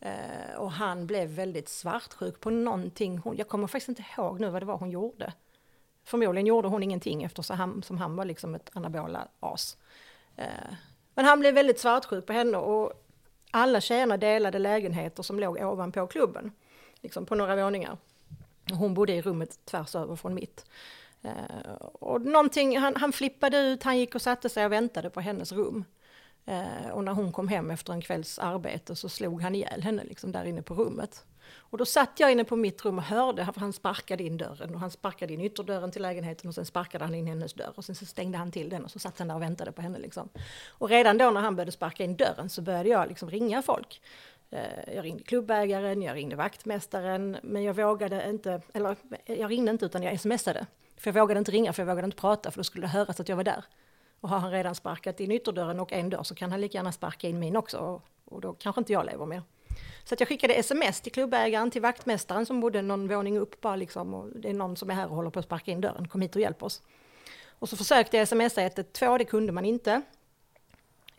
Eh, 0.00 0.56
och 0.56 0.72
han 0.72 1.06
blev 1.06 1.28
väldigt 1.28 1.68
svartsjuk 1.68 2.40
på 2.40 2.50
någonting. 2.50 3.18
Hon, 3.18 3.36
jag 3.36 3.48
kommer 3.48 3.66
faktiskt 3.66 3.88
inte 3.88 4.04
ihåg 4.16 4.40
nu 4.40 4.50
vad 4.50 4.62
det 4.62 4.66
var 4.66 4.78
hon 4.78 4.90
gjorde. 4.90 5.32
Förmodligen 6.04 6.46
gjorde 6.46 6.68
hon 6.68 6.82
ingenting 6.82 7.22
eftersom 7.22 7.56
han, 7.56 7.82
som 7.82 7.98
han 7.98 8.16
var 8.16 8.24
liksom 8.24 8.54
ett 8.54 8.70
anabola 8.72 9.28
as. 9.40 9.76
Eh, 10.36 10.46
men 11.14 11.24
han 11.24 11.40
blev 11.40 11.54
väldigt 11.54 11.80
svartsjuk 11.80 12.26
på 12.26 12.32
henne 12.32 12.58
och 12.58 12.92
alla 13.50 13.80
tjejerna 13.80 14.16
delade 14.16 14.58
lägenheter 14.58 15.22
som 15.22 15.38
låg 15.40 15.56
ovanpå 15.56 16.06
klubben 16.06 16.52
liksom 17.02 17.26
på 17.26 17.34
några 17.34 17.56
våningar. 17.56 17.96
Hon 18.72 18.94
bodde 18.94 19.12
i 19.12 19.22
rummet 19.22 19.64
tvärs 19.64 19.94
över 19.94 20.16
från 20.16 20.34
mitt. 20.34 20.64
Eh, 21.22 21.72
och 21.92 22.20
någonting, 22.20 22.78
han, 22.78 22.96
han 22.96 23.12
flippade 23.12 23.58
ut, 23.58 23.82
han 23.82 23.98
gick 23.98 24.14
och 24.14 24.22
satte 24.22 24.48
sig 24.48 24.64
och 24.64 24.72
väntade 24.72 25.10
på 25.10 25.20
hennes 25.20 25.52
rum. 25.52 25.84
Eh, 26.46 26.90
och 26.92 27.04
när 27.04 27.12
hon 27.12 27.32
kom 27.32 27.48
hem 27.48 27.70
efter 27.70 27.92
en 27.92 28.00
kvälls 28.00 28.38
arbete 28.38 28.96
så 28.96 29.08
slog 29.08 29.42
han 29.42 29.54
ihjäl 29.54 29.82
henne 29.82 30.04
liksom 30.04 30.32
där 30.32 30.44
inne 30.44 30.62
på 30.62 30.74
rummet. 30.74 31.24
Och 31.54 31.78
då 31.78 31.84
satt 31.84 32.20
jag 32.20 32.32
inne 32.32 32.44
på 32.44 32.56
mitt 32.56 32.84
rum 32.84 32.98
och 32.98 33.04
hörde, 33.04 33.44
för 33.44 33.60
han 33.60 33.72
sparkade 33.72 34.22
in 34.22 34.36
dörren 34.36 34.74
och 34.74 34.80
han 34.80 34.90
sparkade 34.90 35.32
in 35.32 35.40
ytterdörren 35.40 35.90
till 35.90 36.02
lägenheten 36.02 36.48
och 36.48 36.54
sen 36.54 36.66
sparkade 36.66 37.04
han 37.04 37.14
in 37.14 37.26
hennes 37.26 37.54
dörr 37.54 37.72
och 37.74 37.84
sen 37.84 37.94
så 37.94 38.06
stängde 38.06 38.38
han 38.38 38.50
till 38.50 38.68
den 38.68 38.84
och 38.84 38.90
så 38.90 38.98
satt 38.98 39.18
han 39.18 39.28
där 39.28 39.34
och 39.34 39.42
väntade 39.42 39.72
på 39.72 39.82
henne 39.82 39.98
liksom. 39.98 40.28
Och 40.68 40.88
redan 40.88 41.18
då 41.18 41.30
när 41.30 41.40
han 41.40 41.56
började 41.56 41.72
sparka 41.72 42.04
in 42.04 42.16
dörren 42.16 42.48
så 42.48 42.62
började 42.62 42.88
jag 42.88 43.08
liksom 43.08 43.30
ringa 43.30 43.62
folk. 43.62 44.00
Eh, 44.52 44.94
jag 44.94 45.04
ringde 45.04 45.22
klubbägaren, 45.22 46.02
jag 46.02 46.16
ringde 46.16 46.36
vaktmästaren, 46.36 47.36
men 47.42 47.62
jag 47.62 47.74
vågade 47.74 48.28
inte, 48.28 48.60
eller 48.74 48.96
jag 49.24 49.50
ringde 49.50 49.70
inte 49.70 49.84
utan 49.84 50.02
jag 50.02 50.20
smsade. 50.20 50.66
För 50.96 51.10
jag 51.10 51.14
vågade 51.20 51.38
inte 51.38 51.52
ringa, 51.52 51.72
för 51.72 51.82
jag 51.82 51.86
vågade 51.86 52.04
inte 52.04 52.16
prata, 52.16 52.50
för 52.50 52.58
då 52.58 52.64
skulle 52.64 52.84
det 52.84 52.90
höras 52.90 53.20
att 53.20 53.28
jag 53.28 53.36
var 53.36 53.44
där. 53.44 53.64
Och 54.20 54.28
har 54.28 54.38
han 54.38 54.50
redan 54.50 54.74
sparkat 54.74 55.20
in 55.20 55.30
ytterdörren 55.30 55.80
och 55.80 55.92
en 55.92 56.10
dörr 56.10 56.22
så 56.22 56.34
kan 56.34 56.50
han 56.50 56.60
lika 56.60 56.78
gärna 56.78 56.92
sparka 56.92 57.28
in 57.28 57.38
min 57.38 57.56
också, 57.56 57.78
och, 57.78 58.02
och 58.24 58.40
då 58.40 58.52
kanske 58.52 58.80
inte 58.80 58.92
jag 58.92 59.06
lever 59.06 59.26
mer. 59.26 59.42
Så 60.04 60.14
att 60.14 60.20
jag 60.20 60.28
skickade 60.28 60.54
sms 60.54 61.00
till 61.00 61.12
klubbägaren, 61.12 61.70
till 61.70 61.82
vaktmästaren 61.82 62.46
som 62.46 62.60
bodde 62.60 62.82
någon 62.82 63.08
våning 63.08 63.38
upp 63.38 63.60
bara 63.60 63.76
liksom, 63.76 64.14
och 64.14 64.28
det 64.34 64.48
är 64.48 64.54
någon 64.54 64.76
som 64.76 64.90
är 64.90 64.94
här 64.94 65.08
och 65.08 65.16
håller 65.16 65.30
på 65.30 65.38
att 65.38 65.44
sparka 65.44 65.70
in 65.70 65.80
dörren, 65.80 66.08
kom 66.08 66.20
hit 66.20 66.36
och 66.36 66.42
hjälp 66.42 66.62
oss. 66.62 66.82
Och 67.58 67.68
så 67.68 67.76
försökte 67.76 68.16
jag 68.16 68.28
smsa 68.28 68.62
112, 68.62 69.18
det 69.18 69.24
kunde 69.24 69.52
man 69.52 69.64
inte. 69.64 70.02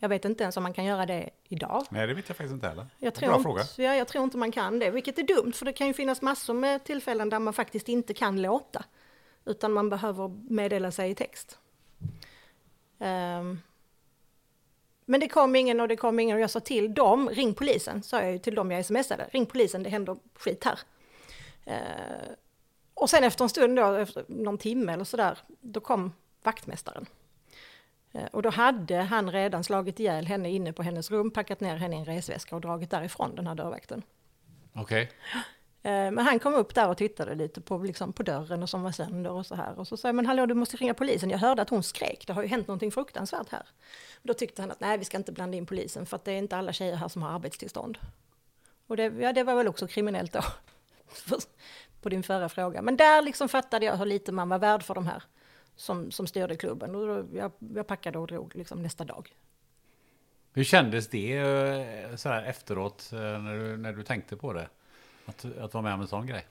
Jag 0.03 0.09
vet 0.09 0.25
inte 0.25 0.43
ens 0.43 0.57
om 0.57 0.63
man 0.63 0.73
kan 0.73 0.85
göra 0.85 1.05
det 1.05 1.29
idag. 1.43 1.85
Nej, 1.89 2.07
det 2.07 2.13
vet 2.13 2.29
jag 2.29 2.37
faktiskt 2.37 2.53
inte 2.53 2.67
heller. 2.67 2.87
Jag 2.97 3.13
tror, 3.13 3.27
Bra 3.27 3.35
inte, 3.35 3.43
fråga. 3.43 3.63
Ja, 3.77 3.95
jag 3.95 4.07
tror 4.07 4.23
inte 4.23 4.37
man 4.37 4.51
kan 4.51 4.79
det, 4.79 4.89
vilket 4.89 5.19
är 5.19 5.23
dumt, 5.23 5.53
för 5.53 5.65
det 5.65 5.73
kan 5.73 5.87
ju 5.87 5.93
finnas 5.93 6.21
massor 6.21 6.53
med 6.53 6.83
tillfällen 6.83 7.29
där 7.29 7.39
man 7.39 7.53
faktiskt 7.53 7.89
inte 7.89 8.13
kan 8.13 8.41
låta, 8.41 8.83
utan 9.45 9.71
man 9.73 9.89
behöver 9.89 10.51
meddela 10.53 10.91
sig 10.91 11.11
i 11.11 11.15
text. 11.15 11.57
Um, 12.97 13.61
men 15.05 15.19
det 15.19 15.27
kom 15.27 15.55
ingen 15.55 15.79
och 15.79 15.87
det 15.87 15.95
kom 15.95 16.19
ingen 16.19 16.35
och 16.35 16.41
jag 16.41 16.49
sa 16.49 16.59
till 16.59 16.93
dem, 16.93 17.29
ring 17.29 17.53
polisen, 17.53 18.03
sa 18.03 18.21
jag 18.21 18.31
ju 18.31 18.39
till 18.39 18.55
dem 18.55 18.71
jag 18.71 18.85
smsade, 18.85 19.27
ring 19.31 19.45
polisen, 19.45 19.83
det 19.83 19.89
händer 19.89 20.17
skit 20.35 20.63
här. 20.63 20.79
Uh, 21.67 22.33
och 22.93 23.09
sen 23.09 23.23
efter 23.23 23.43
en 23.43 23.49
stund 23.49 23.77
då, 23.77 23.93
efter 23.93 24.25
någon 24.27 24.57
timme 24.57 24.93
eller 24.93 25.05
sådär, 25.05 25.37
då 25.61 25.79
kom 25.79 26.13
vaktmästaren. 26.43 27.05
Eh, 28.14 28.26
och 28.26 28.41
då 28.41 28.49
hade 28.49 28.95
han 28.95 29.32
redan 29.32 29.64
slagit 29.64 29.99
ihjäl 29.99 30.26
henne 30.26 30.49
inne 30.49 30.74
på 30.74 30.84
hennes 30.84 31.11
rum, 31.11 31.32
packat 31.32 31.59
ner 31.59 31.76
henne 31.76 31.95
i 31.95 31.99
en 31.99 32.05
resväska 32.05 32.55
och 32.55 32.61
dragit 32.61 32.89
därifrån 32.89 33.36
den 33.36 33.47
här 33.47 33.55
dörrvakten. 33.55 34.03
Okej. 34.74 35.03
Okay. 35.03 35.41
Eh, 35.86 36.11
men 36.11 36.20
han 36.20 36.39
kom 36.39 36.53
upp 36.53 36.76
där 36.76 36.89
och 36.89 36.97
tittade 36.97 37.36
lite 37.36 37.61
på, 37.61 37.78
liksom, 37.78 38.14
på 38.14 38.24
dörren 38.24 38.64
och 38.64 38.70
som 38.70 38.84
var 38.84 38.91
sönder 38.91 39.32
och 39.32 39.45
så 39.45 39.55
här. 39.55 39.80
Och 39.80 39.88
så 39.88 39.97
sa 39.97 40.07
jag, 40.07 40.16
men 40.16 40.26
hallå 40.26 40.45
du 40.45 40.53
måste 40.53 40.78
ringa 40.78 40.93
polisen. 40.93 41.30
Jag 41.30 41.38
hörde 41.38 41.61
att 41.61 41.70
hon 41.70 41.84
skrek, 41.84 42.24
det 42.28 42.34
har 42.34 42.41
ju 42.41 42.47
hänt 42.47 42.68
någonting 42.68 42.91
fruktansvärt 42.91 43.49
här. 43.49 43.68
Och 44.14 44.28
då 44.28 44.34
tyckte 44.34 44.61
han 44.61 44.72
att 44.72 44.80
nej, 44.80 44.97
vi 44.97 45.05
ska 45.05 45.18
inte 45.18 45.32
blanda 45.32 45.57
in 45.57 45.66
polisen 45.66 46.05
för 46.05 46.16
att 46.16 46.26
det 46.26 46.32
är 46.32 46.38
inte 46.38 46.57
alla 46.57 46.74
tjejer 46.74 46.95
här 46.95 47.07
som 47.07 47.22
har 47.22 47.30
arbetstillstånd. 47.30 47.97
Och 48.88 48.97
det, 48.97 49.03
ja, 49.03 49.34
det 49.34 49.43
var 49.43 49.55
väl 49.55 49.68
också 49.68 49.88
kriminellt 49.88 50.34
då, 50.34 50.41
på 52.01 52.09
din 52.09 52.24
förra 52.24 52.49
fråga. 52.49 52.82
Men 52.82 52.97
där 52.97 53.22
liksom 53.22 53.49
fattade 53.49 53.86
jag 53.86 53.97
hur 53.97 54.05
lite 54.05 54.32
man 54.32 54.49
var 54.49 54.59
värd 54.59 54.84
för 54.84 54.93
de 54.93 55.07
här 55.07 55.24
som, 55.76 56.11
som 56.11 56.28
styrde 56.28 56.55
klubben. 56.55 56.95
Och 56.95 57.26
jag, 57.34 57.51
jag 57.76 57.88
packade 57.88 58.19
och 58.19 58.28
drog 58.28 58.55
liksom 58.55 58.82
nästa 58.82 59.05
dag. 59.05 59.36
Hur 60.53 60.63
kändes 60.63 61.07
det 61.07 61.38
eh, 61.38 62.15
så 62.15 62.30
här 62.30 62.43
efteråt 62.43 63.09
eh, 63.13 63.19
när 63.19 63.57
du, 63.57 63.78
när 63.78 63.93
du 63.93 64.03
tänkte 64.03 64.36
på 64.36 64.53
det? 64.53 64.67
Att, 65.26 65.45
att 65.45 65.74
vara 65.74 65.82
med 65.82 65.93
om 65.93 66.01
en 66.01 66.07
sån 66.07 66.28
grej? 66.28 66.47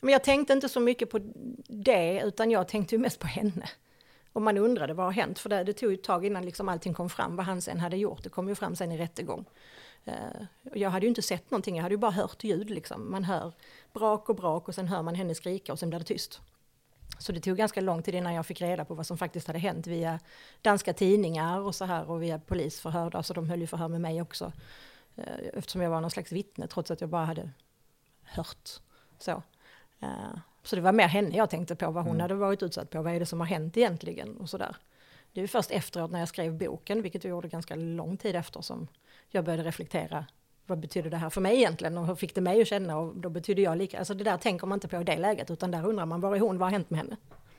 Men 0.00 0.12
jag 0.12 0.24
tänkte 0.24 0.52
inte 0.52 0.68
så 0.68 0.80
mycket 0.80 1.10
på 1.10 1.20
det, 1.66 2.22
utan 2.24 2.50
jag 2.50 2.68
tänkte 2.68 2.94
ju 2.94 2.98
mest 2.98 3.18
på 3.18 3.26
henne. 3.26 3.68
Och 4.32 4.42
man 4.42 4.58
undrade 4.58 4.94
vad 4.94 5.06
har 5.06 5.12
hänt? 5.12 5.38
För 5.38 5.48
det, 5.48 5.64
det 5.64 5.72
tog 5.72 5.92
ett 5.92 6.02
tag 6.02 6.26
innan 6.26 6.44
liksom 6.44 6.68
allting 6.68 6.94
kom 6.94 7.10
fram, 7.10 7.36
vad 7.36 7.46
han 7.46 7.62
sen 7.62 7.80
hade 7.80 7.96
gjort. 7.96 8.22
Det 8.22 8.28
kom 8.28 8.48
ju 8.48 8.54
fram 8.54 8.76
sen 8.76 8.92
i 8.92 8.98
rättegång. 8.98 9.44
Uh, 10.08 10.44
jag 10.74 10.90
hade 10.90 11.06
ju 11.06 11.08
inte 11.08 11.22
sett 11.22 11.50
någonting, 11.50 11.76
jag 11.76 11.82
hade 11.82 11.92
ju 11.92 11.98
bara 11.98 12.10
hört 12.10 12.44
ljud 12.44 12.70
liksom. 12.70 13.10
Man 13.10 13.24
hör 13.24 13.52
brak 13.92 14.28
och 14.28 14.36
brak 14.36 14.68
och 14.68 14.74
sen 14.74 14.88
hör 14.88 15.02
man 15.02 15.14
henne 15.14 15.34
skrika 15.34 15.72
och 15.72 15.78
sen 15.78 15.88
blir 15.88 15.98
det 15.98 16.04
tyst. 16.04 16.40
Så 17.18 17.32
det 17.32 17.40
tog 17.40 17.56
ganska 17.56 17.80
lång 17.80 18.02
tid 18.02 18.14
innan 18.14 18.34
jag 18.34 18.46
fick 18.46 18.60
reda 18.60 18.84
på 18.84 18.94
vad 18.94 19.06
som 19.06 19.18
faktiskt 19.18 19.46
hade 19.46 19.58
hänt 19.58 19.86
via 19.86 20.20
danska 20.62 20.92
tidningar 20.92 21.60
och 21.60 21.74
så 21.74 21.84
här 21.84 22.10
och 22.10 22.22
via 22.22 22.38
polisförhör. 22.38 23.16
Alltså 23.16 23.34
de 23.34 23.50
höll 23.50 23.60
ju 23.60 23.66
förhör 23.66 23.88
med 23.88 24.00
mig 24.00 24.22
också. 24.22 24.52
Eh, 25.16 25.24
eftersom 25.54 25.80
jag 25.80 25.90
var 25.90 26.00
någon 26.00 26.10
slags 26.10 26.32
vittne 26.32 26.66
trots 26.66 26.90
att 26.90 27.00
jag 27.00 27.10
bara 27.10 27.24
hade 27.24 27.50
hört. 28.22 28.68
Så. 29.18 29.42
Eh, 30.00 30.38
så 30.62 30.76
det 30.76 30.82
var 30.82 30.92
mer 30.92 31.08
henne 31.08 31.36
jag 31.36 31.50
tänkte 31.50 31.76
på, 31.76 31.90
vad 31.90 32.04
hon 32.04 32.12
mm. 32.12 32.20
hade 32.20 32.34
varit 32.34 32.62
utsatt 32.62 32.90
på, 32.90 33.02
vad 33.02 33.14
är 33.14 33.20
det 33.20 33.26
som 33.26 33.40
har 33.40 33.46
hänt 33.46 33.76
egentligen 33.76 34.36
och 34.36 34.50
sådär. 34.50 34.76
Det 35.32 35.40
är 35.40 35.46
först 35.46 35.70
efteråt 35.70 36.10
när 36.10 36.18
jag 36.18 36.28
skrev 36.28 36.58
boken, 36.58 37.02
vilket 37.02 37.24
jag 37.24 37.30
gjorde 37.30 37.48
ganska 37.48 37.74
lång 37.74 38.16
tid 38.16 38.36
efter, 38.36 38.60
som 38.60 38.88
jag 39.28 39.44
började 39.44 39.62
reflektera 39.62 40.26
vad 40.68 40.78
betyder 40.78 41.10
det 41.10 41.16
här 41.16 41.30
för 41.30 41.40
mig 41.40 41.56
egentligen 41.56 41.98
och 41.98 42.06
hur 42.06 42.14
fick 42.14 42.34
det 42.34 42.40
mig 42.40 42.62
att 42.62 42.68
känna 42.68 42.98
och 42.98 43.16
då 43.16 43.28
betyder 43.28 43.62
jag 43.62 43.78
lika. 43.78 43.98
Alltså 43.98 44.14
det 44.14 44.24
där 44.24 44.36
tänker 44.36 44.66
man 44.66 44.76
inte 44.76 44.88
på 44.88 45.00
i 45.00 45.04
det 45.04 45.18
läget 45.18 45.50
utan 45.50 45.70
där 45.70 45.86
undrar 45.86 46.06
man 46.06 46.20
var 46.20 46.36
är 46.36 46.40
hon, 46.40 46.58
vad 46.58 46.66
har 46.66 46.72
hänt 46.72 46.90
med 46.90 47.00
henne? 47.00 47.16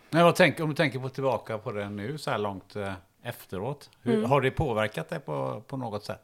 Nej, 0.09 0.23
vad 0.23 0.35
tänk, 0.35 0.59
om 0.59 0.69
du 0.69 0.75
tänker 0.75 0.99
på 0.99 1.09
tillbaka 1.09 1.57
på 1.57 1.71
det 1.71 1.89
nu 1.89 2.17
så 2.17 2.31
här 2.31 2.37
långt 2.37 2.75
eh, 2.75 2.93
efteråt, 3.23 3.89
hur, 4.01 4.17
mm. 4.17 4.29
har 4.29 4.41
det 4.41 4.51
påverkat 4.51 5.09
dig 5.09 5.19
på, 5.19 5.63
på 5.67 5.77
något 5.77 6.05
sätt? 6.05 6.21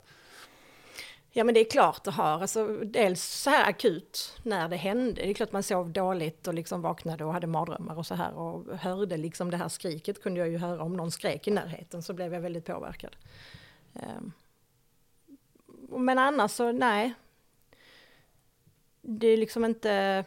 Ja 1.31 1.43
men 1.43 1.53
det 1.53 1.59
är 1.59 1.69
klart 1.69 2.03
det 2.03 2.11
har, 2.11 2.41
alltså, 2.41 2.67
dels 2.67 3.23
så 3.23 3.49
här 3.49 3.69
akut 3.69 4.37
när 4.43 4.69
det 4.69 4.75
hände, 4.75 5.13
det 5.13 5.29
är 5.29 5.33
klart 5.33 5.51
man 5.51 5.63
sov 5.63 5.89
dåligt 5.89 6.47
och 6.47 6.53
liksom 6.53 6.81
vaknade 6.81 7.25
och 7.25 7.33
hade 7.33 7.47
mardrömmar 7.47 7.97
och 7.97 8.05
så 8.05 8.15
här 8.15 8.33
och 8.33 8.77
hörde 8.77 9.17
liksom 9.17 9.51
det 9.51 9.57
här 9.57 9.69
skriket 9.69 10.23
kunde 10.23 10.39
jag 10.39 10.49
ju 10.49 10.57
höra 10.57 10.83
om 10.83 10.97
någon 10.97 11.11
skrek 11.11 11.47
i 11.47 11.51
närheten 11.51 12.03
så 12.03 12.13
blev 12.13 12.33
jag 12.33 12.41
väldigt 12.41 12.65
påverkad. 12.65 13.15
Um, 13.93 14.31
men 15.89 16.19
annars 16.19 16.51
så 16.51 16.71
nej. 16.71 17.13
Det 19.01 19.27
är 19.27 19.37
liksom 19.37 19.65
inte... 19.65 20.23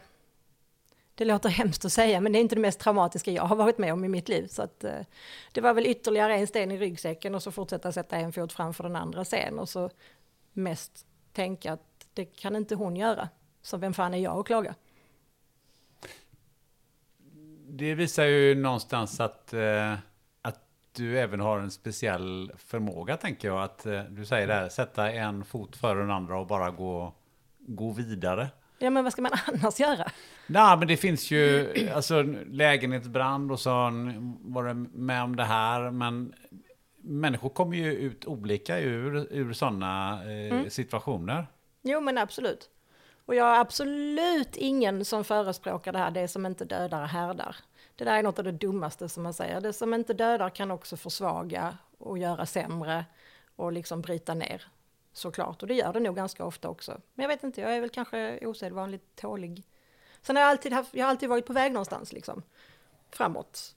Det 1.15 1.25
låter 1.25 1.49
hemskt 1.49 1.85
att 1.85 1.91
säga, 1.91 2.21
men 2.21 2.31
det 2.31 2.39
är 2.39 2.41
inte 2.41 2.55
det 2.55 2.61
mest 2.61 2.79
traumatiska 2.79 3.31
jag 3.31 3.43
har 3.43 3.55
varit 3.55 3.77
med 3.77 3.93
om 3.93 4.05
i 4.05 4.07
mitt 4.07 4.29
liv. 4.29 4.47
Så 4.47 4.61
att, 4.61 4.83
eh, 4.83 4.99
det 5.51 5.61
var 5.61 5.73
väl 5.73 5.85
ytterligare 5.85 6.35
en 6.35 6.47
sten 6.47 6.71
i 6.71 6.77
ryggsäcken 6.77 7.35
och 7.35 7.43
så 7.43 7.51
fortsätta 7.51 7.91
sätta 7.91 8.17
en 8.17 8.33
fot 8.33 8.53
framför 8.53 8.83
den 8.83 8.95
andra 8.95 9.25
sen. 9.25 9.59
Och 9.59 9.69
så 9.69 9.89
mest 10.53 11.05
tänka 11.33 11.73
att 11.73 12.07
det 12.13 12.25
kan 12.25 12.55
inte 12.55 12.75
hon 12.75 12.95
göra. 12.95 13.29
Så 13.61 13.77
vem 13.77 13.93
fan 13.93 14.13
är 14.13 14.17
jag 14.17 14.39
att 14.39 14.45
klaga? 14.45 14.75
Det 17.67 17.95
visar 17.95 18.23
ju 18.23 18.55
någonstans 18.55 19.19
att 19.19 19.53
eh, 19.53 19.93
du 20.99 21.19
även 21.19 21.39
har 21.39 21.59
en 21.59 21.71
speciell 21.71 22.51
förmåga, 22.57 23.17
tänker 23.17 23.47
jag. 23.47 23.63
Att 23.63 23.85
eh, 23.85 24.03
du 24.03 24.25
säger 24.25 24.47
det 24.47 24.53
här, 24.53 24.69
sätta 24.69 25.11
en 25.11 25.45
fot 25.45 25.75
före 25.75 25.99
den 25.99 26.11
andra 26.11 26.39
och 26.39 26.47
bara 26.47 26.71
gå, 26.71 27.13
gå 27.59 27.91
vidare. 27.91 28.47
Ja, 28.79 28.89
men 28.89 29.03
vad 29.03 29.13
ska 29.13 29.21
man 29.21 29.31
annars 29.45 29.79
göra? 29.79 30.11
Nej, 30.47 30.77
men 30.77 30.87
det 30.87 30.97
finns 30.97 31.31
ju 31.31 31.73
alltså, 31.95 32.21
lägenhetsbrand 32.47 33.51
och 33.51 33.59
så 33.59 33.71
var 34.41 34.63
det 34.63 34.73
med 34.73 35.23
om 35.23 35.35
det 35.35 35.43
här. 35.43 35.91
Men 35.91 36.33
människor 36.97 37.49
kommer 37.49 37.77
ju 37.77 37.93
ut 37.93 38.25
olika 38.25 38.79
ur, 38.79 39.27
ur 39.31 39.53
sådana 39.53 40.23
eh, 40.23 40.51
mm. 40.51 40.69
situationer. 40.69 41.47
Jo, 41.81 42.01
men 42.01 42.17
absolut. 42.17 42.69
Och 43.25 43.35
jag 43.35 43.55
är 43.55 43.59
absolut 43.59 44.55
ingen 44.55 45.05
som 45.05 45.23
förespråkar 45.23 45.91
det 45.91 45.99
här, 45.99 46.11
det 46.11 46.27
som 46.27 46.45
inte 46.45 46.65
dödar 46.65 47.05
härdar. 47.05 47.55
Det 47.99 48.05
där 48.05 48.17
är 48.17 48.23
något 48.23 48.39
av 48.39 48.45
det 48.45 48.51
dummaste 48.51 49.09
som 49.09 49.23
man 49.23 49.33
säger. 49.33 49.61
Det 49.61 49.73
som 49.73 49.93
inte 49.93 50.13
dödar 50.13 50.49
kan 50.49 50.71
också 50.71 50.97
försvaga 50.97 51.77
och 51.97 52.17
göra 52.17 52.45
sämre 52.45 53.05
och 53.55 53.73
liksom 53.73 54.01
bryta 54.01 54.33
ner. 54.33 54.67
Såklart, 55.13 55.61
och 55.61 55.67
det 55.67 55.73
gör 55.73 55.93
det 55.93 55.99
nog 55.99 56.15
ganska 56.15 56.45
ofta 56.45 56.69
också. 56.69 57.01
Men 57.13 57.23
jag 57.23 57.27
vet 57.27 57.43
inte, 57.43 57.61
jag 57.61 57.75
är 57.75 57.81
väl 57.81 57.89
kanske 57.89 58.47
osedvanligt 58.47 59.15
tålig. 59.15 59.63
Sen 60.21 60.35
har 60.35 60.43
jag 60.43 60.49
alltid, 60.49 60.73
haft, 60.73 60.93
jag 60.93 61.05
har 61.05 61.09
alltid 61.09 61.29
varit 61.29 61.45
på 61.45 61.53
väg 61.53 61.71
någonstans 61.71 62.13
liksom. 62.13 62.43
Framåt. 63.09 63.75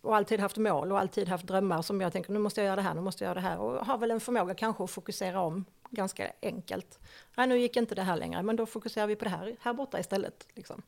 och 0.00 0.16
alltid 0.16 0.40
haft 0.40 0.56
mål 0.56 0.92
och 0.92 0.98
alltid 0.98 1.28
haft 1.28 1.46
drömmar 1.46 1.82
som 1.82 2.00
jag 2.00 2.12
tänker 2.12 2.32
nu 2.32 2.38
måste 2.38 2.60
jag 2.60 2.66
göra 2.66 2.76
det 2.76 2.82
här, 2.82 2.94
nu 2.94 3.00
måste 3.00 3.24
jag 3.24 3.28
göra 3.28 3.40
det 3.40 3.48
här 3.48 3.58
och 3.58 3.86
har 3.86 3.98
väl 3.98 4.10
en 4.10 4.20
förmåga 4.20 4.54
kanske 4.54 4.84
att 4.84 4.90
fokusera 4.90 5.40
om 5.40 5.64
ganska 5.90 6.32
enkelt. 6.42 7.00
Nej, 7.36 7.46
nu 7.46 7.58
gick 7.58 7.76
inte 7.76 7.94
det 7.94 8.02
här 8.02 8.16
längre, 8.16 8.42
men 8.42 8.56
då 8.56 8.66
fokuserar 8.66 9.06
vi 9.06 9.16
på 9.16 9.24
det 9.24 9.30
här, 9.30 9.56
här 9.60 9.72
borta 9.72 10.00
istället. 10.00 10.46
Liksom. 10.54 10.82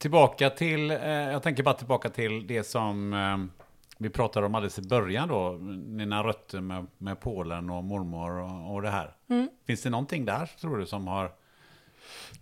Tillbaka 0.00 0.50
till, 0.50 0.90
eh, 0.90 0.98
jag 1.08 1.42
tänker 1.42 1.62
bara 1.62 1.74
tillbaka 1.74 2.08
till 2.10 2.46
det 2.46 2.64
som 2.64 3.12
eh, 3.12 3.64
vi 3.98 4.10
pratade 4.10 4.46
om 4.46 4.54
alldeles 4.54 4.78
i 4.78 4.82
början 4.82 5.28
då, 5.28 5.58
dina 5.98 6.24
rötter 6.24 6.60
med, 6.60 6.86
med 6.98 7.20
Polen 7.20 7.70
och 7.70 7.84
mormor 7.84 8.30
och, 8.30 8.74
och 8.74 8.82
det 8.82 8.90
här. 8.90 9.14
Mm. 9.30 9.48
Finns 9.66 9.82
det 9.82 9.90
någonting 9.90 10.24
där, 10.24 10.50
tror 10.60 10.78
du, 10.78 10.86
som 10.86 11.06
har, 11.06 11.32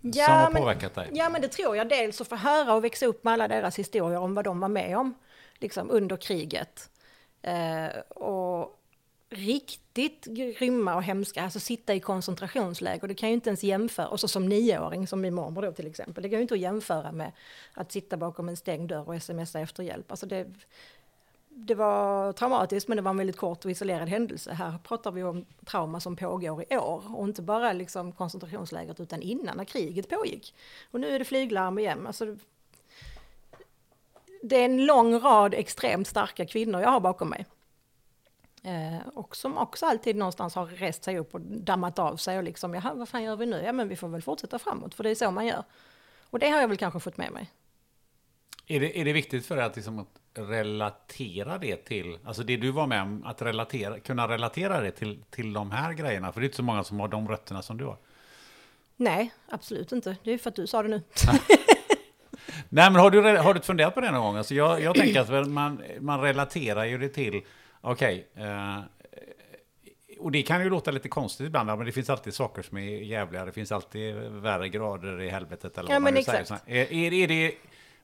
ja, 0.01 0.25
som 0.25 0.35
har 0.35 0.61
påverkat 0.61 0.95
dig? 0.95 1.11
Ja, 1.13 1.29
men 1.29 1.43
det 1.43 1.49
tror 1.49 1.77
jag. 1.77 1.89
Dels 1.89 2.21
att 2.21 2.29
få 2.29 2.37
höra 2.37 2.75
och 2.75 2.85
växa 2.85 3.07
upp 3.07 3.25
med 3.25 3.33
alla 3.33 3.49
deras 3.49 3.79
historier 3.79 4.19
om 4.19 4.35
vad 4.35 4.45
de 4.45 4.61
var 4.61 4.69
med 4.69 4.99
om, 4.99 5.15
liksom 5.59 5.91
under 5.91 6.17
kriget. 6.17 6.91
Eh, 7.43 8.01
och 8.09 8.78
riktigt 9.31 10.24
grymma 10.24 10.95
och 10.95 11.03
hemska, 11.03 11.43
alltså 11.43 11.61
sitta 11.61 11.95
i 11.95 12.01
koncentrationsläger, 12.01 13.09
det 13.09 13.14
kan 13.14 13.29
ju 13.29 13.35
inte 13.35 13.51
ens 13.51 13.64
jämföra, 13.64 14.09
och 14.09 14.20
så 14.20 14.29
som 14.29 14.49
nioåring 14.49 15.07
som 15.07 15.20
min 15.20 15.35
mormor 15.35 15.62
då 15.62 15.72
till 15.72 15.87
exempel, 15.87 16.22
det 16.22 16.29
kan 16.29 16.39
ju 16.39 16.43
inte 16.43 16.55
att 16.55 16.61
jämföra 16.61 17.12
med 17.12 17.33
att 17.74 17.93
sitta 17.93 18.16
bakom 18.16 18.49
en 18.49 18.57
stängd 18.57 18.89
dörr 18.89 19.09
och 19.09 19.22
smsa 19.22 19.61
efter 19.61 19.83
hjälp. 19.83 20.11
Alltså 20.11 20.26
det, 20.26 20.47
det 21.49 21.74
var 21.74 22.33
traumatiskt 22.33 22.89
men 22.89 22.97
det 22.97 23.03
var 23.03 23.11
en 23.11 23.16
väldigt 23.16 23.37
kort 23.37 23.64
och 23.64 23.70
isolerad 23.70 24.09
händelse. 24.09 24.53
Här 24.53 24.79
pratar 24.79 25.11
vi 25.12 25.22
om 25.22 25.45
trauma 25.64 26.01
som 26.01 26.16
pågår 26.16 26.64
i 26.70 26.76
år 26.76 27.16
och 27.16 27.24
inte 27.24 27.43
bara 27.43 27.72
liksom 27.72 28.12
koncentrationslägret 28.12 29.01
utan 29.01 29.22
innan 29.22 29.57
när 29.57 29.64
kriget 29.64 30.09
pågick. 30.09 30.55
Och 30.91 31.01
nu 31.01 31.09
är 31.09 31.18
det 31.18 31.24
flyglarm 31.24 31.79
igen. 31.79 32.07
Alltså, 32.07 32.37
det 34.43 34.57
är 34.57 34.64
en 34.64 34.87
lång 34.87 35.20
rad 35.20 35.55
extremt 35.55 36.07
starka 36.07 36.47
kvinnor 36.47 36.81
jag 36.81 36.91
har 36.91 37.01
bakom 37.01 37.29
mig. 37.29 37.47
Eh, 38.63 39.09
och 39.15 39.37
som 39.37 39.59
också 39.59 39.87
alltid 39.87 40.17
någonstans 40.17 40.55
har 40.55 40.67
rest 40.67 41.05
sig 41.05 41.19
upp 41.19 41.35
och 41.35 41.41
dammat 41.41 41.99
av 41.99 42.17
sig 42.17 42.39
och 42.39 42.45
liksom, 42.45 42.75
jaha, 42.75 42.95
vad 42.95 43.09
fan 43.09 43.23
gör 43.23 43.37
vi 43.37 43.47
nu? 43.47 43.63
Ja, 43.65 43.73
men 43.73 43.89
vi 43.89 43.97
får 43.97 44.09
väl 44.09 44.23
fortsätta 44.23 44.59
framåt, 44.59 44.95
för 44.95 45.05
det 45.05 45.11
är 45.11 45.15
så 45.15 45.31
man 45.31 45.47
gör. 45.47 45.65
Och 46.31 46.39
det 46.39 46.51
har 46.51 46.61
jag 46.61 46.69
väl 46.69 46.77
kanske 46.77 47.01
fått 47.01 47.17
med 47.17 47.33
mig. 47.33 47.51
Är 48.67 48.81
det, 48.81 49.01
är 49.01 49.05
det 49.05 49.13
viktigt 49.13 49.47
för 49.47 49.57
dig 49.57 49.65
att, 49.65 49.77
liksom 49.77 49.99
att 49.99 50.09
relatera 50.35 51.59
det 51.59 51.77
till, 51.77 52.19
alltså 52.25 52.43
det 52.43 52.57
du 52.57 52.71
var 52.71 52.87
med 52.87 53.03
om, 53.03 53.25
att 53.25 53.43
relatera, 53.43 54.01
kunna 54.01 54.29
relatera 54.29 54.81
det 54.81 54.91
till, 54.91 55.23
till 55.31 55.53
de 55.53 55.71
här 55.71 55.93
grejerna? 55.93 56.33
För 56.33 56.41
det 56.41 56.45
är 56.45 56.49
inte 56.49 56.57
så 56.57 56.63
många 56.63 56.85
som 56.85 57.01
har 57.01 57.09
de 57.09 57.29
rötterna 57.29 57.63
som 57.63 57.77
du 57.77 57.85
har. 57.85 57.97
Nej, 58.97 59.33
absolut 59.49 59.93
inte. 59.93 60.17
Det 60.23 60.33
är 60.33 60.39
för 60.39 60.51
att 60.51 60.57
du 60.57 60.67
sa 60.67 60.83
det 60.83 60.89
nu. 60.89 61.03
Nej, 62.69 62.91
men 62.91 62.95
har 62.95 63.11
du, 63.11 63.37
har 63.37 63.55
du 63.55 63.61
funderat 63.61 63.95
på 63.95 64.01
det 64.01 64.11
någon 64.11 64.23
gång? 64.23 64.37
Alltså 64.37 64.55
jag, 64.55 64.83
jag 64.83 64.95
tänker 64.95 65.21
att 65.21 65.49
man, 65.49 65.83
man 66.01 66.21
relaterar 66.21 66.85
ju 66.85 66.99
det 66.99 67.09
till, 67.09 67.43
okej, 67.81 68.29
okay, 68.35 68.47
eh, 68.47 68.81
och 70.18 70.33
det 70.33 70.43
kan 70.43 70.62
ju 70.62 70.70
låta 70.70 70.91
lite 70.91 71.09
konstigt 71.09 71.47
ibland, 71.47 71.66
men 71.66 71.87
det 71.87 71.93
finns 71.93 72.11
alltid 72.11 72.35
saker 72.35 72.62
som 72.62 72.79
är 72.79 73.03
jävliga. 73.03 73.45
Det 73.45 73.53
finns 73.53 73.72
alltid 73.72 74.14
värre 74.14 74.68
grader 74.68 75.20
i 75.20 75.29
helvetet. 75.29 75.79
Eller 75.79 75.93
ja, 75.93 75.99
men 75.99 76.16
exakt. 76.16 76.51
Är, 76.51 76.93
är, 76.93 77.12
är, 77.12 77.29
det, 77.29 77.55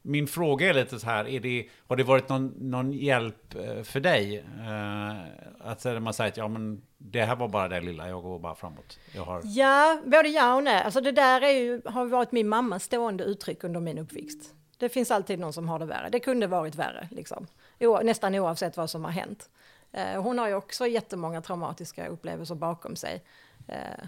min 0.03 0.27
fråga 0.27 0.69
är 0.69 0.75
lite 0.75 0.99
så 0.99 1.07
här, 1.07 1.29
är 1.29 1.41
det, 1.41 1.69
har 1.87 1.97
det 1.97 2.05
varit 2.05 2.29
någon, 2.29 2.47
någon 2.47 2.93
hjälp 2.93 3.55
eh, 3.55 3.83
för 3.83 4.01
dig? 4.01 4.39
Eh, 4.39 5.69
att 5.69 6.03
man 6.03 6.15
säger 6.15 6.31
att 6.31 6.37
ja, 6.37 6.49
men 6.49 6.83
det 6.99 7.23
här 7.23 7.37
var 7.37 7.49
bara 7.49 7.69
det 7.69 7.81
lilla, 7.81 8.09
jag 8.09 8.23
går 8.23 8.39
bara 8.39 8.55
framåt. 8.55 8.99
Har... 9.19 9.41
Ja, 9.45 10.01
både 10.05 10.29
ja 10.29 10.55
och 10.55 10.63
nej. 10.63 10.83
Alltså 10.83 11.01
det 11.01 11.13
där 11.13 11.41
är 11.41 11.53
ju, 11.53 11.83
har 11.85 12.07
varit 12.07 12.33
min 12.33 12.49
mammas 12.49 12.85
stående 12.85 13.25
uttryck 13.25 13.65
under 13.65 13.81
min 13.81 13.99
uppväxt. 13.99 14.55
Det 14.79 14.89
finns 14.89 15.11
alltid 15.11 15.39
någon 15.39 15.53
som 15.53 15.69
har 15.69 15.79
det 15.79 15.87
värre. 15.87 16.09
Det 16.09 16.21
kunde 16.21 16.47
varit 16.47 16.75
värre, 16.75 17.09
liksom. 17.11 17.47
O, 17.81 18.01
nästan 18.03 18.35
oavsett 18.35 18.77
vad 18.77 18.91
som 18.91 19.05
har 19.05 19.11
hänt. 19.11 19.49
Eh, 19.95 20.23
hon 20.23 20.39
har 20.39 20.49
ju 20.49 20.55
också 20.55 20.87
jättemånga 20.87 21.43
traumatiska 21.43 22.07
upplevelser 22.07 22.55
bakom 22.55 22.97
sig. 22.97 23.25
Eh, 23.69 24.07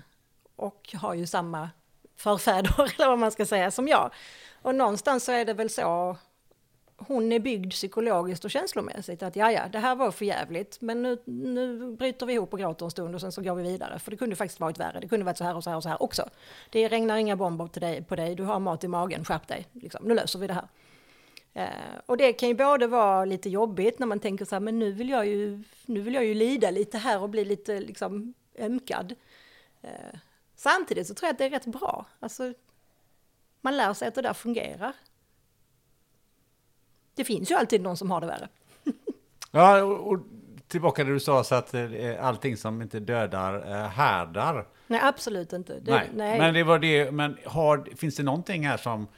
och 0.56 0.94
har 0.94 1.14
ju 1.14 1.26
samma 1.26 1.70
förfäder, 2.16 2.74
eller 2.96 3.08
vad 3.08 3.18
man 3.18 3.32
ska 3.32 3.46
säga, 3.46 3.70
som 3.70 3.88
jag. 3.88 4.10
Och 4.62 4.74
någonstans 4.74 5.24
så 5.24 5.32
är 5.32 5.44
det 5.44 5.54
väl 5.54 5.70
så, 5.70 6.16
hon 6.96 7.32
är 7.32 7.38
byggd 7.38 7.70
psykologiskt 7.70 8.44
och 8.44 8.50
känslomässigt, 8.50 9.22
att 9.22 9.36
ja, 9.36 9.52
ja, 9.52 9.68
det 9.72 9.78
här 9.78 9.94
var 9.94 10.10
för 10.10 10.24
jävligt, 10.24 10.80
men 10.80 11.02
nu, 11.02 11.18
nu 11.24 11.96
bryter 11.96 12.26
vi 12.26 12.32
ihop 12.32 12.52
och 12.52 12.58
gråter 12.58 12.84
en 12.84 12.90
stund 12.90 13.14
och 13.14 13.20
sen 13.20 13.32
så 13.32 13.42
går 13.42 13.54
vi 13.54 13.62
vidare, 13.62 13.98
för 13.98 14.10
det 14.10 14.16
kunde 14.16 14.36
faktiskt 14.36 14.60
varit 14.60 14.78
värre, 14.78 15.00
det 15.00 15.08
kunde 15.08 15.24
varit 15.24 15.38
så 15.38 15.44
här 15.44 15.56
och 15.56 15.64
så 15.64 15.70
här 15.70 15.76
och 15.76 15.82
så 15.82 15.88
här 15.88 16.02
också. 16.02 16.28
Det 16.70 16.88
regnar 16.88 17.16
inga 17.16 17.36
bomber 17.36 17.66
till 17.66 17.82
dig, 17.82 18.04
på 18.04 18.16
dig, 18.16 18.34
du 18.34 18.42
har 18.42 18.60
mat 18.60 18.84
i 18.84 18.88
magen, 18.88 19.24
skärp 19.24 19.48
dig, 19.48 19.66
liksom. 19.72 20.04
nu 20.04 20.14
löser 20.14 20.38
vi 20.38 20.46
det 20.46 20.54
här. 20.54 20.68
Eh, 21.56 21.68
och 22.06 22.16
det 22.16 22.32
kan 22.32 22.48
ju 22.48 22.54
både 22.54 22.86
vara 22.86 23.24
lite 23.24 23.50
jobbigt 23.50 23.98
när 23.98 24.06
man 24.06 24.20
tänker 24.20 24.44
så 24.44 24.54
här, 24.54 24.60
men 24.60 24.78
nu 24.78 24.92
vill 24.92 25.08
jag 25.08 25.26
ju, 25.26 25.62
nu 25.86 26.00
vill 26.00 26.14
jag 26.14 26.24
ju 26.24 26.34
lida 26.34 26.70
lite 26.70 26.98
här 26.98 27.22
och 27.22 27.30
bli 27.30 27.44
lite 27.44 27.80
liksom 27.80 28.34
ömkad. 28.58 29.14
Eh, 29.82 30.18
samtidigt 30.56 31.06
så 31.06 31.14
tror 31.14 31.26
jag 31.26 31.32
att 31.32 31.38
det 31.38 31.44
är 31.44 31.50
rätt 31.50 31.66
bra. 31.66 32.06
Alltså, 32.20 32.52
man 33.60 33.76
lär 33.76 33.92
sig 33.92 34.08
att 34.08 34.14
det 34.14 34.22
där 34.22 34.32
fungerar. 34.32 34.92
Det 37.14 37.24
finns 37.24 37.50
ju 37.50 37.54
alltid 37.54 37.80
någon 37.80 37.96
som 37.96 38.10
har 38.10 38.20
det 38.20 38.26
värre. 38.26 38.48
ja, 39.50 39.82
och, 39.82 40.18
tillbaka 40.68 40.96
till 40.96 41.06
det 41.06 41.12
du 41.12 41.20
sa, 41.20 41.44
så 41.44 41.54
att 41.54 41.74
eh, 41.74 42.26
allting 42.26 42.56
som 42.56 42.82
inte 42.82 43.00
dödar 43.00 43.88
härdar. 43.88 44.66
Nej, 44.86 45.00
absolut 45.02 45.52
inte. 45.52 45.80
Det, 45.80 45.92
nej. 45.92 46.10
nej. 46.14 46.38
Men 46.38 46.54
det 46.54 46.64
var 46.64 46.78
det, 46.78 47.10
men 47.10 47.38
har, 47.44 47.88
finns 47.96 48.16
det 48.16 48.22
någonting 48.22 48.66
här 48.66 48.76
som 48.76 49.08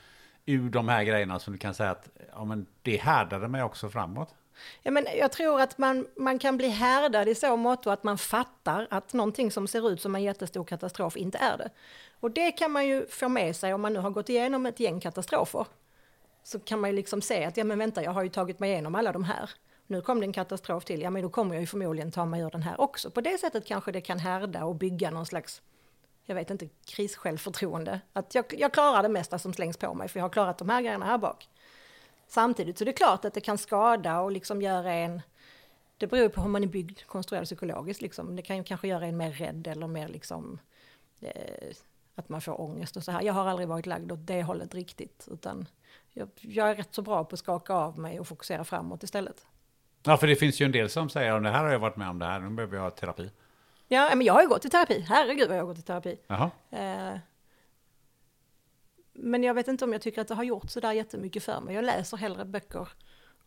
ur 0.48 0.70
de 0.70 0.88
här 0.88 1.04
grejerna 1.04 1.38
som 1.38 1.52
du 1.52 1.58
kan 1.58 1.74
säga 1.74 1.90
att 1.90 2.08
ja, 2.32 2.44
men 2.44 2.66
det 2.82 2.96
härdade 2.96 3.48
mig 3.48 3.62
också 3.62 3.88
framåt? 3.88 4.34
Ja, 4.82 4.90
men 4.90 5.06
jag 5.18 5.32
tror 5.32 5.60
att 5.60 5.78
man, 5.78 6.06
man 6.16 6.38
kan 6.38 6.56
bli 6.56 6.68
härdad 6.68 7.28
i 7.28 7.34
så 7.34 7.56
mått 7.56 7.86
att 7.86 8.04
man 8.04 8.18
fattar 8.18 8.86
att 8.90 9.12
någonting 9.12 9.50
som 9.50 9.68
ser 9.68 9.90
ut 9.90 10.00
som 10.00 10.14
en 10.14 10.22
jättestor 10.22 10.64
katastrof 10.64 11.16
inte 11.16 11.38
är 11.38 11.56
det. 11.58 11.70
Och 12.20 12.30
det 12.30 12.52
kan 12.52 12.70
man 12.70 12.86
ju 12.86 13.06
få 13.06 13.28
med 13.28 13.56
sig 13.56 13.74
om 13.74 13.80
man 13.80 13.92
nu 13.92 13.98
har 13.98 14.10
gått 14.10 14.28
igenom 14.28 14.66
ett 14.66 14.80
gäng 14.80 15.00
katastrofer. 15.00 15.66
Så 16.42 16.58
kan 16.58 16.80
man 16.80 16.90
ju 16.90 16.96
liksom 16.96 17.22
se 17.22 17.44
att, 17.44 17.56
ja 17.56 17.64
men 17.64 17.78
vänta, 17.78 18.02
jag 18.02 18.10
har 18.10 18.22
ju 18.22 18.28
tagit 18.28 18.58
mig 18.58 18.70
igenom 18.70 18.94
alla 18.94 19.12
de 19.12 19.24
här. 19.24 19.50
Nu 19.86 20.00
kom 20.02 20.20
det 20.20 20.26
en 20.26 20.32
katastrof 20.32 20.84
till, 20.84 21.02
ja 21.02 21.10
men 21.10 21.22
då 21.22 21.28
kommer 21.28 21.54
jag 21.54 21.60
ju 21.60 21.66
förmodligen 21.66 22.12
ta 22.12 22.24
mig 22.24 22.40
ur 22.40 22.50
den 22.50 22.62
här 22.62 22.80
också. 22.80 23.10
På 23.10 23.20
det 23.20 23.38
sättet 23.38 23.66
kanske 23.66 23.92
det 23.92 24.00
kan 24.00 24.18
härda 24.18 24.64
och 24.64 24.74
bygga 24.74 25.10
någon 25.10 25.26
slags, 25.26 25.62
jag 26.24 26.34
vet 26.34 26.50
inte, 26.50 26.68
krissjälvförtroende. 26.86 28.00
Att 28.12 28.34
jag, 28.34 28.44
jag 28.58 28.72
klarar 28.72 29.02
det 29.02 29.08
mesta 29.08 29.38
som 29.38 29.52
slängs 29.52 29.76
på 29.76 29.94
mig, 29.94 30.08
för 30.08 30.18
jag 30.20 30.24
har 30.24 30.30
klarat 30.30 30.58
de 30.58 30.68
här 30.68 30.82
grejerna 30.82 31.06
här 31.06 31.18
bak. 31.18 31.48
Samtidigt 32.28 32.78
så 32.78 32.84
är 32.84 32.86
det 32.86 32.92
klart 32.92 33.24
att 33.24 33.34
det 33.34 33.40
kan 33.40 33.58
skada 33.58 34.20
och 34.20 34.32
liksom 34.32 34.62
göra 34.62 34.92
en, 34.92 35.22
det 35.96 36.06
beror 36.06 36.28
på 36.28 36.40
hur 36.40 36.48
man 36.48 36.62
är 36.62 36.66
byggd, 36.66 37.00
konstruerad 37.06 37.44
psykologiskt 37.44 38.02
liksom. 38.02 38.36
Det 38.36 38.42
kan 38.42 38.56
ju 38.56 38.64
kanske 38.64 38.88
göra 38.88 39.06
en 39.06 39.16
mer 39.16 39.32
rädd 39.32 39.66
eller 39.66 39.86
mer 39.86 40.08
liksom, 40.08 40.58
eh, 41.20 41.68
att 42.14 42.28
man 42.28 42.40
får 42.40 42.60
ångest 42.60 42.96
och 42.96 43.04
så 43.04 43.12
här. 43.12 43.22
Jag 43.22 43.32
har 43.32 43.46
aldrig 43.46 43.68
varit 43.68 43.86
lagd 43.86 44.12
åt 44.12 44.26
det 44.26 44.42
hållet 44.42 44.74
riktigt, 44.74 45.28
utan 45.30 45.68
jag, 46.12 46.28
jag 46.40 46.70
är 46.70 46.74
rätt 46.74 46.94
så 46.94 47.02
bra 47.02 47.24
på 47.24 47.34
att 47.34 47.38
skaka 47.38 47.74
av 47.74 47.98
mig 47.98 48.20
och 48.20 48.28
fokusera 48.28 48.64
framåt 48.64 49.02
istället. 49.02 49.46
Ja, 50.02 50.16
för 50.16 50.26
det 50.26 50.36
finns 50.36 50.60
ju 50.60 50.64
en 50.64 50.72
del 50.72 50.88
som 50.88 51.08
säger 51.08 51.36
om 51.36 51.42
det 51.42 51.50
här 51.50 51.64
har 51.64 51.72
jag 51.72 51.78
varit 51.78 51.96
med 51.96 52.08
om 52.08 52.18
det 52.18 52.26
här, 52.26 52.40
nu 52.40 52.50
behöver 52.50 52.76
jag 52.76 52.82
ha 52.82 52.90
terapi. 52.90 53.30
Ja, 53.88 54.10
men 54.14 54.26
jag 54.26 54.34
har 54.34 54.42
ju 54.42 54.48
gått 54.48 54.64
i 54.64 54.70
terapi. 54.70 55.00
Herregud 55.00 55.48
vad 55.48 55.56
jag 55.56 55.62
har 55.62 55.68
gått 55.68 55.78
i 55.78 55.82
terapi. 55.82 56.18
Jaha. 56.26 56.50
Eh, 56.70 57.18
men 59.20 59.42
jag 59.42 59.54
vet 59.54 59.68
inte 59.68 59.84
om 59.84 59.92
jag 59.92 60.02
tycker 60.02 60.20
att 60.20 60.28
det 60.28 60.34
har 60.34 60.44
gjort 60.44 60.70
så 60.70 60.80
där 60.80 60.92
jättemycket 60.92 61.42
för 61.42 61.60
mig. 61.60 61.74
Jag 61.74 61.84
läser 61.84 62.16
hellre 62.16 62.44
böcker 62.44 62.88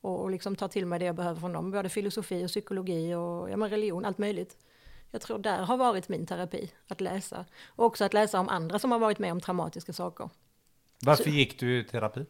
och 0.01 0.29
liksom 0.29 0.55
tar 0.55 0.67
till 0.67 0.85
mig 0.85 0.99
det 0.99 1.05
jag 1.05 1.15
behöver 1.15 1.39
från 1.39 1.53
dem. 1.53 1.71
Både 1.71 1.89
filosofi 1.89 2.45
och 2.45 2.49
psykologi 2.49 3.13
och 3.13 3.49
ja, 3.49 3.57
men 3.57 3.69
religion, 3.69 4.05
allt 4.05 4.17
möjligt. 4.17 4.57
Jag 5.11 5.21
tror 5.21 5.39
där 5.39 5.57
har 5.57 5.77
varit 5.77 6.09
min 6.09 6.25
terapi, 6.25 6.71
att 6.87 7.01
läsa. 7.01 7.45
Och 7.67 7.85
också 7.85 8.03
att 8.03 8.13
läsa 8.13 8.39
om 8.39 8.49
andra 8.49 8.79
som 8.79 8.91
har 8.91 8.99
varit 8.99 9.19
med 9.19 9.31
om 9.31 9.41
traumatiska 9.41 9.93
saker. 9.93 10.29
Varför 11.01 11.23
så, 11.23 11.29
gick 11.29 11.59
du 11.59 11.79
i 11.79 11.83
terapi? 11.83 12.25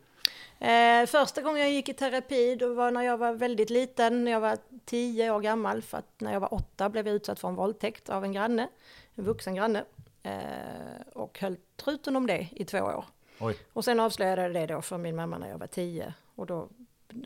Eh, 0.59 1.05
första 1.05 1.41
gången 1.41 1.61
jag 1.61 1.71
gick 1.71 1.89
i 1.89 1.93
terapi, 1.93 2.55
då 2.55 2.73
var 2.73 2.91
när 2.91 3.01
jag 3.01 3.17
var 3.17 3.33
väldigt 3.33 3.69
liten, 3.69 4.23
när 4.23 4.31
jag 4.31 4.39
var 4.39 4.57
tio 4.85 5.31
år 5.31 5.39
gammal. 5.39 5.81
För 5.81 5.97
att 5.97 6.21
när 6.21 6.33
jag 6.33 6.39
var 6.39 6.53
åtta 6.53 6.89
blev 6.89 7.07
jag 7.07 7.15
utsatt 7.15 7.39
för 7.39 7.47
en 7.47 7.55
våldtäkt 7.55 8.09
av 8.09 8.23
en 8.23 8.31
granne, 8.31 8.67
en 9.15 9.23
vuxen 9.23 9.55
granne. 9.55 9.85
Eh, 10.23 11.01
och 11.13 11.39
höll 11.39 11.57
truten 11.75 12.15
om 12.15 12.27
det 12.27 12.47
i 12.51 12.65
två 12.65 12.79
år. 12.79 13.05
Oj. 13.41 13.57
Och 13.73 13.85
sen 13.85 13.99
avslöjade 13.99 14.41
jag 14.41 14.53
det 14.53 14.65
då 14.65 14.81
för 14.81 14.97
min 14.97 15.15
mamma 15.15 15.37
när 15.37 15.49
jag 15.49 15.57
var 15.57 15.67
tio. 15.67 16.13
Och 16.35 16.45
då 16.45 16.69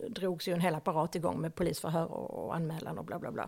drogs 0.07 0.47
ju 0.47 0.53
en 0.53 0.61
hel 0.61 0.75
apparat 0.75 1.15
igång 1.15 1.41
med 1.41 1.55
polisförhör 1.55 2.11
och, 2.11 2.45
och 2.45 2.55
anmälan 2.55 2.97
och 2.97 3.05
bla 3.05 3.19
bla 3.19 3.31
bla. 3.31 3.47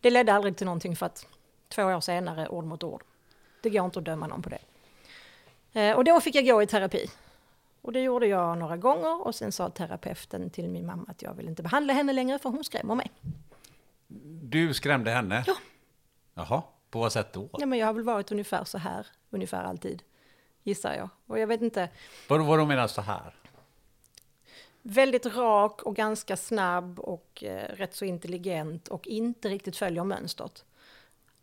Det 0.00 0.10
ledde 0.10 0.32
aldrig 0.32 0.56
till 0.56 0.66
någonting 0.66 0.96
för 0.96 1.06
att 1.06 1.26
två 1.68 1.84
år 1.84 2.00
senare, 2.00 2.48
ord 2.48 2.64
mot 2.64 2.82
ord. 2.82 3.02
Det 3.62 3.70
går 3.70 3.84
inte 3.84 3.98
att 3.98 4.04
döma 4.04 4.26
någon 4.26 4.42
på 4.42 4.50
det. 4.50 4.60
Eh, 5.80 5.96
och 5.96 6.04
då 6.04 6.20
fick 6.20 6.34
jag 6.34 6.46
gå 6.46 6.62
i 6.62 6.66
terapi. 6.66 7.10
Och 7.82 7.92
det 7.92 8.00
gjorde 8.00 8.26
jag 8.26 8.58
några 8.58 8.76
gånger 8.76 9.26
och 9.26 9.34
sen 9.34 9.52
sa 9.52 9.70
terapeuten 9.70 10.50
till 10.50 10.68
min 10.68 10.86
mamma 10.86 11.04
att 11.08 11.22
jag 11.22 11.34
vill 11.34 11.48
inte 11.48 11.62
behandla 11.62 11.92
henne 11.92 12.12
längre 12.12 12.38
för 12.38 12.50
hon 12.50 12.64
skrämmer 12.64 12.94
mig. 12.94 13.10
Du 14.42 14.74
skrämde 14.74 15.10
henne? 15.10 15.44
Ja. 15.46 15.56
Jaha, 16.34 16.62
på 16.90 16.98
vad 16.98 17.12
sätt 17.12 17.32
då? 17.32 17.48
Ja, 17.52 17.66
men 17.66 17.78
jag 17.78 17.86
har 17.86 17.92
väl 17.92 18.04
varit 18.04 18.32
ungefär 18.32 18.64
så 18.64 18.78
här, 18.78 19.06
ungefär 19.30 19.62
alltid, 19.62 20.02
gissar 20.62 20.94
jag. 20.94 21.08
Och 21.26 21.38
jag 21.38 21.46
vet 21.46 21.62
inte. 21.62 21.88
Vad, 22.28 22.46
vad 22.46 22.68
menar 22.68 22.86
så 22.86 23.00
här? 23.00 23.34
väldigt 24.82 25.26
rak 25.26 25.82
och 25.82 25.96
ganska 25.96 26.36
snabb 26.36 27.00
och 27.00 27.44
eh, 27.44 27.74
rätt 27.74 27.94
så 27.94 28.04
intelligent 28.04 28.88
och 28.88 29.06
inte 29.06 29.48
riktigt 29.48 29.76
följer 29.76 30.04
mönstret. 30.04 30.64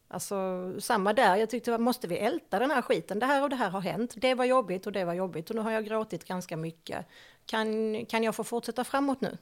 Alltså 0.07 0.35
samma 0.81 1.13
där, 1.13 1.35
jag 1.35 1.49
tyckte 1.49 1.77
måste 1.77 2.07
vi 2.07 2.17
älta 2.17 2.59
den 2.59 2.71
här 2.71 2.81
skiten? 2.81 3.19
Det 3.19 3.25
här 3.25 3.43
och 3.43 3.49
det 3.49 3.55
här 3.55 3.69
har 3.69 3.81
hänt, 3.81 4.13
det 4.17 4.33
var 4.33 4.45
jobbigt 4.45 4.87
och 4.87 4.91
det 4.91 5.05
var 5.05 5.13
jobbigt 5.13 5.49
och 5.49 5.55
nu 5.55 5.61
har 5.61 5.71
jag 5.71 5.85
gråtit 5.85 6.25
ganska 6.25 6.57
mycket. 6.57 7.05
Kan, 7.45 8.05
kan 8.05 8.23
jag 8.23 8.35
få 8.35 8.43
fortsätta 8.43 8.83
framåt 8.83 9.21
nu? 9.21 9.37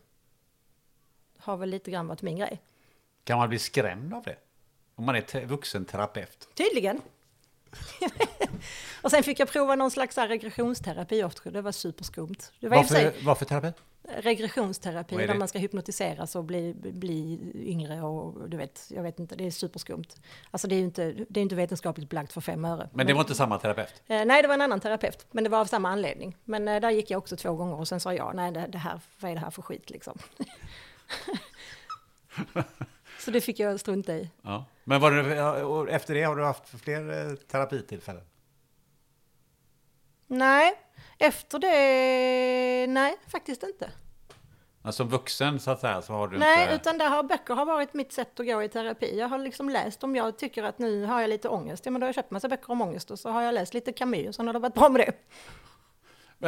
Har 1.37 1.57
väl 1.57 1.69
lite 1.69 1.91
grann 1.91 2.07
varit 2.07 2.21
min 2.21 2.37
grej. 2.37 2.61
Kan 3.23 3.37
man 3.37 3.49
bli 3.49 3.59
skrämd 3.59 4.13
av 4.13 4.23
det? 4.23 4.35
Om 4.95 5.05
man 5.05 5.15
är 5.15 5.21
te- 5.21 5.45
vuxenterapeut? 5.45 6.49
Tydligen. 6.53 7.01
och 9.01 9.11
sen 9.11 9.23
fick 9.23 9.39
jag 9.39 9.49
prova 9.49 9.75
någon 9.75 9.91
slags 9.91 10.17
regressionsterapi 10.17 11.23
också, 11.23 11.51
det 11.51 11.61
var 11.61 11.71
superskumt. 11.71 12.51
Det 12.59 12.67
var 12.67 12.77
Varför, 12.77 13.13
varför 13.25 13.45
terapi? 13.45 13.71
regressionsterapi 14.07 15.15
där 15.15 15.33
man 15.33 15.47
ska 15.47 15.59
hypnotiseras 15.59 16.35
och 16.35 16.43
bli, 16.43 16.73
bli 16.73 17.39
yngre 17.55 18.01
och 18.01 18.49
du 18.49 18.57
vet, 18.57 18.87
jag 18.89 19.03
vet 19.03 19.19
inte, 19.19 19.35
det 19.35 19.47
är 19.47 19.51
superskumt. 19.51 20.05
Alltså 20.51 20.67
det 20.67 20.75
är 20.75 20.77
ju 20.77 20.85
inte, 20.85 21.13
det 21.29 21.39
är 21.39 21.41
inte 21.41 21.55
vetenskapligt 21.55 22.09
belagt 22.09 22.33
för 22.33 22.41
fem 22.41 22.65
öre. 22.65 22.89
Men 22.93 23.07
det 23.07 23.13
var 23.13 23.21
inte 23.21 23.35
samma 23.35 23.59
terapeut? 23.59 23.93
Eh, 24.07 24.25
nej, 24.25 24.41
det 24.41 24.47
var 24.47 24.55
en 24.55 24.61
annan 24.61 24.79
terapeut, 24.79 25.25
men 25.31 25.43
det 25.43 25.49
var 25.49 25.59
av 25.59 25.65
samma 25.65 25.89
anledning. 25.89 26.37
Men 26.43 26.67
eh, 26.67 26.81
där 26.81 26.89
gick 26.89 27.11
jag 27.11 27.17
också 27.17 27.37
två 27.37 27.53
gånger 27.53 27.79
och 27.79 27.87
sen 27.87 27.99
sa 27.99 28.13
jag, 28.13 28.35
nej, 28.35 28.51
det, 28.51 28.65
det 28.69 28.77
här, 28.77 28.99
vad 29.19 29.31
är 29.31 29.35
det 29.35 29.41
här 29.41 29.49
för 29.49 29.61
skit 29.61 29.89
liksom? 29.89 30.17
Så 33.19 33.31
det 33.31 33.41
fick 33.41 33.59
jag 33.59 33.79
strunta 33.79 34.13
i. 34.13 34.29
Ja. 34.41 34.65
Men 34.83 35.01
det, 35.01 35.91
efter 35.91 36.13
det 36.13 36.23
har 36.23 36.35
du 36.35 36.43
haft 36.43 36.83
fler 36.83 37.29
eh, 37.29 37.35
terapitillfällen? 37.35 38.23
Nej, 40.27 40.73
efter 41.19 41.59
det, 41.59 42.87
nej, 42.87 43.15
faktiskt 43.27 43.63
inte. 43.63 43.91
Alltså, 44.81 45.03
vuxen 45.03 45.59
så 45.59 45.71
att 45.71 45.79
säga 45.79 46.01
så 46.01 46.13
har 46.13 46.27
du 46.27 46.37
Nej, 46.37 46.63
inte... 46.63 46.75
utan 46.75 46.97
där 46.97 47.09
har 47.09 47.23
böcker 47.23 47.53
har 47.53 47.65
varit 47.65 47.93
mitt 47.93 48.13
sätt 48.13 48.39
att 48.39 48.45
gå 48.45 48.63
i 48.63 48.69
terapi. 48.69 49.19
Jag 49.19 49.27
har 49.27 49.37
liksom 49.37 49.69
läst 49.69 50.03
om 50.03 50.15
jag 50.15 50.37
tycker 50.37 50.63
att 50.63 50.79
nu 50.79 51.05
har 51.05 51.21
jag 51.21 51.29
lite 51.29 51.49
ångest. 51.49 51.85
Ja, 51.85 51.91
men 51.91 52.01
då 52.01 52.05
har 52.05 52.07
jag 52.07 52.15
köpt 52.15 52.31
massa 52.31 52.49
böcker 52.49 52.71
om 52.71 52.81
ångest 52.81 53.11
och 53.11 53.19
så 53.19 53.29
har 53.29 53.41
jag 53.41 53.53
läst 53.53 53.73
lite 53.73 53.93
Camus 53.93 54.27
och 54.27 54.35
sen 54.35 54.47
har 54.47 54.53
det 54.53 54.59
varit 54.59 54.73
bra 54.73 54.89
med 54.89 55.01
det. 55.01 55.13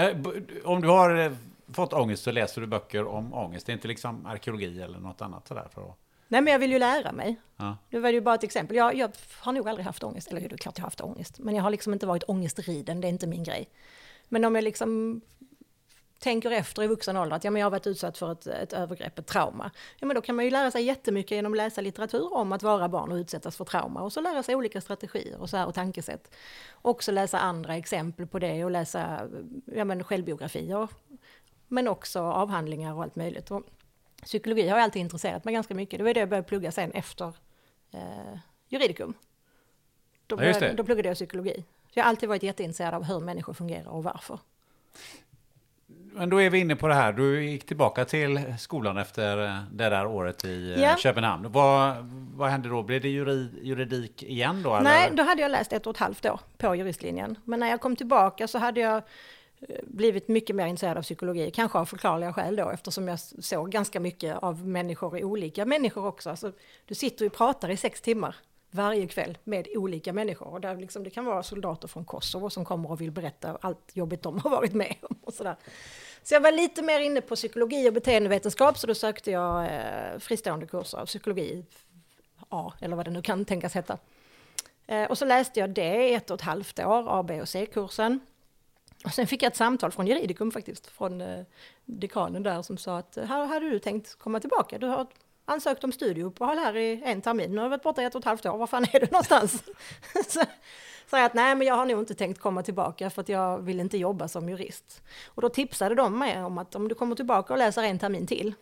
Eh, 0.02 0.18
Om 0.66 0.82
du 0.82 0.88
har 0.88 1.16
eh, 1.18 1.32
fått 1.74 1.94
ångest 1.94 2.24
så 2.24 2.32
läser 2.32 2.62
du 2.62 2.68
böcker 2.68 3.06
om 3.08 3.34
ångest. 3.34 3.66
Det 3.66 3.72
är 3.72 3.74
inte 3.74 3.88
liksom 3.88 4.26
arkeologi 4.26 4.82
eller 4.82 5.00
något 5.00 5.22
annat 5.22 5.48
sådär 5.48 5.68
för 5.74 5.82
att... 5.82 5.98
Nej, 6.28 6.42
men 6.42 6.52
jag 6.52 6.60
vill 6.60 6.72
ju 6.72 6.80
lära 6.80 7.12
mig. 7.12 7.40
Ja. 7.58 7.78
Det 7.90 8.00
var 8.00 8.10
ju 8.10 8.22
bara 8.22 8.36
ett 8.36 8.44
exempel. 8.44 8.78
Jag, 8.78 8.96
jag 8.96 9.12
har 9.40 9.54
nog 9.54 9.70
aldrig 9.70 9.86
haft 9.86 10.04
ångest, 10.04 10.28
eller 10.28 10.42
det 10.42 10.56
är 10.56 10.58
klart 10.58 10.78
jag 10.78 10.84
har 10.84 10.88
haft 10.88 11.02
ångest, 11.02 11.40
men 11.40 11.56
jag 11.56 11.64
har 11.64 11.70
liksom 11.70 11.94
inte 11.94 12.06
varit 12.06 12.24
ångestriden, 12.28 13.02
det 13.02 13.08
är 13.08 13.10
inte 13.10 13.28
min 13.28 13.44
grej. 13.44 13.70
Men 14.30 14.46
om 14.46 14.56
jag 14.56 14.64
liksom 14.64 15.22
tänker 16.20 16.52
efter 16.52 16.84
i 16.84 16.88
vuxen 16.88 17.18
ålder 17.18 17.36
att 17.36 17.44
ja, 17.44 17.52
men 17.52 17.60
jag 17.60 17.66
har 17.66 17.72
varit 17.72 17.88
utsatt 17.88 18.18
för 18.18 18.32
ett, 18.32 18.48
ett 18.48 18.74
övergrepp, 18.74 19.20
ett 19.20 19.28
trauma. 19.28 19.72
Ja, 20.00 20.08
men 20.08 20.16
då 20.16 20.22
kan 20.22 20.36
man 20.36 20.46
ju 20.46 20.52
lära 20.52 20.72
sig 20.72 20.84
jättemycket 20.84 21.32
genom 21.32 21.54
att 21.54 21.58
läsa 21.58 21.82
litteratur 21.82 22.34
om 22.34 22.52
att 22.52 22.64
vara 22.64 22.90
barn 22.90 23.12
och 23.12 23.16
utsättas 23.16 23.58
för 23.58 23.66
trauma 23.66 24.02
och 24.02 24.14
så 24.14 24.22
lära 24.22 24.44
sig 24.44 24.56
olika 24.56 24.82
strategier 24.82 25.42
och, 25.42 25.50
så 25.50 25.58
här, 25.58 25.68
och 25.68 25.74
tankesätt. 25.74 26.32
Också 26.74 27.12
läsa 27.12 27.40
andra 27.40 27.76
exempel 27.76 28.28
på 28.28 28.40
det 28.40 28.66
och 28.66 28.72
läsa 28.72 29.30
ja, 29.66 29.86
men 29.86 30.04
självbiografier. 30.04 30.88
Men 31.68 31.88
också 31.88 32.20
avhandlingar 32.20 32.94
och 32.94 33.04
allt 33.04 33.16
möjligt. 33.16 33.52
Och 33.52 33.64
psykologi 34.24 34.62
har 34.62 34.78
jag 34.78 34.84
alltid 34.84 35.00
intresserat 35.00 35.46
mig 35.46 35.54
ganska 35.54 35.76
mycket. 35.76 35.98
Det 36.00 36.04
var 36.04 36.14
det 36.14 36.20
jag 36.20 36.30
började 36.30 36.48
plugga 36.48 36.72
sen 36.72 36.92
efter 36.92 37.34
eh, 37.92 38.40
juridikum. 38.70 39.14
Då, 40.28 40.38
började, 40.38 40.74
då 40.74 40.84
pluggade 40.84 41.10
jag 41.10 41.16
psykologi. 41.16 41.64
Så 41.94 42.00
jag 42.00 42.04
har 42.04 42.10
alltid 42.10 42.30
varit 42.30 42.44
jätteintresserad 42.44 42.94
av 42.94 43.04
hur 43.04 43.20
människor 43.20 43.54
fungerar 43.54 43.88
och 43.88 44.04
varför. 44.04 44.40
Men 46.18 46.30
då 46.30 46.42
är 46.42 46.50
vi 46.50 46.60
inne 46.60 46.76
på 46.76 46.88
det 46.88 46.94
här. 46.94 47.14
Du 47.14 47.46
gick 47.46 47.66
tillbaka 47.66 48.06
till 48.06 48.54
skolan 48.60 48.98
efter 48.98 49.46
eh, 49.46 49.60
det 49.72 49.90
där 49.90 50.06
året 50.06 50.46
i 50.46 50.74
eh, 50.74 50.82
Ja. 50.82 50.98
Köpenhamn. 50.98 51.52
Vad, 51.52 51.96
vad 52.36 52.50
hände 52.50 52.70
då? 52.70 52.84
Blev 52.84 53.02
det 53.02 53.10
jurid, 53.10 53.60
juridik 53.62 54.24
igen 54.24 54.64
då? 54.64 54.80
Nej, 54.80 55.06
eller? 55.06 55.18
då 55.18 55.24
hade 55.24 55.42
jag 55.42 55.52
läst 55.52 55.74
ett 55.74 55.88
och 55.88 55.96
ett 55.96 56.00
halvt 56.00 56.26
år 56.26 56.40
på 56.58 56.76
juristlinjen. 56.76 57.36
Men 57.44 57.60
när 57.60 57.68
jag 57.70 57.82
kom 57.82 57.96
tillbaka 57.96 58.48
så 58.48 58.58
hade 58.58 58.80
jag 58.80 59.04
blivit 59.84 60.28
mycket 60.28 60.56
mer 60.56 60.68
intresserad 60.68 60.98
av 60.98 61.02
psykologi, 61.02 61.52
kanske 61.52 61.78
av 61.78 61.86
förklarliga 61.86 62.34
skäl 62.34 62.56
då, 62.56 62.70
eftersom 62.70 63.08
jag 63.08 63.20
såg 63.20 63.72
ganska 63.72 64.00
mycket 64.00 64.38
av 64.38 64.68
människor, 64.68 65.18
i 65.18 65.24
olika 65.24 65.66
människor 65.66 66.06
också. 66.06 66.30
Alltså, 66.30 66.52
du 66.86 66.96
sitter 66.96 67.26
och 67.26 67.34
pratar 67.34 67.70
i 67.70 67.78
sex 67.78 68.02
timmar 68.02 68.36
varje 68.72 69.08
kväll 69.08 69.38
med 69.44 69.68
olika 69.76 70.14
människor. 70.14 70.48
Och 70.48 70.62
där 70.62 70.76
liksom, 70.76 71.04
det 71.04 71.10
kan 71.10 71.26
vara 71.26 71.44
soldater 71.44 71.88
från 71.88 72.06
Kosovo 72.06 72.50
som 72.50 72.66
kommer 72.66 72.92
och 72.92 73.02
vill 73.02 73.12
berätta 73.12 73.58
allt 73.62 73.92
jobbigt 73.94 74.22
de 74.22 74.40
har 74.40 74.50
varit 74.50 74.74
med 74.74 74.96
om. 75.02 75.16
Och 75.24 75.34
sådär. 75.34 75.56
Så 76.24 76.34
jag 76.34 76.42
var 76.42 76.52
lite 76.52 76.82
mer 76.82 77.00
inne 77.00 77.22
på 77.22 77.36
psykologi 77.36 77.90
och 77.90 77.94
beteendevetenskap, 77.94 78.78
så 78.78 78.88
då 78.88 78.96
sökte 78.96 79.32
jag 79.32 79.66
eh, 79.66 80.20
fristående 80.20 80.66
kurser 80.66 80.98
av 80.98 81.06
psykologi 81.06 81.66
A, 82.50 82.74
eller 82.80 82.96
vad 82.96 83.06
det 83.06 83.12
nu 83.12 83.22
kan 83.22 83.46
tänkas 83.46 83.76
heta. 83.76 83.98
Eh, 84.88 85.04
och 85.10 85.18
så 85.18 85.26
läste 85.26 85.60
jag 85.60 85.70
det 85.70 86.10
i 86.10 86.14
ett 86.14 86.30
och 86.30 86.36
ett 86.36 86.42
halvt 86.42 86.80
år, 86.80 87.20
A, 87.20 87.24
B 87.24 87.42
och 87.42 87.50
C-kursen. 87.50 88.20
Och 89.06 89.14
sen 89.14 89.28
fick 89.28 89.44
jag 89.44 89.48
ett 89.48 89.58
samtal 89.58 89.92
från 89.92 90.08
juridikum 90.08 90.52
faktiskt, 90.52 90.88
från 90.88 91.22
eh, 91.22 91.46
dekanen 91.86 92.44
där 92.44 92.62
som 92.62 92.78
sa 92.78 92.98
att 92.98 93.18
här 93.28 93.46
hade 93.46 93.70
du 93.70 93.80
tänkt 93.80 94.16
komma 94.16 94.40
tillbaka. 94.40 94.78
Du 94.78 94.88
har 94.88 95.08
ansökt 95.46 95.84
om 95.84 95.92
studieuppehåll 95.92 96.58
här 96.58 96.76
i 96.76 97.02
en 97.06 97.22
termin, 97.22 97.52
nu 97.52 97.58
har 97.58 97.64
du 97.64 97.70
varit 97.70 97.84
borta 97.84 98.02
i 98.02 98.06
ett 98.06 98.16
och 98.16 98.20
ett 98.20 98.26
halvt 98.26 98.46
år, 98.46 98.58
var 98.58 98.68
fan 98.68 98.84
är 98.94 99.00
du 99.00 99.08
någonstans? 99.12 99.64
så 100.28 100.44
sa 101.08 101.18
jag 101.18 101.26
att 101.26 101.34
nej, 101.34 101.56
men 101.56 101.68
jag 101.68 101.76
har 101.76 101.86
nog 101.86 102.00
inte 102.00 102.16
tänkt 102.16 102.40
komma 102.40 102.64
tillbaka 102.64 103.10
för 103.10 103.22
att 103.22 103.30
jag 103.30 103.60
vill 103.60 103.80
inte 103.80 103.98
jobba 103.98 104.28
som 104.28 104.50
jurist. 104.50 105.02
Och 105.26 105.42
då 105.42 105.50
tipsade 105.50 105.96
de 105.96 106.20
mig 106.20 106.44
om 106.44 106.58
att 106.58 106.76
om 106.76 106.88
du 106.88 106.96
kommer 106.96 107.16
tillbaka 107.16 107.54
och 107.54 107.60
läser 107.60 107.84
en 107.84 108.00
termin 108.00 108.28
till, 108.28 108.54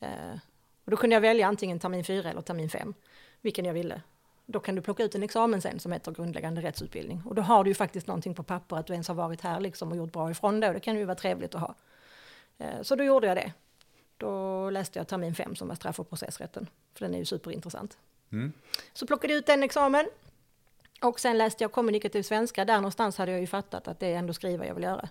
eh, 0.00 0.38
och 0.84 0.90
då 0.90 0.96
kunde 0.96 1.16
jag 1.16 1.20
välja 1.20 1.46
antingen 1.46 1.78
termin 1.78 2.04
fyra 2.04 2.30
eller 2.30 2.40
termin 2.40 2.70
fem, 2.70 2.94
vilken 3.40 3.64
jag 3.64 3.74
ville. 3.74 4.02
Då 4.50 4.60
kan 4.60 4.74
du 4.74 4.82
plocka 4.82 5.02
ut 5.04 5.14
en 5.14 5.22
examen 5.22 5.62
sen 5.62 5.80
som 5.80 5.92
heter 5.92 6.12
grundläggande 6.12 6.62
rättsutbildning. 6.62 7.22
Och 7.24 7.34
då 7.34 7.42
har 7.42 7.64
du 7.64 7.70
ju 7.70 7.74
faktiskt 7.74 8.06
någonting 8.06 8.34
på 8.34 8.42
papper 8.42 8.76
att 8.76 8.86
du 8.86 8.92
ens 8.92 9.08
har 9.08 9.14
varit 9.14 9.40
här 9.40 9.60
liksom 9.60 9.90
och 9.90 9.96
gjort 9.96 10.12
bra 10.12 10.30
ifrån 10.30 10.60
det. 10.60 10.68
Och 10.68 10.74
det 10.74 10.80
kan 10.80 10.96
ju 10.96 11.04
vara 11.04 11.14
trevligt 11.14 11.54
att 11.54 11.60
ha. 11.60 11.74
Eh, 12.58 12.82
Så 12.82 12.96
då 12.96 13.04
gjorde 13.04 13.26
jag 13.26 13.36
det. 13.36 13.52
Då 14.16 14.70
läste 14.70 14.98
jag 14.98 15.08
termin 15.08 15.34
fem 15.34 15.56
som 15.56 15.68
var 15.68 15.74
straff 15.74 16.00
och 16.00 16.08
processrätten. 16.08 16.68
För 16.94 17.04
den 17.04 17.14
är 17.14 17.18
ju 17.18 17.24
superintressant. 17.24 17.98
Så 18.92 19.06
plockade 19.06 19.32
jag 19.32 19.38
ut 19.38 19.46
den 19.46 19.62
examen. 19.62 20.08
Och 21.02 21.20
sen 21.20 21.38
läste 21.38 21.64
jag 21.64 21.72
kommunikativ 21.72 22.22
svenska. 22.22 22.64
Där 22.64 22.76
någonstans 22.76 23.18
hade 23.18 23.32
jag 23.32 23.40
ju 23.40 23.46
fattat 23.46 23.88
att 23.88 24.00
det 24.00 24.06
är 24.06 24.16
ändå 24.18 24.32
skriva 24.32 24.66
jag 24.66 24.74
vill 24.74 24.84
göra. 24.84 25.08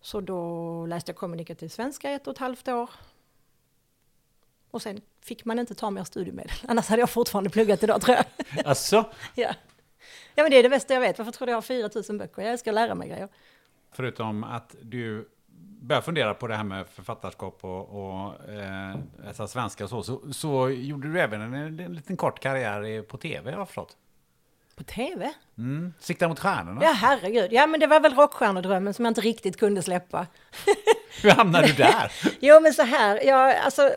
Så 0.00 0.20
då 0.20 0.86
läste 0.86 1.10
jag 1.10 1.16
kommunikativ 1.16 1.68
svenska 1.68 2.10
ett 2.10 2.26
och 2.26 2.32
ett 2.32 2.38
halvt 2.38 2.68
år. 2.68 2.90
Och 4.70 4.82
sen 4.82 5.00
fick 5.24 5.44
man 5.44 5.58
inte 5.58 5.74
ta 5.74 5.90
mer 5.90 6.04
studiemedel. 6.04 6.52
Annars 6.68 6.88
hade 6.88 7.00
jag 7.02 7.10
fortfarande 7.10 7.50
pluggat 7.50 7.82
idag 7.82 8.00
tror 8.00 8.16
jag. 8.16 8.26
Alltså, 8.66 8.96
ja. 9.34 9.54
ja, 10.34 10.42
men 10.42 10.50
det 10.50 10.56
är 10.56 10.62
det 10.62 10.68
bästa 10.68 10.94
jag 10.94 11.00
vet. 11.00 11.18
Varför 11.18 11.32
tror 11.32 11.46
du 11.46 11.50
jag 11.50 11.56
har 11.56 11.62
4000 11.62 12.18
böcker? 12.18 12.42
Jag 12.42 12.52
älskar 12.52 12.70
att 12.70 12.74
lära 12.74 12.94
mig 12.94 13.08
grejer. 13.08 13.28
förutom 13.92 14.44
att 14.44 14.74
du 14.82 15.28
började 15.80 16.04
fundera 16.04 16.34
på 16.34 16.46
det 16.46 16.56
här 16.56 16.64
med 16.64 16.86
författarskap 16.88 17.64
och, 17.64 17.88
och 17.88 18.50
eh, 18.50 19.46
svenska 19.46 19.84
och 19.84 19.90
så, 19.90 20.02
så, 20.02 20.32
så 20.32 20.70
gjorde 20.70 21.12
du 21.12 21.20
även 21.20 21.40
en, 21.40 21.80
en 21.80 21.94
liten 21.94 22.16
kort 22.16 22.40
karriär 22.40 23.02
på 23.02 23.16
tv, 23.16 23.50
har 23.50 23.58
jag 23.58 23.68
förstått. 23.68 23.96
På 24.78 24.84
tv? 24.84 25.32
Mm. 25.58 25.94
Sikta 25.98 26.28
mot 26.28 26.38
stjärnorna. 26.38 26.80
Ja, 26.82 26.92
herregud. 26.92 27.52
Ja, 27.52 27.66
men 27.66 27.80
det 27.80 27.86
var 27.86 28.00
väl 28.00 28.14
rockstjärnedrömmen 28.14 28.94
som 28.94 29.04
jag 29.04 29.10
inte 29.10 29.20
riktigt 29.20 29.56
kunde 29.56 29.82
släppa. 29.82 30.26
Hur 31.22 31.30
hamnade 31.30 31.66
du 31.66 31.72
där? 31.72 32.12
Jo, 32.40 32.60
men 32.60 32.74
så 32.74 32.82
här, 32.82 33.26
jag, 33.26 33.56
alltså, 33.56 33.90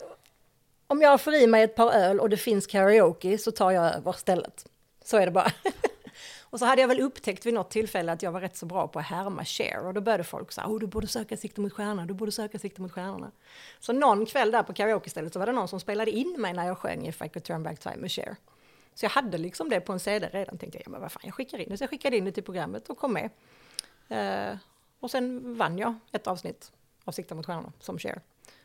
om 0.92 1.00
jag 1.00 1.20
får 1.20 1.34
i 1.34 1.46
mig 1.46 1.62
ett 1.62 1.74
par 1.74 1.92
öl 1.92 2.20
och 2.20 2.28
det 2.28 2.36
finns 2.36 2.66
karaoke 2.66 3.38
så 3.38 3.50
tar 3.50 3.70
jag 3.70 3.94
över 3.94 4.12
stället. 4.12 4.66
Så 5.04 5.16
är 5.16 5.26
det 5.26 5.32
bara. 5.32 5.52
och 6.50 6.58
så 6.58 6.64
hade 6.64 6.80
jag 6.80 6.88
väl 6.88 7.00
upptäckt 7.00 7.46
vid 7.46 7.54
något 7.54 7.70
tillfälle 7.70 8.12
att 8.12 8.22
jag 8.22 8.32
var 8.32 8.40
rätt 8.40 8.56
så 8.56 8.66
bra 8.66 8.88
på 8.88 8.98
att 8.98 9.04
härma 9.04 9.44
Cher 9.44 9.86
och 9.86 9.94
då 9.94 10.00
började 10.00 10.24
folk 10.24 10.52
säga, 10.52 10.66
oh, 10.66 10.78
du 10.78 10.86
borde 10.86 11.06
söka 11.06 11.36
sikte 11.36 11.60
mot 11.60 11.72
stjärnorna, 11.72 12.06
du 12.06 12.14
borde 12.14 12.32
söka 12.32 12.58
sikte 12.58 12.82
mot 12.82 12.92
stjärnorna. 12.92 13.30
Så 13.80 13.92
någon 13.92 14.26
kväll 14.26 14.50
där 14.50 14.62
på 14.62 14.72
karaoke-stället 14.72 15.32
så 15.32 15.38
var 15.38 15.46
det 15.46 15.52
någon 15.52 15.68
som 15.68 15.80
spelade 15.80 16.10
in 16.10 16.36
mig 16.38 16.52
när 16.52 16.66
jag 16.66 16.78
sjöng 16.78 17.06
If 17.06 17.22
I 17.22 17.28
could 17.28 17.44
turn 17.44 17.62
back 17.62 17.78
time 17.78 17.96
med 17.96 18.12
Cher. 18.12 18.36
Så 18.94 19.04
jag 19.04 19.10
hade 19.10 19.38
liksom 19.38 19.68
det 19.68 19.80
på 19.80 19.92
en 19.92 20.00
CD 20.00 20.28
redan, 20.32 20.58
tänkte 20.58 20.78
jag, 20.78 20.86
ja 20.86 20.90
men 20.90 21.00
vad 21.00 21.12
fan, 21.12 21.22
jag 21.24 21.34
skickar 21.34 21.58
in 21.58 21.68
det. 21.68 21.76
Så 21.76 21.82
jag 21.82 21.90
skickade 21.90 22.16
in 22.16 22.24
det 22.24 22.32
till 22.32 22.44
programmet 22.44 22.88
och 22.88 22.98
kom 22.98 23.12
med. 23.12 23.30
Eh, 24.08 24.56
och 25.00 25.10
sen 25.10 25.54
vann 25.56 25.78
jag 25.78 25.94
ett 26.12 26.26
avsnitt 26.26 26.72
av 27.04 27.12
Sikta 27.12 27.34
mot 27.34 27.46
stjärnorna 27.46 27.72
som 27.80 27.98
Cher. 27.98 28.20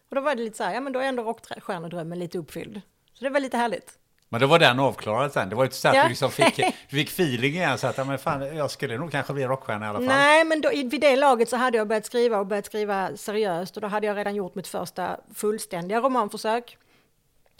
Och 0.09 0.15
då 0.15 0.21
var 0.21 0.35
det 0.35 0.41
lite 0.43 0.57
så 0.57 0.63
här, 0.63 0.73
ja 0.73 0.81
men 0.81 0.93
då 0.93 0.99
är 0.99 1.03
ändå 1.05 1.23
rockstjärnedrömmen 1.23 2.19
lite 2.19 2.37
uppfylld. 2.37 2.81
Så 3.13 3.23
det 3.23 3.29
var 3.29 3.39
lite 3.39 3.57
härligt. 3.57 3.93
Men 4.29 4.41
då 4.41 4.47
var 4.47 4.59
den 4.59 4.79
avklarad 4.79 5.33
sen. 5.33 5.49
Det 5.49 5.55
var 5.55 5.63
ju 5.63 5.65
inte 5.67 5.77
så 5.77 5.87
att 5.87 5.95
Ja. 5.95 6.03
du 6.03 6.09
liksom 6.09 6.31
fick, 6.31 6.55
fick 6.89 7.07
feeling 7.09 7.53
igen. 7.53 7.77
Så 7.77 7.87
att, 7.87 7.97
ja, 7.97 8.03
men 8.03 8.17
fan, 8.19 8.55
jag 8.57 8.71
skulle 8.71 8.97
nog 8.97 9.11
kanske 9.11 9.33
bli 9.33 9.43
rockstjärna 9.45 9.85
i 9.85 9.89
alla 9.89 9.99
fall. 9.99 10.05
Nej, 10.07 10.45
men 10.45 10.61
då, 10.61 10.69
vid 10.69 11.01
det 11.01 11.15
laget 11.15 11.49
så 11.49 11.55
hade 11.57 11.77
jag 11.77 11.87
börjat 11.87 12.05
skriva 12.05 12.39
och 12.39 12.47
börjat 12.47 12.65
skriva 12.65 13.17
seriöst 13.17 13.75
och 13.77 13.81
då 13.81 13.87
hade 13.87 14.07
jag 14.07 14.17
redan 14.17 14.35
gjort 14.35 14.55
mitt 14.55 14.67
första 14.67 15.19
fullständiga 15.33 15.99
romanförsök 16.01 16.77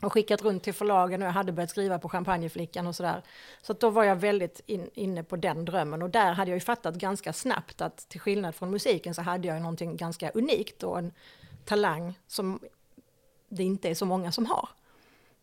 och 0.01 0.13
skickat 0.13 0.41
runt 0.41 0.63
till 0.63 0.73
förlagen 0.73 1.21
och 1.21 1.27
jag 1.27 1.33
hade 1.33 1.51
börjat 1.51 1.69
skriva 1.69 1.99
på 1.99 2.09
Champagneflickan 2.09 2.87
och 2.87 2.95
sådär. 2.95 3.21
Så 3.61 3.71
att 3.71 3.79
då 3.79 3.89
var 3.89 4.03
jag 4.03 4.15
väldigt 4.15 4.61
in, 4.65 4.89
inne 4.93 5.23
på 5.23 5.35
den 5.35 5.65
drömmen 5.65 6.01
och 6.01 6.09
där 6.09 6.31
hade 6.33 6.51
jag 6.51 6.55
ju 6.55 6.61
fattat 6.61 6.95
ganska 6.95 7.33
snabbt 7.33 7.81
att 7.81 7.97
till 8.09 8.19
skillnad 8.19 8.55
från 8.55 8.71
musiken 8.71 9.13
så 9.13 9.21
hade 9.21 9.47
jag 9.47 9.55
ju 9.57 9.61
någonting 9.61 9.97
ganska 9.97 10.29
unikt 10.29 10.83
och 10.83 10.97
en 10.97 11.13
talang 11.67 12.19
som 12.27 12.59
det 13.49 13.63
inte 13.63 13.89
är 13.89 13.95
så 13.95 14.05
många 14.05 14.31
som 14.31 14.45
har. 14.45 14.69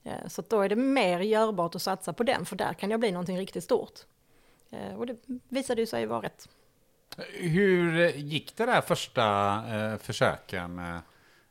Eh, 0.05 0.29
så 0.29 0.43
då 0.49 0.61
är 0.61 0.69
det 0.69 0.77
mer 0.77 1.21
görbart 1.21 1.75
att 1.75 1.83
satsa 1.83 2.13
på 2.13 2.23
den, 2.23 2.47
för 2.47 2.57
där 2.57 2.73
kan 2.73 2.91
jag 2.91 3.01
bli 3.01 3.13
någonting 3.13 3.39
riktigt 3.39 3.65
stort. 3.65 4.01
Eh, 4.71 4.95
och 4.95 5.07
det 5.07 5.17
visade 5.49 5.81
ju 5.81 5.87
sig 5.87 6.07
vara 6.07 6.23
rätt. 6.23 6.49
Hur 7.33 8.09
gick 8.09 8.57
det 8.57 8.67
där 8.67 8.81
första 8.81 9.25
eh, 9.75 9.99
försöken 9.99 10.79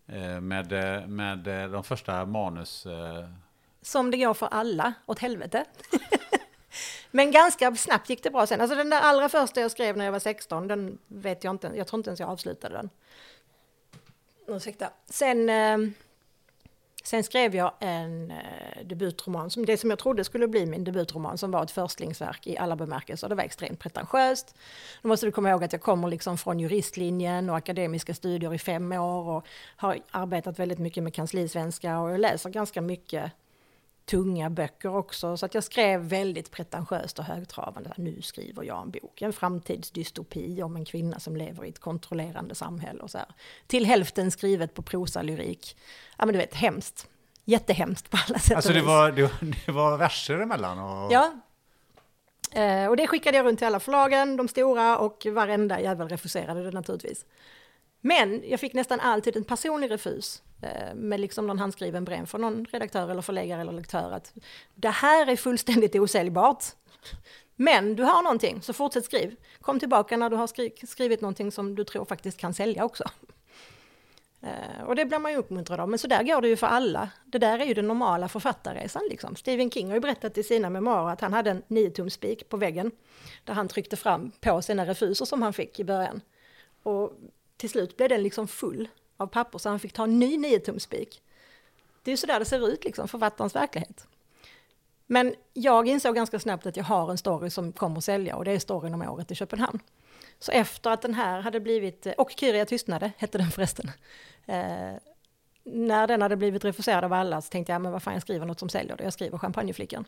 eh, 0.07 0.41
med, 0.41 0.71
med 1.09 1.39
de 1.71 1.83
första 1.83 2.25
manus? 2.25 2.85
Eh? 2.85 3.29
Som 3.81 4.11
det 4.11 4.17
går 4.17 4.33
för 4.33 4.47
alla, 4.47 4.93
åt 5.05 5.19
helvete. 5.19 5.65
Men 7.11 7.31
ganska 7.31 7.75
snabbt 7.75 8.09
gick 8.09 8.23
det 8.23 8.29
bra 8.31 8.47
sen. 8.47 8.61
Alltså 8.61 8.75
den 8.75 8.89
där 8.89 9.01
allra 9.01 9.29
första 9.29 9.61
jag 9.61 9.71
skrev 9.71 9.97
när 9.97 10.05
jag 10.05 10.11
var 10.11 10.19
16, 10.19 10.67
den 10.67 10.97
vet 11.07 11.43
jag 11.43 11.51
inte, 11.51 11.71
jag 11.75 11.87
tror 11.87 11.99
inte 11.99 12.09
ens 12.09 12.19
jag 12.19 12.29
avslutade 12.29 12.75
den. 12.75 12.89
Ursäkta. 14.47 14.89
Sen, 15.09 15.49
eh, 15.49 15.77
sen 17.03 17.23
skrev 17.23 17.55
jag 17.55 17.71
en 17.79 18.31
eh, 18.31 18.85
debutroman, 18.85 19.49
som, 19.49 19.65
det 19.65 19.77
som 19.77 19.89
jag 19.89 19.99
trodde 19.99 20.23
skulle 20.23 20.47
bli 20.47 20.65
min 20.65 20.83
debutroman, 20.83 21.37
som 21.37 21.51
var 21.51 21.63
ett 21.63 21.71
förstlingsverk 21.71 22.47
i 22.47 22.57
alla 22.57 22.75
bemärkelser. 22.75 23.29
Det 23.29 23.35
var 23.35 23.43
extremt 23.43 23.79
pretentiöst. 23.79 24.55
Då 25.01 25.07
måste 25.07 25.25
du 25.25 25.31
komma 25.31 25.49
ihåg 25.49 25.63
att 25.63 25.73
jag 25.73 25.81
kommer 25.81 26.07
liksom 26.07 26.37
från 26.37 26.59
juristlinjen 26.59 27.49
och 27.49 27.57
akademiska 27.57 28.13
studier 28.13 28.53
i 28.53 28.59
fem 28.59 28.91
år 28.91 29.29
och 29.29 29.47
har 29.75 29.99
arbetat 30.11 30.59
väldigt 30.59 30.79
mycket 30.79 31.03
med 31.03 31.13
kanslisvenska 31.13 31.99
och 31.99 32.11
jag 32.11 32.19
läser 32.19 32.49
ganska 32.49 32.81
mycket 32.81 33.31
tunga 34.05 34.49
böcker 34.49 34.95
också. 34.95 35.37
Så 35.37 35.45
att 35.45 35.53
jag 35.53 35.63
skrev 35.63 36.01
väldigt 36.01 36.51
pretentiöst 36.51 37.19
och 37.19 37.25
högtravande. 37.25 37.93
Nu 37.97 38.21
skriver 38.21 38.63
jag 38.63 38.81
en 38.81 38.91
bok, 38.91 39.21
en 39.21 39.33
framtidsdystopi 39.33 40.63
om 40.63 40.75
en 40.75 40.85
kvinna 40.85 41.19
som 41.19 41.35
lever 41.35 41.65
i 41.65 41.69
ett 41.69 41.79
kontrollerande 41.79 42.55
samhälle. 42.55 43.03
Och 43.03 43.11
så 43.11 43.17
här. 43.17 43.27
Till 43.67 43.85
hälften 43.85 44.31
skrivet 44.31 44.73
på 44.73 44.81
prosalyrik. 44.81 45.77
Ja 46.17 46.25
men 46.25 46.33
du 46.33 46.39
vet, 46.39 46.53
hemskt. 46.53 47.07
Jättehemskt 47.45 48.09
på 48.09 48.17
alla 48.27 48.39
sätt 48.39 48.55
Alltså 48.55 48.73
det 48.73 48.81
var, 48.81 49.11
det, 49.11 49.21
var, 49.21 49.55
det 49.65 49.71
var 49.71 49.97
verser 49.97 50.39
emellan? 50.39 50.79
Och... 50.79 51.11
Ja. 51.11 51.31
Eh, 52.51 52.87
och 52.87 52.97
det 52.97 53.07
skickade 53.07 53.37
jag 53.37 53.45
runt 53.45 53.59
till 53.59 53.67
alla 53.67 53.79
förlagen, 53.79 54.37
de 54.37 54.47
stora 54.47 54.97
och 54.97 55.27
varenda 55.31 55.81
jävel 55.81 56.09
refuserade 56.09 56.63
det 56.63 56.71
naturligtvis. 56.71 57.25
Men 58.01 58.43
jag 58.49 58.59
fick 58.59 58.73
nästan 58.73 58.99
alltid 58.99 59.37
en 59.37 59.43
personlig 59.43 59.91
refus 59.91 60.41
Eh, 60.63 60.95
med 60.95 61.19
liksom 61.19 61.47
någon 61.47 61.59
handskriven 61.59 62.05
brev 62.05 62.25
från 62.25 62.41
någon 62.41 62.65
redaktör 62.65 63.09
eller 63.09 63.21
förläggare 63.21 63.61
eller 63.61 63.71
lektör 63.71 64.11
att 64.11 64.33
det 64.75 64.89
här 64.89 65.27
är 65.27 65.35
fullständigt 65.35 65.95
osäljbart. 65.95 66.63
Men 67.55 67.95
du 67.95 68.03
har 68.03 68.23
någonting, 68.23 68.61
så 68.61 68.73
fortsätt 68.73 69.05
skriv. 69.05 69.35
Kom 69.61 69.79
tillbaka 69.79 70.17
när 70.17 70.29
du 70.29 70.35
har 70.35 70.47
skri 70.47 70.73
skrivit 70.87 71.21
någonting 71.21 71.51
som 71.51 71.75
du 71.75 71.83
tror 71.83 72.05
faktiskt 72.05 72.37
kan 72.37 72.53
sälja 72.53 72.85
också. 72.85 73.03
Uh, 74.43 74.83
och 74.87 74.95
det 74.95 75.05
blir 75.05 75.19
man 75.19 75.31
ju 75.31 75.37
uppmuntrad 75.37 75.79
av, 75.79 75.89
men 75.89 75.99
så 75.99 76.07
där 76.07 76.23
går 76.23 76.41
det 76.41 76.47
ju 76.47 76.55
för 76.55 76.67
alla. 76.67 77.09
Det 77.25 77.37
där 77.37 77.59
är 77.59 77.65
ju 77.65 77.73
den 77.73 77.87
normala 77.87 78.27
författarresan 78.27 79.01
liksom. 79.09 79.35
Stephen 79.35 79.71
King 79.71 79.87
har 79.87 79.93
ju 79.93 79.99
berättat 79.99 80.37
i 80.37 80.43
sina 80.43 80.69
memoarer 80.69 81.13
att 81.13 81.21
han 81.21 81.33
hade 81.33 81.51
en 81.51 81.63
9 81.67 82.09
spik 82.09 82.49
på 82.49 82.57
väggen 82.57 82.91
där 83.43 83.53
han 83.53 83.67
tryckte 83.67 83.95
fram 83.95 84.31
på 84.41 84.61
sina 84.61 84.85
refuser 84.85 85.25
som 85.25 85.41
han 85.41 85.53
fick 85.53 85.79
i 85.79 85.83
början. 85.83 86.21
Och 86.83 87.11
till 87.57 87.69
slut 87.69 87.97
blev 87.97 88.09
den 88.09 88.23
liksom 88.23 88.47
full 88.47 88.89
av 89.17 89.27
papper 89.27 89.59
så 89.59 89.69
han 89.69 89.79
fick 89.79 89.93
ta 89.93 90.03
en 90.03 90.19
ny 90.19 90.37
9 90.37 90.79
spik. 90.79 91.21
Det 92.03 92.11
är 92.11 92.13
ju 92.13 92.17
sådär 92.17 92.39
det 92.39 92.45
ser 92.45 92.67
ut 92.67 92.83
liksom, 92.83 93.07
författarens 93.07 93.55
verklighet. 93.55 94.07
Men 95.05 95.35
jag 95.53 95.87
insåg 95.87 96.15
ganska 96.15 96.39
snabbt 96.39 96.65
att 96.65 96.77
jag 96.77 96.83
har 96.83 97.11
en 97.11 97.17
story 97.17 97.49
som 97.49 97.71
kommer 97.71 97.97
att 97.97 98.03
sälja 98.03 98.35
och 98.35 98.45
det 98.45 98.51
är 98.51 98.59
storyn 98.59 98.93
om 98.93 99.01
året 99.01 99.31
i 99.31 99.35
Köpenhamn. 99.35 99.79
Så 100.39 100.51
efter 100.51 100.89
att 100.89 101.01
den 101.01 101.13
här 101.13 101.41
hade 101.41 101.59
blivit, 101.59 102.07
och 102.17 102.31
Kyria 102.31 102.65
tystnade 102.65 103.11
hette 103.17 103.37
den 103.37 103.51
förresten. 103.51 103.91
Eh, 104.45 104.93
när 105.63 106.07
den 106.07 106.21
hade 106.21 106.35
blivit 106.35 106.65
refuserad 106.65 107.03
av 107.03 107.13
alla 107.13 107.41
så 107.41 107.49
tänkte 107.49 107.71
jag, 107.71 107.81
men 107.81 107.91
vad 107.91 108.03
fan 108.03 108.13
jag 108.13 108.21
skriver 108.21 108.45
något 108.45 108.59
som 108.59 108.69
säljer 108.69 108.97
det, 108.97 109.03
jag 109.03 109.13
skriver 109.13 109.37
Champagneflickan. 109.37 110.05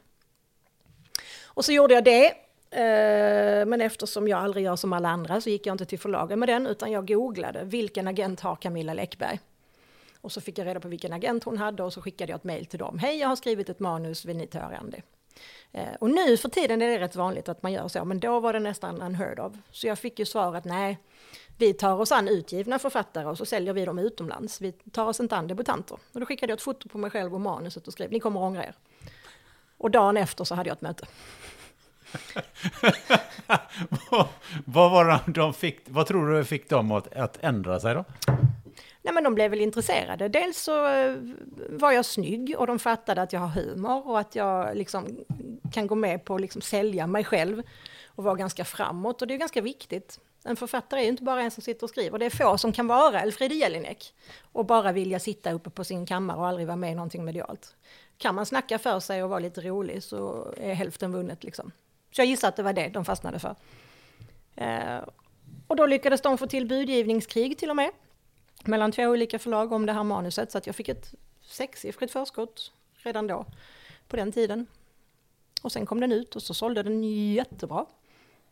Och 1.45 1.65
så 1.65 1.71
gjorde 1.71 1.93
jag 1.93 2.03
det 2.03 2.33
Eh, 2.75 3.65
men 3.65 3.81
eftersom 3.81 4.27
jag 4.27 4.39
aldrig 4.39 4.65
gör 4.65 4.75
som 4.75 4.93
alla 4.93 5.09
andra 5.09 5.41
så 5.41 5.49
gick 5.49 5.65
jag 5.65 5.73
inte 5.73 5.85
till 5.85 5.99
förlagen 5.99 6.39
med 6.39 6.49
den 6.49 6.67
utan 6.67 6.91
jag 6.91 7.07
googlade 7.07 7.63
vilken 7.63 8.07
agent 8.07 8.39
har 8.39 8.55
Camilla 8.55 8.93
Läckberg? 8.93 9.39
Och 10.21 10.31
så 10.31 10.41
fick 10.41 10.57
jag 10.57 10.67
reda 10.67 10.79
på 10.79 10.87
vilken 10.87 11.13
agent 11.13 11.43
hon 11.43 11.57
hade 11.57 11.83
och 11.83 11.93
så 11.93 12.01
skickade 12.01 12.31
jag 12.31 12.37
ett 12.37 12.43
mail 12.43 12.65
till 12.65 12.79
dem. 12.79 12.99
Hej, 12.99 13.17
jag 13.17 13.27
har 13.27 13.35
skrivit 13.35 13.69
ett 13.69 13.79
manus, 13.79 14.25
vill 14.25 14.37
ni 14.37 14.47
ta 14.47 14.57
er 14.57 14.77
an 14.79 14.89
det? 14.89 15.01
Eh, 15.79 15.95
och 15.99 16.09
nu 16.09 16.37
för 16.37 16.49
tiden 16.49 16.81
är 16.81 16.87
det 16.87 16.99
rätt 16.99 17.15
vanligt 17.15 17.49
att 17.49 17.63
man 17.63 17.73
gör 17.73 17.87
så, 17.87 18.05
men 18.05 18.19
då 18.19 18.39
var 18.39 18.53
det 18.53 18.59
nästan 18.59 19.01
unheard 19.01 19.39
of. 19.39 19.53
Så 19.71 19.87
jag 19.87 19.99
fick 19.99 20.19
ju 20.19 20.25
svaret 20.25 20.65
nej, 20.65 20.97
vi 21.57 21.73
tar 21.73 22.01
oss 22.01 22.11
an 22.11 22.27
utgivna 22.27 22.79
författare 22.79 23.25
och 23.25 23.37
så 23.37 23.45
säljer 23.45 23.73
vi 23.73 23.85
dem 23.85 23.99
utomlands. 23.99 24.61
Vi 24.61 24.71
tar 24.71 25.05
oss 25.07 25.19
inte 25.19 25.35
an 25.35 25.47
debutanter. 25.47 25.97
Och 26.13 26.19
då 26.19 26.25
skickade 26.25 26.51
jag 26.51 26.57
ett 26.57 26.63
foto 26.63 26.89
på 26.89 26.97
mig 26.97 27.11
själv 27.11 27.33
och 27.33 27.41
manuset 27.41 27.87
och 27.87 27.93
skrev, 27.93 28.11
ni 28.11 28.19
kommer 28.19 28.41
ångra 28.41 28.65
er. 28.65 28.75
Och 29.77 29.91
dagen 29.91 30.17
efter 30.17 30.43
så 30.43 30.55
hade 30.55 30.69
jag 30.69 30.75
ett 30.75 30.81
möte 30.81 31.05
vad, 34.11 34.27
vad, 34.65 34.91
var 34.91 35.05
de, 35.05 35.33
de 35.33 35.53
fick, 35.53 35.79
vad 35.85 36.07
tror 36.07 36.29
du 36.29 36.45
fick 36.45 36.69
dem 36.69 36.91
att, 36.91 37.13
att 37.13 37.43
ändra 37.43 37.79
sig 37.79 37.93
då? 37.93 38.05
Nej 39.05 39.13
men 39.13 39.23
de 39.23 39.35
blev 39.35 39.51
väl 39.51 39.61
intresserade. 39.61 40.27
Dels 40.27 40.57
så 40.57 40.87
eh, 40.87 41.15
var 41.69 41.91
jag 41.91 42.05
snygg 42.05 42.55
och 42.57 42.67
de 42.67 42.79
fattade 42.79 43.21
att 43.21 43.33
jag 43.33 43.39
har 43.39 43.61
humor 43.61 44.07
och 44.07 44.19
att 44.19 44.35
jag 44.35 44.77
liksom 44.77 45.17
kan 45.73 45.87
gå 45.87 45.95
med 45.95 46.25
på 46.25 46.35
att 46.35 46.41
liksom 46.41 46.61
sälja 46.61 47.07
mig 47.07 47.23
själv 47.23 47.61
och 48.07 48.23
vara 48.23 48.35
ganska 48.35 48.65
framåt 48.65 49.21
och 49.21 49.27
det 49.27 49.33
är 49.33 49.37
ganska 49.37 49.61
viktigt. 49.61 50.19
En 50.43 50.55
författare 50.55 50.99
är 50.99 51.03
ju 51.03 51.09
inte 51.09 51.23
bara 51.23 51.41
en 51.41 51.51
som 51.51 51.63
sitter 51.63 51.83
och 51.83 51.89
skriver, 51.89 52.19
det 52.19 52.25
är 52.25 52.29
få 52.29 52.57
som 52.57 52.71
kan 52.71 52.87
vara 52.87 53.21
Elfriede 53.21 53.55
Jelinek 53.55 54.13
och 54.51 54.65
bara 54.65 54.91
vilja 54.91 55.19
sitta 55.19 55.51
uppe 55.51 55.69
på 55.69 55.83
sin 55.83 56.05
kammare 56.05 56.37
och 56.37 56.47
aldrig 56.47 56.67
vara 56.67 56.77
med 56.77 56.91
i 56.91 56.95
någonting 56.95 57.25
medialt. 57.25 57.75
Kan 58.17 58.35
man 58.35 58.45
snacka 58.45 58.79
för 58.79 58.99
sig 58.99 59.23
och 59.23 59.29
vara 59.29 59.39
lite 59.39 59.61
rolig 59.61 60.03
så 60.03 60.53
är 60.57 60.73
hälften 60.73 61.11
vunnet 61.11 61.43
liksom. 61.43 61.71
Så 62.15 62.21
jag 62.21 62.27
gissar 62.27 62.47
att 62.47 62.55
det 62.55 62.63
var 62.63 62.73
det 62.73 62.89
de 62.89 63.05
fastnade 63.05 63.39
för. 63.39 63.55
Eh, 64.55 65.03
och 65.67 65.75
då 65.75 65.85
lyckades 65.85 66.21
de 66.21 66.37
få 66.37 66.47
till 66.47 66.67
budgivningskrig 66.67 67.57
till 67.57 67.69
och 67.69 67.75
med. 67.75 67.91
Mellan 68.63 68.91
två 68.91 69.03
olika 69.03 69.39
förlag 69.39 69.71
om 69.71 69.85
det 69.85 69.93
här 69.93 70.03
manuset. 70.03 70.51
Så 70.51 70.57
att 70.57 70.67
jag 70.67 70.75
fick 70.75 70.89
ett 70.89 71.13
sexsiffrigt 71.41 72.13
förskott 72.13 72.71
redan 72.95 73.27
då. 73.27 73.45
På 74.07 74.15
den 74.15 74.31
tiden. 74.31 74.67
Och 75.61 75.71
sen 75.71 75.85
kom 75.85 75.99
den 75.99 76.11
ut 76.11 76.35
och 76.35 76.43
så 76.43 76.53
sålde 76.53 76.83
den 76.83 77.03
jättebra. 77.33 77.85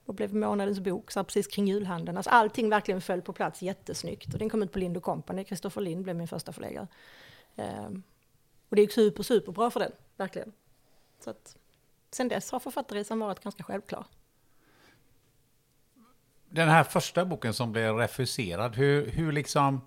Och 0.06 0.14
blev 0.14 0.36
månadens 0.36 0.80
bok, 0.80 1.12
så 1.12 1.24
precis 1.24 1.48
kring 1.48 1.68
julhandeln. 1.68 2.18
Alltså 2.18 2.30
allting 2.30 2.70
verkligen 2.70 3.02
föll 3.02 3.22
på 3.22 3.34
plats 3.34 3.62
jättesnyggt. 3.62 4.34
Och 4.34 4.40
den 4.40 4.50
kom 4.50 4.64
ut 4.64 4.72
på 4.72 4.80
Lind 4.80 5.02
Company. 5.02 5.44
Kristoffer 5.44 5.82
Lind 5.82 6.04
blev 6.04 6.16
min 6.16 6.28
första 6.28 6.54
förläggare. 6.54 6.88
Eh, 7.56 7.86
och 8.70 8.76
det 8.76 8.82
gick 8.82 8.92
super, 8.92 9.24
superbra 9.24 9.72
för 9.72 9.80
den, 9.80 9.92
verkligen. 10.18 10.52
Så 11.20 11.30
att 11.30 11.58
sen 12.14 12.28
dess 12.28 12.52
har 12.52 12.60
författarresan 12.60 13.20
varit 13.20 13.40
ganska 13.40 13.64
självklar. 13.64 14.06
Den 16.50 16.70
här 16.70 16.84
första 16.84 17.26
boken 17.26 17.54
som 17.54 17.72
blev 17.72 17.96
refuserad, 17.96 18.76
hur, 18.76 19.10
hur, 19.10 19.32
liksom, 19.32 19.82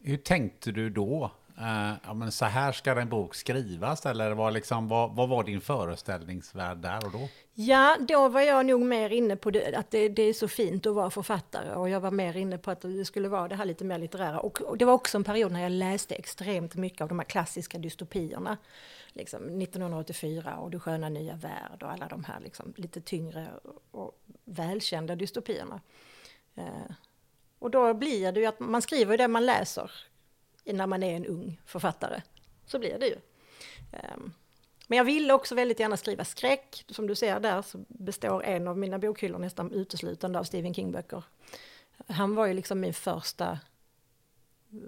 hur 0.00 0.16
tänkte 0.16 0.72
du 0.72 0.90
då? 0.90 1.30
Uh, 1.58 1.92
ja, 2.04 2.14
men 2.14 2.32
så 2.32 2.44
här 2.44 2.72
ska 2.72 3.00
en 3.00 3.08
bok 3.08 3.34
skrivas, 3.34 4.06
eller 4.06 4.32
var 4.32 4.50
liksom, 4.50 4.88
vad, 4.88 5.16
vad 5.16 5.28
var 5.28 5.44
din 5.44 5.60
föreställningsvärld 5.60 6.78
där 6.78 7.04
och 7.06 7.12
då? 7.12 7.28
Ja, 7.54 7.96
då 8.08 8.28
var 8.28 8.40
jag 8.40 8.66
nog 8.66 8.80
mer 8.80 9.10
inne 9.10 9.36
på 9.36 9.50
det, 9.50 9.74
att 9.76 9.90
det, 9.90 10.08
det, 10.08 10.22
är 10.22 10.32
så 10.32 10.48
fint 10.48 10.86
att 10.86 10.94
vara 10.94 11.10
författare 11.10 11.74
och 11.74 11.88
jag 11.88 12.00
var 12.00 12.10
mer 12.10 12.36
inne 12.36 12.58
på 12.58 12.70
att 12.70 12.80
det 12.80 13.04
skulle 13.04 13.28
vara 13.28 13.48
det 13.48 13.56
här 13.56 13.64
lite 13.64 13.84
mer 13.84 13.98
litterära. 13.98 14.40
Och, 14.40 14.60
och 14.60 14.78
det 14.78 14.84
var 14.84 14.92
också 14.92 15.18
en 15.18 15.24
period 15.24 15.52
när 15.52 15.62
jag 15.62 15.72
läste 15.72 16.14
extremt 16.14 16.74
mycket 16.74 17.00
av 17.00 17.08
de 17.08 17.18
här 17.18 17.26
klassiska 17.26 17.78
dystopierna 17.78 18.56
liksom 19.14 19.60
1984 19.62 20.56
och 20.56 20.70
Du 20.70 20.80
sköna 20.80 21.08
nya 21.08 21.36
värld 21.36 21.82
och 21.82 21.92
alla 21.92 22.08
de 22.08 22.24
här 22.24 22.40
liksom 22.40 22.74
lite 22.76 23.00
tyngre 23.00 23.48
och 23.90 24.20
välkända 24.44 25.16
dystopierna. 25.16 25.80
Eh, 26.54 26.92
och 27.58 27.70
då 27.70 27.94
blir 27.94 28.32
det 28.32 28.40
ju 28.40 28.46
att 28.46 28.60
man 28.60 28.82
skriver 28.82 29.18
det 29.18 29.28
man 29.28 29.46
läser 29.46 29.90
när 30.64 30.86
man 30.86 31.02
är 31.02 31.16
en 31.16 31.26
ung 31.26 31.60
författare. 31.64 32.22
Så 32.66 32.78
blir 32.78 32.98
det 32.98 33.06
ju. 33.06 33.16
Eh, 33.92 34.16
men 34.86 34.98
jag 34.98 35.04
ville 35.04 35.34
också 35.34 35.54
väldigt 35.54 35.80
gärna 35.80 35.96
skriva 35.96 36.24
skräck. 36.24 36.84
Som 36.88 37.06
du 37.06 37.14
ser 37.14 37.40
där 37.40 37.62
så 37.62 37.84
består 37.88 38.44
en 38.44 38.68
av 38.68 38.78
mina 38.78 38.98
bokhyllor 38.98 39.38
nästan 39.38 39.72
uteslutande 39.72 40.38
av 40.38 40.44
Stephen 40.44 40.74
King-böcker. 40.74 41.22
Han 42.06 42.34
var 42.34 42.46
ju 42.46 42.54
liksom 42.54 42.80
min 42.80 42.94
första, 42.94 43.58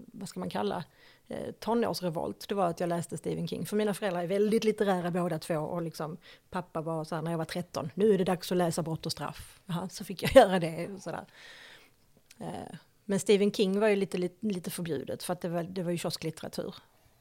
vad 0.06 0.28
ska 0.28 0.40
man 0.40 0.50
kalla, 0.50 0.76
eh, 0.76 0.82
Eh, 1.28 1.52
tonårsrevolt, 1.52 2.48
det 2.48 2.54
var 2.54 2.66
att 2.66 2.80
jag 2.80 2.88
läste 2.88 3.16
Stephen 3.16 3.48
King. 3.48 3.66
För 3.66 3.76
mina 3.76 3.94
föräldrar 3.94 4.22
är 4.22 4.26
väldigt 4.26 4.64
litterära 4.64 5.10
båda 5.10 5.38
två 5.38 5.56
och 5.56 5.82
liksom 5.82 6.16
pappa 6.50 6.80
var 6.80 7.04
så 7.04 7.14
här 7.14 7.22
när 7.22 7.30
jag 7.30 7.38
var 7.38 7.44
13, 7.44 7.90
nu 7.94 8.14
är 8.14 8.18
det 8.18 8.24
dags 8.24 8.52
att 8.52 8.58
läsa 8.58 8.82
Brott 8.82 9.06
och 9.06 9.12
straff. 9.12 9.60
Aha, 9.68 9.88
så 9.88 10.04
fick 10.04 10.22
jag 10.22 10.34
göra 10.34 10.60
det. 10.60 10.88
Och 10.88 11.02
så 11.02 11.10
eh, 11.10 12.76
men 13.04 13.20
Stephen 13.20 13.52
King 13.52 13.80
var 13.80 13.88
ju 13.88 13.96
lite, 13.96 14.18
lite, 14.18 14.46
lite 14.46 14.70
förbjudet 14.70 15.22
för 15.22 15.32
att 15.32 15.40
det 15.40 15.48
var, 15.48 15.62
det 15.62 15.82
var 15.82 15.90
ju 15.90 15.98
kiosklitteratur. 15.98 16.74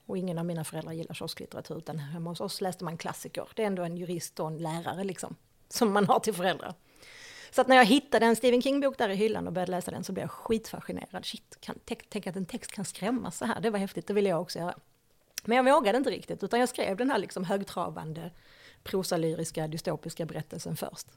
Och 0.05 0.17
ingen 0.17 0.37
av 0.37 0.45
mina 0.45 0.63
föräldrar 0.63 0.93
gillar 0.93 1.13
kiosklitteratur 1.13 1.77
utan 1.77 1.99
hemma 1.99 2.29
hos 2.29 2.41
oss 2.41 2.61
läste 2.61 2.83
man 2.83 2.97
klassiker. 2.97 3.47
Det 3.55 3.63
är 3.63 3.67
ändå 3.67 3.83
en 3.83 3.97
jurist 3.97 4.39
och 4.39 4.47
en 4.47 4.57
lärare 4.57 5.03
liksom, 5.03 5.35
som 5.69 5.93
man 5.93 6.07
har 6.07 6.19
till 6.19 6.33
föräldrar. 6.33 6.73
Så 7.55 7.61
att 7.61 7.67
när 7.67 7.75
jag 7.75 7.85
hittade 7.85 8.25
en 8.25 8.35
Stephen 8.35 8.61
King-bok 8.61 8.97
där 8.97 9.09
i 9.09 9.15
hyllan 9.15 9.47
och 9.47 9.53
började 9.53 9.71
läsa 9.71 9.91
den 9.91 10.03
så 10.03 10.13
blev 10.13 10.23
jag 10.23 10.31
skitfascinerad. 10.31 11.25
Shit, 11.25 11.57
kan, 11.59 11.79
tänk 11.85 12.27
att 12.27 12.35
en 12.35 12.45
text 12.45 12.71
kan 12.71 12.85
skrämma 12.85 13.31
så 13.31 13.45
här, 13.45 13.61
det 13.61 13.69
var 13.69 13.79
häftigt, 13.79 14.07
det 14.07 14.13
ville 14.13 14.29
jag 14.29 14.41
också 14.41 14.59
göra. 14.59 14.75
Men 15.43 15.57
jag 15.57 15.63
vågade 15.63 15.97
inte 15.97 16.09
riktigt, 16.09 16.43
utan 16.43 16.59
jag 16.59 16.69
skrev 16.69 16.97
den 16.97 17.09
här 17.09 17.17
liksom 17.17 17.43
högtravande, 17.43 18.31
prosalyriska, 18.83 19.67
dystopiska 19.67 20.25
berättelsen 20.25 20.77
först. 20.77 21.07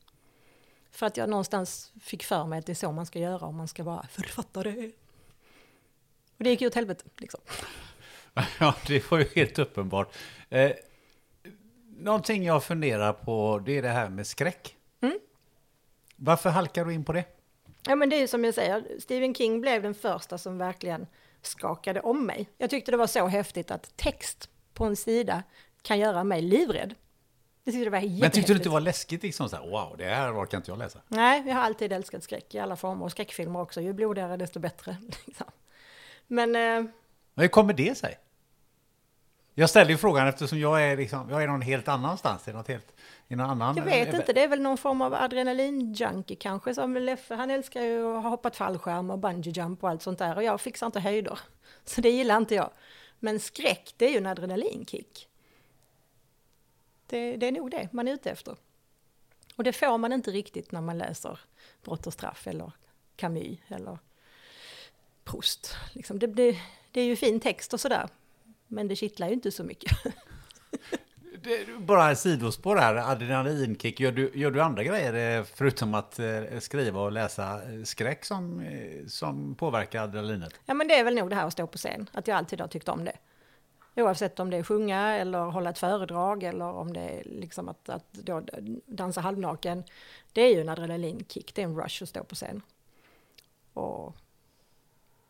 För 0.91 1.07
att 1.07 1.17
jag 1.17 1.29
någonstans 1.29 1.93
fick 2.01 2.25
för 2.25 2.45
mig 2.45 2.59
att 2.59 2.67
det 2.67 2.73
är 2.73 2.75
så 2.75 2.93
man 2.93 3.07
ska 3.07 3.19
göra 3.19 3.47
om 3.47 3.57
man 3.57 3.69
ska 3.69 3.83
vara 3.83 4.07
författare. 4.11 4.91
Och 6.37 6.45
det 6.45 6.51
gick 6.51 6.61
ju 6.61 6.67
åt 6.67 6.75
helvete, 6.75 7.05
liksom. 7.17 7.41
Ja, 8.61 8.75
det 8.87 9.11
var 9.11 9.19
ju 9.19 9.29
helt 9.35 9.59
uppenbart. 9.59 10.17
Eh, 10.49 10.73
någonting 11.99 12.45
jag 12.45 12.65
funderar 12.65 13.13
på, 13.13 13.63
det 13.67 13.79
är 13.79 13.83
det 13.83 13.89
här 13.89 14.09
med 14.09 14.27
skräck. 14.27 14.77
Mm. 15.01 15.19
Varför 16.21 16.51
halkar 16.51 16.85
du 16.85 16.95
in 16.95 17.05
på 17.05 17.13
det? 17.13 17.25
Ja 17.87 17.95
men 17.95 18.09
det 18.09 18.17
är 18.17 18.21
ju 18.21 18.29
som 18.29 18.45
jag 18.45 18.55
säger, 18.55 18.85
Stephen 19.01 19.35
King 19.35 19.61
blev 19.61 19.83
den 19.83 19.95
första 19.95 20.39
som 20.39 20.59
verkligen 20.59 21.07
skakade 21.43 22.01
om 22.01 22.27
mig. 22.27 22.49
Jag 22.59 22.71
tyckte 22.71 22.91
det 22.91 22.97
var 22.97 23.07
så 23.07 23.27
häftigt 23.27 23.71
att 23.71 23.97
text 23.97 24.49
på 24.75 24.85
en 24.85 24.97
sida 24.97 25.43
kan 25.83 25.99
göra 25.99 26.25
mig 26.25 26.43
livrädd. 26.43 26.95
Jag 27.65 27.73
tyckte 27.73 27.85
det 27.85 27.91
var 27.91 28.21
Men 28.21 28.31
tyckte 28.31 28.53
du 28.53 28.57
inte 28.57 28.69
det 28.69 28.73
var 28.73 28.81
läskigt 28.81 29.23
liksom 29.23 29.49
så 29.49 29.57
här, 29.57 29.71
wow, 29.71 29.97
det 29.99 30.05
här 30.05 30.43
orkar 30.43 30.59
inte 30.59 30.71
jag 30.71 30.79
läsa? 30.79 31.01
Nej, 31.09 31.43
jag 31.47 31.55
har 31.55 31.63
alltid 31.63 31.93
älskat 31.93 32.23
skräck 32.23 32.55
i 32.55 32.59
alla 32.59 32.77
former 32.77 33.05
och 33.05 33.11
skräckfilmer 33.11 33.61
också. 33.61 33.81
Ju 33.81 33.93
blodigare 33.93 34.37
desto 34.37 34.61
bättre. 34.61 34.97
Liksom. 35.27 35.47
Men... 36.27 36.57
Eh, 36.57 36.91
Hur 37.37 37.49
kommer 37.49 37.73
det 37.73 37.99
sig? 37.99 38.19
Jag 39.59 39.71
ställer 39.71 39.91
ju 39.91 39.97
frågan 39.97 40.29
eftersom 40.29 40.59
jag 40.59 40.83
är, 40.83 40.97
liksom, 40.97 41.31
jag 41.31 41.43
är 41.43 41.47
någon 41.47 41.63
helt 41.63 41.89
annanstans. 41.89 42.49
I 42.49 42.53
något 42.53 42.69
helt, 42.69 42.93
i 43.29 43.37
någon 43.37 43.51
annan, 43.51 43.77
jag 43.77 43.85
vet 43.85 44.15
inte, 44.15 44.33
det 44.33 44.45
är 44.45 44.49
väl 44.49 44.61
någon 44.61 44.79
form 44.79 45.03
av 45.03 45.15
adrenalinjunkie 45.15 46.37
kanske. 46.37 46.75
Som 46.75 46.95
Leffe, 46.95 47.35
han 47.35 47.51
älskar 47.51 47.83
ju 47.83 48.17
att 48.17 48.23
ha 48.23 48.31
hoppat 48.31 48.57
fallskärm 48.57 49.11
och 49.11 49.19
bungee 49.19 49.53
jump 49.53 49.83
och 49.83 49.91
allt 49.91 50.03
sånt 50.03 50.19
där. 50.19 50.37
Och 50.37 50.43
jag 50.43 50.61
fixar 50.61 50.87
inte 50.87 51.01
höjder. 51.01 51.39
Så 51.85 52.01
det 52.01 52.11
gillar 52.11 52.37
inte 52.37 52.55
jag. 52.55 52.71
Men 53.19 53.41
skräck, 53.41 53.95
det 53.97 54.07
är 54.07 54.11
ju 54.11 54.17
en 54.17 54.27
adrenalinkick. 54.27 55.29
Det, 57.07 57.37
det 57.37 57.47
är 57.47 57.53
nog 57.53 57.71
det 57.71 57.89
man 57.93 58.09
är 58.09 58.13
ute 58.13 58.31
efter. 58.31 58.57
Och 59.57 59.65
det 59.65 59.73
får 59.73 59.99
man 59.99 60.13
inte 60.13 60.31
riktigt 60.31 60.73
när 60.73 60.81
man 60.81 60.99
läser 60.99 61.41
Brott 61.85 62.07
och 62.07 62.13
straff 62.13 62.47
eller 62.47 62.73
Camus 63.17 63.59
eller 63.69 63.99
Proust. 65.25 65.77
Liksom 65.93 66.19
det, 66.19 66.27
det, 66.27 66.57
det 66.91 67.01
är 67.01 67.05
ju 67.05 67.17
fin 67.17 67.41
text 67.41 67.75
och 67.75 67.81
sådär, 67.81 68.09
men 68.69 68.89
det 68.89 68.97
kittlar 68.97 69.27
ju 69.27 69.35
inte 69.35 69.51
så 69.51 69.65
mycket. 69.65 69.93
Det, 71.43 71.79
bara 71.79 72.15
sidospår 72.15 72.77
här, 72.77 72.95
adrenalinkick. 72.95 74.01
Gör 74.01 74.13
du, 74.13 74.31
gör 74.35 74.51
du 74.51 74.63
andra 74.63 74.85
grejer 74.85 75.39
eh, 75.39 75.45
förutom 75.55 75.95
att 75.95 76.19
eh, 76.19 76.59
skriva 76.61 77.01
och 77.01 77.13
läsa 77.13 77.73
eh, 77.73 77.83
skräck 77.83 78.25
som, 78.25 78.63
som 79.07 79.55
påverkar 79.55 80.03
adrenalinet? 80.03 80.55
Ja 80.67 80.75
men 80.75 80.89
det 80.89 80.95
är 80.95 81.05
väl 81.05 81.15
nog 81.15 81.31
det 81.31 81.37
här 81.37 81.47
att 81.47 81.53
stå 81.53 81.67
på 81.67 81.79
scen, 81.79 82.11
att 82.13 82.29
jag 82.29 82.37
alltid 82.37 82.61
har 82.61 82.69
tyckt 82.69 82.89
om 82.89 83.05
det. 83.05 83.17
Oavsett 83.97 84.41
om 84.41 84.51
det 84.51 84.57
är 84.57 84.63
sjunga 84.63 85.17
eller 85.17 85.39
hålla 85.39 85.71
ett 85.71 85.79
föredrag 85.79 86.43
eller 86.43 86.65
om 86.65 86.93
det 86.93 87.01
är 87.01 87.25
liksom 87.25 87.69
att, 87.69 87.89
att 87.89 88.17
dansa 88.87 89.21
halvnaken. 89.21 89.85
Det 90.33 90.41
är 90.41 90.55
ju 90.55 90.61
en 90.61 90.69
adrenalinkick, 90.69 91.55
det 91.55 91.63
är 91.63 91.67
en 91.67 91.81
rush 91.81 92.03
att 92.03 92.09
stå 92.09 92.25
på 92.25 92.35
scen. 92.35 92.63
Och 93.73 94.17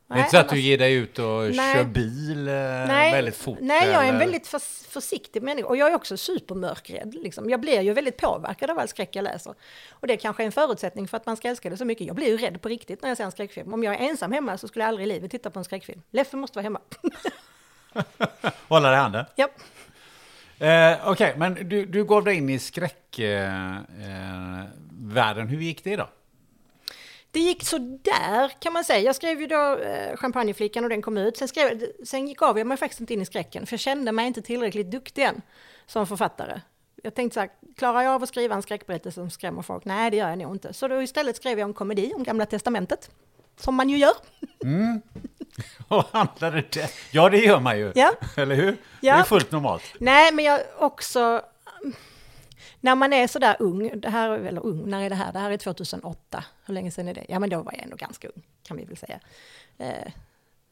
det 0.09 0.15
är 0.15 0.19
inte 0.19 0.31
så 0.31 0.37
att 0.37 0.49
du 0.49 0.61
ger 0.61 0.79
dig 0.79 0.95
ut 0.95 1.19
och 1.19 1.43
nej. 1.43 1.75
kör 1.75 1.85
bil 1.85 2.49
eh, 2.49 2.55
nej, 2.55 3.13
väldigt 3.13 3.37
fort? 3.37 3.59
Nej, 3.61 3.89
jag 3.89 4.05
är 4.05 4.09
en 4.09 4.19
väldigt 4.19 4.47
för, 4.47 4.59
försiktig 4.91 5.43
människa. 5.43 5.69
Och 5.69 5.77
jag 5.77 5.91
är 5.91 5.95
också 5.95 6.17
supermörkrädd. 6.17 7.15
Liksom. 7.15 7.51
Jag 7.51 7.61
blir 7.61 7.81
ju 7.81 7.93
väldigt 7.93 8.17
påverkad 8.17 8.71
av 8.71 8.79
all 8.79 8.89
skräck 8.89 9.17
jag 9.17 9.23
läser. 9.23 9.55
Och 9.91 10.07
det 10.07 10.17
kanske 10.17 10.43
är 10.43 10.47
en 10.47 10.53
förutsättning 10.53 11.09
för 11.09 11.17
att 11.17 11.27
man 11.27 11.37
ska 11.37 11.49
älska 11.49 11.71
det 11.71 11.77
så 11.77 11.85
mycket. 11.85 12.07
Jag 12.07 12.17
blir 12.17 12.27
ju 12.27 12.37
rädd 12.37 12.63
på 12.63 12.69
riktigt 12.69 13.03
när 13.03 13.09
jag 13.09 13.17
ser 13.17 13.25
en 13.25 13.33
skräckfilm. 13.33 13.75
Om 13.75 13.85
jag 13.85 13.95
är 13.95 13.99
ensam 13.99 14.33
hemma 14.33 14.59
så 14.59 14.69
skulle 14.69 14.83
jag 14.83 14.89
aldrig 14.89 15.09
i 15.09 15.13
livet 15.13 15.31
titta 15.31 15.51
på 15.51 15.59
en 15.59 15.65
skräckfilm. 15.65 16.03
Leffe 16.11 16.37
måste 16.37 16.59
vara 16.59 16.63
hemma. 16.63 16.81
Hålla 18.69 18.89
dig 18.89 18.99
i 18.99 19.01
handen? 19.01 19.25
Ja. 19.35 19.49
Eh, 20.59 20.99
Okej, 21.05 21.11
okay, 21.11 21.33
men 21.37 21.69
du, 21.69 21.87
du 21.87 22.05
gav 22.05 22.25
dig 22.25 22.37
in 22.37 22.49
i 22.49 22.59
skräckvärlden. 22.59 23.87
Eh, 25.17 25.39
eh, 25.39 25.47
Hur 25.47 25.61
gick 25.61 25.85
det 25.85 25.97
då? 25.97 26.09
Det 27.31 27.41
gick 27.41 27.65
så 27.65 27.79
där 28.03 28.53
kan 28.61 28.73
man 28.73 28.85
säga. 28.85 29.01
Jag 29.01 29.17
skrev 29.17 29.41
ju 29.41 29.47
då 29.47 29.79
eh, 29.79 30.17
Champagneflickan 30.17 30.85
och 30.85 30.91
den 30.91 31.03
kom 31.03 31.19
ut. 31.19 31.37
Sen, 31.37 31.49
skrev, 31.49 31.87
sen 32.05 32.35
gav 32.35 32.59
jag 32.59 32.67
mig 32.67 32.77
faktiskt 32.77 33.01
inte 33.01 33.15
in 33.15 33.23
i 33.23 33.27
skräcken, 33.27 33.67
för 33.67 33.73
jag 33.73 33.81
kände 33.81 34.13
mig 34.13 34.27
inte 34.27 34.43
tillräckligt 34.43 34.91
duktig 34.91 35.23
än 35.23 35.43
som 35.87 36.07
författare. 36.07 36.61
Jag 37.03 37.15
tänkte 37.15 37.35
så 37.35 37.41
här, 37.41 37.51
klarar 37.77 38.03
jag 38.03 38.15
av 38.15 38.23
att 38.23 38.29
skriva 38.29 38.55
en 38.55 38.63
skräckberättelse 38.63 39.21
som 39.21 39.31
skrämmer 39.31 39.63
folk? 39.63 39.85
Nej, 39.85 40.11
det 40.11 40.17
gör 40.17 40.29
jag 40.29 40.39
nog 40.39 40.55
inte. 40.55 40.73
Så 40.73 40.89
då 40.89 41.03
istället 41.03 41.37
skrev 41.37 41.59
jag 41.59 41.69
en 41.69 41.75
komedi 41.75 42.13
om 42.17 42.25
Gamla 42.25 42.47
Testamentet. 42.47 43.11
Som 43.57 43.75
man 43.75 43.89
ju 43.89 43.97
gör. 43.97 44.13
Mm. 44.65 45.03
Och 45.89 46.05
handlade 46.13 46.65
det? 46.71 46.91
Ja, 47.13 47.29
det 47.29 47.39
gör 47.39 47.61
man 47.61 47.79
ju. 47.79 47.93
Ja. 47.95 48.13
Eller 48.37 48.55
hur? 48.55 48.77
Ja. 49.01 49.15
Det 49.15 49.21
är 49.21 49.25
fullt 49.25 49.53
normalt. 49.53 49.83
Nej, 49.99 50.33
men 50.33 50.45
jag 50.45 50.61
också 50.79 51.43
när 52.81 52.95
man 52.95 53.13
är 53.13 53.27
sådär 53.27 53.57
ung, 53.59 54.01
det 54.01 54.11
här, 54.11 54.31
eller 54.31 54.67
ung, 54.67 54.91
när 54.91 55.03
är 55.03 55.09
det 55.09 55.15
här? 55.15 55.33
Det 55.33 55.39
här 55.39 55.51
är 55.51 55.57
2008. 55.57 56.45
Hur 56.65 56.75
länge 56.75 56.91
sedan 56.91 57.09
är 57.09 57.15
det? 57.15 57.25
Ja 57.29 57.39
men 57.39 57.51
då 57.51 57.63
var 57.63 57.73
jag 57.73 57.83
ändå 57.83 57.97
ganska 57.97 58.29
ung, 58.29 58.43
kan 58.63 58.77
vi 58.77 58.85
väl 58.85 58.97
säga. 58.97 59.21
Eh, 59.79 60.13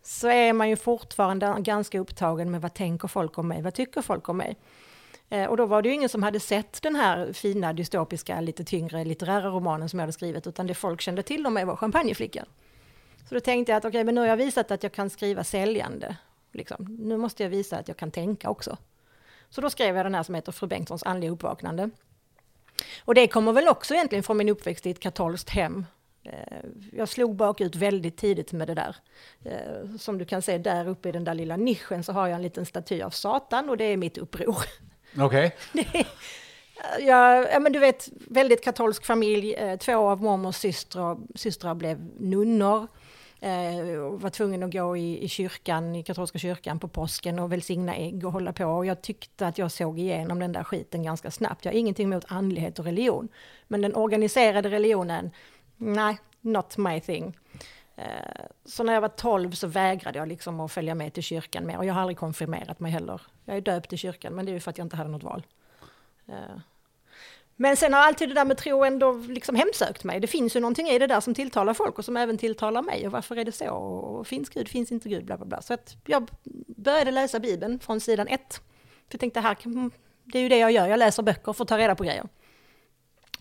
så 0.02 0.28
är 0.28 0.52
man 0.52 0.68
ju 0.68 0.76
fortfarande 0.76 1.56
ganska 1.58 2.00
upptagen 2.00 2.50
med 2.50 2.60
vad 2.60 2.74
tänker 2.74 3.08
folk 3.08 3.38
om 3.38 3.48
mig? 3.48 3.62
Vad 3.62 3.74
tycker 3.74 4.02
folk 4.02 4.28
om 4.28 4.36
mig? 4.36 4.56
Eh, 5.28 5.46
och 5.46 5.56
då 5.56 5.66
var 5.66 5.82
det 5.82 5.88
ju 5.88 5.94
ingen 5.94 6.08
som 6.08 6.22
hade 6.22 6.40
sett 6.40 6.82
den 6.82 6.96
här 6.96 7.32
fina 7.32 7.72
dystopiska, 7.72 8.40
lite 8.40 8.64
tyngre 8.64 9.04
litterära 9.04 9.48
romanen 9.48 9.88
som 9.88 9.98
jag 9.98 10.02
hade 10.02 10.12
skrivit, 10.12 10.46
utan 10.46 10.66
det 10.66 10.74
folk 10.74 11.00
kände 11.00 11.22
till 11.22 11.46
om 11.46 11.54
mig 11.54 11.64
var 11.64 11.76
Champagneflickan. 11.76 12.46
Så 13.28 13.34
då 13.34 13.40
tänkte 13.40 13.72
jag 13.72 13.76
att 13.76 13.84
okej, 13.84 13.88
okay, 13.88 14.04
men 14.04 14.14
nu 14.14 14.20
har 14.20 14.28
jag 14.28 14.36
visat 14.36 14.70
att 14.70 14.82
jag 14.82 14.92
kan 14.92 15.10
skriva 15.10 15.44
säljande. 15.44 16.16
Liksom. 16.52 16.96
Nu 17.00 17.16
måste 17.16 17.42
jag 17.42 17.50
visa 17.50 17.78
att 17.78 17.88
jag 17.88 17.96
kan 17.96 18.10
tänka 18.10 18.50
också. 18.50 18.76
Så 19.50 19.60
då 19.60 19.70
skrev 19.70 19.96
jag 19.96 20.06
den 20.06 20.14
här 20.14 20.22
som 20.22 20.34
heter 20.34 20.52
Fru 20.52 20.66
Bengtssons 20.66 21.02
andliga 21.02 21.30
uppvaknande. 21.30 21.90
Och 23.04 23.14
det 23.14 23.28
kommer 23.28 23.52
väl 23.52 23.68
också 23.68 23.94
egentligen 23.94 24.22
från 24.22 24.36
min 24.36 24.48
uppväxt 24.48 24.86
i 24.86 24.90
ett 24.90 25.00
katolskt 25.00 25.50
hem. 25.50 25.86
Eh, 26.24 26.32
jag 26.92 27.08
slog 27.08 27.36
bakut 27.36 27.76
väldigt 27.76 28.16
tidigt 28.16 28.52
med 28.52 28.68
det 28.68 28.74
där. 28.74 28.96
Eh, 29.44 29.96
som 29.98 30.18
du 30.18 30.24
kan 30.24 30.42
se 30.42 30.58
där 30.58 30.88
uppe 30.88 31.08
i 31.08 31.12
den 31.12 31.24
där 31.24 31.34
lilla 31.34 31.56
nischen 31.56 32.04
så 32.04 32.12
har 32.12 32.26
jag 32.26 32.36
en 32.36 32.42
liten 32.42 32.66
staty 32.66 33.02
av 33.02 33.10
Satan 33.10 33.70
och 33.70 33.76
det 33.76 33.84
är 33.84 33.96
mitt 33.96 34.18
uppror. 34.18 34.56
Okej. 35.18 35.56
Okay. 35.72 36.04
Ja, 37.00 37.48
ja, 37.52 37.60
men 37.60 37.72
du 37.72 37.78
vet, 37.78 38.08
väldigt 38.12 38.64
katolsk 38.64 39.04
familj. 39.04 39.54
Eh, 39.54 39.78
två 39.78 40.08
av 40.08 40.22
mormors 40.22 40.56
systrar, 40.56 41.18
systrar 41.34 41.74
blev 41.74 42.10
nunnor 42.18 42.88
eh, 43.40 43.98
och 43.98 44.20
var 44.20 44.30
tvungen 44.30 44.62
att 44.62 44.72
gå 44.72 44.96
i, 44.96 45.24
i 45.24 45.28
kyrkan, 45.28 45.96
i 45.96 46.02
katolska 46.02 46.38
kyrkan 46.38 46.78
på 46.78 46.88
påsken 46.88 47.38
och 47.38 47.52
välsigna 47.52 47.96
ägg 47.96 48.24
och 48.24 48.32
hålla 48.32 48.52
på. 48.52 48.64
Och 48.64 48.86
jag 48.86 49.02
tyckte 49.02 49.46
att 49.46 49.58
jag 49.58 49.72
såg 49.72 49.98
igenom 49.98 50.38
den 50.38 50.52
där 50.52 50.64
skiten 50.64 51.02
ganska 51.02 51.30
snabbt. 51.30 51.64
Jag 51.64 51.72
har 51.72 51.78
ingenting 51.78 52.08
mot 52.08 52.24
andlighet 52.28 52.78
och 52.78 52.84
religion. 52.84 53.28
Men 53.68 53.80
den 53.80 53.96
organiserade 53.96 54.70
religionen, 54.70 55.30
nej, 55.76 56.18
not 56.40 56.76
my 56.76 57.00
thing. 57.00 57.36
Eh, 57.96 58.46
så 58.64 58.84
när 58.84 58.94
jag 58.94 59.00
var 59.00 59.08
12 59.08 59.50
så 59.50 59.66
vägrade 59.66 60.18
jag 60.18 60.28
liksom 60.28 60.60
att 60.60 60.72
följa 60.72 60.94
med 60.94 61.12
till 61.12 61.22
kyrkan 61.22 61.66
mer. 61.66 61.78
Och 61.78 61.84
jag 61.84 61.94
har 61.94 62.00
aldrig 62.00 62.18
konfirmerat 62.18 62.80
mig 62.80 62.92
heller. 62.92 63.20
Jag 63.44 63.56
är 63.56 63.60
döpt 63.60 63.92
i 63.92 63.96
kyrkan, 63.96 64.34
men 64.34 64.46
det 64.46 64.50
är 64.50 64.54
ju 64.54 64.60
för 64.60 64.70
att 64.70 64.78
jag 64.78 64.84
inte 64.84 64.96
hade 64.96 65.10
något 65.10 65.22
val. 65.22 65.46
Eh, 66.26 66.60
men 67.56 67.76
sen 67.76 67.92
har 67.94 68.00
alltid 68.00 68.28
det 68.28 68.34
där 68.34 68.44
med 68.44 68.56
tro 68.56 68.84
ändå 68.84 69.12
liksom 69.12 69.56
hemsökt 69.56 70.04
mig. 70.04 70.20
Det 70.20 70.26
finns 70.26 70.56
ju 70.56 70.60
någonting 70.60 70.88
i 70.88 70.98
det 70.98 71.06
där 71.06 71.20
som 71.20 71.34
tilltalar 71.34 71.74
folk 71.74 71.98
och 71.98 72.04
som 72.04 72.16
även 72.16 72.38
tilltalar 72.38 72.82
mig. 72.82 73.06
Och 73.06 73.12
varför 73.12 73.36
är 73.36 73.44
det 73.44 73.52
så? 73.52 73.70
Och 73.70 74.26
finns 74.26 74.48
Gud, 74.48 74.68
finns 74.68 74.92
inte 74.92 75.08
Gud, 75.08 75.24
bla 75.24 75.36
bla 75.36 75.46
bla. 75.46 75.62
Så 75.62 75.74
att 75.74 75.96
jag 76.04 76.30
började 76.66 77.10
läsa 77.10 77.40
Bibeln 77.40 77.78
från 77.78 78.00
sidan 78.00 78.28
ett. 78.28 78.54
För 79.08 79.14
jag 79.14 79.20
tänkte, 79.20 79.40
här, 79.40 79.56
mm, 79.64 79.90
det 80.24 80.38
är 80.38 80.42
ju 80.42 80.48
det 80.48 80.58
jag 80.58 80.72
gör, 80.72 80.86
jag 80.86 80.98
läser 80.98 81.22
böcker 81.22 81.52
för 81.52 81.64
att 81.64 81.68
ta 81.68 81.78
reda 81.78 81.94
på 81.94 82.04
grejer. 82.04 82.28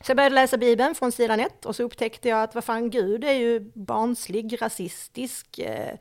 Så 0.04 0.10
jag 0.10 0.18
började 0.18 0.36
läsa 0.36 0.58
Bibeln 0.58 0.96
från 0.96 1.12
sidan 1.12 1.40
ett 1.40 1.66
och 1.66 1.76
så 1.76 1.84
upptäckte 1.84 2.30
jag 2.30 2.44
att 2.44 2.56
vad 2.56 2.64
fan, 2.64 2.90
Gud 2.90 3.24
är 3.24 3.34
ju 3.34 3.72
barnslig, 3.74 4.62
rasistisk, 4.62 5.60
eh, 5.60 5.98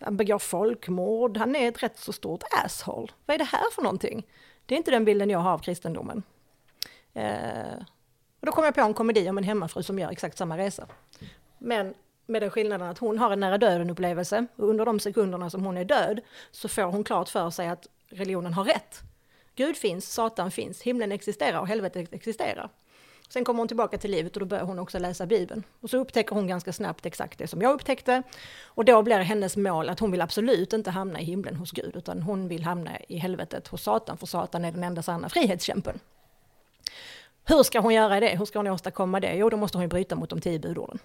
han 0.00 0.16
begår 0.16 0.38
folkmord, 0.38 1.36
han 1.36 1.56
är 1.56 1.68
ett 1.68 1.82
rätt 1.82 1.98
så 1.98 2.12
stort 2.12 2.42
asshole. 2.64 3.08
Vad 3.26 3.34
är 3.34 3.38
det 3.38 3.44
här 3.44 3.70
för 3.74 3.82
någonting? 3.82 4.26
Det 4.66 4.74
är 4.74 4.76
inte 4.76 4.90
den 4.90 5.04
bilden 5.04 5.30
jag 5.30 5.38
har 5.38 5.52
av 5.52 5.58
kristendomen. 5.58 6.22
Eh, 7.18 7.78
och 8.40 8.46
då 8.46 8.52
kom 8.52 8.64
jag 8.64 8.74
på 8.74 8.80
en 8.80 8.94
komedi 8.94 9.28
om 9.28 9.38
en 9.38 9.44
hemmafru 9.44 9.82
som 9.82 9.98
gör 9.98 10.10
exakt 10.10 10.38
samma 10.38 10.58
resa. 10.58 10.86
Men 11.58 11.94
med 12.26 12.42
den 12.42 12.50
skillnaden 12.50 12.88
att 12.88 12.98
hon 12.98 13.18
har 13.18 13.30
en 13.30 13.40
nära 13.40 13.58
döden 13.58 13.90
upplevelse 13.90 14.46
och 14.56 14.68
under 14.68 14.84
de 14.84 15.00
sekunderna 15.00 15.50
som 15.50 15.64
hon 15.64 15.76
är 15.76 15.84
död 15.84 16.20
så 16.50 16.68
får 16.68 16.82
hon 16.82 17.04
klart 17.04 17.28
för 17.28 17.50
sig 17.50 17.68
att 17.68 17.86
religionen 18.08 18.52
har 18.52 18.64
rätt. 18.64 19.00
Gud 19.54 19.76
finns, 19.76 20.12
Satan 20.12 20.50
finns, 20.50 20.82
himlen 20.82 21.12
existerar 21.12 21.60
och 21.60 21.68
helvetet 21.68 22.12
existerar. 22.12 22.70
Sen 23.28 23.44
kommer 23.44 23.58
hon 23.58 23.68
tillbaka 23.68 23.98
till 23.98 24.10
livet 24.10 24.36
och 24.36 24.40
då 24.40 24.46
börjar 24.46 24.64
hon 24.64 24.78
också 24.78 24.98
läsa 24.98 25.26
Bibeln. 25.26 25.62
Och 25.80 25.90
så 25.90 25.96
upptäcker 25.98 26.34
hon 26.34 26.46
ganska 26.46 26.72
snabbt 26.72 27.06
exakt 27.06 27.38
det 27.38 27.46
som 27.46 27.62
jag 27.62 27.74
upptäckte. 27.74 28.22
Och 28.64 28.84
då 28.84 29.02
blir 29.02 29.18
hennes 29.18 29.56
mål 29.56 29.88
att 29.88 30.00
hon 30.00 30.10
vill 30.10 30.20
absolut 30.20 30.72
inte 30.72 30.90
hamna 30.90 31.20
i 31.20 31.24
himlen 31.24 31.56
hos 31.56 31.70
Gud, 31.70 31.96
utan 31.96 32.22
hon 32.22 32.48
vill 32.48 32.62
hamna 32.64 32.90
i 33.08 33.18
helvetet 33.18 33.68
hos 33.68 33.82
Satan, 33.82 34.18
för 34.18 34.26
Satan 34.26 34.64
är 34.64 34.72
den 34.72 34.84
enda 34.84 35.02
sanna 35.02 35.28
frihetskämpen. 35.28 36.00
Hur 37.48 37.62
ska 37.62 37.80
hon 37.80 37.94
göra 37.94 38.20
det? 38.20 38.38
Hur 38.38 38.44
ska 38.44 38.58
hon 38.58 38.66
åstadkomma 38.66 39.20
det? 39.20 39.34
Jo, 39.34 39.50
då 39.50 39.56
måste 39.56 39.78
hon 39.78 39.82
ju 39.82 39.88
bryta 39.88 40.16
mot 40.16 40.30
de 40.30 40.40
tio 40.40 40.58
budorden. 40.58 40.98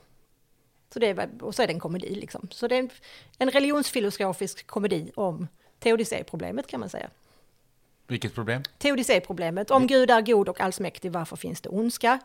Så 0.94 1.00
det 1.00 1.08
är, 1.08 1.30
och 1.42 1.56
så 1.56 1.62
är 1.62 1.68
det 1.68 1.74
en 1.74 1.80
komedi 1.80 2.16
liksom. 2.16 2.48
Så 2.52 2.68
det 2.68 2.76
är 2.76 2.80
en, 2.80 2.90
en 3.38 3.52
religionsfilosofisk 3.52 4.68
komedi 4.68 5.12
om 5.16 5.48
teodicéproblemet 5.80 6.68
kan 6.68 6.80
man 6.80 6.90
säga. 6.90 7.10
Vilket 8.08 8.36
problem? 8.36 8.64
Teodicéproblemet. 8.78 9.72
Om 9.72 9.88
Gud 9.88 10.12
är 10.12 10.22
god 10.22 10.50
och 10.50 10.62
allsmäktig, 10.62 11.12
varför 11.12 11.36
finns 11.36 11.62
det 11.62 11.70
ondska? 11.70 12.20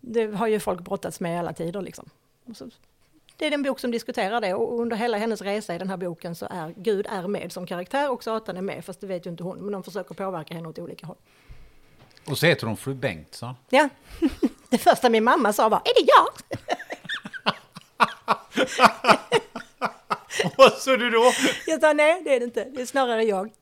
Det 0.00 0.26
har 0.26 0.46
ju 0.46 0.60
folk 0.60 0.80
brottats 0.80 1.20
med 1.20 1.34
i 1.34 1.38
alla 1.38 1.52
tider 1.52 1.82
liksom. 1.82 2.10
Så, 2.54 2.70
det 3.36 3.46
är 3.46 3.50
den 3.50 3.62
bok 3.62 3.80
som 3.80 3.90
diskuterar 3.90 4.40
det 4.40 4.54
och 4.54 4.80
under 4.80 4.96
hela 4.96 5.18
hennes 5.18 5.42
resa 5.42 5.74
i 5.74 5.78
den 5.78 5.90
här 5.90 5.96
boken 5.96 6.34
så 6.34 6.46
är 6.50 6.74
Gud 6.76 7.06
är 7.10 7.28
med 7.28 7.52
som 7.52 7.66
karaktär 7.66 8.10
och 8.10 8.24
Satan 8.24 8.56
är 8.56 8.62
med, 8.62 8.84
fast 8.84 9.00
det 9.00 9.06
vet 9.06 9.26
ju 9.26 9.30
inte 9.30 9.42
hon, 9.42 9.58
men 9.58 9.72
de 9.72 9.82
försöker 9.82 10.14
påverka 10.14 10.54
henne 10.54 10.68
åt 10.68 10.78
olika 10.78 11.06
håll. 11.06 11.16
Och 12.26 12.38
så 12.38 12.46
heter 12.46 12.66
hon 12.66 12.76
fru 12.76 12.94
Bengtsson. 12.94 13.54
Ja, 13.70 13.88
det 14.70 14.78
första 14.78 15.08
min 15.10 15.24
mamma 15.24 15.52
sa 15.52 15.68
var, 15.68 15.82
är 15.84 16.04
det 16.04 16.12
jag? 16.16 16.28
Vad 20.56 20.72
sa 20.72 20.96
du 20.96 21.10
då? 21.10 21.32
Jag 21.66 21.80
sa 21.80 21.92
nej, 21.92 22.22
det 22.24 22.34
är 22.34 22.40
det 22.40 22.44
inte, 22.44 22.64
det 22.64 22.82
är 22.82 22.86
snarare 22.86 23.22
jag. 23.22 23.46
Uh, 23.46 23.52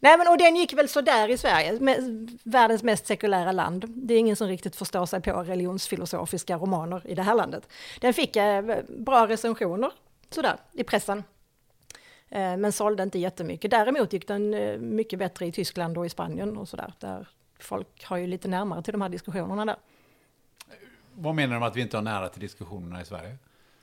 nej 0.00 0.18
men 0.18 0.28
och 0.28 0.38
den 0.38 0.56
gick 0.56 0.72
väl 0.72 0.88
sådär 0.88 1.28
i 1.28 1.38
Sverige, 1.38 1.80
med, 1.80 2.30
världens 2.42 2.82
mest 2.82 3.06
sekulära 3.06 3.52
land. 3.52 3.84
Det 3.88 4.14
är 4.14 4.18
ingen 4.18 4.36
som 4.36 4.48
riktigt 4.48 4.76
förstår 4.76 5.06
sig 5.06 5.22
på 5.22 5.32
religionsfilosofiska 5.32 6.56
romaner 6.56 7.02
i 7.06 7.14
det 7.14 7.22
här 7.22 7.34
landet. 7.34 7.68
Den 8.00 8.14
fick 8.14 8.36
uh, 8.36 8.76
bra 8.88 9.26
recensioner, 9.26 9.92
sådär, 10.30 10.56
i 10.72 10.84
pressen. 10.84 11.24
Uh, 12.34 12.56
men 12.56 12.72
sålde 12.72 13.02
inte 13.02 13.18
jättemycket. 13.18 13.70
Däremot 13.70 14.12
gick 14.12 14.28
den 14.28 14.54
mycket 14.94 15.18
bättre 15.18 15.46
i 15.46 15.52
Tyskland 15.52 15.98
och 15.98 16.06
i 16.06 16.08
Spanien 16.08 16.56
och 16.56 16.68
sådär. 16.68 16.92
Där 16.98 17.28
folk 17.58 18.04
har 18.04 18.16
ju 18.16 18.26
lite 18.26 18.48
närmare 18.48 18.82
till 18.82 18.92
de 18.92 19.00
här 19.00 19.08
diskussionerna 19.08 19.64
där. 19.64 19.76
Vad 21.14 21.34
menar 21.34 21.54
du 21.54 21.60
med 21.60 21.68
att 21.68 21.76
vi 21.76 21.80
inte 21.80 21.96
har 21.96 22.02
nära 22.02 22.28
till 22.28 22.40
diskussionerna 22.40 23.02
i 23.02 23.04
Sverige? 23.04 23.36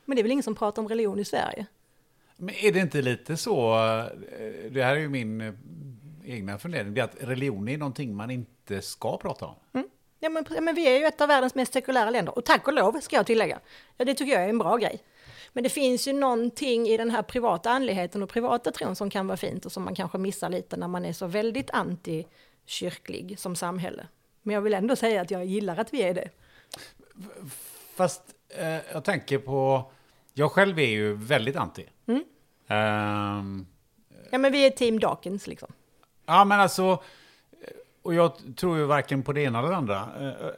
Men 0.05 0.15
det 0.15 0.21
är 0.21 0.23
väl 0.23 0.31
ingen 0.31 0.43
som 0.43 0.55
pratar 0.55 0.81
om 0.81 0.87
religion 0.87 1.19
i 1.19 1.25
Sverige? 1.25 1.65
Men 2.37 2.55
är 2.55 2.71
det 2.71 2.79
inte 2.79 3.01
lite 3.01 3.37
så, 3.37 3.73
eh, 3.73 4.71
det 4.71 4.83
här 4.83 4.95
är 4.95 4.99
ju 4.99 5.09
min 5.09 5.41
eh, 5.41 5.53
egna 6.25 6.57
fundering, 6.57 6.93
det 6.93 7.01
är 7.01 7.05
att 7.05 7.15
religion 7.19 7.67
är 7.67 7.77
någonting 7.77 8.15
man 8.15 8.31
inte 8.31 8.81
ska 8.81 9.17
prata 9.17 9.45
om. 9.45 9.55
Mm. 9.73 9.87
Ja, 10.19 10.29
men, 10.29 10.45
men 10.61 10.75
vi 10.75 10.87
är 10.87 10.99
ju 10.99 11.05
ett 11.05 11.21
av 11.21 11.27
världens 11.27 11.55
mest 11.55 11.73
sekulära 11.73 12.09
länder, 12.09 12.37
och 12.37 12.45
tack 12.45 12.67
och 12.67 12.73
lov 12.73 12.99
ska 12.99 13.15
jag 13.15 13.25
tillägga. 13.25 13.59
Ja, 13.97 14.05
det 14.05 14.13
tycker 14.13 14.33
jag 14.33 14.43
är 14.43 14.49
en 14.49 14.57
bra 14.57 14.77
grej. 14.77 14.99
Men 15.57 15.63
det 15.63 15.69
finns 15.69 16.07
ju 16.07 16.13
någonting 16.13 16.87
i 16.87 16.97
den 16.97 17.09
här 17.09 17.21
privata 17.21 17.69
andligheten 17.69 18.23
och 18.23 18.29
privata 18.29 18.71
tron 18.71 18.95
som 18.95 19.09
kan 19.09 19.27
vara 19.27 19.37
fint 19.37 19.65
och 19.65 19.71
som 19.71 19.83
man 19.83 19.95
kanske 19.95 20.17
missar 20.17 20.49
lite 20.49 20.77
när 20.77 20.87
man 20.87 21.05
är 21.05 21.13
så 21.13 21.27
väldigt 21.27 21.69
anti-kyrklig 21.69 23.39
som 23.39 23.55
samhälle. 23.55 24.07
Men 24.41 24.53
jag 24.53 24.61
vill 24.61 24.73
ändå 24.73 24.95
säga 24.95 25.21
att 25.21 25.31
jag 25.31 25.45
gillar 25.45 25.77
att 25.77 25.93
vi 25.93 26.01
är 26.01 26.13
det. 26.13 26.29
Fast 27.95 28.21
eh, 28.49 28.91
jag 28.93 29.03
tänker 29.03 29.37
på, 29.37 29.91
jag 30.33 30.51
själv 30.51 30.79
är 30.79 30.89
ju 30.89 31.13
väldigt 31.13 31.55
anti. 31.55 31.85
Mm. 32.07 32.23
Um, 32.67 33.67
ja 34.31 34.37
men 34.37 34.51
vi 34.51 34.65
är 34.65 34.69
team 34.69 34.99
Dawkins 34.99 35.47
liksom. 35.47 35.73
Ja 36.25 36.45
men 36.45 36.59
alltså, 36.59 37.03
och 38.01 38.13
jag 38.13 38.31
tror 38.55 38.77
ju 38.77 38.85
varken 38.85 39.23
på 39.23 39.33
det 39.33 39.41
ena 39.41 39.59
eller 39.59 39.69
det 39.69 39.75
andra, 39.75 40.09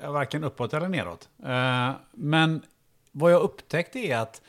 eh, 0.01 0.11
varken 0.11 0.43
uppåt 0.43 0.73
eller 0.73 0.87
neråt. 0.87 1.29
Men 2.11 2.61
vad 3.11 3.31
jag 3.31 3.41
upptäckte 3.41 3.99
är 3.99 4.17
att 4.17 4.41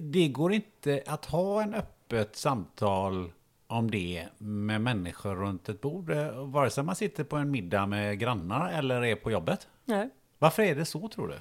det 0.00 0.28
går 0.28 0.52
inte 0.52 1.02
att 1.06 1.24
ha 1.24 1.62
en 1.62 1.74
öppet 1.74 2.36
samtal 2.36 3.32
om 3.66 3.90
det 3.90 4.26
med 4.38 4.80
människor 4.80 5.34
runt 5.34 5.68
ett 5.68 5.80
bord, 5.80 6.10
eh, 6.10 6.46
vare 6.46 6.70
sig 6.70 6.84
man 6.84 6.96
sitter 6.96 7.24
på 7.24 7.36
en 7.36 7.50
middag 7.50 7.86
med 7.86 8.18
grannar 8.18 8.72
eller 8.72 9.04
är 9.04 9.16
på 9.16 9.30
jobbet. 9.30 9.68
Nej. 9.84 10.08
Varför 10.38 10.62
är 10.62 10.74
det 10.74 10.84
så 10.84 11.08
tror 11.08 11.28
du? 11.28 11.34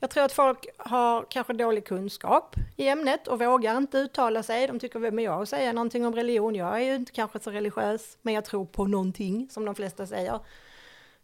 Jag 0.00 0.10
tror 0.10 0.24
att 0.24 0.32
folk 0.32 0.66
har 0.76 1.26
kanske 1.30 1.52
dålig 1.52 1.84
kunskap 1.84 2.56
i 2.76 2.88
ämnet 2.88 3.28
och 3.28 3.38
vågar 3.38 3.76
inte 3.76 3.98
uttala 3.98 4.42
sig. 4.42 4.66
De 4.66 4.78
tycker, 4.78 4.98
vem 4.98 5.18
är 5.18 5.22
jag 5.22 5.42
att 5.42 5.48
säga 5.48 5.72
någonting 5.72 6.06
om 6.06 6.14
religion? 6.14 6.54
Jag 6.54 6.76
är 6.76 6.84
ju 6.84 6.94
inte 6.94 7.12
kanske 7.12 7.40
så 7.40 7.50
religiös, 7.50 8.18
men 8.22 8.34
jag 8.34 8.44
tror 8.44 8.64
på 8.64 8.86
någonting, 8.86 9.48
som 9.50 9.64
de 9.64 9.74
flesta 9.74 10.06
säger. 10.06 10.34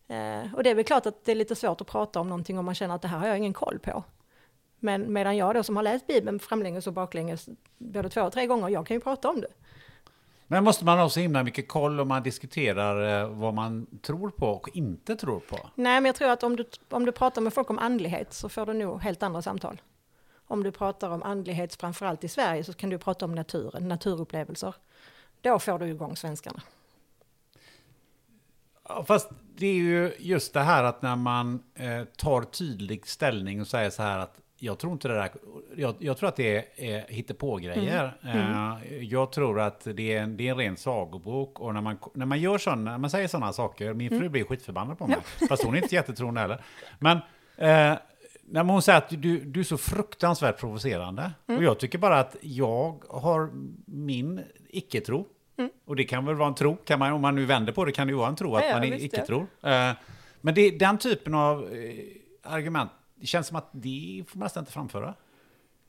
Eh, 0.08 0.54
och 0.54 0.62
det 0.62 0.70
är 0.70 0.74
väl 0.74 0.84
klart 0.84 1.06
att 1.06 1.24
det 1.24 1.32
är 1.32 1.36
lite 1.36 1.54
svårt 1.54 1.80
att 1.80 1.86
prata 1.86 2.20
om 2.20 2.28
någonting 2.28 2.58
om 2.58 2.64
man 2.64 2.74
känner 2.74 2.94
att 2.94 3.02
det 3.02 3.08
här 3.08 3.18
har 3.18 3.26
jag 3.26 3.38
ingen 3.38 3.52
koll 3.52 3.78
på. 3.78 4.04
Men 4.84 5.12
medan 5.12 5.36
jag 5.36 5.54
då 5.54 5.62
som 5.62 5.76
har 5.76 5.82
läst 5.82 6.06
Bibeln 6.06 6.38
framlänges 6.38 6.86
och 6.86 6.92
baklänges 6.92 7.48
både 7.78 8.08
två 8.08 8.22
och 8.22 8.32
tre 8.32 8.46
gånger, 8.46 8.68
jag 8.68 8.86
kan 8.86 8.96
ju 8.96 9.00
prata 9.00 9.28
om 9.28 9.40
det. 9.40 9.48
Men 10.46 10.64
måste 10.64 10.84
man 10.84 10.98
ha 10.98 11.08
så 11.08 11.20
himla 11.20 11.42
mycket 11.42 11.68
koll 11.68 12.00
om 12.00 12.08
man 12.08 12.22
diskuterar 12.22 13.22
eh, 13.22 13.28
vad 13.28 13.54
man 13.54 13.86
tror 14.02 14.30
på 14.30 14.46
och 14.46 14.68
inte 14.76 15.16
tror 15.16 15.40
på? 15.40 15.56
Nej, 15.74 16.00
men 16.00 16.04
jag 16.04 16.14
tror 16.14 16.28
att 16.28 16.42
om 16.42 16.56
du, 16.56 16.64
om 16.90 17.04
du 17.04 17.12
pratar 17.12 17.42
med 17.42 17.54
folk 17.54 17.70
om 17.70 17.78
andlighet 17.78 18.32
så 18.32 18.48
får 18.48 18.66
du 18.66 18.72
nog 18.72 19.00
helt 19.00 19.22
andra 19.22 19.42
samtal. 19.42 19.80
Om 20.46 20.62
du 20.62 20.72
pratar 20.72 21.10
om 21.10 21.22
andlighet, 21.22 21.74
framförallt 21.74 22.24
i 22.24 22.28
Sverige, 22.28 22.64
så 22.64 22.72
kan 22.72 22.90
du 22.90 22.98
prata 22.98 23.24
om 23.24 23.34
naturen, 23.34 23.88
naturupplevelser. 23.88 24.74
Då 25.40 25.58
får 25.58 25.78
du 25.78 25.86
igång 25.86 26.16
svenskarna. 26.16 26.62
Ja, 28.88 29.04
fast 29.04 29.30
det 29.56 29.66
är 29.66 29.74
ju 29.74 30.12
just 30.18 30.52
det 30.52 30.60
här 30.60 30.84
att 30.84 31.02
när 31.02 31.16
man 31.16 31.62
eh, 31.74 32.04
tar 32.04 32.42
tydlig 32.42 33.06
ställning 33.06 33.60
och 33.60 33.66
säger 33.66 33.90
så 33.90 34.02
här 34.02 34.18
att 34.18 34.40
jag 34.64 34.78
tror 34.78 34.92
inte 34.92 35.08
det 35.08 35.14
där, 35.14 35.30
jag, 35.76 35.94
jag 35.98 36.16
tror 36.16 36.28
att 36.28 36.36
det 36.36 36.56
är, 36.56 36.64
är 36.76 37.04
hittepågrejer. 37.08 38.16
Mm. 38.22 38.36
Mm. 38.36 38.78
jag 39.00 39.32
tror 39.32 39.60
att 39.60 39.86
det 39.94 40.14
är, 40.14 40.22
en, 40.22 40.36
det 40.36 40.48
är 40.48 40.50
en 40.50 40.58
ren 40.58 40.76
sagobok 40.76 41.60
och 41.60 41.74
när 41.74 41.80
man, 41.80 41.98
när 42.14 42.26
man 42.26 42.40
gör 42.40 42.58
sådana, 42.58 42.90
när 42.90 42.98
man 42.98 43.10
säger 43.10 43.28
sådana 43.28 43.52
saker, 43.52 43.94
min 43.94 44.08
fru 44.08 44.18
mm. 44.18 44.32
blir 44.32 44.44
skitförbannad 44.44 44.98
på 44.98 45.06
mig, 45.06 45.16
ja. 45.40 45.46
fast 45.48 45.64
hon 45.64 45.74
är 45.74 45.82
inte 45.82 45.94
jättetroende 45.94 46.40
heller. 46.40 46.64
Men 46.98 47.16
eh, 47.56 47.98
när 48.44 48.64
hon 48.64 48.82
säger 48.82 48.98
att 48.98 49.08
du, 49.08 49.38
du 49.40 49.60
är 49.60 49.64
så 49.64 49.78
fruktansvärt 49.78 50.60
provocerande, 50.60 51.32
mm. 51.46 51.58
och 51.58 51.64
jag 51.64 51.78
tycker 51.78 51.98
bara 51.98 52.20
att 52.20 52.36
jag 52.40 53.04
har 53.08 53.50
min 53.86 54.44
icke-tro, 54.68 55.26
mm. 55.58 55.70
och 55.84 55.96
det 55.96 56.04
kan 56.04 56.26
väl 56.26 56.34
vara 56.34 56.48
en 56.48 56.54
tro, 56.54 56.76
kan 56.76 56.98
man, 56.98 57.12
om 57.12 57.20
man 57.20 57.34
nu 57.34 57.44
vänder 57.44 57.72
på 57.72 57.84
det 57.84 57.92
kan 57.92 58.06
det 58.06 58.10
ju 58.10 58.16
vara 58.16 58.28
en 58.28 58.36
tro 58.36 58.56
att 58.56 58.64
ja, 58.64 58.72
man 58.72 58.84
är 58.84 59.04
icke-tror. 59.04 59.46
Eh, 59.62 59.90
men 60.40 60.54
det 60.54 60.60
är 60.60 60.78
den 60.78 60.98
typen 60.98 61.34
av 61.34 61.72
eh, 61.72 62.52
argument 62.52 62.90
det 63.24 63.28
känns 63.28 63.46
som 63.46 63.56
att 63.56 63.68
det 63.72 64.24
får 64.28 64.38
man 64.38 64.44
nästan 64.44 64.62
inte 64.62 64.72
framföra. 64.72 65.14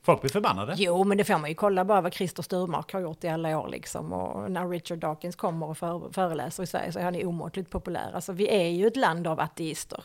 Folk 0.02 0.20
blir 0.20 0.30
förbannade. 0.30 0.74
Jo, 0.76 1.04
men 1.04 1.18
det 1.18 1.24
får 1.24 1.38
man 1.38 1.48
ju 1.48 1.54
kolla 1.54 1.84
bara 1.84 2.00
vad 2.00 2.14
Christer 2.14 2.42
Sturmark 2.42 2.92
har 2.92 3.00
gjort 3.00 3.24
i 3.24 3.28
alla 3.28 3.58
år 3.58 3.68
liksom. 3.68 4.12
Och 4.12 4.50
när 4.50 4.68
Richard 4.68 4.98
Dawkins 4.98 5.36
kommer 5.36 5.68
och 5.68 5.78
föreläser 6.14 6.62
i 6.62 6.66
Sverige 6.66 6.92
så 6.92 6.98
är 6.98 7.04
han 7.04 7.14
ju 7.14 7.26
omåttligt 7.26 7.70
populär. 7.70 8.10
Alltså 8.14 8.32
vi 8.32 8.48
är 8.48 8.68
ju 8.68 8.86
ett 8.86 8.96
land 8.96 9.26
av 9.26 9.40
ateister. 9.40 10.04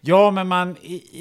Ja, 0.00 0.30
men 0.30 0.48
man, 0.48 0.76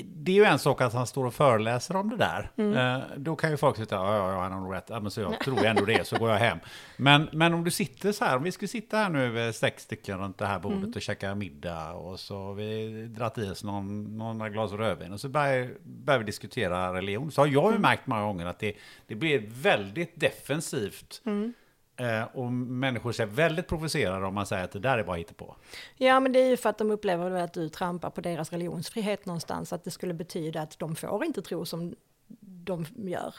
det 0.06 0.32
är 0.32 0.36
ju 0.36 0.44
en 0.44 0.60
sak 0.60 0.82
att 0.82 0.94
han 0.94 1.08
står 1.08 1.26
och 1.26 1.34
föreläser 1.34 1.96
om 1.96 2.10
det 2.10 2.18
där. 2.18 2.52
Mm. 2.58 2.78
Eh, 2.78 3.08
då 3.18 3.36
kan 3.36 3.52
ju 3.52 3.58
folk 3.58 3.78
sitta, 3.78 3.96
ja, 3.96 4.16
ja, 4.16 4.32
ja 4.32 4.42
han 4.42 4.52
har 4.52 4.60
nog 4.60 4.74
rätt, 4.74 4.86
ja, 4.88 5.00
men 5.00 5.12
så 5.12 5.22
jag 5.22 5.40
tror 5.40 5.66
ändå 5.66 5.86
det, 5.86 6.08
så 6.08 6.18
går 6.18 6.30
jag 6.30 6.38
hem. 6.38 6.58
Men, 6.98 7.30
men 7.32 7.54
om 7.54 7.64
du 7.64 7.72
sitter 7.72 8.12
så 8.12 8.26
här, 8.26 8.38
om 8.38 8.44
vi 8.44 8.52
skulle 8.52 8.70
sitta 8.70 8.98
här 8.98 9.10
nu 9.10 9.54
sex 9.54 9.84
stycken 9.84 10.20
runt 10.20 10.38
det 10.38 10.46
här 10.46 10.60
bordet 10.60 10.78
mm. 10.78 10.94
och 10.96 11.02
käka 11.02 11.36
middag 11.36 11.94
och 11.94 12.20
så 12.20 12.38
har 12.38 12.54
vi 12.54 12.90
dratt 13.08 13.38
i 13.38 13.50
oss 13.50 13.64
någon, 13.64 14.18
några 14.18 14.50
glas 14.50 14.72
rödvin 14.72 15.14
och 15.14 15.20
så 15.20 15.30
börjar, 15.30 15.70
börjar 15.84 16.20
vi 16.20 16.26
diskutera 16.26 16.94
religion. 16.94 17.32
Så 17.32 17.42
har 17.42 17.48
jag 17.48 17.64
ju 17.64 17.70
mm. 17.70 17.82
märkt 17.82 18.08
många 18.08 18.22
gånger 18.22 18.46
att 18.46 18.60
det, 18.60 18.74
det 19.08 19.16
blir 19.16 19.44
väldigt 19.48 20.20
defensivt. 20.20 21.22
Mm 21.26 21.54
Eh, 21.58 21.67
Eh, 21.98 22.24
och 22.24 22.52
människor 22.52 23.12
ser 23.12 23.26
väldigt 23.26 23.68
provocerade 23.68 24.26
om 24.26 24.34
man 24.34 24.46
säger 24.46 24.64
att 24.64 24.72
det 24.72 24.80
där 24.80 24.98
är 24.98 25.04
bara 25.04 25.24
på. 25.24 25.56
Ja, 25.96 26.20
men 26.20 26.32
det 26.32 26.40
är 26.40 26.50
ju 26.50 26.58
för 26.58 26.70
att 26.70 26.78
de 26.78 26.92
upplever 26.92 27.32
att 27.32 27.54
du 27.54 27.70
trampar 27.70 28.10
på 28.10 28.22
deras 28.22 28.52
religionsfrihet 28.52 29.26
någonstans. 29.26 29.74
Att 29.74 29.84
det 29.84 29.92
skulle 29.92 30.14
betyda 30.14 30.62
att 30.62 30.80
de 30.80 30.96
får 30.96 31.26
inte 31.26 31.42
tro 31.42 31.66
som 31.66 31.96
de 32.40 32.86
gör. 32.96 33.36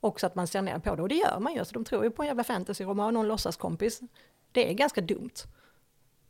Också 0.00 0.26
att 0.26 0.34
man 0.34 0.46
ser 0.46 0.62
ner 0.62 0.78
på 0.78 0.96
det, 0.96 1.02
och 1.02 1.08
det 1.08 1.14
gör 1.14 1.38
man 1.40 1.54
ju. 1.54 1.64
Så 1.64 1.74
de 1.74 1.84
tror 1.84 2.04
ju 2.04 2.10
på 2.10 2.22
en 2.22 2.26
jävla 2.26 2.44
fantasyroman 2.44 3.16
och 3.16 3.22
en 3.22 3.28
låtsaskompis. 3.28 4.00
Det 4.52 4.70
är 4.70 4.74
ganska 4.74 5.00
dumt. 5.00 5.34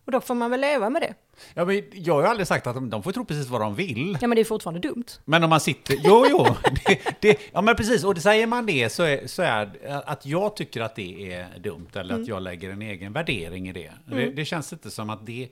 Och 0.04 0.12
då 0.12 0.20
får 0.20 0.34
man 0.34 0.50
väl 0.50 0.60
leva 0.60 0.90
med 0.90 1.02
det. 1.02 1.14
Ja, 1.54 1.64
men 1.64 1.82
jag 1.92 2.14
har 2.14 2.22
ju 2.22 2.28
aldrig 2.28 2.46
sagt 2.46 2.66
att 2.66 2.74
de, 2.74 2.90
de 2.90 3.02
får 3.02 3.12
tro 3.12 3.24
precis 3.24 3.48
vad 3.48 3.60
de 3.60 3.74
vill. 3.74 4.18
Ja, 4.20 4.28
men 4.28 4.36
det 4.36 4.42
är 4.42 4.44
fortfarande 4.44 4.80
dumt. 4.80 5.04
Men 5.24 5.44
om 5.44 5.50
man 5.50 5.60
sitter... 5.60 5.96
Jo, 6.04 6.26
jo. 6.30 6.46
Det, 6.86 7.20
det, 7.20 7.38
ja, 7.52 7.62
men 7.62 7.76
precis. 7.76 8.04
Och 8.04 8.14
det 8.14 8.20
säger 8.20 8.46
man 8.46 8.66
det 8.66 8.92
så 8.92 9.02
är, 9.02 9.26
så 9.26 9.42
är 9.42 9.70
att 10.06 10.26
jag 10.26 10.56
tycker 10.56 10.80
att 10.80 10.96
det 10.96 11.32
är 11.32 11.58
dumt. 11.58 11.88
Eller 11.94 12.14
mm. 12.14 12.22
att 12.22 12.28
jag 12.28 12.42
lägger 12.42 12.70
en 12.70 12.82
egen 12.82 13.12
värdering 13.12 13.68
i 13.68 13.72
det. 13.72 13.92
Mm. 14.06 14.18
Det, 14.18 14.30
det, 14.30 14.44
känns 14.44 14.72
inte 14.72 14.90
som 14.90 15.10
att 15.10 15.26
det... 15.26 15.48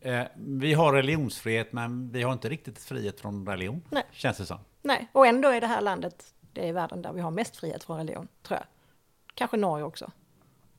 Eh, 0.00 0.22
vi 0.36 0.74
har 0.74 0.92
religionsfrihet, 0.92 1.72
men 1.72 2.10
vi 2.12 2.22
har 2.22 2.32
inte 2.32 2.48
riktigt 2.48 2.78
frihet 2.78 3.20
från 3.20 3.46
religion. 3.46 3.82
Nej. 3.88 4.02
Känns 4.12 4.36
det 4.36 4.46
som. 4.46 4.58
Nej, 4.82 5.08
och 5.12 5.26
ändå 5.26 5.48
är 5.48 5.60
det 5.60 5.66
här 5.66 5.80
landet, 5.80 6.24
det 6.52 6.68
är 6.68 6.72
världen 6.72 7.02
där 7.02 7.12
vi 7.12 7.20
har 7.20 7.30
mest 7.30 7.56
frihet 7.56 7.84
från 7.84 7.96
religion, 7.96 8.28
tror 8.42 8.58
jag. 8.58 8.66
Kanske 9.34 9.56
Norge 9.56 9.84
också. 9.84 10.10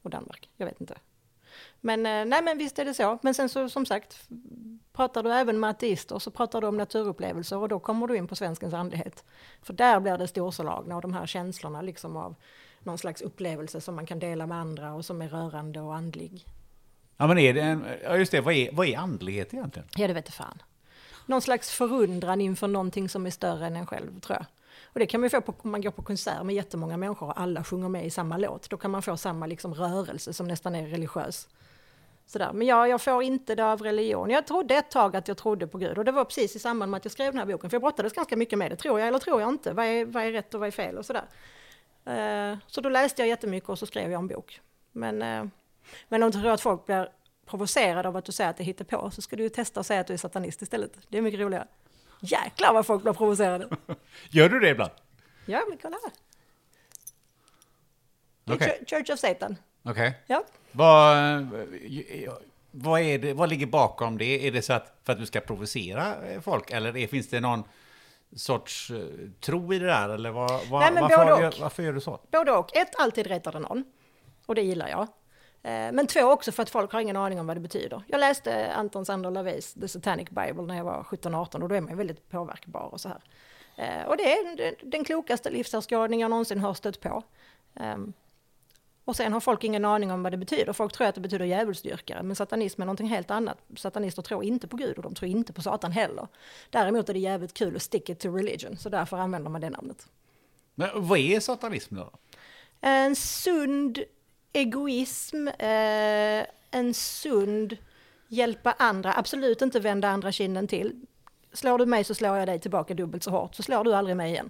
Och 0.02 0.10
Danmark, 0.10 0.50
jag 0.58 0.66
vet 0.66 0.82
inte. 0.82 0.96
Men 1.82 2.06
eh, 2.06 2.26
nej 2.26 2.42
men 2.44 2.58
visst 2.58 2.80
är 2.80 2.86
det 2.86 2.94
så. 2.94 3.20
Men 3.22 3.34
sen 3.34 3.50
så 3.50 3.70
som 3.70 3.86
sagt, 3.86 4.30
pratar 4.94 5.24
du 5.24 5.34
även 5.34 5.60
med 5.60 5.70
ateister 5.70 6.20
så 6.20 6.32
pratar 6.32 6.62
du 6.62 6.68
om 6.68 6.78
naturupplevelser 6.78 7.58
och 7.58 7.70
då 7.70 7.80
kommer 7.80 8.08
du 8.08 8.18
in 8.18 8.28
på 8.28 8.36
svenskens 8.36 8.74
andlighet. 8.74 9.24
För 9.62 9.74
där 9.74 10.00
blir 10.00 10.18
det 10.18 10.28
storslagna 10.28 10.96
och 10.96 11.02
de 11.02 11.14
här 11.14 11.26
känslorna 11.26 11.82
liksom 11.82 12.18
av 12.18 12.36
någon 12.80 12.98
slags 12.98 13.22
upplevelse 13.22 13.82
som 13.82 13.96
man 13.96 14.06
kan 14.06 14.20
dela 14.20 14.48
med 14.48 14.58
andra 14.58 14.94
och 14.94 15.06
som 15.06 15.22
är 15.22 15.30
rörande 15.30 15.82
och 15.82 15.96
andlig. 15.96 16.46
Ja, 17.18 17.28
men 17.28 17.38
är 17.38 17.54
det 17.54 17.62
en, 17.62 17.86
ja, 18.04 18.18
just 18.18 18.32
det. 18.32 18.42
Vad 18.42 18.54
är, 18.54 18.70
vad 18.72 18.88
är 18.88 18.98
andlighet 18.98 19.54
egentligen? 19.54 19.88
Ja, 19.96 20.08
det 20.08 20.14
vet 20.14 20.28
jag 20.28 20.34
fan. 20.34 20.62
Någon 21.26 21.42
slags 21.42 21.72
förundran 21.72 22.42
inför 22.42 22.68
någonting 22.68 23.10
som 23.10 23.26
är 23.26 23.30
större 23.30 23.66
än 23.66 23.76
en 23.76 23.88
själv, 23.88 24.20
tror 24.20 24.38
jag. 24.38 24.46
Och 24.94 25.00
det 25.00 25.06
kan 25.06 25.22
man 25.22 25.30
få 25.30 25.42
på, 25.42 25.54
om 25.58 25.72
man 25.72 25.82
går 25.82 25.92
på 25.92 26.02
konsert 26.02 26.44
med 26.44 26.56
jättemånga 26.56 26.98
människor 26.98 27.28
och 27.28 27.42
alla 27.42 27.64
sjunger 27.64 27.90
med 27.90 28.06
i 28.06 28.10
samma 28.10 28.38
låt. 28.38 28.70
Då 28.70 28.78
kan 28.78 28.92
man 28.92 29.02
få 29.02 29.18
samma 29.18 29.46
liksom 29.46 29.74
rörelse 29.74 30.34
som 30.34 30.48
nästan 30.48 30.76
är 30.76 30.88
religiös. 30.88 31.48
Sådär. 32.32 32.54
Men 32.54 32.68
jag, 32.68 32.90
jag 32.90 33.02
får 33.02 33.24
inte 33.24 33.56
det 33.56 33.66
av 33.66 33.82
religion. 33.82 34.30
Jag 34.30 34.48
trodde 34.48 34.76
ett 34.76 34.92
tag 34.92 35.16
att 35.16 35.28
jag 35.28 35.38
trodde 35.38 35.68
på 35.68 35.78
Gud 35.78 35.98
och 35.98 36.06
det 36.06 36.12
var 36.12 36.26
precis 36.26 36.56
i 36.56 36.60
samband 36.60 36.92
med 36.92 36.98
att 36.98 37.06
jag 37.06 37.12
skrev 37.12 37.32
den 37.34 37.40
här 37.40 37.46
boken. 37.46 37.70
För 37.70 37.76
jag 37.76 37.82
brottades 37.82 38.14
ganska 38.14 38.38
mycket 38.38 38.60
med 38.60 38.72
det. 38.72 38.76
Tror 38.76 39.00
jag 39.00 39.08
eller 39.08 39.20
tror 39.20 39.42
jag 39.42 39.50
inte? 39.50 39.74
Vad 39.74 39.86
är, 39.86 40.06
vad 40.06 40.24
är 40.24 40.32
rätt 40.32 40.54
och 40.54 40.60
vad 40.60 40.68
är 40.68 40.72
fel 40.72 40.98
och 40.98 41.06
sådär. 41.06 41.26
Uh, 42.08 42.58
så 42.68 42.82
då 42.82 42.90
läste 42.90 43.22
jag 43.22 43.30
jättemycket 43.30 43.70
och 43.70 43.80
så 43.80 43.86
skrev 43.86 44.12
jag 44.12 44.20
en 44.20 44.28
bok. 44.28 44.62
Men, 44.92 45.22
uh, 45.22 45.46
men 46.08 46.24
om 46.24 46.32
du 46.32 46.42
tror 46.42 46.52
att 46.52 46.62
folk 46.62 46.86
blir 46.86 47.10
provocerade 47.46 48.08
av 48.08 48.18
att 48.18 48.26
du 48.26 48.32
säger 48.32 48.50
att 48.50 48.58
det 48.58 48.64
hittar 48.64 48.86
på 48.86 49.12
så 49.12 49.22
ska 49.22 49.36
du 49.36 49.44
ju 49.44 49.50
testa 49.50 49.80
att 49.80 49.86
säga 49.86 50.02
att 50.02 50.08
du 50.08 50.14
är 50.14 50.18
satanist 50.18 50.62
istället. 50.62 50.98
Det 51.08 51.18
är 51.18 51.22
mycket 51.22 51.40
roligare. 51.40 51.68
Jäklar 52.22 52.74
vad 52.74 52.86
folk 52.86 53.04
blir 53.04 53.14
provocerade. 53.14 53.70
Gör 54.30 54.50
du 54.50 54.60
det 54.60 54.70
ibland? 54.70 54.92
Ja, 55.46 55.62
men 55.70 55.78
kolla 55.82 55.98
här. 56.04 56.12
Church- 58.58 58.90
Church 58.90 59.10
of 59.10 59.20
Satan. 59.20 59.56
Okej. 59.84 60.14
Ja. 60.28 60.44
Vad, 60.72 61.18
vad, 62.72 63.02
är 63.02 63.20
det, 63.20 63.34
vad 63.34 63.50
ligger 63.50 63.66
bakom 63.66 64.18
det? 64.18 64.48
Är 64.48 64.52
det 64.52 64.62
så 64.62 64.74
att 64.74 65.00
för 65.04 65.14
att 65.14 65.20
du 65.20 65.26
ska 65.26 65.40
provocera 65.40 66.16
eh, 66.32 66.42
folk? 66.42 66.72
Eller 66.72 66.98
är, 66.98 67.08
finns 67.08 67.30
det 67.30 67.40
någon 67.40 67.64
sorts 68.36 68.92
eh, 68.92 68.98
tro 69.40 69.74
i 69.74 69.80
det 69.80 69.86
där? 69.86 70.10
Eller 70.10 70.32
vad, 70.32 70.68
vad, 70.70 70.82
Nej, 70.82 70.92
men 70.92 71.02
varför, 71.04 71.26
både 71.26 71.48
och. 71.48 71.54
varför 71.62 71.84
gör 71.84 71.94
du 71.94 72.02
så? 72.02 72.20
Både 72.32 72.52
och. 72.52 72.76
Ett, 72.78 72.96
alltid 73.00 73.28
retar 73.28 73.52
det 73.52 73.60
någon. 73.60 73.84
Och 74.46 74.56
det 74.56 74.62
gillar 74.62 74.88
jag. 74.90 75.02
Eh, 75.64 75.92
Men 75.94 76.08
två 76.08 76.22
också 76.22 76.52
för 76.52 76.64
att 76.64 76.70
folk 76.70 76.92
har 76.92 77.00
ingen 77.02 77.18
aning 77.18 77.40
om 77.40 77.48
vad 77.48 77.56
det 77.58 77.62
betyder. 77.62 78.04
Jag 78.08 78.20
läste 78.20 78.74
Anton 78.74 79.06
Sander 79.06 79.32
Lavés 79.32 79.74
The 79.74 79.88
Satanic 79.88 80.30
Bible 80.30 80.62
när 80.64 80.78
jag 80.78 80.84
var 80.84 81.04
17-18 81.04 81.62
och 81.62 81.70
då 81.70 81.76
är 81.76 81.82
man 81.82 81.98
väldigt 81.98 82.30
påverkbar 82.30 82.90
och 82.92 83.02
så 83.02 83.10
här. 83.10 83.22
Och 84.08 84.18
det 84.18 84.34
är 84.34 84.56
den- 84.58 84.90
den 84.92 85.04
klokaste 85.04 85.50
livsåskådning 85.50 86.20
jag 86.22 86.30
någonsin 86.30 86.60
har 86.60 86.74
stött 86.74 87.00
på. 87.02 87.24
Och 89.06 89.16
sen 89.16 89.34
har 89.34 89.40
folk 89.40 89.64
ingen 89.64 89.86
aning 89.86 90.12
om 90.12 90.24
vad 90.24 90.34
det 90.34 90.38
betyder. 90.38 90.74
Folk 90.74 90.94
tror 90.94 91.08
att 91.08 91.16
det 91.16 91.22
betyder 91.22 91.46
djävulsdyrkare, 91.46 92.24
men 92.24 92.36
satanism 92.36 92.82
är 92.82 92.86
någonting 92.86 93.08
helt 93.08 93.32
annat. 93.32 93.58
Satanister 93.78 94.22
tror 94.22 94.44
inte 94.44 94.68
på 94.68 94.78
Gud 94.78 94.98
och 94.98 95.04
de 95.04 95.16
tror 95.16 95.32
inte 95.32 95.54
på 95.54 95.62
Satan 95.62 95.92
heller. 95.92 96.28
Däremot 96.70 97.10
är 97.10 97.14
det 97.14 97.20
jävligt 97.20 97.54
kul 97.54 97.76
att 97.76 97.82
stick 97.82 98.10
it 98.10 98.20
to 98.20 98.30
religion, 98.30 98.78
så 98.78 98.90
därför 98.90 99.18
använder 99.18 99.50
man 99.50 99.62
det 99.62 99.70
namnet. 99.70 100.08
Men 100.76 100.90
vad 100.94 101.20
är 101.20 101.40
satanism 101.40 101.96
då? 101.96 102.12
En 102.82 103.16
sund 103.16 104.00
egoism, 104.54 105.48
eh, 105.48 106.46
en 106.72 106.94
sund 106.94 107.78
hjälpa 108.28 108.76
andra, 108.80 109.14
absolut 109.14 109.62
inte 109.62 109.80
vända 109.80 110.10
andra 110.10 110.32
kinden 110.32 110.68
till. 110.68 111.06
Slår 111.54 111.78
du 111.78 111.86
mig 111.86 112.04
så 112.04 112.16
slår 112.16 112.38
jag 112.38 112.48
dig 112.48 112.60
tillbaka 112.60 112.94
dubbelt 112.94 113.24
så 113.24 113.32
hårt, 113.32 113.56
så 113.56 113.64
slår 113.64 113.84
du 113.84 113.94
aldrig 113.94 114.18
mig 114.18 114.32
igen. 114.32 114.50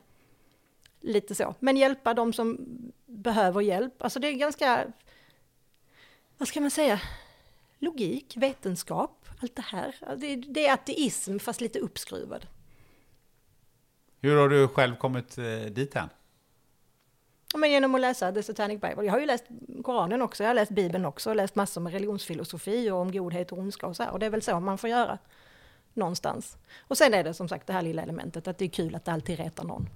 Lite 1.01 1.35
så. 1.35 1.55
Men 1.59 1.77
hjälpa 1.77 2.13
de 2.13 2.33
som 2.33 2.57
behöver 3.05 3.61
hjälp. 3.61 4.03
Alltså 4.03 4.19
det 4.19 4.27
är 4.27 4.33
ganska, 4.33 4.87
vad 6.37 6.47
ska 6.47 6.61
man 6.61 6.71
säga, 6.71 7.01
logik, 7.79 8.33
vetenskap, 8.37 9.29
allt 9.41 9.55
det 9.55 9.61
här. 9.61 9.95
Det, 10.17 10.35
det 10.35 10.67
är 10.67 10.73
ateism 10.73 11.39
fast 11.39 11.61
lite 11.61 11.79
uppskruvad. 11.79 12.47
Hur 14.21 14.37
har 14.37 14.49
du 14.49 14.67
själv 14.67 14.95
kommit 14.95 15.37
eh, 15.37 15.71
dit 15.71 15.95
än? 15.95 16.09
Men 17.55 17.71
genom 17.71 17.95
att 17.95 18.01
läsa 18.01 18.31
The 18.31 18.43
Satanic 18.43 18.81
Bible. 18.81 19.03
Jag 19.03 19.11
har 19.11 19.19
ju 19.19 19.25
läst 19.25 19.45
Koranen 19.83 20.21
också, 20.21 20.43
jag 20.43 20.49
har 20.49 20.53
läst 20.53 20.71
Bibeln 20.71 21.05
också, 21.05 21.29
och 21.29 21.35
läst 21.35 21.55
massor 21.55 21.81
med 21.81 21.93
religionsfilosofi 21.93 22.91
och 22.91 22.97
om 22.97 23.11
godhet 23.11 23.51
och 23.51 23.57
ondska 23.57 23.87
och 23.87 23.95
så 23.95 24.03
här. 24.03 24.11
Och 24.11 24.19
det 24.19 24.25
är 24.25 24.29
väl 24.29 24.41
så 24.41 24.59
man 24.59 24.77
får 24.77 24.89
göra 24.89 25.17
någonstans. 25.93 26.57
Och 26.79 26.97
sen 26.97 27.13
är 27.13 27.23
det 27.23 27.33
som 27.33 27.49
sagt 27.49 27.67
det 27.67 27.73
här 27.73 27.81
lilla 27.81 28.01
elementet 28.01 28.47
att 28.47 28.57
det 28.57 28.65
är 28.65 28.69
kul 28.69 28.95
att 28.95 29.05
det 29.05 29.11
alltid 29.11 29.39
retar 29.39 29.63
någon. 29.63 29.89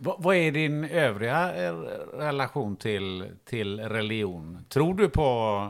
Vad 0.00 0.36
är 0.36 0.52
din 0.52 0.84
övriga 0.84 1.64
eh, 1.66 1.74
relation 2.12 2.76
till, 2.76 3.30
till 3.44 3.80
religion? 3.80 4.64
Tror 4.68 4.94
du 4.94 5.08
på 5.08 5.22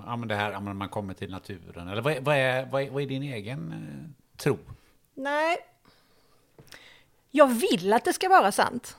ja, 0.06 0.16
men 0.16 0.28
det 0.28 0.34
här 0.34 0.52
ja, 0.52 0.60
man 0.60 0.88
kommer 0.88 1.14
till 1.14 1.30
naturen? 1.30 1.88
Eller 1.88 2.02
vad, 2.02 2.12
är- 2.12 2.20
vad, 2.20 2.36
är, 2.36 2.66
vad, 2.66 2.82
är, 2.82 2.90
vad 2.90 3.02
är 3.02 3.06
din 3.06 3.22
egen 3.22 3.72
eh, 3.72 4.38
tro? 4.38 4.58
Nej. 5.14 5.56
Jag 7.30 7.46
vill 7.46 7.92
att 7.92 8.04
det 8.04 8.12
ska 8.12 8.28
vara 8.28 8.52
sant. 8.52 8.96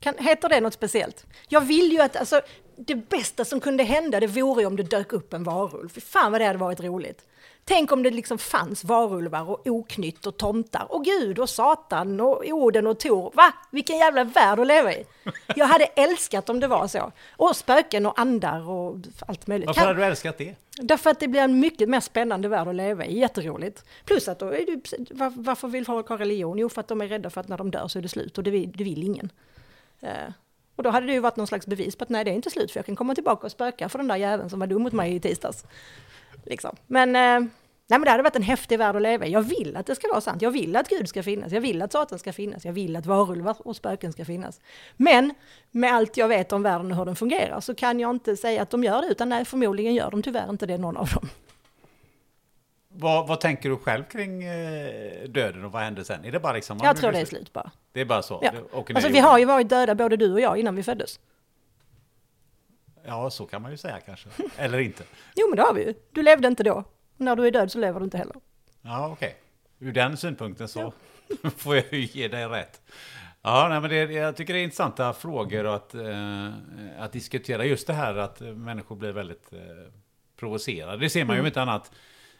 Kan, 0.00 0.14
heter 0.18 0.48
det 0.48 0.60
något 0.60 0.74
speciellt? 0.74 1.26
Jag 1.48 1.60
vill 1.60 1.92
ju 1.92 2.00
att, 2.00 2.16
alltså, 2.16 2.40
det 2.76 2.94
bästa 2.94 3.44
som 3.44 3.60
kunde 3.60 3.82
hända 3.84 4.20
det 4.20 4.26
vore 4.26 4.66
om 4.66 4.76
det 4.76 4.82
dök 4.82 5.12
upp 5.12 5.32
en 5.32 5.44
varulv. 5.44 5.88
Fy 5.88 6.00
fan 6.00 6.32
vad 6.32 6.40
det 6.40 6.44
hade 6.44 6.58
varit 6.58 6.80
roligt. 6.80 7.26
Tänk 7.70 7.92
om 7.92 8.02
det 8.02 8.10
liksom 8.10 8.38
fanns 8.38 8.84
varulvar 8.84 9.50
och 9.50 9.66
oknytt 9.66 10.26
och 10.26 10.36
tomtar 10.36 10.86
och 10.88 11.04
Gud 11.04 11.38
och 11.38 11.50
Satan 11.50 12.20
och 12.20 12.44
Oden 12.46 12.86
och 12.86 12.98
Tor. 12.98 13.32
Va? 13.34 13.52
Vilken 13.70 13.96
jävla 13.98 14.24
värld 14.24 14.60
att 14.60 14.66
leva 14.66 14.92
i. 14.92 15.04
Jag 15.56 15.66
hade 15.66 15.84
älskat 15.84 16.48
om 16.48 16.60
det 16.60 16.66
var 16.66 16.86
så. 16.86 17.12
Och 17.36 17.56
spöken 17.56 18.06
och 18.06 18.20
andar 18.20 18.70
och 18.70 18.96
allt 19.26 19.46
möjligt. 19.46 19.66
Varför 19.66 19.86
har 19.86 19.94
du 19.94 20.04
älskat 20.04 20.38
det? 20.38 20.54
Därför 20.76 21.10
att 21.10 21.20
det 21.20 21.28
blir 21.28 21.40
en 21.40 21.60
mycket 21.60 21.88
mer 21.88 22.00
spännande 22.00 22.48
värld 22.48 22.68
att 22.68 22.74
leva 22.74 23.04
i, 23.04 23.18
jätteroligt. 23.18 23.84
Plus 24.04 24.28
att 24.28 24.38
då 24.38 24.46
är 24.46 24.66
det, 24.66 25.10
var, 25.10 25.32
varför 25.36 25.68
vill 25.68 25.84
folk 25.84 26.08
ha 26.08 26.18
religion? 26.18 26.58
Jo, 26.58 26.68
för 26.68 26.80
att 26.80 26.88
de 26.88 27.00
är 27.00 27.08
rädda 27.08 27.30
för 27.30 27.40
att 27.40 27.48
när 27.48 27.58
de 27.58 27.70
dör 27.70 27.88
så 27.88 27.98
är 27.98 28.02
det 28.02 28.08
slut 28.08 28.38
och 28.38 28.44
det 28.44 28.50
vill, 28.50 28.72
det 28.72 28.84
vill 28.84 29.02
ingen. 29.02 29.32
Eh, 30.00 30.32
och 30.76 30.82
då 30.82 30.90
hade 30.90 31.06
det 31.06 31.12
ju 31.12 31.20
varit 31.20 31.36
någon 31.36 31.46
slags 31.46 31.66
bevis 31.66 31.96
på 31.96 32.04
att 32.04 32.10
nej, 32.10 32.24
det 32.24 32.30
är 32.30 32.34
inte 32.34 32.50
slut 32.50 32.72
för 32.72 32.78
jag 32.78 32.86
kan 32.86 32.96
komma 32.96 33.14
tillbaka 33.14 33.46
och 33.46 33.52
spöka 33.52 33.88
för 33.88 33.98
den 33.98 34.08
där 34.08 34.16
jäveln 34.16 34.50
som 34.50 34.60
var 34.60 34.66
dum 34.66 34.82
mot 34.82 34.92
mig 34.92 35.14
i 35.14 35.20
tisdags. 35.20 35.64
Liksom. 36.44 36.76
Men, 36.86 37.16
eh, 37.16 37.50
nej, 37.90 37.98
men 37.98 38.04
det 38.04 38.10
hade 38.10 38.22
varit 38.22 38.36
en 38.36 38.42
häftig 38.42 38.78
värld 38.78 38.96
att 38.96 39.02
leva 39.02 39.26
i. 39.26 39.30
Jag 39.32 39.42
vill 39.42 39.76
att 39.76 39.86
det 39.86 39.94
ska 39.94 40.08
vara 40.08 40.20
sant. 40.20 40.42
Jag 40.42 40.50
vill 40.50 40.76
att 40.76 40.88
Gud 40.88 41.08
ska 41.08 41.22
finnas. 41.22 41.52
Jag 41.52 41.60
vill 41.60 41.82
att 41.82 41.92
Satan 41.92 42.18
ska 42.18 42.32
finnas. 42.32 42.64
Jag 42.64 42.72
vill 42.72 42.96
att 42.96 43.06
varulvar 43.06 43.56
och 43.58 43.76
spöken 43.76 44.12
ska 44.12 44.24
finnas. 44.24 44.60
Men 44.96 45.34
med 45.70 45.92
allt 45.94 46.16
jag 46.16 46.28
vet 46.28 46.52
om 46.52 46.62
världen 46.62 46.90
och 46.92 46.96
hur 46.98 47.04
den 47.04 47.16
fungerar 47.16 47.60
så 47.60 47.74
kan 47.74 48.00
jag 48.00 48.10
inte 48.10 48.36
säga 48.36 48.62
att 48.62 48.70
de 48.70 48.84
gör 48.84 49.02
det, 49.02 49.08
utan 49.08 49.28
nej, 49.28 49.44
förmodligen 49.44 49.94
gör 49.94 50.10
de 50.10 50.22
tyvärr 50.22 50.50
inte 50.50 50.66
det, 50.66 50.78
någon 50.78 50.96
av 50.96 51.08
dem. 51.08 51.28
Vad, 52.88 53.28
vad 53.28 53.40
tänker 53.40 53.68
du 53.68 53.76
själv 53.76 54.04
kring 54.04 54.42
eh, 54.44 55.28
döden 55.28 55.64
och 55.64 55.72
vad 55.72 55.82
händer 55.82 56.02
sen? 56.02 56.24
Är 56.24 56.32
det 56.32 56.40
bara 56.40 56.52
liksom... 56.52 56.78
ja, 56.80 56.86
Jag 56.86 56.96
tror 56.96 57.12
det 57.12 57.20
är 57.20 57.24
slut 57.24 57.52
bara. 57.52 57.70
Det 57.92 58.00
är 58.00 58.04
bara 58.04 58.22
så? 58.22 58.40
Ja. 58.42 58.82
Alltså 58.94 59.10
vi 59.10 59.18
har 59.18 59.38
ju 59.38 59.44
varit 59.44 59.68
döda 59.68 59.94
både 59.94 60.16
du 60.16 60.32
och 60.32 60.40
jag 60.40 60.58
innan 60.58 60.76
vi 60.76 60.82
föddes. 60.82 61.20
Ja, 63.06 63.30
så 63.30 63.46
kan 63.46 63.62
man 63.62 63.70
ju 63.70 63.76
säga 63.76 64.00
kanske. 64.00 64.28
Eller 64.56 64.78
inte. 64.78 65.04
Jo 65.34 65.48
men 65.48 65.56
det 65.56 65.62
har 65.62 65.74
vi 65.74 65.84
ju. 65.84 65.94
Du 66.12 66.22
levde 66.22 66.48
inte 66.48 66.62
då. 66.62 66.84
När 67.20 67.36
du 67.36 67.46
är 67.46 67.50
död 67.50 67.72
så 67.72 67.78
lever 67.78 68.00
du 68.00 68.04
inte 68.04 68.18
heller. 68.18 68.36
Ja, 68.82 69.08
okej. 69.08 69.36
Ur 69.78 69.92
den 69.92 70.16
synpunkten 70.16 70.68
så 70.68 70.92
får 71.56 71.76
jag 71.76 71.92
ju 71.92 72.00
ge 72.00 72.28
dig 72.28 72.46
rätt. 72.46 72.82
Ja, 73.42 73.66
nej, 73.70 73.80
men 73.80 73.90
det, 73.90 74.12
jag 74.12 74.36
tycker 74.36 74.52
det 74.52 74.60
är 74.60 74.64
intressanta 74.64 75.12
frågor 75.12 75.66
att, 75.66 75.94
eh, 75.94 76.48
att 76.98 77.12
diskutera. 77.12 77.64
Just 77.64 77.86
det 77.86 77.92
här 77.92 78.16
att 78.16 78.40
människor 78.40 78.96
blir 78.96 79.12
väldigt 79.12 79.52
eh, 79.52 79.58
provocerade. 80.36 80.98
Det 80.98 81.10
ser 81.10 81.24
man 81.24 81.36
ju 81.36 81.40
om 81.40 81.46
inte 81.46 81.62
annat. 81.62 81.92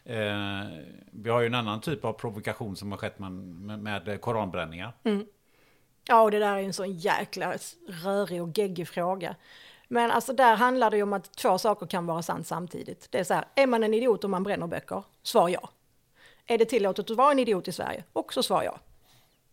Eh, 0.05 0.65
vi 1.13 1.31
har 1.31 1.41
ju 1.41 1.47
en 1.47 1.55
annan 1.55 1.81
typ 1.81 2.05
av 2.05 2.13
provokation 2.13 2.77
som 2.77 2.91
har 2.91 2.99
skett 2.99 3.19
med, 3.19 3.33
med, 3.79 4.21
koranbränningar. 4.21 4.93
Ja, 6.09 6.23
och 6.23 6.31
det 6.31 6.39
där 6.39 6.57
är 6.57 6.63
en 6.63 6.73
sån 6.73 6.93
jäkla 6.93 7.55
rörig 7.89 8.43
och 8.43 8.59
geggig 8.59 8.89
fråga. 8.89 9.37
Men 9.93 10.11
alltså 10.11 10.33
där 10.33 10.57
handlar 10.57 10.91
det 10.91 10.97
ju 10.97 11.03
om 11.03 11.13
att 11.13 11.33
två 11.33 11.59
saker 11.59 11.87
kan 11.87 12.07
vara 12.07 12.23
sant 12.23 12.47
samtidigt. 12.47 13.07
Det 13.11 13.19
är 13.19 13.25
så 13.25 13.35
här, 13.35 13.45
är 13.55 13.67
man 13.67 13.83
en 13.83 13.95
idiot 13.95 14.25
om 14.25 14.31
man 14.31 14.43
bränner 14.43 14.67
böcker? 14.67 15.03
Svar 15.23 15.49
ja. 15.49 15.71
Är 16.47 16.59
det 16.59 16.65
tillåtet 16.65 17.11
att 17.11 17.17
vara 17.17 17.33
en 17.33 17.39
idiot 17.39 17.69
i 17.69 17.73
Sverige? 17.73 18.05
Också 18.13 18.43
svar 18.43 18.63
ja. 18.63 18.79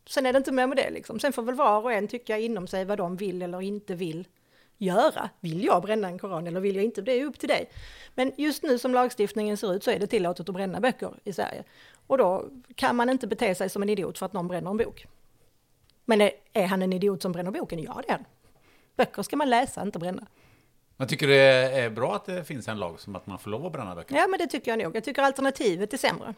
Sen 0.05 0.26
är 0.26 0.34
det 0.34 0.38
inte 0.38 0.51
mer 0.51 0.68
med 0.68 0.77
det 0.77 0.89
liksom. 0.89 1.19
Sen 1.19 1.34
får 1.34 1.43
väl 1.43 1.55
var 1.55 1.81
och 1.81 1.93
en 1.93 2.07
tycka 2.07 2.38
inom 2.38 2.68
sig 2.68 2.85
vad 2.85 2.97
de 2.97 3.15
vill 3.15 3.41
eller 3.41 3.61
inte 3.61 3.95
vill 3.95 4.27
göra. 4.77 5.30
Vill 5.39 5.64
jag 5.64 5.81
bränna 5.81 6.07
en 6.07 6.19
koran 6.19 6.47
eller 6.47 6.59
vill 6.59 6.76
jag 6.76 6.85
inte? 6.85 7.01
Det 7.01 7.11
är 7.11 7.26
upp 7.26 7.39
till 7.39 7.49
dig. 7.49 7.69
Men 8.15 8.31
just 8.38 8.64
nu 8.64 8.80
som 8.80 8.93
lagstiftningen 8.93 9.57
ser 9.57 9.73
ut 9.73 9.84
så 9.84 9.91
är 9.91 9.99
det 9.99 10.07
tillåtet 10.07 10.49
att 10.49 10.55
bränna 10.55 10.80
böcker 10.80 11.11
i 11.23 11.34
Sverige. 11.34 11.64
Och 12.07 12.18
då 12.18 12.49
kan 12.76 12.95
man 12.95 13.09
inte 13.09 13.27
bete 13.27 13.55
sig 13.55 13.69
som 13.69 13.84
en 13.84 13.89
idiot 13.89 14.18
för 14.18 14.26
att 14.26 14.34
någon 14.34 14.47
bränner 14.47 14.72
en 14.72 14.77
bok. 14.77 15.05
Men 16.05 16.22
är, 16.22 16.31
är 16.53 16.65
han 16.65 16.81
en 16.81 16.93
idiot 16.93 17.22
som 17.22 17.31
bränner 17.31 17.51
boken? 17.51 17.84
Ja, 17.84 18.01
det 18.07 18.11
är 18.11 18.18
han. 18.18 18.26
Böcker 18.98 19.24
ska 19.24 19.36
man 19.36 19.49
läsa, 19.49 19.82
inte 19.82 19.99
bränna. 19.99 20.28
Jag 20.98 21.10
tycker 21.10 21.28
det 21.28 21.36
är 21.80 21.90
bra 21.90 22.15
att 22.15 22.26
det 22.26 22.44
finns 22.44 22.68
en 22.68 22.80
lag 22.80 22.99
som 22.99 23.15
att 23.15 23.28
man 23.28 23.40
får 23.40 23.52
lov 23.52 23.65
att 23.65 23.72
bränna 23.72 23.95
böcker. 23.95 24.15
Ja, 24.15 24.28
men 24.28 24.40
det 24.40 24.48
tycker 24.48 24.72
jag 24.72 24.84
nog. 24.84 24.95
Jag 24.95 25.03
tycker 25.03 25.22
alternativet 25.22 25.94
är 25.94 25.98
sämre. 25.98 26.34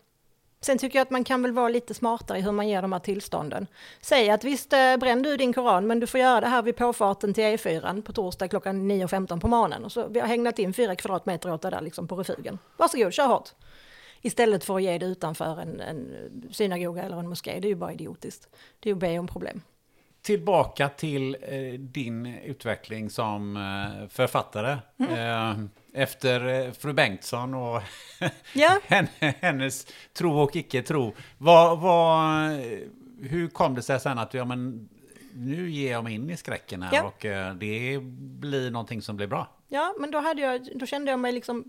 Sen 0.61 0.77
tycker 0.77 0.99
jag 0.99 1.05
att 1.05 1.11
man 1.11 1.23
kan 1.23 1.41
väl 1.41 1.51
vara 1.51 1.69
lite 1.69 1.93
smartare 1.93 2.37
i 2.37 2.41
hur 2.41 2.51
man 2.51 2.67
ger 2.67 2.81
de 2.81 2.91
här 2.91 2.99
tillstånden. 2.99 3.67
Säg 4.01 4.29
att 4.29 4.43
visst, 4.43 4.73
eh, 4.73 4.97
bränn 4.97 5.21
du 5.21 5.37
din 5.37 5.53
koran, 5.53 5.87
men 5.87 5.99
du 5.99 6.07
får 6.07 6.19
göra 6.19 6.41
det 6.41 6.47
här 6.47 6.61
vid 6.61 6.75
påfarten 6.75 7.33
till 7.33 7.43
E4 7.43 8.01
på 8.01 8.13
torsdag 8.13 8.47
klockan 8.47 8.91
9.15 8.91 9.39
på 9.39 9.47
morgonen. 9.47 9.85
Och 9.85 9.91
så 9.91 10.07
vi 10.07 10.19
har 10.19 10.27
hängnat 10.27 10.59
in 10.59 10.73
fyra 10.73 10.95
kvadratmeter 10.95 11.51
åt 11.51 11.61
dig 11.61 11.71
där 11.71 11.81
liksom 11.81 12.07
på 12.07 12.15
refugen. 12.15 12.59
Varsågod, 12.77 13.13
kör 13.13 13.27
hårt. 13.27 13.49
Istället 14.21 14.63
för 14.63 14.75
att 14.75 14.83
ge 14.83 14.97
det 14.97 15.05
utanför 15.05 15.59
en, 15.61 15.81
en 15.81 16.29
synagoga 16.51 17.03
eller 17.03 17.19
en 17.19 17.29
moské. 17.29 17.59
Det 17.59 17.67
är 17.67 17.69
ju 17.69 17.75
bara 17.75 17.93
idiotiskt. 17.93 18.47
Det 18.79 18.89
är 18.89 18.91
ju 18.91 18.95
att 18.95 18.99
be 18.99 19.19
om 19.19 19.27
problem. 19.27 19.61
Tillbaka 20.21 20.89
till 20.89 21.37
eh, 21.41 21.79
din 21.79 22.25
utveckling 22.25 23.09
som 23.09 23.57
eh, 23.57 24.07
författare. 24.09 24.77
Eh, 25.09 25.55
efter 25.93 26.65
eh, 26.65 26.71
fru 26.71 26.93
Bengtsson 26.93 27.53
och 27.53 27.81
Ja. 28.53 28.79
henne- 28.87 29.33
hennes 29.39 29.87
tro 30.13 30.39
och 30.39 30.55
icke-tro. 30.55 31.13
Vad, 31.37 31.79
vad, 31.79 32.49
hur 33.21 33.47
kom 33.47 33.75
det 33.75 33.81
sig 33.81 33.99
sen 33.99 34.17
att 34.19 34.33
ja, 34.33 34.45
men, 34.45 34.89
nu 35.33 35.69
ger 35.71 35.91
jag 35.91 36.03
mig 36.03 36.13
in 36.13 36.29
i 36.29 36.37
skräcken 36.37 36.81
här 36.81 36.95
Ja. 36.95 37.03
och 37.03 37.25
eh, 37.25 37.53
det 37.55 37.99
blir 38.39 38.71
någonting 38.71 39.01
som 39.01 39.15
blir 39.17 39.27
bra? 39.27 39.47
Ja, 39.67 39.95
men 39.99 40.11
då, 40.11 40.19
hade 40.19 40.41
jag, 40.41 40.67
då 40.75 40.85
kände 40.85 41.11
jag 41.11 41.19
mig 41.19 41.31
liksom 41.31 41.63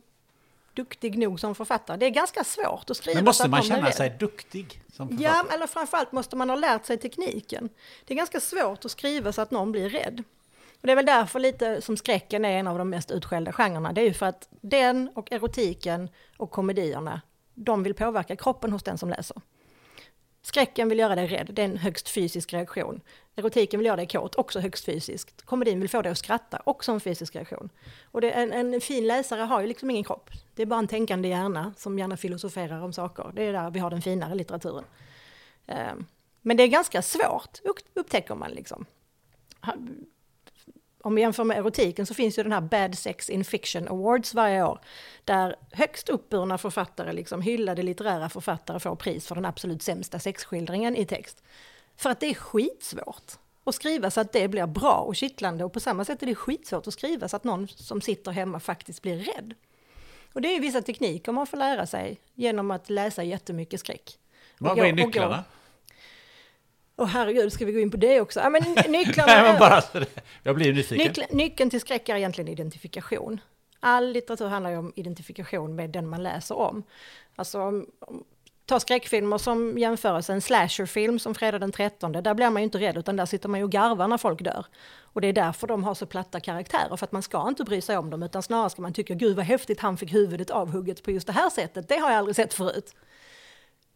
duktig 0.81 1.19
nog 1.19 1.40
som 1.40 1.55
författare. 1.55 1.97
Det 1.97 2.07
är 2.07 2.11
ganska 2.11 2.44
svårt 2.44 2.90
att 2.90 2.97
skriva 2.97 3.15
Men 3.15 3.24
måste 3.24 3.48
man 3.48 3.62
känna 3.62 3.93
sig 3.93 4.16
duktig 4.20 4.82
som 4.93 5.09
författare? 5.09 5.32
Ja, 5.48 5.55
eller 5.55 5.66
framförallt 5.66 6.12
måste 6.12 6.36
man 6.36 6.51
ha 6.51 6.57
lärt 6.57 6.86
sig 6.86 6.98
tekniken. 6.98 7.69
Det 8.05 8.15
är 8.15 8.16
ganska 8.16 8.40
svårt 8.40 8.85
att 8.85 8.90
skriva 8.90 9.32
så 9.32 9.43
att 9.43 9.51
någon 9.51 9.73
blir 9.73 9.89
rädd. 9.89 10.23
Och 10.81 10.86
det 10.86 10.93
är 10.93 10.97
väl 10.97 11.07
därför 11.07 11.40
lite 11.40 11.82
som 11.82 11.97
skräcken 11.97 12.44
är 12.44 12.59
en 12.59 12.66
av 12.66 12.78
de 12.78 12.90
mest 12.90 13.11
utskällda 13.11 13.52
genrerna. 13.52 13.93
Det 13.93 14.01
är 14.01 14.05
ju 14.05 14.15
för 14.15 14.27
att 14.27 14.48
den 14.61 15.11
och 15.15 15.32
erotiken 15.32 16.09
och 16.36 16.51
komedierna, 16.51 17.20
de 17.55 17.82
vill 17.82 17.94
påverka 17.94 18.36
kroppen 18.36 18.73
hos 18.73 18.82
den 18.82 18.98
som 18.98 19.11
läser. 19.11 19.36
Skräcken 20.43 20.89
vill 20.89 20.99
göra 20.99 21.15
dig 21.15 21.27
rädd, 21.27 21.51
det 21.53 21.62
är 21.62 21.67
en 21.67 21.77
högst 21.77 22.09
fysisk 22.09 22.53
reaktion. 22.53 23.01
Erotiken 23.37 23.81
vill 23.81 23.87
göra 23.87 23.97
dig 23.97 24.07
kåt, 24.07 24.35
också 24.35 24.61
högst 24.61 24.85
fysiskt. 24.85 25.43
Komedin 25.43 25.81
vill 25.81 25.89
få 25.89 26.03
dig 26.03 26.12
att 26.12 26.19
skratta, 26.19 26.62
också 26.65 26.93
en 26.93 27.01
fysisk 27.01 27.37
reaktion. 27.37 27.71
Och 28.05 28.21
det, 28.21 28.31
en, 28.31 28.53
en 28.53 28.81
fin 28.81 29.07
läsare 29.07 29.41
har 29.41 29.61
ju 29.61 29.67
liksom 29.67 29.91
ingen 29.91 30.05
kropp. 30.05 30.31
Det 30.55 30.62
är 30.62 30.67
bara 30.67 30.79
en 30.79 30.89
tänkande 30.89 31.29
hjärna 31.29 31.75
som 31.77 31.99
gärna 31.99 32.17
filosoferar 32.17 32.83
om 32.83 32.93
saker. 32.93 33.31
Det 33.35 33.43
är 33.43 33.53
där 33.53 33.71
vi 33.71 33.79
har 33.79 33.91
den 33.91 34.03
finare 34.03 34.35
litteraturen. 34.35 34.85
Ehm, 35.67 36.07
men 36.43 36.57
det 36.57 36.62
är 36.62 36.69
ganska 36.69 37.03
svårt, 37.03 37.61
upptäcker 37.95 38.35
man 38.35 38.51
liksom. 38.51 38.87
Om 41.02 41.14
vi 41.14 41.20
jämför 41.20 41.44
med 41.44 41.59
erotiken 41.59 42.06
så 42.06 42.14
finns 42.14 42.39
ju 42.39 42.43
den 42.43 42.52
här 42.52 42.60
Bad 42.60 42.98
Sex 42.98 43.31
in 43.31 43.44
Fiction 43.44 43.89
Awards 43.89 44.35
varje 44.35 44.64
år. 44.64 44.81
Där 45.24 45.56
högst 45.72 46.09
uppburna 46.09 46.59
författare, 46.59 47.12
liksom 47.12 47.43
hyllade 47.43 47.82
litterära 47.82 48.28
författare 48.28 48.81
får 48.81 48.97
pris 48.97 49.27
för 49.27 49.35
den 49.35 49.44
absolut 49.44 49.82
sämsta 49.82 50.18
sexskildringen 50.18 50.97
i 50.97 51.06
text. 51.06 51.43
För 51.97 52.10
att 52.10 52.20
det 52.20 52.27
är 52.27 52.35
skitsvårt 52.35 53.32
att 53.64 53.74
skriva 53.74 54.10
så 54.10 54.20
att 54.20 54.32
det 54.32 54.48
blir 54.48 54.66
bra 54.66 54.94
och 54.94 55.16
kittlande 55.16 55.64
och 55.64 55.72
på 55.72 55.81
samma 55.81 56.05
sätt 56.05 56.22
är 56.22 56.27
det 56.27 56.35
skitsvårt 56.35 56.86
att 56.86 56.94
skriva 56.94 57.28
så 57.28 57.36
att 57.36 57.44
någon 57.44 57.68
som 57.68 58.01
sitter 58.01 58.31
hemma 58.31 58.60
faktiskt 58.60 59.02
blir 59.02 59.16
rädd. 59.16 59.55
Och 60.32 60.40
det 60.43 60.56
är 60.56 60.60
vissa 60.60 60.82
tekniker 60.82 61.32
man 61.32 61.47
får 61.47 61.56
lära 61.56 61.86
sig 61.86 62.20
genom 62.35 62.70
att 62.70 62.90
läsa 62.90 63.22
jättemycket 63.22 63.81
skräck. 63.81 64.18
Vad 64.59 64.78
är 64.78 64.93
nycklarna? 64.93 65.44
Åh 67.01 67.06
herregud, 67.06 67.52
ska 67.52 67.64
vi 67.64 67.72
gå 67.72 67.81
in 67.81 67.90
på 67.90 67.97
det 67.97 68.20
också? 68.20 68.40
Ja, 68.40 68.51
men 68.51 68.62
nycklarna 68.89 69.32
Nej, 69.32 69.43
men 69.43 69.59
bara 69.59 69.82
jag 70.43 70.55
blir 70.55 70.72
nyfiken. 70.72 71.06
Nyckeln, 71.06 71.27
nyckeln 71.31 71.70
till 71.70 71.81
skräck 71.81 72.09
är 72.09 72.16
egentligen 72.16 72.48
identifikation. 72.48 73.40
All 73.81 74.12
litteratur 74.12 74.48
handlar 74.48 74.70
ju 74.70 74.77
om 74.77 74.93
identifikation 74.97 75.74
med 75.77 75.90
den 75.90 76.09
man 76.09 76.22
läser 76.22 76.59
om. 76.59 76.82
Alltså, 77.36 77.60
om- 77.60 77.86
om- 78.01 78.24
ta 78.66 78.81
skräckfilmer 78.81 79.39
som 79.39 79.78
jämförelse, 79.78 80.32
en 80.32 80.40
slasherfilm 80.40 81.18
som 81.18 81.35
Fredag 81.35 81.59
den 81.59 81.72
13, 81.72 82.12
där 82.12 82.35
blir 82.35 82.51
man 82.51 82.62
ju 82.62 82.64
inte 82.64 82.78
rädd 82.78 82.97
utan 82.97 83.16
där 83.16 83.27
sitter 83.27 83.48
man 83.48 83.60
ju 83.60 83.64
och 83.64 83.70
garvar 83.72 84.09
när 84.09 84.18
folk 84.18 84.43
dör. 84.43 84.66
Och 85.01 85.20
det 85.20 85.28
är 85.28 85.32
därför 85.32 85.66
de 85.66 85.85
har 85.85 85.94
så 85.94 86.06
platta 86.06 86.40
karaktärer, 86.40 86.97
för 86.97 87.05
att 87.06 87.12
man 87.12 87.22
ska 87.22 87.48
inte 87.48 87.64
bry 87.64 87.81
sig 87.81 87.97
om 87.97 88.10
dem 88.10 88.22
utan 88.22 88.43
snarare 88.43 88.70
ska 88.70 88.82
man 88.82 88.93
tycka, 88.93 89.14
gud 89.14 89.36
vad 89.36 89.44
häftigt 89.44 89.81
han 89.81 89.97
fick 89.97 90.14
huvudet 90.14 90.51
avhugget 90.51 91.02
på 91.02 91.10
just 91.10 91.27
det 91.27 91.32
här 91.32 91.51
sättet, 91.51 91.89
det 91.89 91.97
har 91.97 92.10
jag 92.10 92.18
aldrig 92.18 92.36
sett 92.36 92.55
förut. 92.55 92.94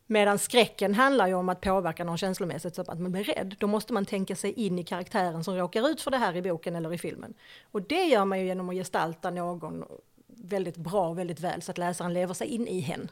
Medan 0.07 0.39
skräcken 0.39 0.95
handlar 0.95 1.27
ju 1.27 1.35
om 1.35 1.49
att 1.49 1.61
påverka 1.61 2.05
någon 2.05 2.19
känslomässigt 2.19 2.75
så 2.75 2.83
att 2.83 3.01
man 3.01 3.13
blir 3.13 3.25
rädd. 3.25 3.57
Då 3.59 3.67
måste 3.67 3.93
man 3.93 4.05
tänka 4.05 4.37
sig 4.37 4.53
in 4.53 4.79
i 4.79 4.85
karaktären 4.85 5.45
som 5.45 5.57
råkar 5.57 5.89
ut 5.89 6.01
för 6.01 6.11
det 6.11 6.17
här 6.17 6.37
i 6.37 6.43
boken 6.43 6.77
eller 6.77 6.95
i 6.95 6.99
filmen. 6.99 7.35
Och 7.73 7.83
det 7.83 8.05
gör 8.05 8.25
man 8.25 8.41
ju 8.41 8.47
genom 8.47 8.69
att 8.69 8.75
gestalta 8.75 9.31
någon 9.31 9.85
väldigt 10.27 10.77
bra 10.77 11.09
och 11.09 11.19
väldigt 11.19 11.41
väl 11.41 11.63
så 11.63 11.71
att 11.71 11.79
läsaren 11.79 12.13
lever 12.13 12.35
sig 12.35 12.47
in 12.47 12.69
i 12.69 12.81
hen. 12.81 13.11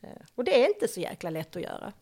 Eh, 0.00 0.08
och 0.34 0.44
det 0.44 0.64
är 0.64 0.68
inte 0.68 0.88
så 0.88 1.00
jäkla 1.00 1.30
lätt 1.30 1.56
att 1.56 1.62
göra. 1.62 1.92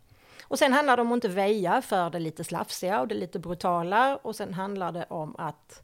Och 0.43 0.59
sen 0.59 0.73
handlar 0.73 0.97
det 0.97 1.03
om 1.03 1.13
att 1.13 1.17
inte 1.17 1.29
väja 1.29 1.83
för 1.83 2.11
det 2.11 2.19
lite 2.19 2.45
slafsiga 2.45 3.01
och 3.01 3.09
det 3.09 3.15
lite 3.15 3.39
brutala. 3.39 4.17
Och 4.17 4.37
sen 4.37 4.55
handlar 4.55 4.93
det 4.93 5.05
om 5.09 5.37
att 5.39 5.83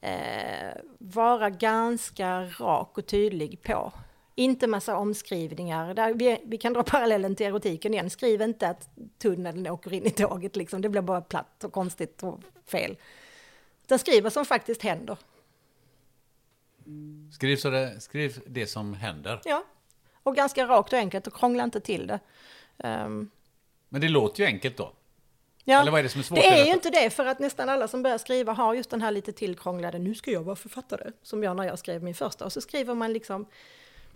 eh, 0.00 0.74
vara 0.98 1.50
ganska 1.50 2.44
rak 2.44 2.98
och 2.98 3.06
tydlig 3.06 3.62
på. 3.62 3.92
Inte 4.34 4.66
massa 4.66 4.96
omskrivningar. 4.96 5.94
Där 5.94 6.14
vi, 6.14 6.40
vi 6.44 6.58
kan 6.58 6.72
dra 6.72 6.82
parallellen 6.82 7.36
till 7.36 7.46
erotiken 7.46 7.94
igen. 7.94 8.10
Skriv 8.10 8.42
inte 8.42 8.68
att 8.68 8.88
tunneln 9.18 9.66
åker 9.66 9.92
in 9.92 10.06
i 10.06 10.10
tåget, 10.10 10.56
liksom. 10.56 10.82
det 10.82 10.88
blir 10.88 11.02
bara 11.02 11.20
platt 11.20 11.64
och 11.64 11.72
konstigt 11.72 12.22
och 12.22 12.40
fel. 12.66 12.96
Utan 13.84 13.98
skriv 13.98 14.22
vad 14.22 14.32
som 14.32 14.44
faktiskt 14.44 14.82
händer. 14.82 15.18
Skriv, 17.32 17.56
så 17.56 17.70
det, 17.70 18.00
skriv 18.00 18.42
det 18.46 18.66
som 18.66 18.94
händer. 18.94 19.40
Ja. 19.44 19.64
Och 20.22 20.36
ganska 20.36 20.66
rakt 20.66 20.92
och 20.92 20.98
enkelt 20.98 21.26
och 21.26 21.34
krångla 21.34 21.64
inte 21.64 21.80
till 21.80 22.06
det. 22.06 22.20
Ehm, 22.78 23.30
Men 23.88 24.00
det 24.00 24.08
låter 24.08 24.40
ju 24.40 24.46
enkelt 24.46 24.76
då. 24.76 24.92
Ja, 25.64 25.80
Eller 25.80 25.90
vad 25.90 25.98
är 25.98 26.02
det 26.02 26.08
som 26.08 26.18
är 26.18 26.22
svårt 26.22 26.38
Det 26.38 26.46
är 26.46 26.64
ju 26.64 26.72
inte 26.72 26.90
det, 26.90 27.10
för 27.10 27.26
att 27.26 27.38
nästan 27.38 27.68
alla 27.68 27.88
som 27.88 28.02
börjar 28.02 28.18
skriva 28.18 28.52
har 28.52 28.74
just 28.74 28.90
den 28.90 29.02
här 29.02 29.10
lite 29.10 29.32
tillkrånglade, 29.32 29.98
nu 29.98 30.14
ska 30.14 30.30
jag 30.30 30.42
vara 30.42 30.56
författare, 30.56 31.10
som 31.22 31.42
jag 31.42 31.56
när 31.56 31.64
jag 31.64 31.78
skrev 31.78 32.02
min 32.02 32.14
första. 32.14 32.44
Och 32.44 32.52
så 32.52 32.60
skriver 32.60 32.94
man 32.94 33.12
liksom 33.12 33.46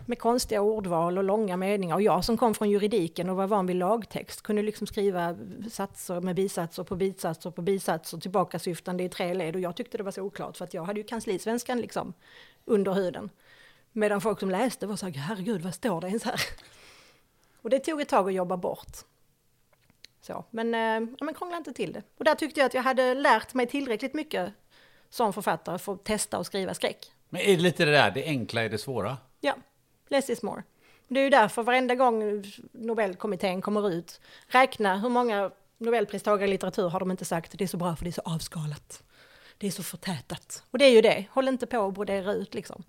med 0.05 0.19
konstiga 0.19 0.61
ordval 0.61 1.17
och 1.17 1.23
långa 1.23 1.57
meningar. 1.57 1.95
Och 1.95 2.01
jag 2.01 2.25
som 2.25 2.37
kom 2.37 2.53
från 2.53 2.69
juridiken 2.69 3.29
och 3.29 3.35
var 3.35 3.47
van 3.47 3.65
vid 3.65 3.75
lagtext 3.75 4.41
kunde 4.41 4.61
liksom 4.61 4.87
skriva 4.87 5.35
satser 5.71 6.21
med 6.21 6.35
bisatser 6.35 6.83
på 6.83 6.95
bisatser 6.95 7.51
på 7.51 7.61
bisatser 7.61 8.17
tillbaka 8.17 8.59
syftande 8.59 9.03
i 9.03 9.09
tre 9.09 9.33
led. 9.33 9.55
Och 9.55 9.61
jag 9.61 9.75
tyckte 9.75 9.97
det 9.97 10.03
var 10.03 10.11
så 10.11 10.21
oklart 10.21 10.57
för 10.57 10.65
att 10.65 10.73
jag 10.73 10.83
hade 10.83 10.99
ju 10.99 11.03
kanslisvenskan 11.03 11.81
liksom 11.81 12.13
under 12.65 12.93
huden. 12.93 13.29
Medan 13.91 14.21
folk 14.21 14.39
som 14.39 14.49
läste 14.49 14.87
var 14.87 14.95
så 14.95 15.05
här, 15.05 15.13
herregud 15.13 15.61
vad 15.61 15.73
står 15.73 16.01
det 16.01 16.07
ens 16.07 16.23
här? 16.23 16.41
Och 17.61 17.69
det 17.69 17.79
tog 17.79 18.01
ett 18.01 18.09
tag 18.09 18.27
att 18.27 18.33
jobba 18.33 18.57
bort. 18.57 18.97
Så, 20.21 20.45
men, 20.49 20.73
eh, 20.73 21.09
ja, 21.19 21.25
men 21.25 21.33
krångla 21.33 21.57
inte 21.57 21.73
till 21.73 21.93
det. 21.93 22.03
Och 22.17 22.25
där 22.25 22.35
tyckte 22.35 22.59
jag 22.59 22.65
att 22.65 22.73
jag 22.73 22.83
hade 22.83 23.13
lärt 23.13 23.53
mig 23.53 23.67
tillräckligt 23.67 24.13
mycket 24.13 24.53
som 25.09 25.33
författare 25.33 25.77
för 25.77 25.93
att 25.93 26.03
testa 26.03 26.39
och 26.39 26.45
skriva 26.45 26.73
skräck. 26.73 27.11
Men 27.29 27.41
är 27.41 27.55
det 27.57 27.63
lite 27.63 27.85
det 27.85 27.91
där, 27.91 28.11
det 28.11 28.25
enkla 28.25 28.63
är 28.63 28.69
det 28.69 28.77
svåra? 28.77 29.17
Ja, 29.41 29.55
less 30.09 30.29
is 30.29 30.43
more. 30.43 30.63
Det 31.07 31.19
är 31.19 31.23
ju 31.23 31.29
därför 31.29 31.63
varenda 31.63 31.95
gång 31.95 32.43
Nobelkommittén 32.71 33.61
kommer 33.61 33.89
ut, 33.89 34.21
räkna 34.47 34.97
hur 34.97 35.09
många 35.09 35.51
Nobelpristagare 35.77 36.47
i 36.47 36.51
litteratur 36.51 36.89
har 36.89 36.99
de 36.99 37.11
inte 37.11 37.25
sagt, 37.25 37.57
det 37.57 37.63
är 37.63 37.67
så 37.67 37.77
bra 37.77 37.95
för 37.95 38.03
det 38.03 38.09
är 38.09 38.11
så 38.11 38.21
avskalat. 38.25 39.03
Det 39.57 39.67
är 39.67 39.71
så 39.71 39.83
förtätat. 39.83 40.63
Och 40.71 40.77
det 40.77 40.85
är 40.85 40.91
ju 40.91 41.01
det, 41.01 41.25
håll 41.31 41.47
inte 41.47 41.67
på 41.67 41.87
att 41.87 41.93
brodera 41.93 42.33
ut 42.33 42.53
liksom. 42.53 42.83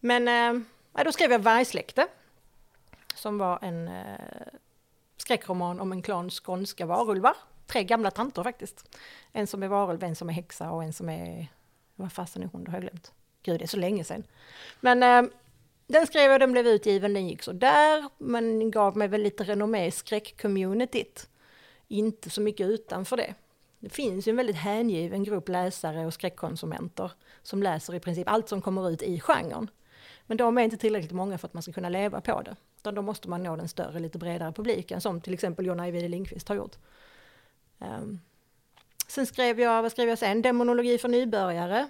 Men 0.00 0.28
eh, 0.28 1.04
då 1.04 1.12
skrev 1.12 1.32
jag 1.32 1.38
Vargsläkte, 1.38 2.06
som 3.14 3.38
var 3.38 3.58
en 3.62 3.88
eh, 3.88 4.54
skräckroman 5.16 5.80
om 5.80 5.92
en 5.92 6.02
klan 6.02 6.30
skånska 6.30 6.86
varulvar. 6.86 7.36
Tre 7.66 7.84
gamla 7.84 8.10
tanter 8.10 8.42
faktiskt. 8.42 8.96
En 9.32 9.46
som 9.46 9.62
är 9.62 9.68
varulv, 9.68 10.04
en 10.04 10.16
som 10.16 10.28
är 10.28 10.32
häxa 10.32 10.70
och 10.70 10.84
en 10.84 10.92
som 10.92 11.08
är... 11.08 11.48
Vad 11.96 12.12
fasen 12.12 12.42
är 12.42 12.48
hon? 12.52 12.64
Det 12.64 12.70
har 12.70 12.78
jag 12.78 12.82
glömt. 12.82 13.12
Gud, 13.42 13.60
det 13.60 13.64
är 13.64 13.68
så 13.68 13.76
länge 13.76 14.04
sedan. 14.04 14.24
Men 14.80 15.02
eh, 15.02 15.30
den 15.86 16.06
skrev 16.06 16.30
jag, 16.30 16.40
den 16.40 16.52
blev 16.52 16.66
utgiven, 16.66 17.14
den 17.14 17.28
gick 17.28 17.42
så 17.42 17.52
där, 17.52 18.08
men 18.18 18.70
gav 18.70 18.96
mig 18.96 19.08
väl 19.08 19.22
lite 19.22 19.44
renommé 19.44 19.86
i 19.86 19.90
skräckcommunityt. 19.90 21.28
Inte 21.88 22.30
så 22.30 22.40
mycket 22.40 22.66
utanför 22.66 23.16
det. 23.16 23.34
Det 23.78 23.90
finns 23.90 24.28
ju 24.28 24.30
en 24.30 24.36
väldigt 24.36 24.56
hängiven 24.56 25.24
grupp 25.24 25.48
läsare 25.48 26.06
och 26.06 26.14
skräckkonsumenter 26.14 27.12
som 27.42 27.62
läser 27.62 27.94
i 27.94 28.00
princip 28.00 28.28
allt 28.28 28.48
som 28.48 28.62
kommer 28.62 28.90
ut 28.90 29.02
i 29.02 29.20
genren. 29.20 29.70
Men 30.26 30.36
de 30.36 30.58
är 30.58 30.62
inte 30.62 30.76
tillräckligt 30.76 31.12
många 31.12 31.38
för 31.38 31.48
att 31.48 31.54
man 31.54 31.62
ska 31.62 31.72
kunna 31.72 31.88
leva 31.88 32.20
på 32.20 32.42
det. 32.42 32.56
Utan 32.78 32.94
då 32.94 33.02
måste 33.02 33.28
man 33.28 33.42
nå 33.42 33.56
den 33.56 33.68
större, 33.68 33.98
lite 33.98 34.18
bredare 34.18 34.52
publiken, 34.52 35.00
som 35.00 35.20
till 35.20 35.34
exempel 35.34 35.66
John 35.66 35.80
Ajvide 35.80 36.08
Lindqvist 36.08 36.48
har 36.48 36.56
gjort. 36.56 36.76
Um, 37.78 38.20
sen 39.08 39.26
skrev 39.26 39.60
jag, 39.60 39.82
vad 39.82 39.92
skrev 39.92 40.08
jag 40.08 40.18
sen? 40.18 40.42
Demonologi 40.42 40.98
för 40.98 41.08
nybörjare. 41.08 41.88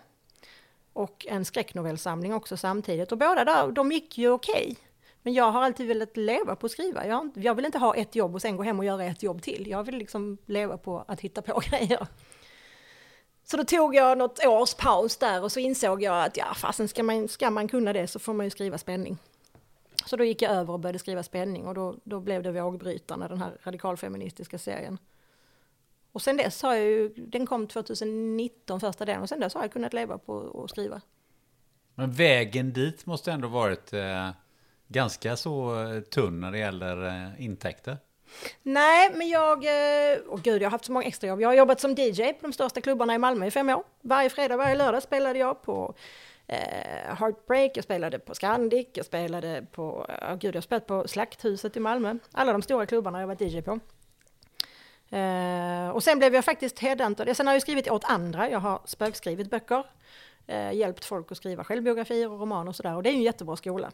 Och 0.94 1.26
en 1.28 1.44
skräcknovellsamling 1.44 2.34
också 2.34 2.56
samtidigt. 2.56 3.12
Och 3.12 3.18
båda 3.18 3.44
där, 3.44 3.72
de 3.72 3.92
gick 3.92 4.18
ju 4.18 4.30
okej. 4.30 4.76
Men 5.22 5.32
jag 5.32 5.50
har 5.50 5.62
alltid 5.62 5.86
velat 5.86 6.16
leva 6.16 6.56
på 6.56 6.66
att 6.66 6.72
skriva. 6.72 7.06
Jag, 7.06 7.30
jag 7.34 7.54
vill 7.54 7.64
inte 7.64 7.78
ha 7.78 7.94
ett 7.94 8.14
jobb 8.14 8.34
och 8.34 8.42
sen 8.42 8.56
gå 8.56 8.62
hem 8.62 8.78
och 8.78 8.84
göra 8.84 9.04
ett 9.04 9.22
jobb 9.22 9.42
till. 9.42 9.66
Jag 9.66 9.84
vill 9.84 9.96
liksom 9.96 10.38
leva 10.46 10.78
på 10.78 11.04
att 11.08 11.20
hitta 11.20 11.42
på 11.42 11.62
grejer. 11.70 12.06
Så 13.44 13.56
då 13.56 13.64
tog 13.64 13.94
jag 13.94 14.18
något 14.18 14.46
års 14.46 14.74
paus 14.74 15.16
där 15.16 15.42
och 15.42 15.52
så 15.52 15.60
insåg 15.60 16.02
jag 16.02 16.24
att 16.24 16.36
ja, 16.36 16.54
fasen 16.54 16.88
ska 16.88 17.02
man, 17.02 17.28
ska 17.28 17.50
man 17.50 17.68
kunna 17.68 17.92
det 17.92 18.06
så 18.06 18.18
får 18.18 18.34
man 18.34 18.46
ju 18.46 18.50
skriva 18.50 18.78
spänning. 18.78 19.18
Så 20.06 20.16
då 20.16 20.24
gick 20.24 20.42
jag 20.42 20.52
över 20.52 20.72
och 20.72 20.80
började 20.80 20.98
skriva 20.98 21.22
spänning 21.22 21.66
och 21.66 21.74
då, 21.74 21.96
då 22.04 22.20
blev 22.20 22.42
det 22.42 22.52
Vågbrytarna, 22.52 23.28
den 23.28 23.38
här 23.38 23.58
radikalfeministiska 23.62 24.58
serien. 24.58 24.98
Och 26.14 26.22
sen 26.22 26.36
dess 26.36 26.62
har 26.62 26.74
jag 26.74 26.84
ju, 26.84 27.08
den 27.16 27.46
kom 27.46 27.66
2019 27.66 28.80
första 28.80 29.04
delen 29.04 29.22
och 29.22 29.28
sen 29.28 29.40
dess 29.40 29.54
har 29.54 29.62
jag 29.62 29.72
kunnat 29.72 29.92
leva 29.92 30.18
på 30.18 30.62
att 30.64 30.70
skriva. 30.70 31.00
Men 31.94 32.12
vägen 32.12 32.72
dit 32.72 33.06
måste 33.06 33.32
ändå 33.32 33.48
varit 33.48 33.92
eh, 33.92 34.30
ganska 34.88 35.36
så 35.36 35.82
eh, 35.82 36.00
tunn 36.00 36.40
när 36.40 36.52
det 36.52 36.58
gäller 36.58 37.06
eh, 37.06 37.44
intäkter. 37.44 37.98
Nej, 38.62 39.10
men 39.14 39.28
jag... 39.28 39.64
eh, 39.64 40.18
Åh 40.28 40.40
gud, 40.42 40.62
jag 40.62 40.66
har 40.66 40.70
haft 40.70 40.84
så 40.84 40.92
många 40.92 41.06
extrajobb. 41.06 41.40
Jag 41.40 41.48
har 41.48 41.54
jobbat 41.54 41.80
som 41.80 41.90
DJ 41.94 42.22
på 42.32 42.38
de 42.46 42.52
största 42.52 42.80
klubbarna 42.80 43.14
i 43.14 43.18
Malmö 43.18 43.46
i 43.46 43.50
fem 43.50 43.68
år. 43.68 43.84
Varje 44.02 44.30
fredag, 44.30 44.56
varje 44.56 44.74
lördag 44.74 45.02
spelade 45.02 45.38
jag 45.38 45.62
på 45.62 45.94
eh, 46.46 47.14
Heartbreak, 47.18 47.70
jag 47.74 47.84
spelade 47.84 48.18
på 48.18 48.34
Scandic, 48.34 48.86
jag 48.92 49.06
spelade 49.06 49.66
på, 49.72 49.82
oh 50.08 50.34
gud, 50.36 50.54
jag 50.54 50.56
har 50.56 50.62
spelat 50.62 50.86
på 50.86 51.08
Slakthuset 51.08 51.76
i 51.76 51.80
Malmö. 51.80 52.18
Alla 52.32 52.52
de 52.52 52.62
stora 52.62 52.86
klubbarna 52.86 53.20
jag 53.20 53.26
varit 53.26 53.40
DJ 53.40 53.60
på. 53.62 53.80
Eh, 55.14 55.88
och 55.88 56.02
sen 56.02 56.18
blev 56.18 56.34
jag 56.34 56.44
faktiskt 56.44 56.78
headhuntad. 56.78 57.36
Sen 57.36 57.46
har 57.46 57.54
jag 57.54 57.62
skrivit 57.62 57.90
åt 57.90 58.04
andra, 58.04 58.50
jag 58.50 58.58
har 58.58 58.80
spökskrivit 58.84 59.50
böcker, 59.50 59.86
eh, 60.46 60.72
hjälpt 60.72 61.04
folk 61.04 61.32
att 61.32 61.36
skriva 61.36 61.64
självbiografier 61.64 62.30
och 62.30 62.40
romaner 62.40 62.68
och 62.68 62.76
sådär. 62.76 62.96
Och 62.96 63.02
det 63.02 63.08
är 63.08 63.12
ju 63.12 63.16
en 63.16 63.22
jättebra 63.22 63.56
skola. 63.56 63.92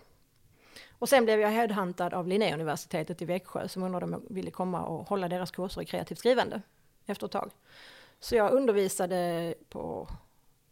Och 0.99 1.09
sen 1.09 1.25
blev 1.25 1.41
jag 1.41 1.51
headhuntad 1.51 2.15
av 2.15 2.29
Linnéuniversitetet 2.29 3.23
i 3.23 3.25
Växjö 3.25 3.69
som 3.69 3.83
undrade 3.83 4.05
om 4.05 4.13
jag 4.13 4.23
ville 4.29 4.51
komma 4.51 4.83
och 4.83 5.09
hålla 5.09 5.29
deras 5.29 5.51
kurser 5.51 5.83
i 5.83 5.85
kreativt 5.85 6.19
skrivande 6.19 6.63
efter 7.07 7.27
ett 7.27 7.33
tag. 7.33 7.51
Så 8.21 8.37
jag 8.37 8.53
undervisade 8.53 9.55
på 9.69 10.09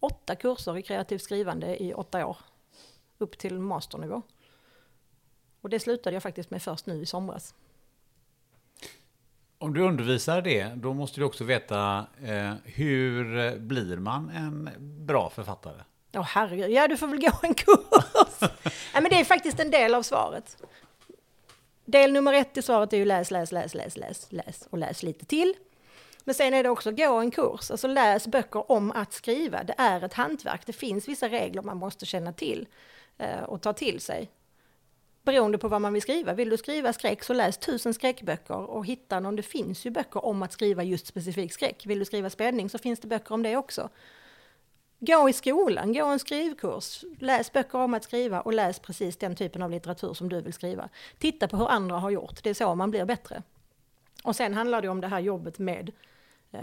åtta 0.00 0.36
kurser 0.36 0.76
i 0.78 0.82
kreativt 0.82 1.22
skrivande 1.22 1.82
i 1.82 1.94
åtta 1.94 2.26
år, 2.26 2.36
upp 3.18 3.38
till 3.38 3.58
masternivå. 3.58 4.22
Och 5.60 5.70
det 5.70 5.80
slutade 5.80 6.16
jag 6.16 6.22
faktiskt 6.22 6.50
med 6.50 6.62
först 6.62 6.86
nu 6.86 7.02
i 7.02 7.06
somras. 7.06 7.54
Om 9.60 9.74
du 9.74 9.82
undervisar 9.82 10.42
det, 10.42 10.72
då 10.76 10.94
måste 10.94 11.20
du 11.20 11.24
också 11.24 11.44
veta 11.44 12.06
eh, 12.24 12.52
hur 12.64 13.56
blir 13.58 13.96
man 13.96 14.30
en 14.30 14.70
bra 15.06 15.30
författare? 15.30 15.82
Ja, 16.12 16.20
oh, 16.20 16.26
herregud, 16.26 16.70
ja 16.70 16.88
du 16.88 16.96
får 16.96 17.06
väl 17.06 17.20
gå 17.20 17.32
en 17.42 17.54
kurs. 17.54 18.40
Nej, 18.62 19.02
men 19.02 19.04
det 19.10 19.20
är 19.20 19.24
faktiskt 19.24 19.60
en 19.60 19.70
del 19.70 19.94
av 19.94 20.02
svaret. 20.02 20.56
Del 21.84 22.12
nummer 22.12 22.32
ett 22.32 22.56
i 22.56 22.62
svaret 22.62 22.92
är 22.92 22.96
ju 22.96 23.04
läs, 23.04 23.30
läs, 23.30 23.52
läs, 23.52 23.74
läs, 23.74 23.96
läs, 23.96 24.26
läs 24.32 24.68
och 24.70 24.78
läs 24.78 25.02
lite 25.02 25.24
till. 25.24 25.54
Men 26.24 26.34
sen 26.34 26.54
är 26.54 26.62
det 26.62 26.68
också 26.68 26.92
gå 26.92 27.14
en 27.14 27.30
kurs, 27.30 27.70
alltså 27.70 27.86
läs 27.86 28.26
böcker 28.26 28.72
om 28.72 28.92
att 28.92 29.12
skriva. 29.12 29.64
Det 29.64 29.74
är 29.78 30.04
ett 30.04 30.14
hantverk, 30.14 30.66
det 30.66 30.72
finns 30.72 31.08
vissa 31.08 31.28
regler 31.28 31.62
man 31.62 31.76
måste 31.76 32.06
känna 32.06 32.32
till 32.32 32.66
eh, 33.18 33.42
och 33.42 33.62
ta 33.62 33.72
till 33.72 34.00
sig. 34.00 34.30
Beroende 35.28 35.58
på 35.58 35.68
vad 35.68 35.80
man 35.80 35.92
vill 35.92 36.02
skriva. 36.02 36.32
Vill 36.32 36.50
du 36.50 36.56
skriva 36.56 36.92
skräck 36.92 37.24
så 37.24 37.34
läs 37.34 37.58
tusen 37.58 37.94
skräckböcker 37.94 38.70
och 38.70 38.86
hitta 38.86 39.20
någon. 39.20 39.36
Det 39.36 39.42
finns 39.42 39.86
ju 39.86 39.90
böcker 39.90 40.24
om 40.24 40.42
att 40.42 40.52
skriva 40.52 40.82
just 40.82 41.06
specifik 41.06 41.52
skräck. 41.52 41.86
Vill 41.86 41.98
du 41.98 42.04
skriva 42.04 42.30
spänning 42.30 42.70
så 42.70 42.78
finns 42.78 43.00
det 43.00 43.08
böcker 43.08 43.34
om 43.34 43.42
det 43.42 43.56
också. 43.56 43.88
Gå 44.98 45.28
i 45.28 45.32
skolan, 45.32 45.92
gå 45.92 46.06
en 46.06 46.18
skrivkurs, 46.18 47.04
läs 47.18 47.52
böcker 47.52 47.78
om 47.78 47.94
att 47.94 48.04
skriva 48.04 48.40
och 48.40 48.52
läs 48.52 48.78
precis 48.78 49.16
den 49.16 49.36
typen 49.36 49.62
av 49.62 49.70
litteratur 49.70 50.14
som 50.14 50.28
du 50.28 50.40
vill 50.40 50.52
skriva. 50.52 50.88
Titta 51.18 51.48
på 51.48 51.56
hur 51.56 51.68
andra 51.68 51.98
har 51.98 52.10
gjort, 52.10 52.42
det 52.42 52.50
är 52.50 52.54
så 52.54 52.74
man 52.74 52.90
blir 52.90 53.04
bättre. 53.04 53.42
Och 54.24 54.36
sen 54.36 54.54
handlar 54.54 54.82
det 54.82 54.88
om 54.88 55.00
det 55.00 55.08
här 55.08 55.20
jobbet 55.20 55.58
med 55.58 55.92
eh, 56.52 56.60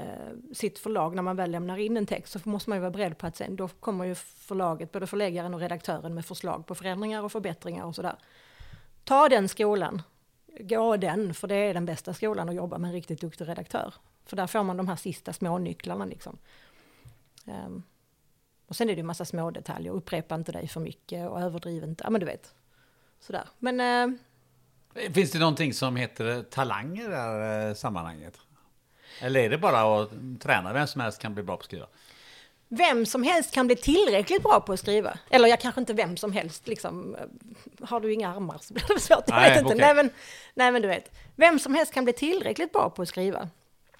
sitt 0.53 0.79
förlag. 0.79 1.15
När 1.15 1.23
man 1.23 1.35
väl 1.35 1.51
lämnar 1.51 1.77
in 1.77 1.97
en 1.97 2.05
text 2.05 2.33
så 2.33 2.49
måste 2.49 2.69
man 2.69 2.77
ju 2.77 2.81
vara 2.81 2.91
beredd 2.91 3.17
på 3.17 3.27
att 3.27 3.35
sen 3.37 3.55
då 3.55 3.67
kommer 3.67 4.05
ju 4.05 4.15
förlaget, 4.15 4.91
både 4.91 5.07
förläggaren 5.07 5.53
och 5.53 5.59
redaktören 5.59 6.13
med 6.13 6.25
förslag 6.25 6.67
på 6.67 6.75
förändringar 6.75 7.23
och 7.23 7.31
förbättringar 7.31 7.85
och 7.85 7.95
sådär. 7.95 8.15
Ta 9.05 9.29
den 9.29 9.49
skolan, 9.49 10.01
gå 10.59 10.97
den, 10.97 11.33
för 11.33 11.47
det 11.47 11.55
är 11.55 11.73
den 11.73 11.85
bästa 11.85 12.13
skolan 12.13 12.49
att 12.49 12.55
jobba 12.55 12.77
med 12.77 12.87
en 12.87 12.93
riktigt 12.93 13.21
duktig 13.21 13.47
redaktör. 13.47 13.93
För 14.25 14.35
där 14.35 14.47
får 14.47 14.63
man 14.63 14.77
de 14.77 14.87
här 14.87 14.95
sista 14.95 15.33
små 15.33 15.57
nycklarna 15.57 16.05
liksom. 16.05 16.37
Um, 17.45 17.83
och 18.67 18.75
sen 18.75 18.89
är 18.89 18.93
det 18.93 18.99
ju 18.99 19.03
massa 19.03 19.25
små 19.25 19.51
detaljer, 19.51 19.91
upprepa 19.91 20.35
inte 20.35 20.51
dig 20.51 20.67
för 20.67 20.79
mycket 20.79 21.29
och 21.29 21.41
överdriv 21.41 21.83
inte, 21.83 22.03
ja 22.03 22.09
men 22.09 22.19
du 22.19 22.25
vet. 22.25 22.55
Sådär. 23.19 23.47
Men... 23.59 24.09
Uh, 24.09 24.17
Finns 25.13 25.31
det 25.31 25.39
någonting 25.39 25.73
som 25.73 25.95
heter 25.95 26.43
talang 26.43 26.99
i 26.99 27.07
det 27.07 27.15
här 27.15 27.69
eh, 27.69 27.73
sammanhanget? 27.73 28.39
Eller 29.21 29.39
är 29.39 29.49
det 29.49 29.57
bara 29.57 30.01
att 30.01 30.09
träna, 30.39 30.73
vem 30.73 30.87
som 30.87 31.01
helst 31.01 31.21
kan 31.21 31.33
bli 31.33 31.43
bra 31.43 31.55
på 31.55 31.59
att 31.59 31.65
skriva? 31.65 31.87
Vem 32.69 33.05
som 33.05 33.23
helst 33.23 33.51
kan 33.51 33.67
bli 33.67 33.75
tillräckligt 33.75 34.43
bra 34.43 34.59
på 34.59 34.73
att 34.73 34.79
skriva. 34.79 35.17
Eller 35.29 35.49
jag 35.49 35.59
kanske 35.59 35.81
inte 35.81 35.93
vem 35.93 36.17
som 36.17 36.31
helst, 36.31 36.67
liksom. 36.67 37.15
Har 37.81 37.99
du 37.99 38.13
inga 38.13 38.35
armar 38.35 38.57
så 38.61 38.73
blir 38.73 38.85
det 38.93 38.99
svårt, 38.99 39.23
jag 39.27 39.35
nej, 39.35 39.49
vet 39.49 39.59
inte. 39.59 39.73
Okay. 39.73 39.85
Nej, 39.85 39.95
men, 39.95 40.09
nej 40.53 40.71
men 40.71 40.81
du 40.81 40.87
vet, 40.87 41.11
vem 41.35 41.59
som 41.59 41.75
helst 41.75 41.93
kan 41.93 42.03
bli 42.03 42.13
tillräckligt 42.13 42.71
bra 42.71 42.89
på 42.89 43.01
att 43.01 43.07
skriva. 43.07 43.49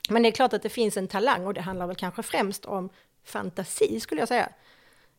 Men 0.10 0.24
det 0.24 0.30
är 0.30 0.32
klart 0.32 0.54
att 0.54 0.64
det 0.64 0.70
finns 0.70 0.98
en 0.98 1.08
talang 1.08 1.48
och 1.48 1.54
det 1.54 1.62
handlar 1.62 1.88
väl 1.88 1.96
kanske 1.96 2.24
främst 2.24 2.66
om 2.66 2.90
fantasi 3.26 4.00
skulle 4.00 4.22
jag 4.22 4.28
säga. 4.28 4.50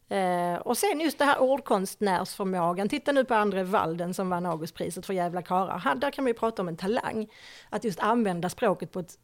Eh, 0.09 0.57
och 0.57 0.79
sen 0.79 1.01
just 1.01 1.19
det 1.19 1.25
här 1.25 1.39
ordkonstnärsförmågan. 1.39 2.89
Titta 2.89 3.13
nu 3.13 3.25
på 3.25 3.35
André 3.35 3.63
Walden 3.63 4.15
som 4.15 4.31
vann 4.31 4.47
Augustpriset 4.47 5.07
för 5.07 5.15
Jävla 5.15 5.43
karlar. 5.43 5.95
Där 5.95 6.11
kan 6.11 6.25
man 6.25 6.29
ju 6.29 6.35
prata 6.35 6.63
om 6.63 6.69
en 6.69 6.77
talang. 6.77 7.29
Att 7.71 7.85
just 7.85 8.01
använda 8.01 8.49
språket 8.49 8.93
på 8.93 9.01
ett 9.01 9.19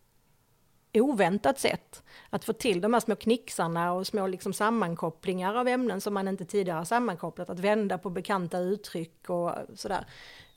oväntat 1.01 1.59
sätt. 1.59 2.03
Att 2.31 2.45
få 2.45 2.53
till 2.53 2.81
de 2.81 2.93
här 2.93 3.01
små 3.01 3.17
knixarna 3.17 3.93
och 3.93 4.07
små 4.07 4.27
liksom 4.27 4.53
sammankopplingar 4.53 5.55
av 5.55 5.69
ämnen 5.69 6.01
som 6.01 6.15
man 6.15 6.29
inte 6.29 6.45
tidigare 6.45 6.79
har 6.79 6.85
sammankopplat. 6.85 7.51
Att 7.51 7.59
vända 7.59 7.99
på 7.99 8.11
bekanta 8.11 8.59
uttryck 8.59 9.31
och 9.31 9.53
sådär. 9.75 10.07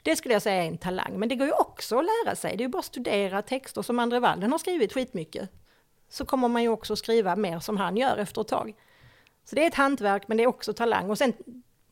Det 0.04 0.16
skulle 0.16 0.34
jag 0.34 0.42
säga 0.42 0.64
är 0.64 0.68
en 0.68 0.78
talang. 0.78 1.20
Men 1.20 1.30
det 1.30 1.36
går 1.36 1.48
ju 1.48 1.54
också 1.54 2.00
att 2.00 2.06
lära 2.06 2.36
sig. 2.36 2.58
Det 2.58 2.64
är 2.64 2.66
ju 2.66 2.72
bara 2.72 2.80
att 2.80 2.86
studera 2.86 3.42
texter 3.42 3.82
som 3.82 4.00
André 4.00 4.20
Walden 4.20 4.52
har 4.52 4.60
skrivit 4.60 4.94
skitmycket 4.94 5.50
så 6.10 6.26
kommer 6.26 6.48
man 6.48 6.64
ju 6.64 6.70
också 6.70 6.96
skriva 6.96 7.36
mer 7.36 7.60
som 7.60 7.78
han 7.78 7.98
gör 7.98 8.18
efter 8.18 8.42
ett 8.42 8.48
tag. 8.48 8.76
Så 9.46 9.56
det 9.56 9.64
är 9.64 9.68
ett 9.68 9.76
hantverk, 9.76 10.28
men 10.28 10.38
det 10.38 10.44
är 10.44 10.48
också 10.48 10.74
talang. 10.74 11.10
Och 11.10 11.18
sen 11.18 11.34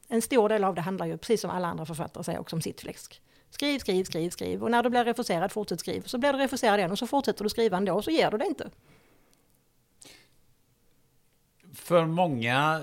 en 0.07 0.21
stor 0.21 0.49
del 0.49 0.63
av 0.63 0.75
det 0.75 0.81
handlar 0.81 1.05
ju, 1.05 1.17
precis 1.17 1.41
som 1.41 1.49
alla 1.49 1.67
andra 1.67 1.85
författare 1.85 2.23
säger, 2.23 2.39
också 2.39 2.55
om 2.55 2.61
sitt 2.61 2.81
fläsk. 2.81 3.21
Skriv, 3.53 3.79
skriv, 3.79 4.03
skriv, 4.03 4.29
skriv. 4.29 4.63
Och 4.63 4.71
när 4.71 4.83
du 4.83 4.89
blir 4.89 5.03
refuserad, 5.03 5.51
fortsätt 5.51 5.79
skriv. 5.79 6.01
Så 6.05 6.17
blir 6.17 6.33
du 6.33 6.39
refuserad 6.39 6.79
igen 6.79 6.91
och 6.91 6.99
så 6.99 7.07
fortsätter 7.07 7.43
du 7.43 7.49
skriva 7.49 7.77
ändå, 7.77 7.93
och 7.93 8.03
så 8.03 8.11
ger 8.11 8.31
du 8.31 8.37
det 8.37 8.45
inte. 8.45 8.69
För 11.73 12.05
många 12.05 12.81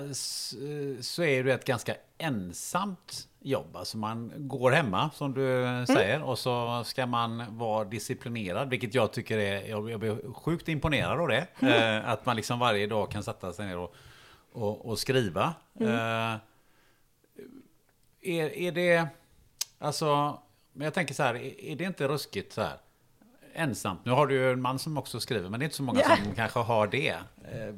så 1.00 1.22
är 1.22 1.44
det 1.44 1.52
ett 1.52 1.64
ganska 1.64 1.94
ensamt 2.18 3.28
jobb. 3.40 3.76
Alltså 3.76 3.98
man 3.98 4.32
går 4.36 4.70
hemma 4.70 5.10
som 5.14 5.34
du 5.34 5.66
mm. 5.66 5.86
säger 5.86 6.16
mm. 6.16 6.28
och 6.28 6.38
så 6.38 6.84
ska 6.84 7.06
man 7.06 7.58
vara 7.58 7.84
disciplinerad. 7.84 8.70
Vilket 8.70 8.94
jag 8.94 9.12
tycker 9.12 9.38
är, 9.38 9.68
jag, 9.68 10.00
blir 10.00 10.32
sjukt 10.32 10.68
imponerad 10.68 11.20
av 11.20 11.28
det. 11.28 11.46
Mm. 11.60 12.02
Eh, 12.02 12.10
att 12.10 12.26
man 12.26 12.36
liksom 12.36 12.58
varje 12.58 12.86
dag 12.86 13.10
kan 13.10 13.22
sätta 13.22 13.52
sig 13.52 13.66
ner 13.66 13.78
och, 13.78 13.94
och, 14.52 14.86
och 14.86 14.98
skriva. 14.98 15.54
Mm. 15.80 15.92
Eh, 15.92 16.40
är, 18.20 18.56
är 18.56 18.72
det, 18.72 19.08
alltså, 19.78 20.38
men 20.80 20.84
jag 20.84 20.94
tänker 20.94 21.14
så 21.14 21.22
här, 21.22 21.34
är, 21.34 21.60
är 21.60 21.76
det 21.76 21.84
inte 21.84 22.08
ruskigt 22.08 22.52
så 22.52 22.60
här? 22.60 22.76
Ensamt. 23.52 24.04
Nu 24.04 24.12
har 24.12 24.26
du 24.26 24.34
ju 24.34 24.52
en 24.52 24.62
man 24.62 24.78
som 24.78 24.98
också 24.98 25.20
skriver, 25.20 25.48
men 25.48 25.60
det 25.60 25.64
är 25.64 25.66
inte 25.66 25.76
så 25.76 25.82
många 25.82 25.98
yeah. 26.00 26.24
som 26.24 26.34
kanske 26.34 26.58
har 26.58 26.86
det. 26.86 27.08
Eh, 27.08 27.74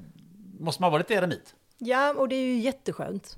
måste 0.60 0.82
man 0.82 0.92
vara 0.92 0.98
lite 0.98 1.14
eremit? 1.14 1.54
Ja, 1.78 2.14
och 2.14 2.28
det 2.28 2.34
är 2.34 2.44
ju 2.44 2.58
jätteskönt. 2.58 3.36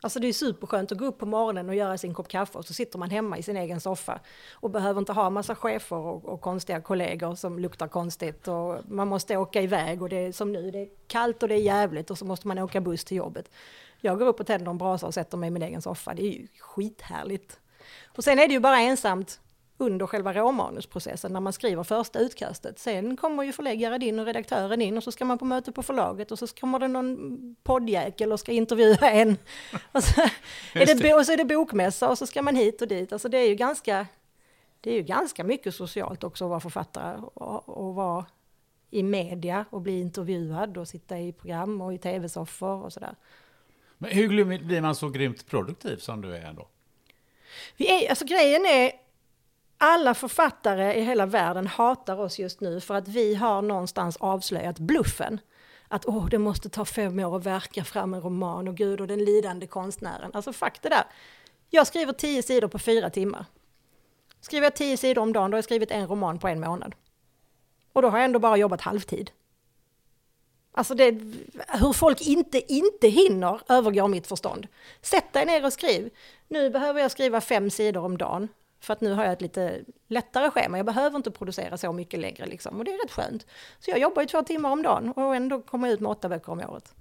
Alltså 0.00 0.20
det 0.20 0.28
är 0.28 0.32
superskönt 0.32 0.92
att 0.92 0.98
gå 0.98 1.04
upp 1.04 1.18
på 1.18 1.26
morgonen 1.26 1.68
och 1.68 1.74
göra 1.74 1.98
sin 1.98 2.14
kopp 2.14 2.28
kaffe 2.28 2.58
och 2.58 2.64
så 2.64 2.74
sitter 2.74 2.98
man 2.98 3.10
hemma 3.10 3.38
i 3.38 3.42
sin 3.42 3.56
egen 3.56 3.80
soffa 3.80 4.20
och 4.52 4.70
behöver 4.70 4.98
inte 4.98 5.12
ha 5.12 5.30
massa 5.30 5.54
chefer 5.54 5.96
och, 5.96 6.24
och 6.24 6.40
konstiga 6.40 6.80
kollegor 6.80 7.34
som 7.34 7.58
luktar 7.58 7.88
konstigt 7.88 8.48
och 8.48 8.78
man 8.88 9.08
måste 9.08 9.36
åka 9.36 9.62
iväg 9.62 10.02
och 10.02 10.08
det 10.08 10.16
är 10.16 10.32
som 10.32 10.52
nu, 10.52 10.70
det 10.70 10.78
är 10.78 10.88
kallt 11.06 11.42
och 11.42 11.48
det 11.48 11.54
är 11.54 11.62
jävligt 11.62 12.10
och 12.10 12.18
så 12.18 12.24
måste 12.24 12.48
man 12.48 12.58
åka 12.58 12.80
buss 12.80 13.04
till 13.04 13.16
jobbet. 13.16 13.50
Jag 14.00 14.18
går 14.18 14.26
upp 14.26 14.40
och 14.40 14.46
tänder 14.46 14.70
en 14.70 14.78
brasa 14.78 15.06
och 15.06 15.14
sätter 15.14 15.36
mig 15.36 15.48
i 15.48 15.50
min 15.50 15.62
egen 15.62 15.82
soffa, 15.82 16.14
det 16.14 16.22
är 16.22 16.32
ju 16.32 16.46
skithärligt. 16.58 17.60
Och 18.06 18.24
sen 18.24 18.38
är 18.38 18.48
det 18.48 18.54
ju 18.54 18.60
bara 18.60 18.80
ensamt 18.80 19.40
under 19.80 20.06
själva 20.06 20.32
råmanusprocessen 20.32 21.32
när 21.32 21.40
man 21.40 21.52
skriver 21.52 21.82
första 21.82 22.18
utkastet. 22.18 22.78
Sen 22.78 23.16
kommer 23.16 23.42
ju 23.42 23.52
förläggaren 23.52 24.02
in 24.02 24.18
och 24.18 24.26
redaktören 24.26 24.82
in 24.82 24.96
och 24.96 25.04
så 25.04 25.12
ska 25.12 25.24
man 25.24 25.38
på 25.38 25.44
möte 25.44 25.72
på 25.72 25.82
förlaget 25.82 26.30
och 26.30 26.38
så 26.38 26.46
kommer 26.46 26.78
det 26.78 26.88
någon 26.88 27.56
poddjäkel 27.62 28.32
och 28.32 28.40
ska 28.40 28.52
intervjua 28.52 29.10
en. 29.10 29.36
Och 29.92 30.04
så, 30.04 30.20
är 30.74 31.02
det, 31.02 31.14
och 31.14 31.26
så 31.26 31.32
är 31.32 31.36
det 31.36 31.44
bokmässa 31.44 32.08
och 32.08 32.18
så 32.18 32.26
ska 32.26 32.42
man 32.42 32.56
hit 32.56 32.82
och 32.82 32.88
dit. 32.88 33.12
Alltså 33.12 33.28
det 33.28 33.38
är 33.38 33.48
ju 33.48 33.54
ganska, 33.54 34.06
det 34.80 34.90
är 34.90 34.94
ju 34.94 35.02
ganska 35.02 35.44
mycket 35.44 35.74
socialt 35.74 36.24
också 36.24 36.44
att 36.44 36.50
vara 36.50 36.60
författare 36.60 37.20
och, 37.34 37.68
och 37.68 37.94
vara 37.94 38.26
i 38.90 39.02
media 39.02 39.64
och 39.70 39.80
bli 39.80 40.00
intervjuad 40.00 40.78
och 40.78 40.88
sitta 40.88 41.18
i 41.18 41.32
program 41.32 41.80
och 41.80 41.94
i 41.94 41.98
tv-soffor 41.98 42.84
och 42.84 42.92
sådär. 42.92 43.14
Men 43.98 44.10
hur 44.10 44.28
blir 44.58 44.80
man 44.80 44.94
så 44.94 45.08
grymt 45.08 45.46
produktiv 45.46 45.96
som 45.96 46.20
du 46.20 46.36
är 46.36 46.40
ändå? 46.40 46.68
Vi 47.76 48.04
är, 48.04 48.10
alltså 48.10 48.24
grejen 48.24 48.66
är, 48.66 48.92
alla 49.78 50.14
författare 50.14 50.94
i 50.94 51.00
hela 51.00 51.26
världen 51.26 51.66
hatar 51.66 52.20
oss 52.20 52.38
just 52.38 52.60
nu 52.60 52.80
för 52.80 52.94
att 52.94 53.08
vi 53.08 53.34
har 53.34 53.62
någonstans 53.62 54.16
avslöjat 54.16 54.78
bluffen. 54.78 55.40
Att 55.88 56.06
åh, 56.06 56.28
det 56.28 56.38
måste 56.38 56.68
ta 56.68 56.84
fem 56.84 57.18
år 57.18 57.36
att 57.36 57.46
verka 57.46 57.84
fram 57.84 58.14
en 58.14 58.20
roman 58.20 58.68
och 58.68 58.76
gud 58.76 59.00
och 59.00 59.06
den 59.06 59.24
lidande 59.24 59.66
konstnären. 59.66 60.30
Alltså 60.34 60.52
fuck 60.52 60.82
det 60.82 60.88
där. 60.88 61.04
Jag 61.70 61.86
skriver 61.86 62.12
tio 62.12 62.42
sidor 62.42 62.68
på 62.68 62.78
fyra 62.78 63.10
timmar. 63.10 63.44
Skriver 64.40 64.66
jag 64.66 64.76
tio 64.76 64.96
sidor 64.96 65.22
om 65.22 65.32
dagen, 65.32 65.50
då 65.50 65.54
har 65.54 65.58
jag 65.58 65.64
skrivit 65.64 65.90
en 65.90 66.06
roman 66.06 66.38
på 66.38 66.48
en 66.48 66.60
månad. 66.60 66.94
Och 67.92 68.02
då 68.02 68.08
har 68.08 68.18
jag 68.18 68.24
ändå 68.24 68.38
bara 68.38 68.56
jobbat 68.56 68.80
halvtid. 68.80 69.30
Alltså 70.72 70.94
det, 70.94 71.10
hur 71.68 71.92
folk 71.92 72.20
inte, 72.20 72.72
inte 72.72 73.08
hinner 73.08 73.60
övergår 73.68 74.08
mitt 74.08 74.26
förstånd. 74.26 74.66
Sätt 75.02 75.32
dig 75.32 75.46
ner 75.46 75.64
och 75.64 75.72
skriv. 75.72 76.10
Nu 76.48 76.70
behöver 76.70 77.00
jag 77.00 77.10
skriva 77.10 77.40
fem 77.40 77.70
sidor 77.70 78.04
om 78.04 78.18
dagen. 78.18 78.48
För 78.80 78.92
att 78.92 79.00
nu 79.00 79.12
har 79.12 79.24
jag 79.24 79.32
ett 79.32 79.42
lite 79.42 79.80
lättare 80.08 80.50
schema. 80.50 80.76
Jag 80.76 80.86
behöver 80.86 81.16
inte 81.16 81.30
producera 81.30 81.78
så 81.78 81.92
mycket 81.92 82.20
längre 82.20 82.46
liksom. 82.46 82.78
Och 82.78 82.84
det 82.84 82.92
är 82.92 83.02
rätt 83.04 83.12
skönt. 83.12 83.46
Så 83.78 83.90
jag 83.90 83.98
jobbar 83.98 84.22
ju 84.22 84.28
två 84.28 84.42
timmar 84.42 84.70
om 84.70 84.82
dagen 84.82 85.12
och 85.12 85.36
ändå 85.36 85.60
kommer 85.60 85.88
jag 85.88 85.94
ut 85.94 86.00
med 86.00 86.10
åtta 86.10 86.28
böcker 86.28 86.52
om 86.52 86.60
året. 86.60 86.94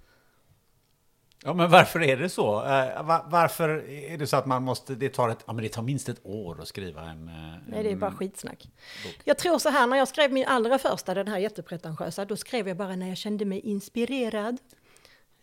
Ja, 1.43 1.53
men 1.53 1.69
varför 1.69 2.03
är 2.03 2.17
det 2.17 2.29
så? 2.29 2.51
Var, 2.51 3.29
varför 3.29 3.69
är 3.89 4.17
det 4.17 4.27
så 4.27 4.37
att 4.37 4.45
man 4.45 4.63
måste, 4.63 4.95
det 4.95 5.09
tar, 5.09 5.29
ett, 5.29 5.43
ja, 5.47 5.53
men 5.53 5.63
det 5.63 5.69
tar 5.69 5.81
minst 5.81 6.09
ett 6.09 6.19
år 6.23 6.61
att 6.61 6.67
skriva 6.67 7.01
en... 7.01 7.29
Uh, 7.29 7.55
Nej, 7.67 7.83
det 7.83 7.91
är 7.91 7.95
bara 7.95 8.11
skitsnack. 8.11 8.69
Bok. 9.05 9.21
Jag 9.23 9.37
tror 9.37 9.59
så 9.59 9.69
här, 9.69 9.87
när 9.87 9.97
jag 9.97 10.07
skrev 10.07 10.31
min 10.31 10.45
allra 10.45 10.79
första, 10.79 11.13
den 11.13 11.27
här 11.27 11.37
jättepretentiösa, 11.37 12.25
då 12.25 12.35
skrev 12.35 12.67
jag 12.67 12.77
bara 12.77 12.95
när 12.95 13.07
jag 13.07 13.17
kände 13.17 13.45
mig 13.45 13.59
inspirerad. 13.59 14.57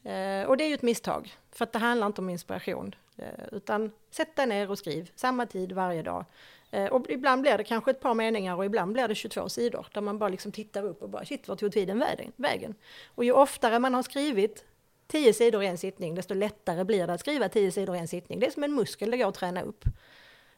Uh, 0.07 0.49
och 0.49 0.57
det 0.57 0.65
är 0.65 0.69
ju 0.69 0.75
ett 0.75 0.83
misstag, 0.83 1.35
för 1.53 1.65
att 1.65 1.73
det 1.73 1.79
handlar 1.79 2.07
inte 2.07 2.21
om 2.21 2.31
inspiration. 2.31 2.95
utan 3.53 3.91
sätt 4.11 4.37
dig 4.37 4.47
ner 4.47 4.71
och 4.71 4.79
skriv, 4.79 5.11
samma 5.15 5.47
tid 5.47 5.73
varje 5.73 6.03
dag. 6.03 6.25
och 6.91 7.07
ibland 7.09 7.43
blir 7.43 7.59
det 7.59 7.65
kanske 7.65 7.91
ett 7.91 8.01
par 8.01 8.15
meningar 8.15 8.57
och 8.57 8.65
ibland 8.65 8.93
blir 8.93 9.09
det 9.09 9.15
22 9.15 9.49
sidor, 9.49 9.87
där 9.93 10.01
man 10.01 10.19
bara 10.19 10.29
liksom 10.29 10.53
tittar 10.53 10.83
upp 10.83 11.03
och 11.03 11.09
bara, 11.09 11.25
shit, 11.25 11.49
vad 11.49 11.59
tog 11.59 11.73
tiden 11.73 12.05
vägen? 12.37 12.75
Och 13.15 13.25
ju 13.25 13.33
oftare 13.33 13.79
man 13.79 13.95
har 13.95 14.03
skrivit, 14.03 14.65
tio 15.07 15.33
sidor 15.33 15.63
i 15.63 15.67
en 15.67 15.79
sittning, 15.79 16.15
desto 16.15 16.35
lättare 16.35 16.85
blir 16.85 17.07
det 17.07 17.13
att 17.13 17.21
skriva 17.21 17.49
tio 17.49 17.73
sidor 17.73 17.97
i 17.97 17.99
en 17.99 18.09
sittning. 18.09 18.41
Det 18.41 18.47
är 18.47 18.51
som 18.51 18.65
en 18.65 18.75
muskel 18.75 19.11
det 19.11 19.17
går 19.17 19.29
att 19.29 19.35
träna 19.35 19.63
upp. 19.63 19.85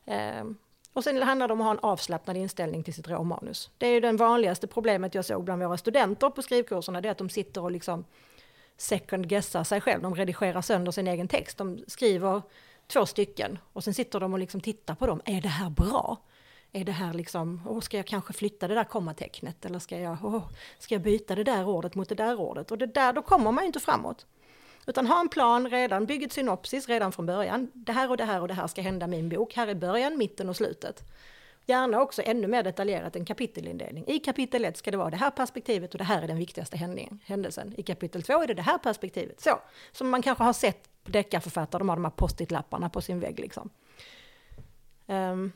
Eh, 0.04 0.44
och 0.92 1.04
sen 1.04 1.22
handlar 1.22 1.48
det 1.48 1.54
om 1.54 1.60
att 1.60 1.64
ha 1.64 1.72
en 1.72 1.78
avslappnad 1.78 2.36
inställning 2.36 2.82
till 2.82 2.94
sitt 2.94 3.08
råmanus. 3.08 3.70
Det 3.78 3.86
är 3.86 3.90
ju 3.90 4.00
det 4.00 4.12
vanligaste 4.12 4.66
problemet 4.66 5.14
jag 5.14 5.24
såg 5.24 5.44
bland 5.44 5.62
våra 5.62 5.76
studenter 5.76 6.30
på 6.30 6.42
skrivkurserna, 6.42 7.00
det 7.00 7.08
är 7.08 7.12
att 7.12 7.18
de 7.18 7.28
sitter 7.28 7.62
och 7.62 7.70
liksom 7.70 8.04
second 8.76 9.28
guessar 9.28 9.64
sig 9.64 9.80
själv. 9.80 10.02
De 10.02 10.14
redigerar 10.14 10.62
sönder 10.62 10.92
sin 10.92 11.08
egen 11.08 11.28
text. 11.28 11.58
De 11.58 11.84
skriver 11.86 12.42
två 12.86 13.06
stycken 13.06 13.58
och 13.72 13.84
sen 13.84 13.94
sitter 13.94 14.20
de 14.20 14.32
och 14.32 14.38
liksom 14.38 14.60
tittar 14.60 14.94
på 14.94 15.06
dem. 15.06 15.20
Är 15.24 15.40
det 15.40 15.48
här 15.48 15.70
bra? 15.70 16.16
Är 16.72 16.84
det 16.84 16.92
här 16.92 17.12
liksom, 17.12 17.62
oh, 17.68 17.80
ska 17.80 17.96
jag 17.96 18.06
kanske 18.06 18.32
flytta 18.32 18.68
det 18.68 18.74
där 18.74 18.84
kommatecknet 18.84 19.64
eller 19.64 19.78
ska 19.78 19.98
jag, 19.98 20.24
oh, 20.24 20.42
ska 20.78 20.94
jag 20.94 21.02
byta 21.02 21.34
det 21.34 21.44
där 21.44 21.68
ordet 21.68 21.94
mot 21.94 22.08
det 22.08 22.14
där 22.14 22.40
ordet? 22.40 22.70
Och 22.70 22.78
det 22.78 22.86
där, 22.86 23.12
då 23.12 23.22
kommer 23.22 23.52
man 23.52 23.64
ju 23.64 23.66
inte 23.66 23.80
framåt. 23.80 24.26
Utan 24.88 25.06
ha 25.06 25.20
en 25.20 25.28
plan 25.28 25.70
redan, 25.70 26.06
bygg 26.06 26.22
ett 26.22 26.32
synopsis 26.32 26.88
redan 26.88 27.12
från 27.12 27.26
början. 27.26 27.70
Det 27.74 27.92
här 27.92 28.10
och 28.10 28.16
det 28.16 28.24
här 28.24 28.40
och 28.40 28.48
det 28.48 28.54
här 28.54 28.66
ska 28.66 28.82
hända 28.82 29.06
min 29.06 29.28
bok. 29.28 29.54
Här 29.54 29.66
är 29.66 29.74
början, 29.74 30.18
mitten 30.18 30.48
och 30.48 30.56
slutet. 30.56 31.04
Gärna 31.66 32.00
också 32.00 32.22
ännu 32.24 32.46
mer 32.46 32.62
detaljerat 32.62 33.16
en 33.16 33.24
kapitelindelning. 33.24 34.04
I 34.06 34.18
kapitel 34.18 34.64
1 34.64 34.76
ska 34.76 34.90
det 34.90 34.96
vara 34.96 35.10
det 35.10 35.16
här 35.16 35.30
perspektivet 35.30 35.92
och 35.92 35.98
det 35.98 36.04
här 36.04 36.22
är 36.22 36.26
den 36.26 36.36
viktigaste 36.36 36.76
händelsen. 37.24 37.74
I 37.76 37.82
kapitel 37.82 38.22
2 38.22 38.42
är 38.42 38.46
det 38.46 38.54
det 38.54 38.62
här 38.62 38.78
perspektivet. 38.78 39.40
Så, 39.40 39.60
som 39.92 40.08
man 40.08 40.22
kanske 40.22 40.44
har 40.44 40.52
sett 40.52 40.88
deckarförfattare, 41.04 41.78
de 41.78 41.88
har 41.88 41.96
de 41.96 42.04
här 42.04 42.12
post-it-lapparna 42.12 42.88
på 42.88 43.00
sin 43.00 43.20
vägg 43.20 43.40
liksom. 43.40 43.70
Um, 45.06 45.52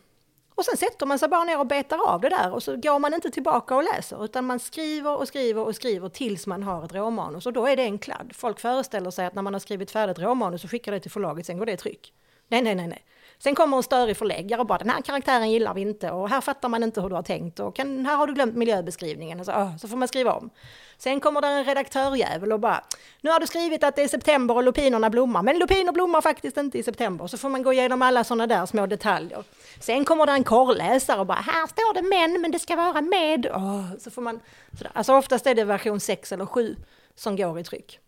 och 0.54 0.64
sen 0.64 0.76
sätter 0.76 1.06
man 1.06 1.18
sig 1.18 1.28
bara 1.28 1.44
ner 1.44 1.58
och 1.58 1.66
betar 1.66 2.08
av 2.08 2.20
det 2.20 2.28
där 2.28 2.52
och 2.52 2.62
så 2.62 2.76
går 2.76 2.98
man 2.98 3.14
inte 3.14 3.30
tillbaka 3.30 3.76
och 3.76 3.84
läser 3.84 4.24
utan 4.24 4.44
man 4.44 4.58
skriver 4.58 5.16
och 5.16 5.28
skriver 5.28 5.66
och 5.66 5.76
skriver 5.76 6.08
tills 6.08 6.46
man 6.46 6.62
har 6.62 6.84
ett 6.84 6.94
råmanus 6.94 7.46
och 7.46 7.52
då 7.52 7.66
är 7.66 7.76
det 7.76 7.82
en 7.82 7.98
kladd. 7.98 8.32
Folk 8.34 8.60
föreställer 8.60 9.10
sig 9.10 9.26
att 9.26 9.34
när 9.34 9.42
man 9.42 9.52
har 9.52 9.60
skrivit 9.60 9.90
färdigt 9.90 10.18
råmanus 10.18 10.64
och 10.64 10.70
skickar 10.70 10.92
det 10.92 11.00
till 11.00 11.10
förlaget, 11.10 11.46
sen 11.46 11.58
går 11.58 11.66
det 11.66 11.72
i 11.72 11.76
tryck. 11.76 12.12
Nej, 12.48 12.62
nej, 12.62 12.74
nej, 12.74 12.86
nej. 12.88 13.04
Sen 13.42 13.54
kommer 13.54 13.76
en 13.76 13.82
störig 13.82 14.16
förläggare 14.16 14.60
och 14.60 14.66
bara 14.66 14.78
den 14.78 14.90
här 14.90 15.00
karaktären 15.00 15.50
gillar 15.50 15.74
vi 15.74 15.80
inte 15.80 16.10
och 16.10 16.28
här 16.28 16.40
fattar 16.40 16.68
man 16.68 16.82
inte 16.82 17.00
hur 17.00 17.08
du 17.08 17.14
har 17.14 17.22
tänkt 17.22 17.60
och 17.60 17.76
kan, 17.76 18.06
här 18.06 18.16
har 18.16 18.26
du 18.26 18.34
glömt 18.34 18.56
miljöbeskrivningen 18.56 19.40
och 19.40 19.46
så, 19.46 19.52
oh, 19.52 19.76
så 19.76 19.88
får 19.88 19.96
man 19.96 20.08
skriva 20.08 20.32
om. 20.32 20.50
Sen 20.98 21.20
kommer 21.20 21.40
det 21.40 21.46
en 21.46 21.64
redaktörjävel 21.64 22.52
och 22.52 22.60
bara 22.60 22.84
nu 23.20 23.30
har 23.30 23.40
du 23.40 23.46
skrivit 23.46 23.84
att 23.84 23.96
det 23.96 24.02
är 24.02 24.08
september 24.08 24.56
och 24.56 24.62
lupinerna 24.62 25.10
blommar 25.10 25.42
men 25.42 25.58
lupiner 25.58 25.92
blommar 25.92 26.20
faktiskt 26.20 26.56
inte 26.56 26.78
i 26.78 26.82
september. 26.82 27.26
Så 27.26 27.38
får 27.38 27.48
man 27.48 27.62
gå 27.62 27.72
igenom 27.72 28.02
alla 28.02 28.24
sådana 28.24 28.46
där 28.46 28.66
små 28.66 28.86
detaljer. 28.86 29.44
Sen 29.80 30.04
kommer 30.04 30.26
det 30.26 30.32
en 30.32 30.44
korrläsare 30.44 31.20
och 31.20 31.26
bara 31.26 31.40
här 31.40 31.66
står 31.66 31.94
det 31.94 32.02
men 32.02 32.40
men 32.40 32.50
det 32.50 32.58
ska 32.58 32.76
vara 32.76 33.00
med. 33.00 33.46
Oh, 33.46 33.96
så 33.98 34.10
får 34.10 34.22
man, 34.22 34.40
sådär. 34.78 34.92
Alltså 34.94 35.14
oftast 35.14 35.46
är 35.46 35.54
det 35.54 35.64
version 35.64 36.00
6 36.00 36.32
eller 36.32 36.46
7 36.46 36.76
som 37.14 37.36
går 37.36 37.58
i 37.58 37.64
tryck. 37.64 38.01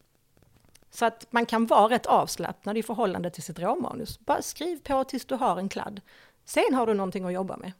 Så 0.94 1.04
att 1.04 1.26
man 1.30 1.46
kan 1.46 1.66
vara 1.66 1.94
rätt 1.94 2.06
avslappnad 2.06 2.78
i 2.78 2.82
förhållande 2.82 3.30
till 3.30 3.42
sitt 3.42 3.58
råmanus. 3.58 4.20
Bara 4.20 4.42
skriv 4.42 4.76
på 4.82 5.04
tills 5.04 5.24
du 5.24 5.34
har 5.34 5.56
en 5.56 5.68
kladd. 5.68 6.00
Sen 6.44 6.74
har 6.74 6.86
du 6.86 6.94
någonting 6.94 7.24
att 7.24 7.32
jobba 7.32 7.56
med. 7.56 7.72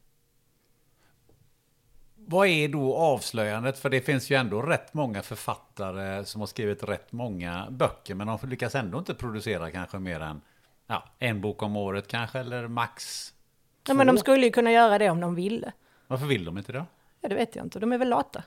Vad 2.15 2.49
är 2.49 2.69
då 2.69 2.97
avslöjandet? 2.97 3.79
För 3.79 3.91
det 3.91 4.01
finns 4.01 4.31
ju 4.31 4.37
ändå 4.37 4.63
rätt 4.63 4.95
många 4.95 5.23
författare 5.23 6.25
som 6.25 6.41
har 6.41 6.47
skrivit 6.47 6.83
rätt 6.83 7.13
många 7.13 7.67
böcker, 7.71 8.15
men 8.15 8.27
de 8.27 8.39
lyckas 8.49 8.75
ändå 8.75 8.99
inte 8.99 9.15
producera 9.15 9.71
kanske 9.71 9.99
mer 9.99 10.21
än 10.21 10.41
ja, 10.87 11.05
en 11.19 11.41
bok 11.41 11.63
om 11.63 11.77
året 11.77 12.09
kanske, 12.09 12.39
eller 12.39 12.69
max 12.69 13.31
två. 13.83 13.91
Ja, 13.93 13.95
men 13.95 14.07
de 14.07 14.19
skulle 14.19 14.47
ju 14.47 14.53
kunna 14.53 14.73
göra 14.73 14.99
det 14.99 15.11
om 15.11 15.21
de 15.21 15.35
ville. 15.35 15.73
Varför 16.07 16.27
vill 16.27 16.45
de 16.45 16.59
inte 16.59 16.73
det? 16.73 16.85
Ja, 17.21 17.29
det 17.29 17.35
vet 17.35 17.57
jag 17.57 17.67
inte. 17.67 17.79
De 17.79 17.93
är 17.93 17.99
väl 17.99 18.09
lata. 18.09 18.43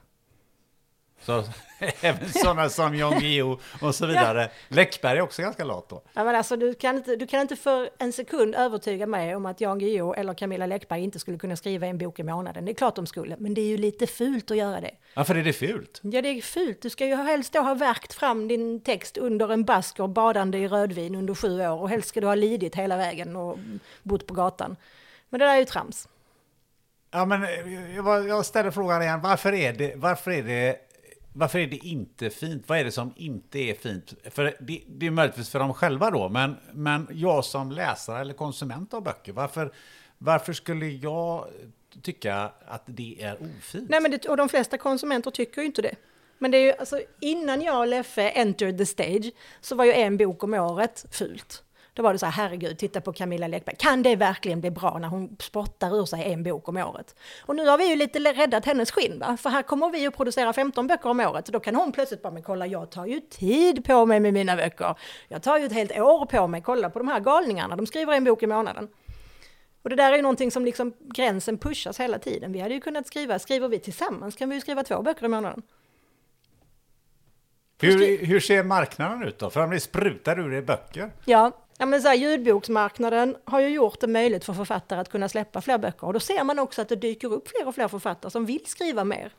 Så, 1.21 1.43
även 2.01 2.29
sådana 2.29 2.69
som 2.69 2.95
Jan 2.95 3.19
Guillou 3.19 3.57
och 3.81 3.95
så 3.95 4.05
vidare. 4.05 4.41
Ja. 4.41 4.75
Läckberg 4.75 5.17
är 5.17 5.21
också 5.21 5.41
ganska 5.41 5.63
lat 5.63 5.89
då. 5.89 6.01
Ja, 6.13 6.23
men 6.23 6.35
alltså, 6.35 6.55
du, 6.55 6.73
kan 6.73 6.97
inte, 6.97 7.15
du 7.15 7.27
kan 7.27 7.41
inte 7.41 7.55
för 7.55 7.89
en 7.97 8.13
sekund 8.13 8.55
övertyga 8.55 9.07
mig 9.07 9.35
om 9.35 9.45
att 9.45 9.61
Jan 9.61 9.79
Guillou 9.79 10.13
eller 10.13 10.33
Camilla 10.33 10.65
Läckberg 10.65 11.03
inte 11.03 11.19
skulle 11.19 11.37
kunna 11.37 11.55
skriva 11.55 11.87
en 11.87 11.97
bok 11.97 12.19
i 12.19 12.23
månaden. 12.23 12.65
Det 12.65 12.71
är 12.71 12.73
klart 12.73 12.95
de 12.95 13.05
skulle, 13.05 13.35
men 13.39 13.53
det 13.53 13.61
är 13.61 13.65
ju 13.65 13.77
lite 13.77 14.07
fult 14.07 14.51
att 14.51 14.57
göra 14.57 14.81
det. 14.81 14.91
Varför 15.15 15.35
är 15.35 15.43
det 15.43 15.53
fult? 15.53 15.99
Ja, 16.03 16.21
det 16.21 16.29
är 16.29 16.41
fult. 16.41 16.81
Du 16.81 16.89
ska 16.89 17.05
ju 17.05 17.15
helst 17.15 17.53
då 17.53 17.59
ha 17.59 17.73
verkt 17.73 18.13
fram 18.13 18.47
din 18.47 18.81
text 18.81 19.17
under 19.17 19.51
en 19.51 19.63
basker 19.63 20.07
badande 20.07 20.57
i 20.57 20.67
rödvin 20.67 21.15
under 21.15 21.35
sju 21.35 21.61
år 21.61 21.81
och 21.81 21.89
helst 21.89 22.09
ska 22.09 22.21
du 22.21 22.27
ha 22.27 22.35
lidit 22.35 22.75
hela 22.75 22.97
vägen 22.97 23.35
och 23.35 23.57
bott 24.03 24.27
på 24.27 24.33
gatan. 24.33 24.75
Men 25.29 25.39
det 25.39 25.45
där 25.45 25.53
är 25.53 25.59
ju 25.59 25.65
trams. 25.65 26.07
Ja, 27.11 27.25
men 27.25 27.45
jag 28.27 28.45
ställer 28.45 28.71
frågan 28.71 29.01
igen. 29.01 29.21
Varför 29.21 29.53
är 29.53 29.73
det, 29.73 29.93
varför 29.95 30.31
är 30.31 30.43
det 30.43 30.86
varför 31.37 31.59
är 31.59 31.67
det 31.67 31.77
inte 31.77 32.29
fint? 32.29 32.63
Vad 32.69 32.79
är 32.79 32.83
det 32.83 32.91
som 32.91 33.13
inte 33.15 33.59
är 33.59 33.73
fint? 33.73 34.13
För 34.29 34.43
det, 34.59 34.81
det 34.87 35.05
är 35.05 35.11
möjligtvis 35.11 35.49
för 35.49 35.59
dem 35.59 35.73
själva 35.73 36.11
då, 36.11 36.29
men, 36.29 36.55
men 36.71 37.07
jag 37.11 37.45
som 37.45 37.71
läsare 37.71 38.21
eller 38.21 38.33
konsument 38.33 38.93
av 38.93 39.03
böcker, 39.03 39.33
varför, 39.33 39.71
varför 40.17 40.53
skulle 40.53 40.87
jag 40.87 41.47
tycka 42.01 42.51
att 42.67 42.83
det 42.85 43.21
är 43.21 43.37
ofint? 43.57 43.89
Nej, 43.89 44.01
men 44.01 44.11
det, 44.11 44.25
och 44.25 44.37
de 44.37 44.49
flesta 44.49 44.77
konsumenter 44.77 45.31
tycker 45.31 45.61
ju 45.61 45.67
inte 45.67 45.81
det. 45.81 45.95
Men 46.37 46.51
det 46.51 46.57
är 46.57 46.65
ju, 46.65 46.73
alltså, 46.73 47.01
innan 47.19 47.61
jag 47.61 47.79
och 47.79 47.87
Leffe 47.87 48.29
entered 48.29 48.77
the 48.77 48.85
stage 48.85 49.31
så 49.61 49.75
var 49.75 49.85
ju 49.85 49.93
en 49.93 50.17
bok 50.17 50.43
om 50.43 50.53
året 50.53 51.05
fult. 51.11 51.63
Då 51.97 52.03
var 52.03 52.13
det 52.13 52.19
så 52.19 52.25
här, 52.25 52.43
herregud, 52.43 52.77
titta 52.77 53.01
på 53.01 53.13
Camilla 53.13 53.47
Läckberg. 53.47 53.75
Kan 53.79 54.03
det 54.03 54.15
verkligen 54.15 54.61
bli 54.61 54.71
bra 54.71 54.97
när 55.01 55.07
hon 55.07 55.37
spottar 55.39 55.99
ur 55.99 56.05
sig 56.05 56.33
en 56.33 56.43
bok 56.43 56.69
om 56.69 56.77
året? 56.77 57.15
Och 57.45 57.55
nu 57.55 57.67
har 57.67 57.77
vi 57.77 57.89
ju 57.89 57.95
lite 57.95 58.19
räddat 58.19 58.65
hennes 58.65 58.91
skinn, 58.91 59.19
va? 59.19 59.37
för 59.37 59.49
här 59.49 59.61
kommer 59.61 59.89
vi 59.89 60.07
att 60.07 60.17
producera 60.17 60.53
15 60.53 60.87
böcker 60.87 61.09
om 61.09 61.19
året. 61.19 61.45
Då 61.45 61.59
kan 61.59 61.75
hon 61.75 61.91
plötsligt 61.91 62.21
bara, 62.21 62.33
men 62.33 62.43
kolla, 62.43 62.67
jag 62.67 62.89
tar 62.89 63.05
ju 63.05 63.19
tid 63.19 63.85
på 63.85 64.05
mig 64.05 64.19
med 64.19 64.33
mina 64.33 64.55
böcker. 64.55 64.95
Jag 65.27 65.43
tar 65.43 65.57
ju 65.57 65.65
ett 65.65 65.73
helt 65.73 65.99
år 65.99 66.25
på 66.25 66.47
mig, 66.47 66.61
kolla 66.61 66.89
på 66.89 66.99
de 66.99 67.07
här 67.07 67.19
galningarna, 67.19 67.75
de 67.75 67.87
skriver 67.87 68.13
en 68.13 68.23
bok 68.23 68.43
i 68.43 68.47
månaden. 68.47 68.87
Och 69.81 69.89
det 69.89 69.95
där 69.95 70.11
är 70.11 70.15
ju 70.15 70.21
någonting 70.21 70.51
som 70.51 70.65
liksom 70.65 70.93
gränsen 70.99 71.57
pushas 71.57 71.99
hela 71.99 72.19
tiden. 72.19 72.51
Vi 72.51 72.59
hade 72.59 72.73
ju 72.73 72.81
kunnat 72.81 73.07
skriva, 73.07 73.39
skriver 73.39 73.67
vi 73.67 73.79
tillsammans 73.79 74.35
kan 74.35 74.49
vi 74.49 74.55
ju 74.55 74.61
skriva 74.61 74.83
två 74.83 75.01
böcker 75.01 75.25
i 75.25 75.27
månaden. 75.27 75.61
Hur, 77.81 78.25
hur 78.25 78.39
ser 78.39 78.63
marknaden 78.63 79.23
ut 79.23 79.39
då? 79.39 79.49
För 79.49 79.63
om 79.63 79.69
det 79.69 79.79
sprutar 79.79 80.39
ur 80.39 80.53
i 80.53 80.61
böcker? 80.61 81.11
Ja, 81.25 81.51
Ja, 81.77 81.85
men 81.85 82.01
så 82.01 82.07
här, 82.07 82.15
ljudboksmarknaden 82.15 83.37
har 83.45 83.59
ju 83.59 83.69
gjort 83.69 83.99
det 83.99 84.07
möjligt 84.07 84.45
för 84.45 84.53
författare 84.53 84.99
att 84.99 85.09
kunna 85.09 85.29
släppa 85.29 85.61
fler 85.61 85.77
böcker. 85.77 86.07
Och 86.07 86.13
då 86.13 86.19
ser 86.19 86.43
man 86.43 86.59
också 86.59 86.81
att 86.81 86.89
det 86.89 86.95
dyker 86.95 87.33
upp 87.33 87.47
fler 87.47 87.67
och 87.67 87.75
fler 87.75 87.87
författare 87.87 88.31
som 88.31 88.45
vill 88.45 88.65
skriva 88.65 89.03
mer. 89.03 89.33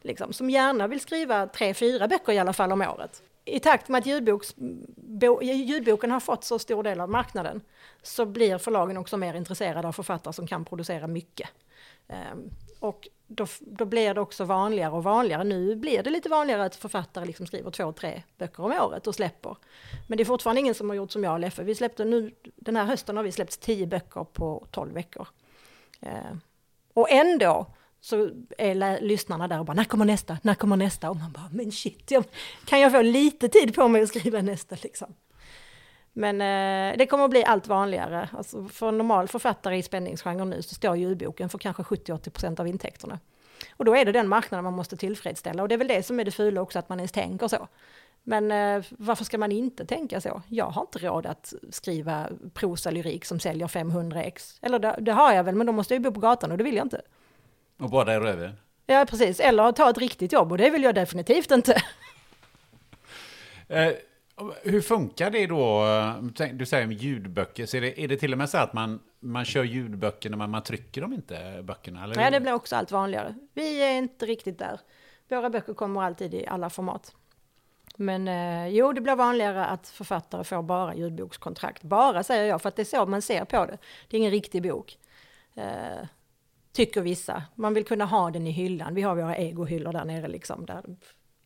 Liksom, 0.00 0.32
som 0.32 0.50
gärna 0.50 0.86
vill 0.86 1.00
skriva 1.00 1.46
tre, 1.46 1.74
fyra 1.74 2.08
böcker 2.08 2.32
i 2.32 2.38
alla 2.38 2.52
fall 2.52 2.72
om 2.72 2.80
året. 2.80 3.22
I 3.44 3.60
takt 3.60 3.88
med 3.88 3.98
att 3.98 4.06
ljudboks, 4.06 4.54
bo, 4.96 5.42
ljudboken 5.42 6.10
har 6.10 6.20
fått 6.20 6.44
så 6.44 6.58
stor 6.58 6.82
del 6.82 7.00
av 7.00 7.10
marknaden 7.10 7.60
så 8.02 8.26
blir 8.26 8.58
förlagen 8.58 8.96
också 8.96 9.16
mer 9.16 9.34
intresserade 9.34 9.88
av 9.88 9.92
författare 9.92 10.32
som 10.32 10.46
kan 10.46 10.64
producera 10.64 11.06
mycket. 11.06 11.48
Um, 12.08 12.50
och 12.80 13.08
då, 13.34 13.46
då 13.60 13.84
blir 13.84 14.14
det 14.14 14.20
också 14.20 14.44
vanligare 14.44 14.92
och 14.92 15.04
vanligare. 15.04 15.44
Nu 15.44 15.76
blir 15.76 16.02
det 16.02 16.10
lite 16.10 16.28
vanligare 16.28 16.64
att 16.64 16.76
författare 16.76 17.24
liksom 17.24 17.46
skriver 17.46 17.70
två, 17.70 17.92
tre 17.92 18.22
böcker 18.38 18.64
om 18.64 18.72
året 18.72 19.06
och 19.06 19.14
släpper. 19.14 19.56
Men 20.06 20.16
det 20.16 20.22
är 20.22 20.24
fortfarande 20.24 20.60
ingen 20.60 20.74
som 20.74 20.88
har 20.88 20.96
gjort 20.96 21.12
som 21.12 21.24
jag 21.24 21.32
och 21.32 21.40
Leffe. 21.40 21.62
Vi 21.62 21.74
släppte 21.74 22.04
nu, 22.04 22.34
den 22.56 22.76
här 22.76 22.84
hösten 22.84 23.16
har 23.16 23.24
vi 23.24 23.32
släppt 23.32 23.60
tio 23.60 23.86
böcker 23.86 24.24
på 24.24 24.66
tolv 24.70 24.94
veckor. 24.94 25.28
Eh, 26.00 26.36
och 26.94 27.10
ändå 27.10 27.66
så 28.00 28.30
är 28.58 29.00
lyssnarna 29.00 29.48
där 29.48 29.58
och 29.58 29.64
bara, 29.64 29.74
när 29.74 29.84
kommer 29.84 30.04
nästa? 30.04 30.38
När 30.42 30.54
kommer 30.54 30.76
nästa? 30.76 31.10
Och 31.10 31.16
man 31.16 31.32
bara, 31.32 31.48
men 31.52 31.72
shit, 31.72 32.10
jag, 32.10 32.24
kan 32.64 32.80
jag 32.80 32.92
få 32.92 33.02
lite 33.02 33.48
tid 33.48 33.74
på 33.74 33.88
mig 33.88 34.02
att 34.02 34.08
skriva 34.08 34.42
nästa 34.42 34.76
liksom? 34.82 35.14
Men 36.16 36.40
eh, 36.40 36.98
det 36.98 37.06
kommer 37.06 37.24
att 37.24 37.30
bli 37.30 37.44
allt 37.44 37.66
vanligare. 37.66 38.28
Alltså 38.32 38.68
för 38.68 38.88
en 38.88 38.98
normal 38.98 39.28
författare 39.28 39.78
i 39.78 39.82
spänningsgenren 39.82 40.50
nu 40.50 40.62
så 40.62 40.74
står 40.74 40.96
ljudboken 40.96 41.48
för 41.48 41.58
kanske 41.58 41.82
70-80% 41.82 42.60
av 42.60 42.68
intäkterna. 42.68 43.18
Och 43.76 43.84
då 43.84 43.96
är 43.96 44.04
det 44.04 44.12
den 44.12 44.28
marknaden 44.28 44.64
man 44.64 44.74
måste 44.74 44.96
tillfredsställa. 44.96 45.62
Och 45.62 45.68
det 45.68 45.74
är 45.74 45.78
väl 45.78 45.88
det 45.88 46.02
som 46.02 46.20
är 46.20 46.24
det 46.24 46.30
fula 46.30 46.60
också, 46.60 46.78
att 46.78 46.88
man 46.88 46.98
ens 46.98 47.12
tänker 47.12 47.48
så. 47.48 47.68
Men 48.22 48.52
eh, 48.52 48.84
varför 48.90 49.24
ska 49.24 49.38
man 49.38 49.52
inte 49.52 49.86
tänka 49.86 50.20
så? 50.20 50.42
Jag 50.48 50.66
har 50.66 50.82
inte 50.82 50.98
råd 50.98 51.26
att 51.26 51.54
skriva 51.70 52.28
prosa 52.54 52.90
lyrik 52.90 53.24
som 53.24 53.40
säljer 53.40 53.68
500 53.68 54.22
ex. 54.22 54.58
Eller 54.62 54.78
det, 54.78 54.96
det, 55.00 55.12
har 55.12 55.32
jag 55.32 55.44
väl, 55.44 55.54
men 55.54 55.66
då 55.66 55.72
måste 55.72 55.94
jag 55.94 56.02
bo 56.02 56.12
på 56.12 56.20
gatan 56.20 56.52
och 56.52 56.58
det 56.58 56.64
vill 56.64 56.76
jag 56.76 56.84
inte. 56.84 57.02
Och 57.78 57.90
bada 57.90 58.14
i 58.14 58.18
rödvin? 58.18 58.52
Ja, 58.86 59.06
precis. 59.08 59.40
Eller 59.40 59.72
ta 59.72 59.90
ett 59.90 59.98
riktigt 59.98 60.32
jobb 60.32 60.52
och 60.52 60.58
det 60.58 60.70
vill 60.70 60.82
jag 60.82 60.94
definitivt 60.94 61.50
inte. 61.50 61.82
Eh, 63.68 63.92
Hur 64.62 64.80
funkar 64.80 65.30
det 65.30 65.46
då? 65.46 65.84
Du 66.52 66.66
säger 66.66 66.88
ljudböcker, 66.88 67.66
så 67.66 67.76
är 67.76 67.80
det, 67.80 68.00
är 68.00 68.08
det 68.08 68.16
till 68.16 68.32
och 68.32 68.38
med 68.38 68.50
så 68.50 68.58
att 68.58 68.72
man, 68.72 69.00
man 69.20 69.44
kör 69.44 69.64
ljudböckerna 69.64 70.36
men 70.36 70.50
man 70.50 70.62
trycker 70.62 71.00
dem 71.00 71.12
inte, 71.12 71.62
böckerna? 71.62 72.04
Eller? 72.04 72.14
Nej, 72.14 72.30
det 72.30 72.40
blir 72.40 72.52
också 72.52 72.76
allt 72.76 72.92
vanligare. 72.92 73.34
Vi 73.54 73.82
är 73.82 73.98
inte 73.98 74.26
riktigt 74.26 74.58
där. 74.58 74.80
Våra 75.28 75.50
böcker 75.50 75.74
kommer 75.74 76.02
alltid 76.02 76.34
i 76.34 76.46
alla 76.46 76.70
format. 76.70 77.14
Men 77.96 78.28
eh, 78.28 78.68
jo, 78.68 78.92
det 78.92 79.00
blir 79.00 79.16
vanligare 79.16 79.66
att 79.66 79.88
författare 79.88 80.44
får 80.44 80.62
bara 80.62 80.94
ljudbokskontrakt. 80.94 81.82
Bara 81.82 82.22
säger 82.22 82.44
jag, 82.44 82.62
för 82.62 82.68
att 82.68 82.76
det 82.76 82.82
är 82.82 82.84
så 82.84 83.06
man 83.06 83.22
ser 83.22 83.44
på 83.44 83.66
det. 83.66 83.78
Det 84.08 84.16
är 84.16 84.18
ingen 84.18 84.30
riktig 84.30 84.62
bok. 84.62 84.98
Eh, 85.54 86.06
tycker 86.72 87.00
vissa. 87.00 87.42
Man 87.54 87.74
vill 87.74 87.84
kunna 87.84 88.04
ha 88.04 88.30
den 88.30 88.46
i 88.46 88.50
hyllan. 88.50 88.94
Vi 88.94 89.02
har 89.02 89.14
våra 89.14 89.36
egohyllor 89.36 89.92
där 89.92 90.04
nere 90.04 90.28
liksom. 90.28 90.66
Där 90.66 90.82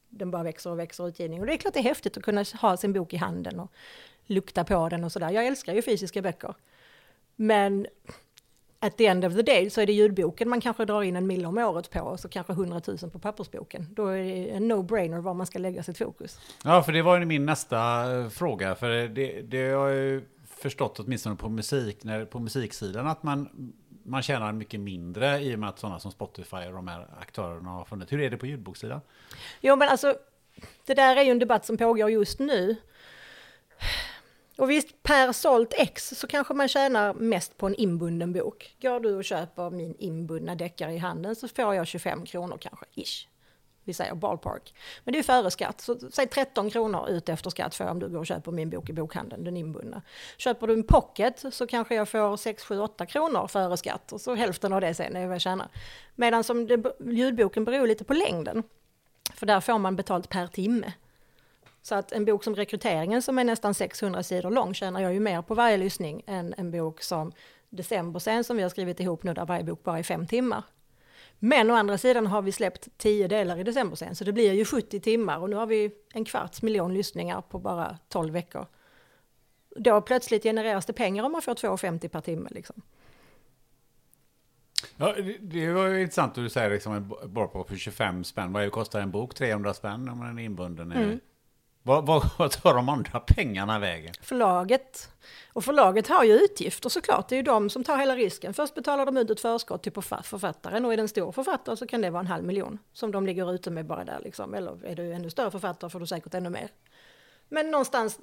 den 0.09 0.31
bara 0.31 0.43
växer 0.43 0.71
och 0.71 0.79
växer 0.79 1.09
utgivning. 1.09 1.41
Och 1.41 1.47
det 1.47 1.53
är 1.53 1.57
klart 1.57 1.75
det 1.75 1.81
är 1.81 1.85
häftigt 1.85 2.17
att 2.17 2.23
kunna 2.23 2.45
ha 2.61 2.77
sin 2.77 2.93
bok 2.93 3.15
i 3.15 3.17
handen 3.17 3.61
och 3.61 3.73
lukta 4.27 4.65
på 4.65 4.89
den 4.89 5.05
och 5.05 5.13
sådär. 5.13 5.31
Jag 5.31 5.47
älskar 5.47 5.75
ju 5.75 5.83
fysiska 5.83 6.23
böcker. 6.23 6.55
Men 7.37 7.87
at 8.81 8.97
the 8.97 9.07
end 9.07 9.25
of 9.25 9.35
the 9.35 9.43
day 9.43 9.71
så 9.71 9.81
är 9.81 9.87
det 9.87 9.93
ljudboken 9.93 10.49
man 10.49 10.61
kanske 10.61 10.85
drar 10.85 11.03
in 11.03 11.17
en 11.17 11.27
mil 11.27 11.47
om 11.47 11.59
året 11.59 11.91
på 11.91 12.01
och 12.01 12.21
så 12.21 12.29
kanske 12.29 12.53
hundratusen 12.53 13.11
på 13.11 13.19
pappersboken. 13.19 13.87
Då 13.91 14.07
är 14.07 14.25
det 14.25 14.51
en 14.51 14.73
no-brainer 14.73 15.21
var 15.21 15.35
man 15.35 15.47
ska 15.47 15.59
lägga 15.59 15.83
sitt 15.83 15.99
fokus. 15.99 16.41
Ja, 16.65 16.83
för 16.83 16.93
det 16.93 17.03
var 17.03 17.19
ju 17.19 17.25
min 17.25 17.47
nästa 17.47 18.13
eh, 18.17 18.29
fråga. 18.29 18.75
För 18.75 18.89
det, 19.09 19.43
det 19.43 19.71
har 19.71 19.89
jag 19.89 20.05
ju 20.05 20.23
förstått 20.47 21.01
åtminstone 21.01 21.37
på, 21.37 21.49
musik, 21.49 22.05
när, 22.05 22.25
på 22.25 22.39
musiksidan 22.39 23.07
att 23.07 23.23
man, 23.23 23.73
man 24.09 24.23
tjänar 24.23 24.53
mycket 24.53 24.81
mindre 24.81 25.41
i 25.41 25.55
och 25.55 25.59
med 25.59 25.69
att 25.69 25.79
sådana 25.79 26.01
som 26.01 26.13
Spotify 26.13 26.57
och 26.57 26.73
de 26.73 26.89
här 26.89 27.07
aktörerna 27.21 27.71
har 27.71 27.85
funnits. 27.85 28.13
Hur 28.13 28.21
är 28.21 28.31
det 28.31 28.37
på 28.37 28.47
ljudboksidan? 28.47 29.01
Jo, 29.61 29.77
men 29.77 29.89
alltså 29.89 30.17
det 30.85 30.95
där 30.95 31.17
är 31.17 31.23
ju 31.23 31.31
en 31.31 31.39
debatt 31.39 31.67
som 31.67 31.77
pågår 31.77 32.11
just 32.11 32.39
nu. 32.39 32.77
Och 34.57 34.71
visst, 34.71 35.03
per 35.03 35.33
sålt 35.33 35.75
ex 35.77 36.09
så 36.09 36.27
kanske 36.27 36.55
man 36.55 36.69
tjänar 36.69 37.15
mest 37.15 37.57
på 37.57 37.67
en 37.67 37.75
inbunden 37.75 38.33
bok. 38.33 38.77
Går 38.83 39.01
du 39.01 39.15
och 39.15 39.25
köper 39.25 39.71
min 39.71 39.95
inbundna 39.99 40.55
deckare 40.55 40.93
i 40.93 40.99
handen 40.99 41.37
så 41.37 41.49
får 41.49 41.75
jag 41.75 41.87
25 41.87 42.27
kronor 42.27 42.59
kanske, 42.61 42.87
ish. 42.95 43.29
Vi 43.89 43.95
säger 43.95 44.15
ballpark. 44.15 44.75
Men 45.05 45.13
det 45.13 45.19
är 45.19 45.23
före 45.23 45.51
skatt, 45.51 45.81
så 45.81 45.99
säg 46.13 46.27
13 46.27 46.71
kronor 46.71 47.09
ut 47.09 47.29
efter 47.29 47.51
skatt 47.51 47.75
får 47.75 47.87
jag 47.87 47.93
om 47.93 47.99
du 47.99 48.09
går 48.09 48.19
och 48.19 48.27
köper 48.27 48.53
min 48.53 48.71
bok 48.71 48.91
i 48.91 48.93
bokhandeln, 48.93 49.45
den 49.45 49.57
inbundna. 49.57 50.03
Köper 50.37 50.67
du 50.67 50.73
en 50.73 50.83
pocket 50.83 51.45
så 51.53 51.67
kanske 51.67 51.95
jag 51.95 52.09
får 52.09 52.37
6, 52.37 52.65
7, 52.65 52.79
8 52.79 53.07
kronor 53.07 53.47
före 53.47 53.77
skatt 53.77 54.13
och 54.13 54.21
så 54.21 54.35
hälften 54.35 54.73
av 54.73 54.81
det 54.81 54.95
sen 54.95 55.17
är 55.17 55.27
vad 55.27 55.35
jag 55.35 55.41
tjänar. 55.41 55.69
Medan 56.15 56.45
som 56.45 56.67
det, 56.67 56.83
ljudboken 57.01 57.65
beror 57.65 57.87
lite 57.87 58.05
på 58.05 58.15
längden. 58.15 58.63
För 59.35 59.47
där 59.47 59.61
får 59.61 59.79
man 59.79 59.97
betalt 59.97 60.29
per 60.29 60.47
timme. 60.47 60.93
Så 61.83 61.95
att 61.95 62.13
en 62.13 62.25
bok 62.25 62.45
som 62.45 62.55
Rekryteringen 62.55 63.23
som 63.23 63.39
är 63.39 63.45
nästan 63.45 63.75
600 63.75 64.23
sidor 64.23 64.51
lång 64.51 64.75
tjänar 64.75 65.01
jag 65.01 65.15
ju 65.15 65.21
mer 65.21 65.43
på 65.43 65.55
varje 65.55 65.77
lyssning 65.77 66.23
än 66.27 66.55
en 66.57 66.71
bok 66.71 67.03
som 67.03 67.33
December 67.71 68.21
sen 68.21 68.45
som 68.45 68.57
vi 68.57 68.63
har 68.63 68.71
skrivit 68.71 69.01
ihop 69.01 69.23
nu 69.23 69.35
där 69.35 69.47
varje 69.47 69.65
bok 69.65 69.83
bara 69.83 69.99
är 69.99 70.03
fem 70.03 70.27
timmar. 70.27 70.63
Men 71.39 71.71
å 71.71 71.75
andra 71.75 71.99
sidan 71.99 72.27
har 72.27 72.43
vi 72.43 72.53
släppt 72.53 72.89
tio 72.97 73.29
delar 73.29 73.59
i 73.59 73.63
december 73.63 73.97
sen 73.97 74.15
så 74.15 74.25
det 74.25 74.33
blir 74.33 74.53
ju 74.53 74.65
70 74.65 75.01
timmar 75.01 75.39
och 75.39 75.51
nu 75.51 75.57
har 75.57 75.67
vi 75.67 75.91
en 76.15 76.25
kvarts 76.25 76.63
miljon 76.63 76.95
lyssningar 76.95 77.41
på 77.41 77.59
bara 77.59 77.99
12 78.09 78.33
veckor. 78.33 78.67
Då 79.77 80.01
plötsligt 80.01 80.43
genereras 80.43 80.87
det 80.87 80.93
pengar 80.93 81.25
om 81.25 81.33
man 81.33 81.43
får 81.43 81.55
2,50 81.55 82.09
per 82.09 82.21
timme 82.21 82.49
liksom. 82.51 82.83
Ja, 84.97 85.15
det 85.41 85.73
var 85.73 85.87
ju 85.87 86.01
intressant 86.01 86.31
att 86.31 86.45
du 86.45 86.51
säger 86.51 86.71
liksom 86.71 87.17
bara 87.27 87.49
på 87.49 87.77
25 87.77 88.25
spänn. 88.25 88.53
Vad 88.53 88.73
kostar 88.73 89.01
en 89.01 89.11
bok? 89.11 89.35
300 89.35 89.75
spänn 89.75 90.09
om 90.09 90.21
den 90.21 90.39
är 90.39 90.43
inbunden? 90.43 90.93
Mm. 90.93 91.21
Vad, 91.83 92.07
vad 92.39 92.51
tar 92.51 92.75
de 92.75 92.89
andra 92.89 93.21
pengarna 93.21 93.79
vägen? 93.79 94.15
Förlaget. 94.23 95.11
Och 95.53 95.65
förlaget 95.65 96.09
har 96.09 96.25
ju 96.25 96.33
utgifter 96.33 96.89
såklart. 96.89 97.29
Det 97.29 97.35
är 97.35 97.37
ju 97.37 97.43
de 97.43 97.71
som 97.71 97.85
tar 97.85 97.99
hela 97.99 98.17
risken. 98.17 98.55
Först 98.55 98.75
betalar 98.75 99.07
de 99.07 99.17
ut 99.17 99.31
ett 99.31 99.41
förskott 99.41 99.83
till 99.83 99.93
författaren 99.93 100.85
och 100.85 100.93
är 100.93 100.97
det 100.97 101.03
en 101.03 101.09
stor 101.09 101.33
författare 101.33 101.77
så 101.77 101.87
kan 101.87 102.01
det 102.01 102.11
vara 102.11 102.21
en 102.21 102.27
halv 102.27 102.45
miljon 102.45 102.79
som 102.93 103.13
de 103.13 103.27
ligger 103.27 103.55
ute 103.55 103.71
med 103.71 103.87
bara 103.87 104.05
där 104.05 104.21
liksom. 104.25 104.55
Eller 104.55 104.85
är 104.87 104.97
du 104.97 105.13
ännu 105.13 105.31
större 105.31 105.51
författare 105.51 105.91
får 105.91 106.01
du 106.01 106.07
säkert 106.07 106.35
ännu 106.35 106.51
mer. 106.51 106.69
Men 107.49 107.71
någonstans 107.71 108.21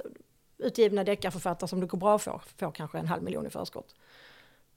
utgivna 0.57 1.03
deckarförfattare 1.03 1.67
som 1.67 1.79
det 1.79 1.87
går 1.87 1.97
bra 1.97 2.19
för 2.19 2.41
får 2.57 2.71
kanske 2.71 2.97
en 2.97 3.07
halv 3.07 3.23
miljon 3.23 3.47
i 3.47 3.49
förskott 3.49 3.95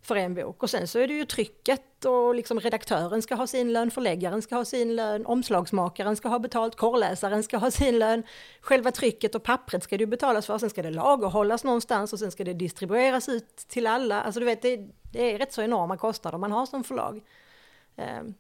för 0.08 0.16
en 0.16 0.34
bok. 0.34 0.62
Och 0.62 0.70
sen 0.70 0.88
så 0.88 0.98
är 0.98 1.08
det 1.08 1.14
ju 1.14 1.24
trycket 1.24 2.04
och 2.04 2.34
liksom 2.34 2.60
redaktören 2.60 3.22
ska 3.22 3.34
ha 3.34 3.46
sin 3.46 3.72
lön, 3.72 3.90
förläggaren 3.90 4.42
ska 4.42 4.56
ha 4.56 4.64
sin 4.64 4.96
lön, 4.96 5.26
omslagsmakaren 5.26 6.16
ska 6.16 6.28
ha 6.28 6.38
betalt, 6.38 6.76
korrläsaren 6.76 7.42
ska 7.42 7.58
ha 7.58 7.70
sin 7.70 7.98
lön. 7.98 8.22
Själva 8.60 8.90
trycket 8.90 9.34
och 9.34 9.42
pappret 9.42 9.82
ska 9.82 9.96
det 9.96 10.02
ju 10.02 10.06
betalas 10.06 10.46
för, 10.46 10.58
sen 10.58 10.70
ska 10.70 10.82
det 10.82 10.90
lagerhållas 10.90 11.64
någonstans 11.64 12.12
och 12.12 12.18
sen 12.18 12.30
ska 12.30 12.44
det 12.44 12.54
distribueras 12.54 13.28
ut 13.28 13.56
till 13.56 13.86
alla. 13.86 14.20
Alltså 14.20 14.40
du 14.40 14.46
vet, 14.46 14.62
det, 14.62 14.76
det 15.12 15.34
är 15.34 15.38
rätt 15.38 15.52
så 15.52 15.62
enorma 15.62 15.96
kostnader 15.96 16.38
man 16.38 16.52
har 16.52 16.66
som 16.66 16.84
förlag. 16.84 17.20
Um, 17.96 18.34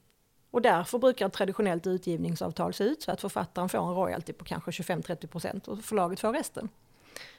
och 0.50 0.62
därför 0.62 0.98
brukar 0.98 1.26
ett 1.26 1.32
traditionellt 1.32 1.86
utgivningsavtal 1.86 2.74
se 2.74 2.84
ut 2.84 3.02
så 3.02 3.12
att 3.12 3.20
författaren 3.20 3.68
får 3.68 3.78
en 3.78 3.94
royalty 3.94 4.32
på 4.32 4.44
kanske 4.44 4.70
25-30% 4.70 5.68
och 5.68 5.78
förlaget 5.84 6.20
får 6.20 6.32
resten. 6.32 6.68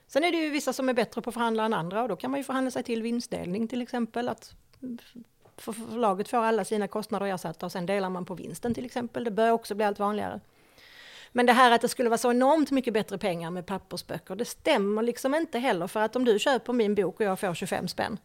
Sen 0.10 0.23
är 0.23 0.31
det 0.31 0.38
ju 0.38 0.49
vissa 0.49 0.73
som 0.73 0.90
är 0.90 0.94
bättre 0.94 1.22
på 1.22 1.30
att 1.30 1.34
förhandla 1.34 1.65
än 1.65 1.73
andra 1.73 2.02
och 2.02 2.07
då 2.07 2.15
kan 2.15 2.31
man 2.31 2.40
ju 2.40 2.44
förhandla 2.44 2.72
sig 2.72 2.84
till 2.84 3.02
vinstdelning 3.02 3.68
till 3.68 3.81
exempel. 3.81 4.30
Att 4.30 4.53
förlaget 5.57 6.30
får 6.30 6.38
alla 6.38 6.65
sina 6.65 6.88
kostnader 6.88 7.26
ersatta 7.26 7.65
och 7.65 7.72
sen 7.72 7.86
delar 7.86 8.10
man 8.10 8.26
på 8.26 8.36
vinsten 8.36 8.73
till 8.73 8.86
exempel. 8.86 9.23
Det 9.23 9.31
börjar 9.31 9.52
också 9.52 9.76
bli 9.76 9.86
allt 9.86 9.99
vanligare. 9.99 10.40
Men 11.31 11.45
det 11.45 11.53
här 11.53 11.72
att 11.72 11.81
det 11.81 11.88
skulle 11.88 12.10
vara 12.10 12.18
så 12.18 12.31
enormt 12.31 12.72
mycket 12.72 12.94
bättre 12.94 13.18
pengar 13.18 13.52
med 13.52 13.65
pappersböcker, 13.65 14.36
det 14.36 14.45
stämmer 14.45 15.02
liksom 15.02 15.36
inte 15.36 15.60
heller. 15.60 15.88
För 15.88 15.99
att 15.99 16.15
om 16.15 16.26
du 16.26 16.40
köper 16.40 16.73
min 16.73 16.95
bok 16.95 17.19
och 17.19 17.26
jag 17.26 17.40
får 17.40 17.53
25 17.53 17.88
spänn, 17.88 18.18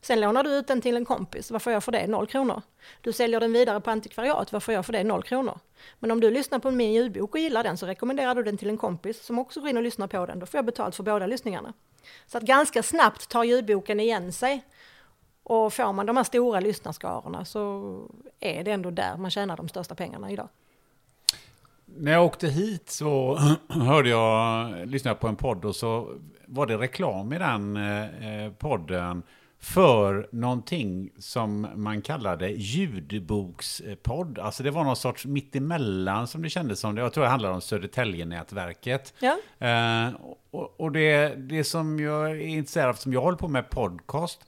Sen 0.00 0.20
lånar 0.20 0.42
du 0.42 0.50
ut 0.50 0.66
den 0.66 0.80
till 0.80 0.96
en 0.96 1.04
kompis, 1.04 1.50
vad 1.50 1.62
får 1.62 1.72
jag 1.72 1.84
för 1.84 1.92
det? 1.92 2.06
Noll 2.06 2.26
kronor. 2.26 2.62
Du 3.00 3.12
säljer 3.12 3.40
den 3.40 3.52
vidare 3.52 3.80
på 3.80 3.90
antikvariat, 3.90 4.52
vad 4.52 4.62
får 4.62 4.74
jag 4.74 4.86
för 4.86 4.92
det? 4.92 5.04
Noll 5.04 5.22
kronor. 5.22 5.58
Men 5.98 6.10
om 6.10 6.20
du 6.20 6.30
lyssnar 6.30 6.58
på 6.58 6.70
min 6.70 6.92
ljudbok 6.92 7.34
och 7.34 7.40
gillar 7.40 7.62
den 7.62 7.76
så 7.76 7.86
rekommenderar 7.86 8.34
du 8.34 8.42
den 8.42 8.56
till 8.56 8.68
en 8.68 8.76
kompis 8.76 9.24
som 9.24 9.38
också 9.38 9.60
går 9.60 9.68
in 9.68 9.76
och 9.76 9.82
lyssnar 9.82 10.06
på 10.06 10.26
den. 10.26 10.38
Då 10.38 10.46
får 10.46 10.58
jag 10.58 10.64
betalt 10.64 10.96
för 10.96 11.02
båda 11.02 11.26
lyssningarna. 11.26 11.72
Så 12.26 12.38
att 12.38 12.44
ganska 12.44 12.82
snabbt 12.82 13.28
tar 13.28 13.44
ljudboken 13.44 14.00
igen 14.00 14.32
sig. 14.32 14.64
Och 15.42 15.72
får 15.72 15.92
man 15.92 16.06
de 16.06 16.16
här 16.16 16.24
stora 16.24 16.60
lyssnarskarorna 16.60 17.44
så 17.44 18.02
är 18.40 18.64
det 18.64 18.70
ändå 18.70 18.90
där 18.90 19.16
man 19.16 19.30
tjänar 19.30 19.56
de 19.56 19.68
största 19.68 19.94
pengarna 19.94 20.30
idag. 20.30 20.48
När 21.84 22.12
jag 22.12 22.24
åkte 22.24 22.48
hit 22.48 22.90
så 22.90 23.38
hörde 23.68 24.08
jag, 24.08 24.88
lyssnade 24.88 25.16
på 25.16 25.28
en 25.28 25.36
podd 25.36 25.64
och 25.64 25.76
så 25.76 26.14
var 26.46 26.66
det 26.66 26.76
reklam 26.76 27.32
i 27.32 27.38
den 27.38 27.76
eh, 27.76 28.44
eh 28.44 28.52
podden 28.52 29.22
för 29.60 30.28
någonting 30.32 31.10
som 31.18 31.66
man 31.74 32.02
kallade 32.02 32.48
ljudbokspodd. 32.48 34.38
Alltså 34.38 34.62
det 34.62 34.70
var 34.70 34.84
någon 34.84 34.96
sorts 34.96 35.26
mittemellan 35.26 36.28
som 36.28 36.42
det 36.42 36.48
kändes 36.50 36.80
som. 36.80 36.96
Jag 36.96 37.12
tror 37.12 37.24
det 37.24 37.30
handlade 37.30 37.54
om 37.54 37.60
Södertälje-nätverket. 37.60 39.14
Ja. 39.18 39.36
Eh, 39.66 40.08
och, 40.50 40.80
och 40.80 40.92
det, 40.92 41.34
det 41.36 41.64
som 41.64 42.00
jag 42.00 42.30
är 42.30 42.34
intresserad 42.40 42.88
av, 42.88 42.94
som 42.94 43.12
jag 43.12 43.20
håller 43.20 43.38
på 43.38 43.48
med 43.48 43.70
podcast, 43.70 44.40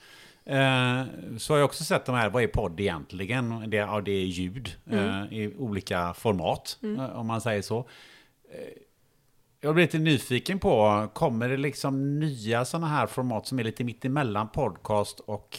eh, 0.45 1.03
så 1.39 1.53
har 1.53 1.59
jag 1.59 1.65
också 1.65 1.85
sett 1.85 2.05
de 2.05 2.15
här, 2.15 2.31
vad 2.31 2.43
är 2.43 2.47
podd 2.47 2.81
egentligen? 2.81 3.71
Det, 3.71 3.77
ja, 3.77 4.01
det 4.01 4.13
är 4.13 4.25
ljud 4.25 4.77
mm. 4.91 5.09
eh, 5.09 5.33
i 5.39 5.55
olika 5.59 6.15
format, 6.15 6.79
mm. 6.83 7.01
Eh, 7.01 7.19
om 7.19 7.27
man 7.27 7.41
säger 7.41 7.63
så. 7.63 7.89
Jag 9.65 9.75
blir 9.75 9.85
lite 9.85 9.99
nyfiken 9.99 10.59
på, 10.59 11.09
kommer 11.13 11.49
det 11.49 11.57
liksom 11.57 12.19
nya 12.21 12.65
sådana 12.65 12.87
här 12.87 13.07
format 13.07 13.47
som 13.47 13.59
är 13.59 13.65
lite 13.65 13.85
mittemellan 13.85 14.49
podcast 14.49 15.21
och, 15.21 15.59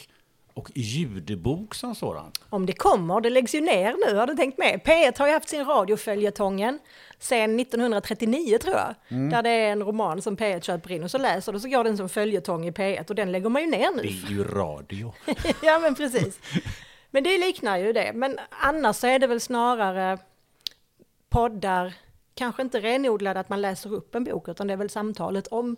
och 0.54 0.70
ljudbok 0.74 1.74
som 1.74 1.94
sådan? 1.94 2.32
Om 2.50 2.66
det 2.66 2.72
kommer, 2.72 3.20
det 3.20 3.30
läggs 3.30 3.54
ju 3.54 3.60
ner 3.60 3.94
nu 4.06 4.16
har 4.16 4.26
du 4.26 4.34
tänkt 4.34 4.58
med. 4.58 4.80
P1 4.84 5.18
har 5.18 5.26
ju 5.26 5.32
haft 5.32 5.48
sin 5.48 5.64
radioföljetongen 5.64 6.78
sedan 7.18 7.60
1939 7.60 8.58
tror 8.58 8.74
jag. 8.74 8.94
Mm. 9.08 9.30
Där 9.30 9.42
det 9.42 9.50
är 9.50 9.72
en 9.72 9.82
roman 9.82 10.22
som 10.22 10.36
P1 10.36 10.60
köper 10.60 10.92
in 10.92 11.04
och 11.04 11.10
så 11.10 11.18
läser 11.18 11.52
du 11.52 11.60
så 11.60 11.68
går 11.68 11.84
den 11.84 11.96
som 11.96 12.08
följetong 12.08 12.66
i 12.66 12.70
P1 12.70 13.08
och 13.08 13.14
den 13.14 13.32
lägger 13.32 13.48
man 13.48 13.62
ju 13.62 13.70
ner 13.70 13.90
nu. 13.96 14.02
Det 14.02 14.08
är 14.08 14.30
ju 14.30 14.44
radio. 14.44 15.14
ja 15.62 15.78
men 15.78 15.94
precis. 15.94 16.40
Men 17.10 17.24
det 17.24 17.38
liknar 17.38 17.78
ju 17.78 17.92
det. 17.92 18.12
Men 18.14 18.38
annars 18.50 18.96
så 18.96 19.06
är 19.06 19.18
det 19.18 19.26
väl 19.26 19.40
snarare 19.40 20.18
poddar 21.28 21.94
kanske 22.34 22.62
inte 22.62 22.80
renodlad 22.80 23.36
att 23.36 23.48
man 23.48 23.60
läser 23.60 23.92
upp 23.92 24.14
en 24.14 24.24
bok, 24.24 24.48
utan 24.48 24.66
det 24.66 24.72
är 24.72 24.76
väl 24.76 24.90
samtalet 24.90 25.46
om 25.46 25.76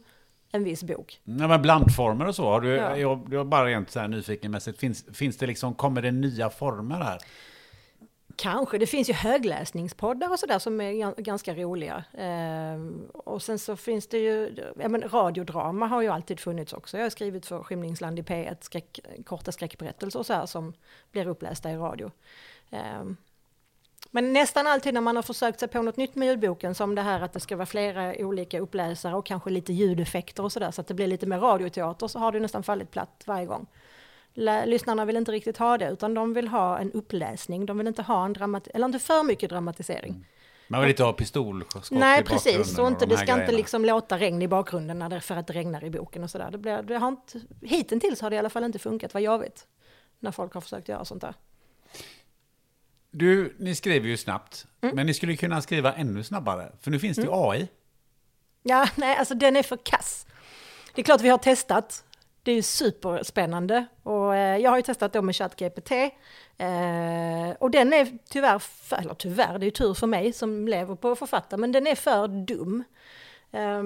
en 0.53 0.65
viss 0.65 0.85
bok. 0.85 1.20
Ja, 1.24 1.49
men 1.49 1.62
blandformer 1.62 2.27
och 2.27 2.35
så, 2.35 2.45
har 2.45 2.61
du, 2.61 2.69
ja. 2.69 2.97
jag, 2.97 3.28
jag 3.31 3.47
bara 3.47 3.66
rent 3.66 3.91
så 3.91 4.01
här 4.01 4.09
nyfikenmässigt, 4.09 4.78
finns, 4.78 5.05
finns 5.12 5.37
det 5.37 5.47
liksom, 5.47 5.74
kommer 5.74 6.03
det 6.03 6.11
nya 6.11 6.51
former 6.51 7.01
här? 7.01 7.19
Kanske, 8.37 8.78
det 8.78 8.87
finns 8.87 9.11
ju 9.11 9.12
högläsningspoddar 9.12 10.31
och 10.33 10.39
sådär 10.39 10.59
som 10.59 10.81
är 10.81 11.23
ganska 11.23 11.55
roliga. 11.55 12.05
Eh, 12.12 12.81
och 13.12 13.43
sen 13.43 13.59
så 13.59 13.77
finns 13.77 14.07
det 14.09 14.19
ju, 14.19 14.57
ja 14.78 14.89
men 14.89 15.03
radiodrama 15.03 15.87
har 15.87 16.03
ju 16.03 16.09
alltid 16.09 16.41
funnits 16.41 16.73
också. 16.73 16.97
Jag 16.97 17.05
har 17.05 17.11
skrivit 17.11 17.47
för 17.47 17.62
Skymningsland 17.62 18.19
i 18.19 18.23
P1, 18.23 18.57
skräck, 18.61 19.01
korta 19.24 19.53
skräckberättelser 19.53 20.19
och 20.19 20.27
så 20.27 20.33
här 20.33 20.47
som 20.47 20.73
blir 21.12 21.28
upplästa 21.28 21.70
i 21.70 21.77
radio. 21.77 22.11
Eh, 22.70 23.05
Men 24.17 24.33
nästan 24.33 24.67
alltid 24.67 24.95
när 24.95 25.01
man 25.01 25.17
har 25.17 25.23
försökt 25.23 25.61
sig 25.61 25.69
på 25.69 25.83
något 25.83 25.97
nytt 25.97 26.15
med 26.15 26.29
ljudboken, 26.29 26.75
som 26.75 26.95
det 26.95 27.03
här 27.03 27.21
att 27.21 27.33
det 27.33 27.41
ska 27.41 27.57
vara 27.57 27.67
flera 27.67 28.15
olika 28.19 28.61
uppläsare 28.61 29.15
och 29.15 29.27
kanske 29.27 29.51
lite 29.51 29.73
ljudeffekter 29.73 30.43
och 30.43 30.53
sådär, 30.53 30.71
så 30.71 30.81
att 30.81 30.87
det 30.87 30.95
blir 30.95 31.07
lite 31.07 31.27
mer 31.27 31.39
radioteater, 31.39 32.09
så 32.09 32.19
har 32.19 32.33
det 32.33 32.41
nästan 32.41 32.63
fallit 32.63 32.91
platt 32.91 33.25
varje 33.27 33.47
gång. 33.47 33.67
Lyssnarna 34.65 35.05
vill 35.05 35.17
inte 35.17 35.33
riktigt 35.33 35.57
ha 35.57 35.79
det, 35.79 35.91
utan 35.91 36.15
de 36.15 36.35
vill 36.35 36.49
ha 36.49 36.79
en 36.79 36.93
uppläsning. 36.93 37.67
De 37.67 37.79
vill 37.79 37.87
inte 37.87 38.03
ha 38.03 38.25
en 38.25 38.33
dramatisering, 38.33 38.77
eller 38.77 38.87
inte 38.87 38.99
för 38.99 39.23
mycket 39.23 39.51
dramatisering. 39.51 40.13
Mm. 40.13 40.25
Man 40.69 40.81
vill 40.81 40.91
inte 40.91 41.05
ha 41.05 41.13
pistolskott 41.13 41.91
Nej, 41.91 42.25
precis. 42.25 42.79
Och 42.79 42.89
inte, 42.89 43.07
det 43.07 43.17
ska 43.17 43.25
grejerna. 43.25 43.43
inte 43.43 43.57
liksom 43.57 43.85
låta 43.85 44.19
regn 44.19 44.43
i 44.43 44.49
bakgrunden 44.49 44.99
när 44.99 45.09
det, 45.09 45.21
för 45.21 45.37
att 45.37 45.47
det 45.47 45.53
regnar 45.53 45.85
i 45.85 45.91
boken 45.91 46.25
och 46.25 46.31
sådär. 46.31 46.51
Det 46.51 46.59
blir, 46.59 46.83
det 46.83 46.99
har 46.99 47.09
inte, 47.09 47.41
hittills 47.63 48.21
har 48.21 48.31
det 48.31 48.37
i 48.37 48.39
alla 48.39 48.51
fall 48.51 48.65
inte 48.65 48.79
funkat, 48.79 49.15
vad 49.15 49.23
jag 49.23 49.39
vet, 49.39 49.67
när 50.21 50.31
folk 50.31 50.55
har 50.55 50.61
försökt 50.61 50.89
göra 50.89 51.05
sånt 51.05 51.21
där. 51.21 51.35
Du, 53.19 53.57
ni 53.59 53.75
skriver 53.75 54.09
ju 54.09 54.17
snabbt, 54.17 54.67
mm. 54.81 54.97
men 54.97 55.07
ni 55.07 55.15
skulle 55.15 55.37
kunna 55.37 55.63
skriva 55.63 55.95
ännu 55.95 56.25
snabbare, 56.25 56.73
för 56.81 56.91
nu 56.91 56.99
finns 56.99 57.17
det 57.17 57.23
ju 57.23 57.29
mm. 57.29 57.41
AI. 57.41 57.69
Ja, 58.63 58.89
nej, 58.95 59.17
alltså 59.17 59.35
den 59.35 59.57
är 59.57 59.63
för 59.63 59.77
kass. 59.77 60.27
Det 60.95 61.01
är 61.01 61.05
klart 61.05 61.21
vi 61.21 61.29
har 61.29 61.39
testat. 61.39 62.05
Det 62.43 62.51
är 62.51 62.55
ju 62.55 62.63
superspännande 62.63 63.87
och 64.03 64.37
eh, 64.37 64.57
jag 64.57 64.71
har 64.71 64.77
ju 64.77 64.83
testat 64.83 65.13
då 65.13 65.23
med 65.23 65.37
ChatGPT 65.37 65.91
eh, 65.91 67.51
och 67.59 67.71
den 67.71 67.93
är 67.93 68.19
tyvärr, 68.31 68.59
för, 68.59 68.97
eller 68.97 69.15
tyvärr, 69.15 69.59
det 69.59 69.65
är 69.65 69.67
ju 69.67 69.71
tur 69.71 69.95
för 69.95 70.07
mig 70.07 70.33
som 70.33 70.69
lever 70.69 70.95
på 70.95 71.11
att 71.11 71.19
författa, 71.19 71.57
men 71.57 71.73
den 71.73 71.87
är 71.87 71.95
för 71.95 72.29
dum. 72.29 72.85
Eh, 73.53 73.83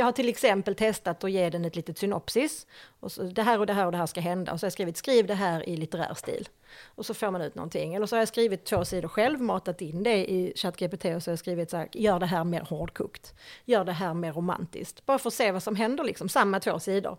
jag 0.00 0.04
har 0.04 0.12
till 0.12 0.28
exempel 0.28 0.74
testat 0.74 1.24
att 1.24 1.30
ge 1.30 1.50
den 1.50 1.64
ett 1.64 1.76
litet 1.76 1.98
synopsis. 1.98 2.66
Och 3.00 3.12
så, 3.12 3.22
det 3.22 3.42
här 3.42 3.58
och 3.58 3.66
det 3.66 3.72
här 3.72 3.86
och 3.86 3.92
det 3.92 3.98
här 3.98 4.06
ska 4.06 4.20
hända. 4.20 4.52
Och 4.52 4.60
så 4.60 4.64
har 4.64 4.66
jag 4.66 4.72
skrivit 4.72 4.96
skriv 4.96 5.26
det 5.26 5.34
här 5.34 5.68
i 5.68 5.76
litterär 5.76 6.14
stil. 6.14 6.48
Och 6.84 7.06
så 7.06 7.14
får 7.14 7.30
man 7.30 7.42
ut 7.42 7.54
någonting. 7.54 7.94
Eller 7.94 8.06
så 8.06 8.16
har 8.16 8.20
jag 8.20 8.28
skrivit 8.28 8.64
två 8.64 8.84
sidor 8.84 9.08
själv, 9.08 9.40
matat 9.40 9.80
in 9.80 10.02
det 10.02 10.30
i 10.30 10.52
ChatGPT 10.56 11.04
och 11.04 11.22
så 11.22 11.30
har 11.30 11.32
jag 11.32 11.38
skrivit 11.38 11.70
så 11.70 11.76
här, 11.76 11.88
gör 11.92 12.18
det 12.18 12.26
här 12.26 12.44
mer 12.44 12.60
hårdkokt. 12.60 13.34
Gör 13.64 13.84
det 13.84 13.92
här 13.92 14.14
mer 14.14 14.32
romantiskt. 14.32 15.06
Bara 15.06 15.18
för 15.18 15.28
att 15.28 15.34
se 15.34 15.52
vad 15.52 15.62
som 15.62 15.76
händer, 15.76 16.04
liksom, 16.04 16.28
samma 16.28 16.60
två 16.60 16.78
sidor. 16.78 17.18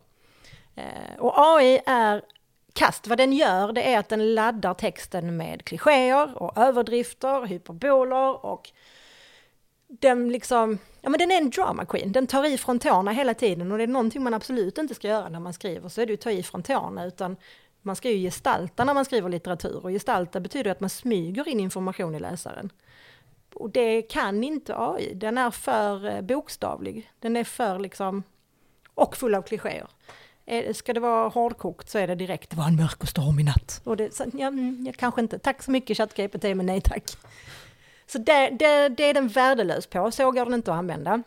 Eh, 0.75 1.19
och 1.19 1.33
AI 1.35 1.81
är 1.85 2.21
kast. 2.73 3.07
Vad 3.07 3.17
den 3.17 3.33
gör, 3.33 3.71
det 3.71 3.93
är 3.93 3.99
att 3.99 4.09
den 4.09 4.35
laddar 4.35 4.73
texten 4.73 5.37
med 5.37 5.65
klichéer 5.65 6.43
och 6.43 6.57
överdrifter, 6.57 7.45
hyperboler 7.45 8.45
och 8.45 8.71
den 9.99 10.29
liksom, 10.29 10.77
ja 11.01 11.09
men 11.09 11.19
den 11.19 11.31
är 11.31 11.37
en 11.37 11.49
drama 11.49 11.85
queen, 11.85 12.11
den 12.11 12.27
tar 12.27 12.45
i 12.45 12.57
från 12.57 12.79
tårna 12.79 13.11
hela 13.11 13.33
tiden 13.33 13.71
och 13.71 13.77
det 13.77 13.83
är 13.83 13.87
någonting 13.87 14.23
man 14.23 14.33
absolut 14.33 14.77
inte 14.77 14.95
ska 14.95 15.07
göra 15.07 15.29
när 15.29 15.39
man 15.39 15.53
skriver, 15.53 15.89
så 15.89 16.01
är 16.01 16.05
det 16.05 16.11
ju 16.11 16.17
ta 16.17 16.31
i 16.31 16.43
från 16.43 16.63
tårna, 16.63 17.05
utan 17.05 17.35
man 17.81 17.95
ska 17.95 18.09
ju 18.09 18.17
gestalta 18.17 18.83
när 18.83 18.93
man 18.93 19.05
skriver 19.05 19.29
litteratur 19.29 19.85
och 19.85 19.89
gestalta 19.89 20.39
betyder 20.39 20.71
att 20.71 20.79
man 20.79 20.89
smyger 20.89 21.47
in 21.47 21.59
information 21.59 22.15
i 22.15 22.19
läsaren. 22.19 22.69
Och 23.53 23.69
det 23.69 24.01
kan 24.01 24.43
inte 24.43 24.75
AI, 24.77 25.13
den 25.13 25.37
är 25.37 25.51
för 25.51 26.05
eh, 26.09 26.21
bokstavlig, 26.21 27.11
den 27.19 27.35
är 27.35 27.43
för 27.43 27.79
liksom, 27.79 28.23
och 28.93 29.17
full 29.17 29.35
av 29.35 29.41
klichéer. 29.41 29.87
Ska 30.73 30.93
det 30.93 30.99
vara 30.99 31.29
hårdkokt 31.29 31.89
så 31.89 31.97
är 31.97 32.07
det 32.07 32.15
direkt, 32.15 32.49
det 32.49 32.57
var 32.57 32.67
en 32.67 32.75
mörk 32.75 33.01
och 33.01 33.09
stormig 33.09 33.45
natt. 33.45 33.81
Och 33.83 33.97
det, 33.97 34.15
så, 34.15 34.23
ja, 34.33 34.47
mm, 34.47 34.83
jag 34.85 34.95
kanske 34.95 35.21
inte, 35.21 35.39
tack 35.39 35.63
så 35.63 35.71
mycket 35.71 35.97
ChatGPT 35.97 36.43
men 36.43 36.65
nej 36.65 36.81
tack. 36.81 37.03
Så 38.11 38.17
det, 38.17 38.49
det, 38.49 38.89
det 38.89 39.03
är 39.03 39.13
den 39.13 39.27
värdelös 39.27 39.87
på, 39.87 40.11
så 40.11 40.31
går 40.31 40.45
den 40.45 40.53
inte 40.53 40.71
att 40.71 40.77
använda. 40.77 41.23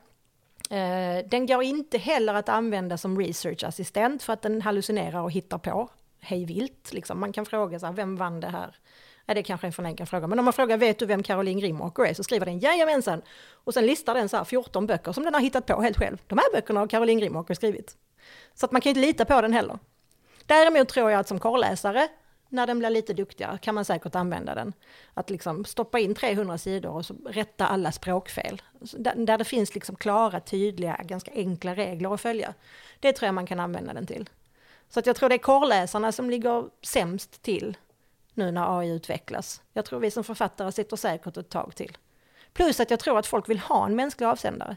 Eh, 0.70 1.26
den 1.26 1.46
går 1.46 1.62
inte 1.62 1.98
heller 1.98 2.34
att 2.34 2.48
använda 2.48 2.98
som 2.98 3.18
researchassistent 3.18 4.22
för 4.22 4.32
att 4.32 4.42
den 4.42 4.62
hallucinerar 4.62 5.20
och 5.20 5.30
hittar 5.30 5.58
på 5.58 5.88
hej 6.20 6.44
vilt. 6.44 6.92
Liksom. 6.92 7.20
Man 7.20 7.32
kan 7.32 7.46
fråga 7.46 7.78
sig, 7.78 7.92
vem 7.92 8.16
vann 8.16 8.40
det 8.40 8.48
här? 8.48 8.76
Nej, 9.24 9.34
det 9.34 9.40
är 9.40 9.42
kanske 9.42 9.66
en 9.66 9.72
för 9.72 9.82
enkel 9.82 10.06
fråga, 10.06 10.26
men 10.26 10.38
om 10.38 10.44
man 10.44 10.52
frågar, 10.52 10.76
vet 10.76 10.98
du 10.98 11.06
vem 11.06 11.22
Caroline 11.22 11.60
Grimåker 11.60 12.02
är? 12.02 12.14
Så 12.14 12.24
skriver 12.24 12.46
den 12.46 12.58
jajamensan. 12.58 13.22
Och 13.50 13.74
sen 13.74 13.86
listar 13.86 14.14
den 14.14 14.28
så 14.28 14.36
här 14.36 14.44
14 14.44 14.86
böcker 14.86 15.12
som 15.12 15.24
den 15.24 15.34
har 15.34 15.40
hittat 15.40 15.66
på 15.66 15.80
helt 15.80 15.96
själv. 15.96 16.18
De 16.26 16.38
här 16.38 16.52
böckerna 16.52 16.80
har 16.80 16.86
Caroline 16.86 17.18
Grimåker 17.18 17.54
skrivit. 17.54 17.96
Så 18.54 18.66
att 18.66 18.72
man 18.72 18.80
kan 18.80 18.90
inte 18.90 19.00
lita 19.00 19.24
på 19.24 19.40
den 19.40 19.52
heller. 19.52 19.78
Däremot 20.46 20.88
tror 20.88 21.10
jag 21.10 21.20
att 21.20 21.28
som 21.28 21.38
korrläsare 21.38 22.08
när 22.48 22.66
den 22.66 22.78
blir 22.78 22.90
lite 22.90 23.12
duktigare 23.12 23.58
kan 23.58 23.74
man 23.74 23.84
säkert 23.84 24.14
använda 24.14 24.54
den. 24.54 24.72
Att 25.14 25.30
liksom 25.30 25.64
stoppa 25.64 25.98
in 25.98 26.14
300 26.14 26.58
sidor 26.58 26.90
och 26.90 27.06
så 27.06 27.14
rätta 27.26 27.66
alla 27.66 27.92
språkfel. 27.92 28.62
Där, 29.16 29.38
det 29.38 29.44
finns 29.44 29.74
liksom 29.74 29.96
klara, 29.96 30.40
tydliga, 30.40 31.00
ganska 31.04 31.30
enkla 31.34 31.74
regler 31.74 32.14
att 32.14 32.20
följa. 32.20 32.54
Det 33.00 33.12
tror 33.12 33.26
jag 33.26 33.34
man 33.34 33.46
kan 33.46 33.60
använda 33.60 33.92
den 33.92 34.06
till. 34.06 34.30
Så 34.88 34.98
att 34.98 35.06
jag 35.06 35.16
tror 35.16 35.28
det 35.28 35.34
är 35.34 35.38
korrläsarna 35.38 36.12
som 36.12 36.30
ligger 36.30 36.64
sämst 36.82 37.42
till 37.42 37.76
nu 38.34 38.50
när 38.50 38.78
AI 38.78 38.90
utvecklas. 38.90 39.62
Jag 39.72 39.84
tror 39.84 40.00
vi 40.00 40.10
som 40.10 40.24
författare 40.24 40.72
sitter 40.72 40.96
säkert 40.96 41.36
ett 41.36 41.48
tag 41.48 41.76
till. 41.76 41.98
Plus 42.52 42.80
att 42.80 42.90
jag 42.90 43.00
tror 43.00 43.18
att 43.18 43.26
folk 43.26 43.48
vill 43.48 43.58
ha 43.58 43.86
en 43.86 43.96
mänsklig 43.96 44.26
avsändare. 44.26 44.76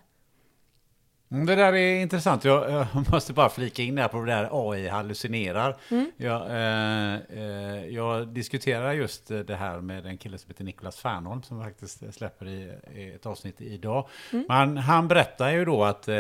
Mm, 1.32 1.45
det 1.45 1.56
där 1.56 1.74
är 1.74 2.02
intressant. 2.02 2.44
Jag, 2.44 2.72
jag, 2.72 2.88
måste 3.12 3.34
bara 3.34 3.49
flika 3.49 3.84
in 3.84 3.95
där 3.95 4.08
på 4.08 4.20
det 4.22 4.32
där 4.32 4.49
AI 4.52 4.88
hallucinerar. 4.88 5.78
Mm. 5.91 6.12
Jag, 6.18 6.41
eh, 6.49 7.16
eh, 7.16 7.86
jag 7.86 8.28
diskuterar 8.28 8.94
just 8.94 9.28
det 9.28 9.56
här 9.56 9.82
med 9.82 10.06
en 10.06 10.18
kille 10.18 10.38
som 10.38 10.49
heter 10.49 10.64
Niklas 10.64 10.98
Fernholm 10.98 11.44
som 11.44 11.64
faktiskt 11.64 12.14
släpper 12.14 12.48
i, 12.48 12.72
i 12.95 13.12
ett 13.16 13.26
avsnitt 13.26 13.62
idag. 13.62 14.08
Mm. 14.34 14.45
Men 14.48 14.78
han 14.78 15.08
berättar 15.08 15.52
ju 15.52 15.66
då 15.66 15.84
att 15.84 16.08
eh, 16.08 16.16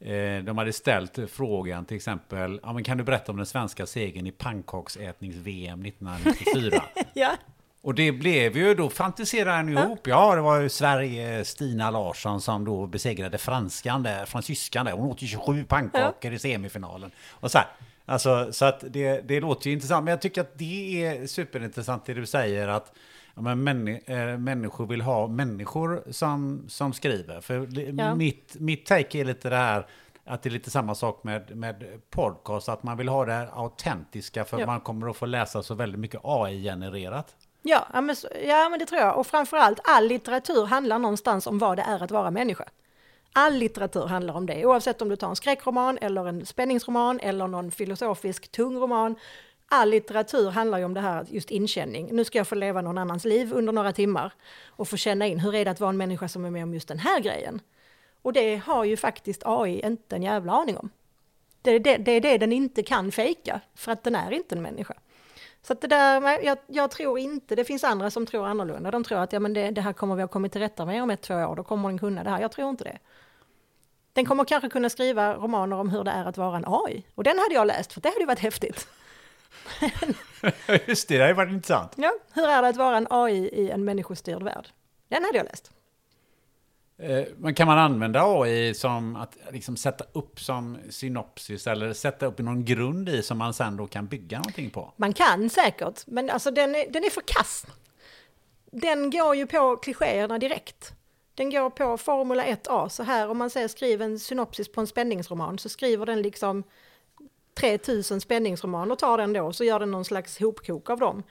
eh 0.00 0.42
de 0.44 0.58
hade 0.58 0.72
ställt 0.72 1.18
frågan 1.30 1.84
till 1.84 1.96
exempel, 1.96 2.60
ja, 2.62 2.72
men 2.72 2.84
kan 2.84 2.98
du 2.98 3.04
berätta 3.04 3.32
om 3.32 3.36
den 3.36 3.46
svenska 3.46 3.86
segern 3.86 4.26
i 4.26 4.32
pannkaksätnings-VM 4.32 5.84
1994? 5.84 6.82
ja. 7.14 7.36
Och 7.88 7.94
det 7.94 8.12
blev 8.12 8.56
ju, 8.56 8.74
då 8.74 8.90
fantiserade 8.90 9.56
han 9.56 9.68
ihop. 9.68 10.06
Ja. 10.06 10.34
det 10.34 10.40
var 10.40 10.60
ju 10.60 10.68
Sverige, 10.68 11.44
Stina 11.44 11.90
Larsson 11.90 12.40
som 12.40 12.64
då 12.64 12.86
besegrade 12.86 13.38
franskan 13.38 14.02
där, 14.02 14.26
fransyskan 14.26 14.86
där. 14.86 14.92
Hon 14.92 15.10
åt 15.10 15.22
ju 15.22 15.26
27 15.26 15.64
pannkakor 15.64 16.32
i 16.32 16.38
semifinalen. 16.38 17.10
Och 17.30 17.50
så 17.50 17.58
här. 17.58 17.66
Alltså, 18.04 18.52
så 18.52 18.64
att 18.64 18.84
det, 18.88 19.28
det 19.28 19.40
låter 19.40 19.66
ju 19.66 19.72
intressant. 19.72 20.04
Men 20.04 20.10
jag 20.10 20.20
tycker 20.20 20.40
att 20.40 20.58
det 20.58 21.04
är 21.04 21.26
superintressant 21.26 22.06
det 22.06 22.14
du 22.14 22.26
säger 22.26 22.68
att 22.68 22.92
ja, 23.34 23.42
men 23.42 23.64
män, 23.64 23.88
äh, 23.88 24.38
människor 24.38 24.86
vill 24.86 25.00
ha 25.00 25.26
människor 25.26 26.02
som, 26.10 26.64
som 26.68 26.92
skriver. 26.92 27.40
För 27.40 27.68
ja. 28.00 28.14
mitt, 28.14 28.56
mitt 28.58 28.86
take 28.86 29.18
är 29.18 29.24
lite 29.24 29.50
det 29.50 29.56
här 29.56 29.86
att 30.24 30.42
det 30.42 30.48
är 30.48 30.50
lite 30.50 30.70
samma 30.70 30.94
sak 30.94 31.24
med, 31.24 31.56
med 31.56 31.84
podcast, 32.10 32.68
att 32.68 32.82
man 32.82 32.96
vill 32.96 33.08
ha 33.08 33.24
det 33.24 33.32
här 33.32 33.50
autentiska 33.52 34.44
för 34.44 34.58
ja. 34.60 34.66
man 34.66 34.80
kommer 34.80 35.10
att 35.10 35.16
få 35.16 35.26
läsa 35.26 35.62
så 35.62 35.74
väldigt 35.74 36.00
mycket 36.00 36.20
AI-genererat. 36.24 37.36
Ja, 37.62 37.86
men, 37.92 38.16
ja, 38.46 38.68
men 38.68 38.78
det 38.78 38.86
tror 38.86 39.00
jag. 39.00 39.18
Och 39.18 39.26
framförallt, 39.26 39.80
all 39.84 40.06
litteratur 40.06 40.64
handlar 40.64 40.98
någonstans 40.98 41.46
om 41.46 41.58
vad 41.58 41.78
det 41.78 41.82
är 41.82 42.02
att 42.02 42.10
vara 42.10 42.30
människa. 42.30 42.64
All 43.32 43.54
litteratur 43.54 44.06
handlar 44.06 44.34
om 44.34 44.46
det, 44.46 44.66
oavsett 44.66 45.02
om 45.02 45.08
du 45.08 45.16
tar 45.16 45.28
en 45.28 45.36
skräckroman 45.36 45.98
eller 46.00 46.28
en 46.28 46.46
spänningsroman 46.46 47.20
eller 47.20 47.46
någon 47.46 47.70
filosofisk 47.70 48.48
tung 48.48 48.76
roman. 48.76 49.16
All 49.68 49.90
litteratur 49.90 50.50
handlar 50.50 50.78
ju 50.78 50.84
om 50.84 50.94
det 50.94 51.00
här, 51.00 51.26
just 51.30 51.50
inkänning. 51.50 52.08
Nu 52.12 52.24
ska 52.24 52.38
jag 52.38 52.48
få 52.48 52.54
leva 52.54 52.80
någon 52.80 52.98
annans 52.98 53.24
liv 53.24 53.52
under 53.52 53.72
några 53.72 53.92
timmar 53.92 54.32
och 54.66 54.88
få 54.88 54.96
känna 54.96 55.26
in 55.26 55.40
hur 55.40 55.54
är 55.54 55.64
det 55.64 55.70
att 55.70 55.80
vara 55.80 55.90
en 55.90 55.96
människa 55.96 56.28
som 56.28 56.44
är 56.44 56.50
med 56.50 56.62
om 56.62 56.74
just 56.74 56.88
den 56.88 56.98
här 56.98 57.20
grejen. 57.20 57.60
Och 58.22 58.32
det 58.32 58.56
har 58.56 58.84
ju 58.84 58.96
faktiskt 58.96 59.42
AI 59.44 59.86
inte 59.86 60.16
en 60.16 60.22
jävla 60.22 60.52
aning 60.52 60.76
om. 60.76 60.90
Det 61.62 61.70
är 61.70 61.80
det, 61.80 61.96
det, 61.96 62.12
är 62.12 62.20
det 62.20 62.38
den 62.38 62.52
inte 62.52 62.82
kan 62.82 63.12
fejka, 63.12 63.60
för 63.74 63.92
att 63.92 64.04
den 64.04 64.14
är 64.14 64.30
inte 64.30 64.54
en 64.54 64.62
människa. 64.62 64.94
Så 65.62 65.72
att 65.72 65.80
det 65.80 65.86
där, 65.86 66.44
jag, 66.44 66.58
jag, 66.66 66.90
tror 66.90 67.18
inte, 67.18 67.54
det 67.54 67.64
finns 67.64 67.84
andra 67.84 68.10
som 68.10 68.26
tror 68.26 68.46
annorlunda. 68.46 68.90
De 68.90 69.04
tror 69.04 69.18
att 69.18 69.32
ja, 69.32 69.40
men 69.40 69.54
det, 69.54 69.70
det 69.70 69.80
här 69.80 69.92
kommer 69.92 70.16
vi 70.16 70.22
att 70.22 70.30
komma 70.30 70.48
till 70.48 70.60
rätta 70.60 70.86
med 70.86 71.02
om 71.02 71.10
ett, 71.10 71.22
två 71.22 71.34
år, 71.34 71.56
då 71.56 71.64
kommer 71.64 71.88
den 71.88 71.98
kunna 71.98 72.24
det 72.24 72.30
här. 72.30 72.40
Jag 72.40 72.52
tror 72.52 72.70
inte 72.70 72.84
det. 72.84 72.98
Den 74.12 74.26
kommer 74.26 74.44
kanske 74.44 74.68
kunna 74.68 74.90
skriva 74.90 75.34
romaner 75.34 75.76
om 75.76 75.90
hur 75.90 76.04
det 76.04 76.10
är 76.10 76.24
att 76.24 76.36
vara 76.36 76.56
en 76.56 76.64
AI. 76.66 77.06
Och 77.14 77.24
den 77.24 77.38
hade 77.38 77.54
jag 77.54 77.66
läst, 77.66 77.92
för 77.92 78.00
det 78.00 78.08
hade 78.08 78.20
ju 78.20 78.26
varit 78.26 78.38
häftigt. 78.38 78.88
Just 80.86 81.08
det, 81.08 81.16
det 81.16 81.22
hade 81.22 81.34
varit 81.34 81.52
intressant. 81.52 81.92
Ja, 81.96 82.12
hur 82.32 82.48
är 82.48 82.62
det 82.62 82.68
att 82.68 82.76
vara 82.76 82.96
en 82.96 83.06
AI 83.10 83.48
i 83.48 83.70
en 83.70 83.84
människostyrd 83.84 84.42
värld? 84.42 84.68
Den 85.08 85.24
hade 85.24 85.38
jag 85.38 85.44
läst. 85.44 85.70
Eh, 86.98 87.24
men 87.36 87.54
kan 87.54 87.66
man 87.66 87.78
använda 87.78 88.22
AI 88.24 88.74
som 88.74 89.16
att 89.16 89.36
liksom 89.52 89.76
sätta 89.76 90.04
upp 90.12 90.40
som 90.40 90.78
synopsis 90.90 91.66
eller 91.66 91.92
sätta 91.92 92.26
upp 92.26 92.38
någon 92.38 92.64
grund 92.64 93.08
i 93.08 93.22
som 93.22 93.38
man 93.38 93.54
sen 93.54 93.76
då 93.76 93.86
kan 93.86 94.06
bygga 94.06 94.38
någonting 94.38 94.70
på? 94.70 94.92
Man 94.96 95.12
kan 95.12 95.50
säkert, 95.50 96.06
men 96.06 96.30
alltså 96.30 96.50
den 96.50 96.74
är, 96.74 96.90
den 96.90 97.04
är 97.04 97.10
för 97.10 97.22
kass. 97.26 97.66
Den 98.70 99.10
går 99.10 99.36
ju 99.36 99.46
på 99.46 99.76
klichéerna 99.76 100.38
direkt. 100.38 100.92
Den 101.34 101.50
går 101.50 101.70
på 101.70 101.98
Formula 101.98 102.44
1A, 102.44 102.88
så 102.88 103.02
här 103.02 103.28
om 103.28 103.38
man 103.38 103.50
säger 103.50 103.68
skriv 103.68 104.02
en 104.02 104.18
synopsis 104.18 104.72
på 104.72 104.80
en 104.80 104.86
spänningsroman 104.86 105.58
så 105.58 105.68
skriver 105.68 106.06
den 106.06 106.22
liksom 106.22 106.62
3000 107.54 108.20
spänningsromaner 108.20 108.92
och 108.92 108.98
tar 108.98 109.18
den 109.18 109.32
då 109.32 109.52
så 109.52 109.64
gör 109.64 109.80
den 109.80 109.90
någon 109.90 110.04
slags 110.04 110.38
hopkok 110.38 110.90
av 110.90 110.98
dem. 110.98 111.22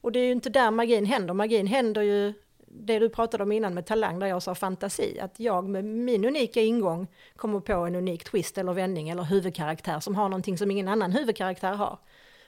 Och 0.00 0.12
det 0.12 0.18
är 0.18 0.24
ju 0.24 0.32
inte 0.32 0.50
där 0.50 0.70
magin 0.70 1.04
händer, 1.04 1.34
magin 1.34 1.66
händer 1.66 2.02
ju 2.02 2.34
det 2.70 2.98
du 2.98 3.08
pratade 3.08 3.42
om 3.42 3.52
innan 3.52 3.74
med 3.74 3.86
talang, 3.86 4.18
där 4.18 4.26
jag 4.26 4.42
sa 4.42 4.54
fantasi, 4.54 5.20
att 5.20 5.40
jag 5.40 5.68
med 5.68 5.84
min 5.84 6.24
unika 6.24 6.60
ingång 6.60 7.06
kommer 7.36 7.60
på 7.60 7.72
en 7.72 7.94
unik 7.94 8.24
twist 8.24 8.58
eller 8.58 8.72
vändning 8.72 9.08
eller 9.08 9.22
huvudkaraktär 9.22 10.00
som 10.00 10.14
har 10.14 10.28
någonting 10.28 10.58
som 10.58 10.70
ingen 10.70 10.88
annan 10.88 11.12
huvudkaraktär 11.12 11.74
har. 11.74 11.98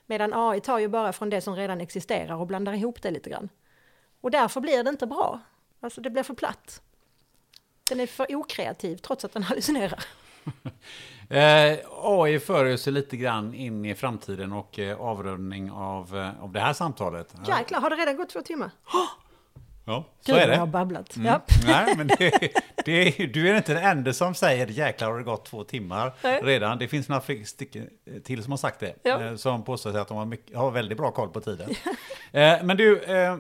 Medan 0.07 0.33
AI 0.35 0.61
tar 0.61 0.79
ju 0.79 0.89
bara 0.89 1.13
från 1.13 1.31
det 1.31 1.41
som 1.41 1.57
redan 1.57 1.81
existerar 1.81 2.35
och 2.35 2.47
blandar 2.47 2.73
ihop 2.73 3.03
det 3.03 3.11
lite 3.11 3.31
grann. 3.31 3.49
Och 4.21 4.31
därför 4.31 4.61
blir 4.61 4.85
det 4.85 4.91
inte 4.91 5.07
bra. 5.07 5.41
Alltså 5.81 6.01
det 6.01 6.11
blir 6.11 6.23
för 6.23 6.35
platt. 6.35 6.83
Den 7.89 8.01
är 8.01 8.07
för 8.07 8.37
okreativ 8.37 8.97
trots 8.97 9.25
att 9.25 9.33
den 9.33 9.43
hallucinerar. 9.43 10.05
Eh, 11.29 11.79
AI 12.03 12.39
för 12.39 12.77
sig 12.77 12.93
lite 12.93 13.17
grann 13.17 13.55
in 13.55 13.85
i 13.85 13.95
framtiden 13.95 14.53
och 14.53 14.79
eh, 14.79 15.01
avrundning 15.01 15.71
av, 15.71 16.17
eh, 16.17 16.43
av 16.43 16.53
det 16.53 16.61
här 16.61 16.73
samtalet. 16.73 17.35
Jäklar, 17.47 17.81
har 17.81 17.91
det 17.91 17.97
redan 17.97 18.17
gått 18.17 18.29
två 18.29 18.43
timmar? 18.43 18.71
Ja, 19.85 20.05
så 20.21 20.33
Gud, 20.33 20.41
är 20.43 20.47
vad 20.47 20.55
jag 20.55 20.59
har 20.61 20.67
det. 20.67 20.73
babblat. 20.73 21.17
Mm. 21.17 21.27
Ja. 21.27 21.41
Nej, 21.67 21.95
men 21.97 22.07
det, 22.07 22.53
det, 22.85 23.11
du 23.27 23.49
är 23.51 23.57
inte 23.57 23.75
den 23.75 23.85
enda 23.85 24.13
som 24.13 24.35
säger 24.35 24.67
jäklar 24.67 25.11
har 25.11 25.19
det 25.19 25.25
gått 25.25 25.45
två 25.45 25.65
timmar 25.65 26.13
Nej. 26.23 26.41
redan. 26.45 26.79
Det 26.79 26.89
finns 26.89 27.09
några 27.09 27.23
stycken 27.45 27.89
till 28.25 28.43
som 28.43 28.53
har 28.53 28.57
sagt 28.59 28.81
det. 28.81 28.95
Ja. 29.03 29.25
eh, 29.25 29.35
Som 29.37 29.65
påstår 29.65 29.93
sig 29.93 30.01
att 30.01 30.09
de 30.09 30.17
har, 30.17 30.25
mycket, 30.27 30.57
har 30.57 30.71
väldigt 30.71 30.99
bra 30.99 31.11
koll 31.11 31.29
på 31.29 31.41
tiden. 31.41 31.71
Eh, 32.33 32.63
Men 32.63 32.77
du, 32.77 32.99
eh, 33.03 33.37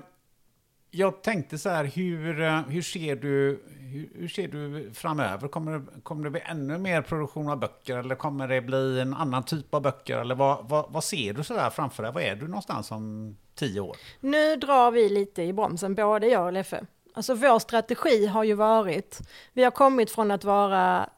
jag 0.90 1.22
tänkte 1.22 1.58
så 1.58 1.68
här, 1.68 1.84
hur, 1.84 2.40
eh, 2.42 2.60
hur, 2.68 2.82
ser, 2.82 3.16
du, 3.16 3.62
hur, 3.90 4.10
hur 4.14 4.28
ser 4.28 4.48
du 4.48 4.90
framöver? 4.94 5.48
Kommer 5.48 5.78
det, 5.78 6.00
kommer 6.02 6.24
det 6.24 6.30
bli 6.30 6.40
ännu 6.44 6.78
mer 6.78 7.02
produktion 7.02 7.48
av 7.48 7.58
böcker 7.58 7.96
eller 7.96 8.14
kommer 8.14 8.48
det 8.48 8.60
bli 8.60 9.00
en 9.00 9.14
annan 9.14 9.42
typ 9.42 9.74
av 9.74 9.82
böcker? 9.82 10.18
Eller 10.18 10.34
vad, 10.34 10.68
vad, 10.68 10.92
vad 10.92 11.04
ser 11.04 11.32
du 11.32 11.44
sådär 11.44 11.70
framför 11.70 12.02
dig? 12.02 12.12
Var 12.12 12.20
är 12.20 12.36
du 12.36 12.48
någonstans 12.48 12.90
om 12.90 13.36
tio 13.54 13.80
år? 13.80 13.96
Nu 14.20 14.56
drar 14.56 14.90
vi 14.90 15.08
lite 15.08 15.42
i 15.42 15.52
bromsen, 15.52 15.94
både 15.94 16.26
jag 16.26 16.46
och 16.46 16.52
Leffe. 16.52 16.86
Alltså 17.14 17.34
vår 17.34 17.58
strategi 17.58 18.26
har 18.26 18.44
ju 18.44 18.54
varit, 18.54 19.20
vi 19.52 19.64
har 19.64 19.70
kommit 19.70 20.10
från 20.10 20.30
att 20.30 20.44
vara 20.44 21.10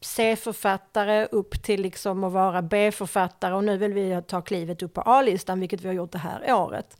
C-författare 0.00 1.26
upp 1.26 1.62
till 1.62 1.82
liksom 1.82 2.24
att 2.24 2.32
vara 2.32 2.62
B-författare 2.62 3.54
och 3.54 3.64
nu 3.64 3.76
vill 3.76 3.92
vi 3.92 4.22
ta 4.26 4.42
klivet 4.42 4.82
upp 4.82 4.94
på 4.94 5.00
A-listan, 5.00 5.60
vilket 5.60 5.80
vi 5.80 5.88
har 5.88 5.94
gjort 5.94 6.12
det 6.12 6.18
här 6.18 6.54
året. 6.54 6.96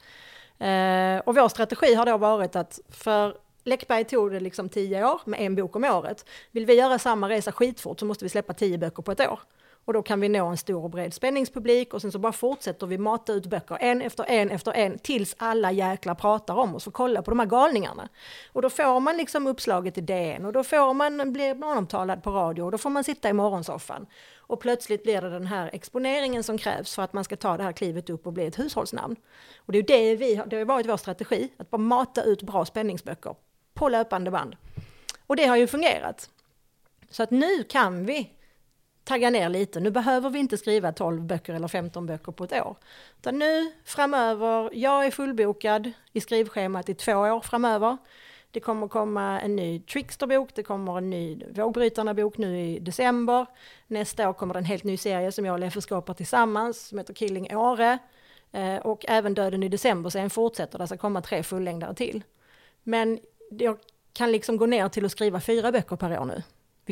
Eh, 0.58 1.18
och 1.18 1.34
vår 1.34 1.48
strategi 1.48 1.94
har 1.94 2.06
då 2.06 2.16
varit 2.16 2.56
att 2.56 2.80
för 2.88 3.36
Läckberg 3.64 4.04
tog 4.04 4.30
det 4.30 4.40
liksom 4.40 4.68
tio 4.68 5.04
år 5.04 5.20
med 5.24 5.40
en 5.40 5.54
bok 5.54 5.76
om 5.76 5.84
året. 5.84 6.26
Vill 6.50 6.66
vi 6.66 6.74
göra 6.74 6.98
samma 6.98 7.28
resa 7.28 7.52
skitfort 7.52 8.00
så 8.00 8.06
måste 8.06 8.24
vi 8.24 8.28
släppa 8.28 8.54
tio 8.54 8.78
böcker 8.78 9.02
på 9.02 9.12
ett 9.12 9.20
år. 9.20 9.40
Och 9.84 9.92
då 9.92 10.02
kan 10.02 10.20
vi 10.20 10.28
nå 10.28 10.46
en 10.46 10.56
stor 10.56 10.84
och 10.84 10.90
bred 10.90 11.14
spänningspublik 11.14 11.94
och 11.94 12.02
sen 12.02 12.12
så 12.12 12.18
bara 12.18 12.32
fortsätter 12.32 12.86
vi 12.86 12.98
mata 12.98 13.32
ut 13.32 13.46
böcker 13.46 13.78
en 13.80 14.02
efter 14.02 14.24
en 14.24 14.50
efter 14.50 14.72
en 14.72 14.98
tills 14.98 15.34
alla 15.38 15.72
jäklar 15.72 16.14
pratar 16.14 16.54
om 16.54 16.74
oss 16.74 16.86
och 16.86 16.94
kollar 16.94 17.22
på 17.22 17.30
de 17.30 17.38
här 17.38 17.46
galningarna. 17.46 18.08
Och 18.52 18.62
då 18.62 18.70
får 18.70 19.00
man 19.00 19.16
liksom 19.16 19.46
uppslaget 19.46 19.98
i 19.98 20.00
DN 20.00 20.44
och 20.46 20.52
då 20.52 20.64
får 20.64 20.94
man 20.94 21.32
bli 21.32 21.52
omtalad 21.62 22.22
på 22.22 22.30
radio 22.30 22.62
och 22.62 22.70
då 22.70 22.78
får 22.78 22.90
man 22.90 23.04
sitta 23.04 23.28
i 23.28 23.32
morgonsoffan. 23.32 24.06
Och 24.36 24.60
plötsligt 24.60 25.02
blir 25.02 25.20
det 25.20 25.30
den 25.30 25.46
här 25.46 25.70
exponeringen 25.72 26.42
som 26.42 26.58
krävs 26.58 26.94
för 26.94 27.02
att 27.02 27.12
man 27.12 27.24
ska 27.24 27.36
ta 27.36 27.56
det 27.56 27.62
här 27.62 27.72
klivet 27.72 28.10
upp 28.10 28.26
och 28.26 28.32
bli 28.32 28.46
ett 28.46 28.58
hushållsnamn. 28.58 29.16
Och 29.56 29.72
det 29.72 29.78
är 29.78 29.80
ju 29.80 29.86
det 29.86 30.16
vi 30.16 30.42
det 30.46 30.56
har 30.56 30.64
varit 30.64 30.88
vår 30.88 30.96
strategi, 30.96 31.52
att 31.56 31.70
bara 31.70 31.78
mata 31.78 32.22
ut 32.22 32.42
bra 32.42 32.64
spänningsböcker 32.64 33.34
på 33.82 33.88
löpande 33.88 34.30
band. 34.30 34.56
Och 35.26 35.36
det 35.36 35.46
har 35.46 35.56
ju 35.56 35.66
fungerat. 35.66 36.30
Så 37.10 37.22
att 37.22 37.30
nu 37.30 37.64
kan 37.64 38.06
vi 38.06 38.30
tagga 39.04 39.30
ner 39.30 39.48
lite. 39.48 39.80
Nu 39.80 39.90
behöver 39.90 40.30
vi 40.30 40.38
inte 40.38 40.58
skriva 40.58 40.92
12 40.92 41.22
böcker 41.22 41.54
eller 41.54 41.68
15 41.68 42.06
böcker 42.06 42.32
på 42.32 42.44
ett 42.44 42.52
år. 42.52 42.76
Utan 43.18 43.38
nu 43.38 43.72
framöver, 43.84 44.70
jag 44.72 45.06
är 45.06 45.10
fullbokad 45.10 45.92
i 46.12 46.20
skrivschemat 46.20 46.88
i 46.88 46.94
två 46.94 47.12
år 47.12 47.40
framöver. 47.40 47.96
Det 48.50 48.60
kommer 48.60 48.88
komma 48.88 49.40
en 49.40 49.56
ny 49.56 49.80
tricksterbok, 49.80 50.48
det 50.54 50.62
kommer 50.62 50.98
en 50.98 51.10
ny 51.10 51.44
Vågbrytarna-bok 51.50 52.38
nu 52.38 52.60
i 52.60 52.78
december. 52.78 53.46
Nästa 53.86 54.28
år 54.28 54.32
kommer 54.32 54.54
det 54.54 54.60
en 54.60 54.64
helt 54.64 54.84
ny 54.84 54.96
serie 54.96 55.32
som 55.32 55.44
jag 55.44 55.52
och 55.52 55.60
Leffe 55.60 55.80
skapar 55.80 56.14
tillsammans 56.14 56.86
som 56.86 56.98
heter 56.98 57.14
Killing 57.14 57.56
Åre. 57.56 57.98
Eh, 58.52 58.76
och 58.76 59.04
även 59.08 59.34
Döden 59.34 59.62
i 59.62 59.68
december, 59.68 60.10
sen 60.10 60.30
fortsätter 60.30 60.78
det, 60.78 60.86
ska 60.86 60.96
komma 60.96 61.22
tre 61.22 61.42
fullängdare 61.42 61.94
till. 61.94 62.22
Men 62.82 63.18
jag 63.58 63.76
kan 64.12 64.32
liksom 64.32 64.56
gå 64.56 64.66
ner 64.66 64.88
till 64.88 65.04
att 65.04 65.12
skriva 65.12 65.40
fyra 65.40 65.72
böcker 65.72 65.96
per 65.96 66.18
år 66.20 66.24
nu. 66.24 66.42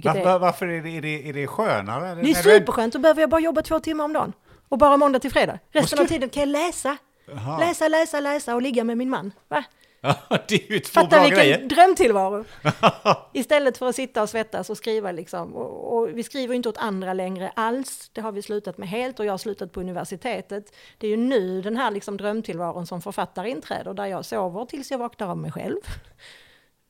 Var, 0.05 0.17
är- 0.17 0.25
var, 0.25 0.39
varför 0.39 0.67
är 0.67 0.83
det, 0.83 0.91
är 0.97 1.03
det, 1.03 1.29
är 1.29 1.33
det 1.33 1.47
skönare? 1.47 2.15
det 2.23 2.31
är 2.31 2.35
superskönt, 2.35 2.93
då 2.93 2.99
behöver 2.99 3.21
jag 3.21 3.31
bara 3.31 3.41
jobba 3.41 3.63
två 3.63 3.81
timmar 3.81 4.05
om 4.05 4.13
dagen. 4.13 4.33
Och 4.69 4.79
bara 4.79 4.97
måndag 4.97 5.19
till 5.19 5.31
fredag. 5.31 5.59
Resten 5.71 5.99
av 5.99 6.05
tiden 6.07 6.29
kan 6.29 6.41
jag 6.41 6.49
läsa. 6.49 6.97
Jaha. 7.27 7.59
Läsa, 7.59 7.89
läsa, 7.89 8.21
läsa 8.21 8.55
och 8.55 8.63
ligga 8.63 8.85
med 8.85 8.99
min 8.99 9.11
man. 9.11 9.33
Va? 9.49 9.65
Ja, 10.03 10.17
det 10.49 10.55
är 10.69 10.73
ju 10.73 10.79
två 10.81 10.93
Fatta 11.01 11.09
bra 11.09 11.21
vilken 11.23 11.39
grejer. 11.39 11.69
drömtillvaro! 11.69 12.45
Istället 13.33 13.79
för 13.79 13.89
att 13.89 13.97
sitta 13.97 14.23
och 14.23 14.29
svettas 14.29 14.71
och 14.71 14.77
skriva 14.77 15.13
liksom. 15.13 15.55
Och, 15.55 15.97
och 15.99 16.09
vi 16.09 16.23
skriver 16.23 16.55
ju 16.55 16.57
inte 16.57 16.69
åt 16.69 16.77
andra 16.79 17.13
längre 17.13 17.53
alls. 17.57 18.11
Det 18.13 18.21
har 18.21 18.33
vi 18.33 18.43
slutat 18.43 18.79
med 18.79 18.89
helt 18.89 19.21
och 19.21 19.27
jag 19.27 19.33
har 19.33 19.39
slutat 19.39 19.73
på 19.73 19.81
universitetet. 19.81 20.73
Det 20.99 21.07
är 21.07 21.11
ju 21.11 21.17
nu 21.17 21.63
den 21.63 21.77
här 21.77 21.91
liksom 21.91 22.17
drömtillvaron 22.17 22.87
som 22.87 23.03
författare 23.03 23.51
inträder 23.51 23.95
där 23.95 24.07
jag 24.07 24.25
sover 24.25 24.65
tills 24.65 24.91
jag 24.91 24.99
vaknar 24.99 25.29
av 25.29 25.39
mig 25.39 25.53
själv. 25.53 25.77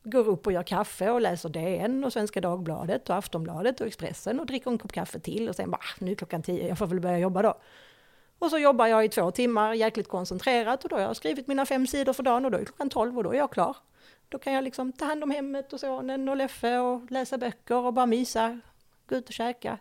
Går 0.03 0.27
upp 0.27 0.47
och 0.47 0.53
gör 0.53 0.63
kaffe 0.63 1.09
och 1.09 1.21
läser 1.21 1.49
DN 1.49 2.03
och 2.03 2.13
Svenska 2.13 2.41
Dagbladet 2.41 3.09
och 3.09 3.15
Aftonbladet 3.15 3.81
och 3.81 3.87
Expressen 3.87 4.39
och 4.39 4.45
dricker 4.45 4.71
en 4.71 4.77
kopp 4.77 4.91
kaffe 4.91 5.19
till 5.19 5.49
och 5.49 5.55
sen 5.55 5.71
bara, 5.71 5.77
ah, 5.77 5.95
nu 5.99 6.11
är 6.11 6.15
klockan 6.15 6.41
tio, 6.41 6.67
jag 6.67 6.77
får 6.77 6.87
väl 6.87 6.99
börja 6.99 7.19
jobba 7.19 7.41
då. 7.41 7.53
Och 8.39 8.49
så 8.49 8.57
jobbar 8.57 8.87
jag 8.87 9.05
i 9.05 9.09
två 9.09 9.31
timmar 9.31 9.73
jäkligt 9.73 10.07
koncentrerat 10.07 10.83
och 10.83 10.89
då 10.89 10.95
har 10.95 11.03
jag 11.03 11.15
skrivit 11.15 11.47
mina 11.47 11.65
fem 11.65 11.87
sidor 11.87 12.13
för 12.13 12.23
dagen 12.23 12.45
och 12.45 12.51
då 12.51 12.57
är 12.57 12.65
klockan 12.65 12.89
tolv 12.89 13.17
och 13.17 13.23
då 13.23 13.31
är 13.31 13.37
jag 13.37 13.51
klar. 13.51 13.77
Då 14.29 14.39
kan 14.39 14.53
jag 14.53 14.63
liksom 14.63 14.91
ta 14.91 15.05
hand 15.05 15.23
om 15.23 15.31
hemmet 15.31 15.73
och 15.73 15.79
sonen 15.79 16.29
och 16.29 16.37
Leffe 16.37 16.77
och 16.77 17.11
läsa 17.11 17.37
böcker 17.37 17.75
och 17.75 17.93
bara 17.93 18.05
mysa, 18.05 18.59
gå 19.07 19.15
ut 19.15 19.27
och 19.27 19.33
käka. 19.33 19.77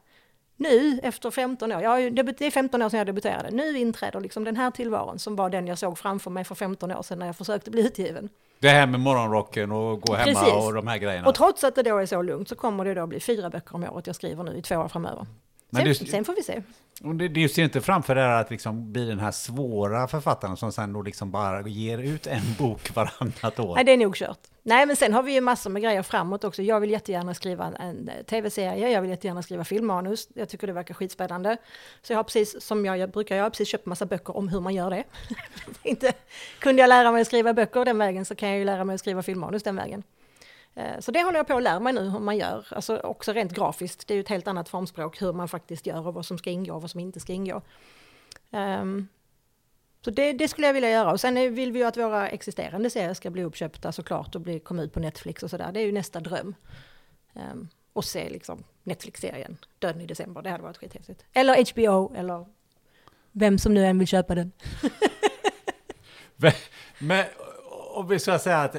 Nu 0.61 1.01
efter 1.03 1.31
15 1.31 1.73
år, 1.73 1.82
jag 1.82 2.15
det 2.15 2.41
är 2.47 2.51
15 2.51 2.82
år 2.82 2.89
sedan 2.89 2.99
jag 2.99 3.07
debuterade, 3.07 3.51
nu 3.51 3.78
inträder 3.78 4.20
liksom 4.20 4.45
den 4.45 4.57
här 4.57 4.70
tillvaron 4.70 5.19
som 5.19 5.37
var 5.37 5.51
den 5.51 5.66
jag 5.66 5.78
såg 5.78 5.99
framför 5.99 6.31
mig 6.31 6.45
för 6.45 6.55
15 6.55 6.91
år 6.93 7.03
sedan 7.03 7.19
när 7.19 7.27
jag 7.27 7.37
försökte 7.37 7.70
bli 7.70 7.87
utgiven. 7.87 8.28
Det 8.59 8.69
här 8.69 8.87
med 8.87 9.01
morgonrocken 9.01 9.73
och 9.73 10.01
gå 10.01 10.15
hemma 10.15 10.41
Precis. 10.41 10.55
och 10.55 10.74
de 10.74 10.87
här 10.87 10.99
grejerna. 10.99 11.28
Och 11.28 11.35
trots 11.35 11.65
att 11.65 11.74
det 11.74 11.82
då 11.82 11.99
är 11.99 12.07
så 12.07 12.23
lugnt 12.23 12.49
så 12.49 12.55
kommer 12.57 12.85
det 12.85 12.95
då 12.95 13.07
bli 13.07 13.20
fyra 13.20 13.51
böcker 13.51 13.74
om 13.74 13.85
året 13.85 14.07
jag 14.07 14.16
skriver 14.16 14.45
nu 14.45 14.57
i 14.57 14.62
två 14.62 14.77
år 14.77 14.89
framöver. 14.89 15.27
Men 15.70 15.95
Sen, 15.95 16.05
du- 16.07 16.11
sen 16.11 16.24
får 16.24 16.35
vi 16.35 16.43
se. 16.43 16.62
Och 17.05 17.14
det, 17.14 17.28
du 17.28 17.48
ser 17.48 17.64
inte 17.64 17.81
framför 17.81 18.14
dig 18.14 18.24
att 18.24 18.51
liksom 18.51 18.93
bli 18.93 19.06
den 19.06 19.18
här 19.18 19.31
svåra 19.31 20.09
författaren 20.09 20.56
som 20.56 20.72
sen 20.72 20.93
då 20.93 21.02
liksom 21.02 21.31
bara 21.31 21.68
ger 21.68 21.98
ut 21.98 22.27
en 22.27 22.43
bok 22.59 22.94
varannat 22.94 23.59
år. 23.59 23.74
Nej, 23.74 23.85
det 23.85 23.93
är 23.93 23.97
nog 23.97 24.16
kört. 24.16 24.39
Nej, 24.62 24.86
men 24.86 24.97
sen 24.97 25.12
har 25.12 25.22
vi 25.22 25.32
ju 25.32 25.40
massor 25.40 25.70
med 25.70 25.82
grejer 25.82 26.02
framåt 26.02 26.44
också. 26.44 26.62
Jag 26.62 26.81
vill 26.81 26.90
jättegärna 26.90 27.35
skriva 27.35 27.64
en, 27.66 27.74
en 27.77 28.09
eh, 28.09 28.22
tv-serie, 28.22 28.89
jag 28.89 29.01
vill 29.01 29.10
jättegärna 29.10 29.43
skriva 29.43 29.64
filmmanus. 29.64 30.28
Jag 30.35 30.48
tycker 30.48 30.66
det 30.66 30.72
verkar 30.72 30.94
skitspännande. 30.94 31.56
Så 32.02 32.12
jag 32.12 32.18
har 32.18 32.24
precis, 32.24 32.62
som 32.62 32.85
jag, 32.86 32.98
jag 32.98 33.10
brukar 33.10 33.36
göra, 33.36 33.51
precis 33.51 33.68
köpt 33.68 33.86
massa 33.86 34.06
böcker 34.06 34.36
om 34.36 34.48
hur 34.48 34.60
man 34.60 34.74
gör 34.74 34.90
det. 34.90 35.05
Inte, 35.82 36.12
kunde 36.59 36.82
jag 36.82 36.89
lära 36.89 37.12
mig 37.12 37.20
att 37.20 37.27
skriva 37.27 37.55
böcker 37.55 37.85
den 37.85 37.98
vägen 37.98 38.24
så 38.24 38.35
kan 38.35 38.48
jag 38.48 38.59
ju 38.59 38.64
lära 38.64 38.85
mig 38.85 38.94
att 38.94 39.01
skriva 39.01 39.22
filmmanus 39.22 39.62
den 39.62 39.77
vägen. 39.77 40.02
Eh, 40.74 41.01
så 41.01 41.10
det 41.10 41.22
håller 41.22 41.38
jag 41.38 41.47
på 41.47 41.56
att 41.56 41.62
lära 41.62 41.80
mig 41.80 41.92
nu 41.92 42.09
hur 42.09 42.18
man 42.18 42.36
gör, 42.36 42.66
alltså 42.70 42.98
också 42.98 43.32
rent 43.32 43.52
grafiskt. 43.52 44.09
Det 44.09 44.14
är 44.14 44.16
ju 44.16 44.20
ett 44.20 44.28
helt 44.28 44.48
annat 44.48 44.68
formspråk 44.68 45.22
hur 45.22 45.32
man 45.32 45.48
faktiskt 45.48 45.86
gör 45.86 46.06
och 46.06 46.14
vad 46.14 46.26
som 46.26 46.38
ska 46.38 46.51
ingå 46.51 46.74
och 46.74 46.80
vad 46.80 46.90
som 46.90 47.01
inte 47.01 47.20
ska 47.20 47.32
ingå. 47.32 47.62
Um, 48.51 49.09
så 50.05 50.10
det, 50.10 50.32
det 50.32 50.48
skulle 50.48 50.66
jag 50.66 50.74
vilja 50.74 50.90
göra. 50.90 51.12
Och 51.12 51.20
sen 51.20 51.55
vill 51.55 51.72
vi 51.72 51.78
ju 51.78 51.84
att 51.84 51.97
våra 51.97 52.28
existerande 52.28 52.90
serier 52.90 53.14
ska 53.14 53.30
bli 53.30 53.44
uppköpta 53.44 53.92
såklart 53.92 54.34
och 54.34 54.40
bli, 54.40 54.60
komma 54.60 54.82
ut 54.82 54.92
på 54.92 55.01
Netflix 55.01 55.42
och 55.42 55.51
sådär. 55.51 55.72
Det 55.72 55.80
är 55.80 55.84
ju 55.84 55.92
nästa 55.92 56.20
dröm. 56.20 56.55
Um, 57.32 57.68
och 57.92 58.05
se 58.05 58.30
liksom 58.30 58.64
Netflix-serien 58.82 59.56
Döden 59.78 60.01
i 60.01 60.06
december, 60.06 60.42
det 60.42 60.51
hade 60.51 60.62
varit 60.62 60.76
skithäftigt. 60.76 61.24
Eller 61.32 61.72
HBO, 61.72 62.14
eller 62.14 62.47
vem 63.32 63.59
som 63.59 63.74
nu 63.74 63.86
än 63.86 63.98
vill 63.98 64.09
köpa 64.09 64.34
den. 64.34 64.52
Men 66.98 67.24
om 67.94 68.09
vi 68.09 68.18
ska 68.18 68.38
säga 68.38 68.59
att 68.59 68.76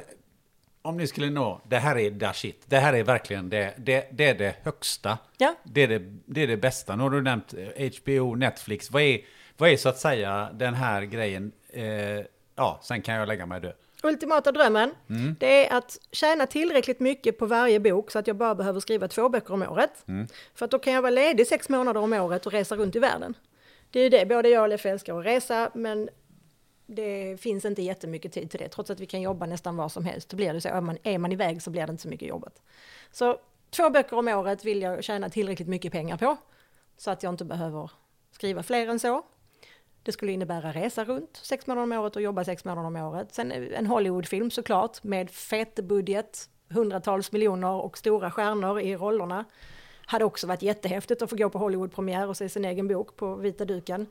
om 0.81 0.97
ni 0.97 1.07
skulle 1.07 1.29
nå, 1.29 1.61
det 1.67 1.77
här 1.77 1.97
är 1.97 2.11
da 2.11 2.33
shit, 2.33 2.63
det 2.65 2.77
här 2.77 2.93
är 2.93 3.03
verkligen 3.03 3.49
det, 3.49 3.73
det, 3.77 4.07
det 4.11 4.29
är 4.29 4.35
det 4.35 4.55
högsta. 4.63 5.17
Ja. 5.37 5.55
Det 5.63 5.81
är 5.81 5.87
det, 5.87 6.01
det 6.25 6.43
är 6.43 6.47
det 6.47 6.57
bästa. 6.57 6.95
Nu 6.95 7.03
har 7.03 7.09
du 7.09 7.21
nämnt 7.21 7.53
eh, 7.53 7.91
HBO, 8.01 8.35
Netflix. 8.35 8.91
Vad 8.91 9.01
är, 9.01 9.19
vad 9.57 9.69
är 9.69 9.77
så 9.77 9.89
att 9.89 9.97
säga 9.97 10.49
den 10.53 10.73
här 10.73 11.01
grejen? 11.01 11.51
Eh, 11.69 11.83
ja, 12.55 12.79
sen 12.83 13.01
kan 13.01 13.15
jag 13.15 13.27
lägga 13.27 13.45
mig 13.45 13.61
dö. 13.61 13.71
Ultimata 14.03 14.51
drömmen, 14.51 14.91
det 15.39 15.67
är 15.67 15.77
att 15.77 15.97
tjäna 16.11 16.47
tillräckligt 16.47 16.99
mycket 16.99 17.37
på 17.37 17.45
varje 17.45 17.79
bok 17.79 18.11
så 18.11 18.19
att 18.19 18.27
jag 18.27 18.35
bara 18.35 18.55
behöver 18.55 18.79
skriva 18.79 19.07
två 19.07 19.29
böcker 19.29 19.53
om 19.53 19.61
året. 19.61 20.05
För 20.55 20.65
att 20.65 20.71
då 20.71 20.79
kan 20.79 20.93
jag 20.93 21.01
vara 21.01 21.09
ledig 21.09 21.47
sex 21.47 21.69
månader 21.69 22.01
om 22.01 22.13
året 22.13 22.45
och 22.45 22.51
resa 22.51 22.75
runt 22.75 22.95
i 22.95 22.99
världen. 22.99 23.33
Det 23.91 23.99
är 23.99 24.03
ju 24.03 24.09
det, 24.09 24.25
både 24.25 24.49
jag 24.49 24.61
och 24.63 24.69
Leif 24.69 24.85
älskar 24.85 25.19
att 25.19 25.25
resa, 25.25 25.71
men 25.73 26.09
det 26.95 27.41
finns 27.41 27.65
inte 27.65 27.81
jättemycket 27.81 28.33
tid 28.33 28.51
till 28.51 28.59
det. 28.59 28.69
Trots 28.69 28.89
att 28.89 28.99
vi 28.99 29.05
kan 29.05 29.21
jobba 29.21 29.45
nästan 29.45 29.75
var 29.75 29.89
som 29.89 30.05
helst, 30.05 30.29
Då 30.29 30.37
blir 30.37 30.53
det 30.53 30.61
så. 30.61 30.69
Är 30.69 30.81
man, 30.81 30.97
är 31.03 31.17
man 31.17 31.31
iväg 31.31 31.61
så 31.61 31.69
blir 31.69 31.87
det 31.87 31.91
inte 31.91 32.03
så 32.03 32.09
mycket 32.09 32.27
jobbat. 32.27 32.61
Så 33.11 33.39
två 33.69 33.89
böcker 33.89 34.17
om 34.17 34.27
året 34.27 34.65
vill 34.65 34.81
jag 34.81 35.03
tjäna 35.03 35.29
tillräckligt 35.29 35.67
mycket 35.67 35.91
pengar 35.91 36.17
på. 36.17 36.37
Så 36.97 37.11
att 37.11 37.23
jag 37.23 37.33
inte 37.33 37.45
behöver 37.45 37.91
skriva 38.31 38.63
fler 38.63 38.87
än 38.87 38.99
så. 38.99 39.23
Det 40.03 40.11
skulle 40.11 40.31
innebära 40.31 40.71
resa 40.71 41.03
runt 41.03 41.39
sex 41.43 41.67
månader 41.67 41.83
om 41.83 41.91
året 41.91 42.15
och 42.15 42.21
jobba 42.21 42.43
sex 42.43 42.65
månader 42.65 42.87
om 42.87 42.95
året. 42.95 43.33
Sen 43.33 43.51
en 43.51 43.87
Hollywoodfilm 43.87 44.51
såklart 44.51 45.03
med 45.03 45.31
fet 45.31 45.75
budget, 45.75 46.49
hundratals 46.69 47.31
miljoner 47.31 47.71
och 47.71 47.97
stora 47.97 48.31
stjärnor 48.31 48.79
i 48.79 48.95
rollerna. 48.95 49.45
Hade 50.05 50.25
också 50.25 50.47
varit 50.47 50.61
jättehäftigt 50.61 51.21
att 51.21 51.29
få 51.29 51.35
gå 51.35 51.49
på 51.49 51.59
Hollywoodpremiär 51.59 52.27
och 52.27 52.37
se 52.37 52.49
sin 52.49 52.65
egen 52.65 52.87
bok 52.87 53.15
på 53.15 53.35
vita 53.35 53.65
duken. 53.65 54.07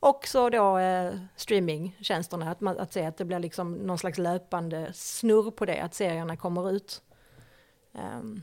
Också 0.00 0.50
då 0.50 0.78
eh, 0.78 1.14
streamingtjänsterna, 1.36 2.50
att, 2.50 2.60
man, 2.60 2.78
att 2.78 2.92
se 2.92 3.04
att 3.04 3.16
det 3.16 3.24
blir 3.24 3.38
liksom 3.38 3.74
någon 3.74 3.98
slags 3.98 4.18
löpande 4.18 4.92
snurr 4.94 5.50
på 5.50 5.64
det, 5.64 5.80
att 5.80 5.94
serierna 5.94 6.36
kommer 6.36 6.70
ut. 6.70 7.02
Um, 7.92 8.42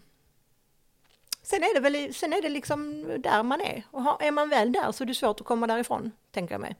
sen 1.41 1.63
är 1.63 1.73
det 1.73 1.79
väl 1.79 2.13
sen 2.13 2.33
är 2.33 2.41
det 2.41 2.49
liksom 2.49 3.03
där 3.23 3.43
man 3.43 3.61
är. 3.61 3.83
Och 3.91 4.03
har, 4.03 4.17
är 4.21 4.31
man 4.31 4.49
väl 4.49 4.71
där 4.71 4.91
så 4.91 5.03
är 5.03 5.05
det 5.05 5.15
svårt 5.15 5.41
att 5.41 5.47
komma 5.47 5.67
därifrån, 5.67 6.11
tänker 6.31 6.53
jag 6.53 6.61
mig. 6.61 6.75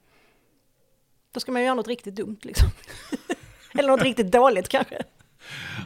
Då 1.32 1.40
ska 1.40 1.52
man 1.52 1.62
ju 1.62 1.66
göra 1.66 1.76
något 1.76 1.88
riktigt 1.88 2.16
dumt 2.16 2.40
liksom. 2.42 2.70
Eller 3.74 3.90
något 3.90 4.02
riktigt 4.04 4.32
dåligt 4.32 4.70
kanske. 4.70 5.04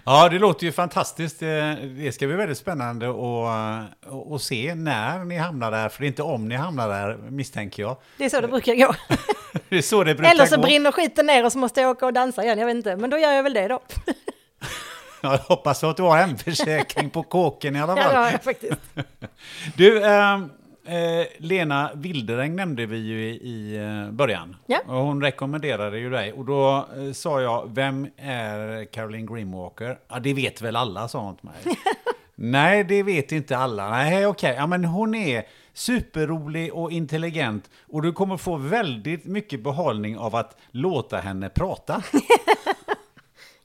Ja, 0.06 0.30
det 0.30 0.40
låter 0.40 0.66
ju 0.66 0.72
fantastiskt. 0.72 1.40
Det 1.40 2.14
ska 2.14 2.28
bli 2.28 2.36
väldigt 2.36 2.58
spännande 2.58 3.10
att, 3.10 4.34
att 4.34 4.42
se 4.42 4.76
när 4.76 5.26
ni 5.26 5.38
hamnar 5.38 5.72
där, 5.72 5.90
för 5.90 6.00
det 6.02 6.06
är 6.06 6.08
inte 6.08 6.24
om 6.24 6.48
ni 6.48 6.56
hamnar 6.56 6.90
där, 6.90 7.18
misstänker 7.18 7.84
jag. 7.84 7.98
Det 8.18 8.26
är 8.26 8.30
så 8.30 8.42
det 8.42 8.48
brukar 8.48 8.76
gå. 8.76 8.96
det 9.70 9.78
är 9.78 9.82
så 9.82 10.04
det 10.04 10.16
brukar 10.16 10.32
Eller 10.32 10.46
så 10.46 10.56
gå. 10.56 10.62
brinner 10.62 10.92
skiten 10.92 11.26
ner 11.26 11.46
och 11.46 11.52
så 11.52 11.58
måste 11.58 11.82
jag 11.82 11.90
åka 11.90 12.06
och 12.06 12.14
dansa 12.14 12.44
igen, 12.44 12.60
jag 12.60 12.66
vet 12.66 12.76
inte. 12.76 12.96
Men 12.96 13.10
då 13.10 13.18
gör 13.18 13.32
jag 13.32 13.44
väl 13.44 13.54
det 13.54 13.68
då. 13.68 13.80
Jag 15.22 15.38
hoppas 15.38 15.84
att 15.84 15.98
du 15.98 16.04
har 16.04 16.18
en 16.18 16.38
försäkring 16.38 17.10
på 17.10 17.24
kåken 17.24 17.76
i 17.76 17.82
alla 17.82 17.96
fall. 17.96 18.04
Ja, 18.06 18.12
det 18.12 18.18
har 18.18 18.32
jag 18.32 18.44
faktiskt. 18.44 18.82
Du, 19.76 20.06
eh, 20.06 20.40
eh, 20.88 21.28
Lena 21.38 21.92
Wilderäng 21.96 22.56
nämnde 22.56 22.86
vi 22.86 22.98
ju 22.98 23.30
i, 23.30 23.36
i 23.36 23.78
eh, 23.78 24.12
början. 24.12 24.56
Ja. 24.66 24.80
Och 24.88 24.96
hon 24.96 25.22
rekommenderade 25.22 26.00
ju 26.00 26.10
dig. 26.10 26.34
Och 26.34 26.46
då 26.46 26.88
eh, 26.98 27.12
sa 27.14 27.42
jag, 27.42 27.70
vem 27.74 28.08
är 28.18 28.86
Caroline 28.86 29.26
Greenwalker? 29.26 30.00
Ja, 30.08 30.20
det 30.20 30.34
vet 30.34 30.62
väl 30.62 30.76
alla, 30.76 31.08
sa 31.08 31.20
hon 31.20 31.36
till 31.36 31.46
mig. 31.46 31.78
Nej, 32.36 32.84
det 32.84 33.04
vet 33.04 33.32
inte 33.32 33.58
alla. 33.58 33.90
Nej, 33.90 34.28
okej. 34.28 34.56
Ja, 34.58 34.68
men 34.68 34.86
hon 34.86 35.16
är 35.16 35.44
superrolig 35.74 36.74
och 36.74 36.92
intelligent. 36.92 37.70
Och 37.88 38.02
du 38.02 38.14
kommer 38.14 38.38
få 38.38 38.56
väldigt 38.56 39.26
mycket 39.26 39.64
behållning 39.64 40.18
av 40.18 40.36
att 40.36 40.58
låta 40.72 41.18
henne 41.18 41.50
prata. 41.50 42.04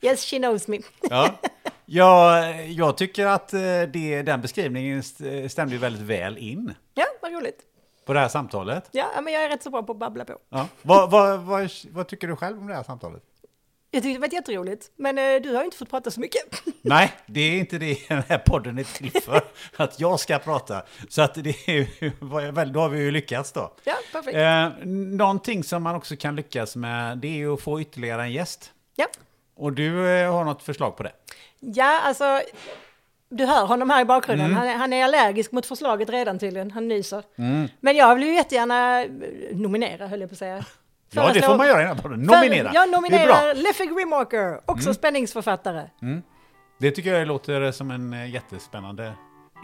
Yes, 0.04 0.30
she 0.30 0.38
knows 0.38 0.68
me. 0.68 0.78
Ja. 1.10 1.34
Jag, 1.96 2.66
jag 2.70 2.96
tycker 2.96 3.26
att 3.26 3.52
eh, 3.54 3.60
det, 3.92 4.22
den 4.22 4.40
beskrivningen 4.40 4.98
st- 4.98 5.48
stämde 5.48 5.78
väldigt 5.78 6.02
väl 6.02 6.38
in 6.38 6.74
Ja, 6.94 7.04
vad 7.22 7.32
roligt. 7.32 7.60
på 8.06 8.12
det 8.12 8.20
här 8.20 8.28
samtalet. 8.28 8.88
Ja, 8.92 9.06
men 9.22 9.32
jag 9.32 9.44
är 9.44 9.48
rätt 9.48 9.62
så 9.62 9.70
bra 9.70 9.82
på 9.82 9.92
att 9.92 9.98
babbla 9.98 10.24
på. 10.24 10.38
Ja. 10.50 10.68
Vad, 10.82 11.10
vad, 11.10 11.40
vad, 11.40 11.70
vad 11.90 12.08
tycker 12.08 12.28
du 12.28 12.36
själv 12.36 12.58
om 12.58 12.66
det 12.66 12.74
här 12.74 12.82
samtalet? 12.82 13.22
Jag 13.90 14.02
tyckte 14.02 14.16
det 14.20 14.28
var 14.28 14.34
jätteroligt, 14.34 14.90
men 14.96 15.18
eh, 15.18 15.42
du 15.42 15.54
har 15.54 15.64
inte 15.64 15.76
fått 15.76 15.90
prata 15.90 16.10
så 16.10 16.20
mycket. 16.20 16.42
Nej, 16.82 17.12
det 17.26 17.40
är 17.40 17.58
inte 17.58 17.78
det 17.78 17.98
den 18.08 18.22
här 18.28 18.38
podden 18.38 18.78
är 18.78 18.84
till 18.84 19.22
för. 19.22 19.40
Att 19.76 20.00
jag 20.00 20.20
ska 20.20 20.38
prata. 20.38 20.82
Så 21.08 21.22
att 21.22 21.34
det 21.34 21.68
är 21.68 22.52
väl, 22.52 22.72
då 22.72 22.80
har 22.80 22.88
vi 22.88 22.98
ju 23.00 23.10
lyckats 23.10 23.52
då. 23.52 23.72
Ja, 23.84 23.94
perfekt. 24.12 24.36
Eh, 24.36 24.86
någonting 25.16 25.64
som 25.64 25.82
man 25.82 25.94
också 25.96 26.16
kan 26.16 26.36
lyckas 26.36 26.76
med, 26.76 27.18
det 27.18 27.28
är 27.28 27.36
ju 27.36 27.54
att 27.54 27.60
få 27.60 27.80
ytterligare 27.80 28.22
en 28.22 28.32
gäst. 28.32 28.72
Ja. 28.96 29.06
Och 29.56 29.72
du 29.72 30.08
eh, 30.10 30.32
har 30.32 30.44
något 30.44 30.62
förslag 30.62 30.96
på 30.96 31.02
det? 31.02 31.12
Ja, 31.62 32.00
alltså, 32.04 32.40
du 33.28 33.44
hör 33.44 33.66
honom 33.66 33.90
här 33.90 34.00
i 34.00 34.04
bakgrunden. 34.04 34.46
Mm. 34.46 34.58
Han, 34.58 34.68
är, 34.68 34.74
han 34.74 34.92
är 34.92 35.04
allergisk 35.04 35.52
mot 35.52 35.66
förslaget 35.66 36.10
redan 36.10 36.38
tydligen, 36.38 36.70
han 36.70 36.88
nyser. 36.88 37.22
Mm. 37.38 37.68
Men 37.80 37.96
jag 37.96 38.14
vill 38.14 38.24
ju 38.24 38.34
jättegärna 38.34 39.02
eh, 39.02 39.08
nominera, 39.52 40.06
höll 40.06 40.20
jag 40.20 40.30
på 40.30 40.34
att 40.34 40.38
säga. 40.38 40.64
Ja, 41.10 41.22
det 41.22 41.40
Föreslå- 41.40 41.46
får 41.46 41.56
man 41.56 41.66
göra. 41.66 41.94
Nominera. 41.94 42.68
För, 42.68 42.74
jag 42.74 42.90
nominerar. 42.90 43.50
Mm. 43.50 43.62
Leffe 43.62 43.86
Grimwalker, 43.86 44.60
också 44.66 44.94
spänningsförfattare. 44.94 45.90
Det 46.78 46.90
tycker 46.90 47.14
jag 47.14 47.28
låter 47.28 47.72
som 47.72 47.90
en 47.90 48.12
eh, 48.12 48.30
jättespännande 48.30 49.12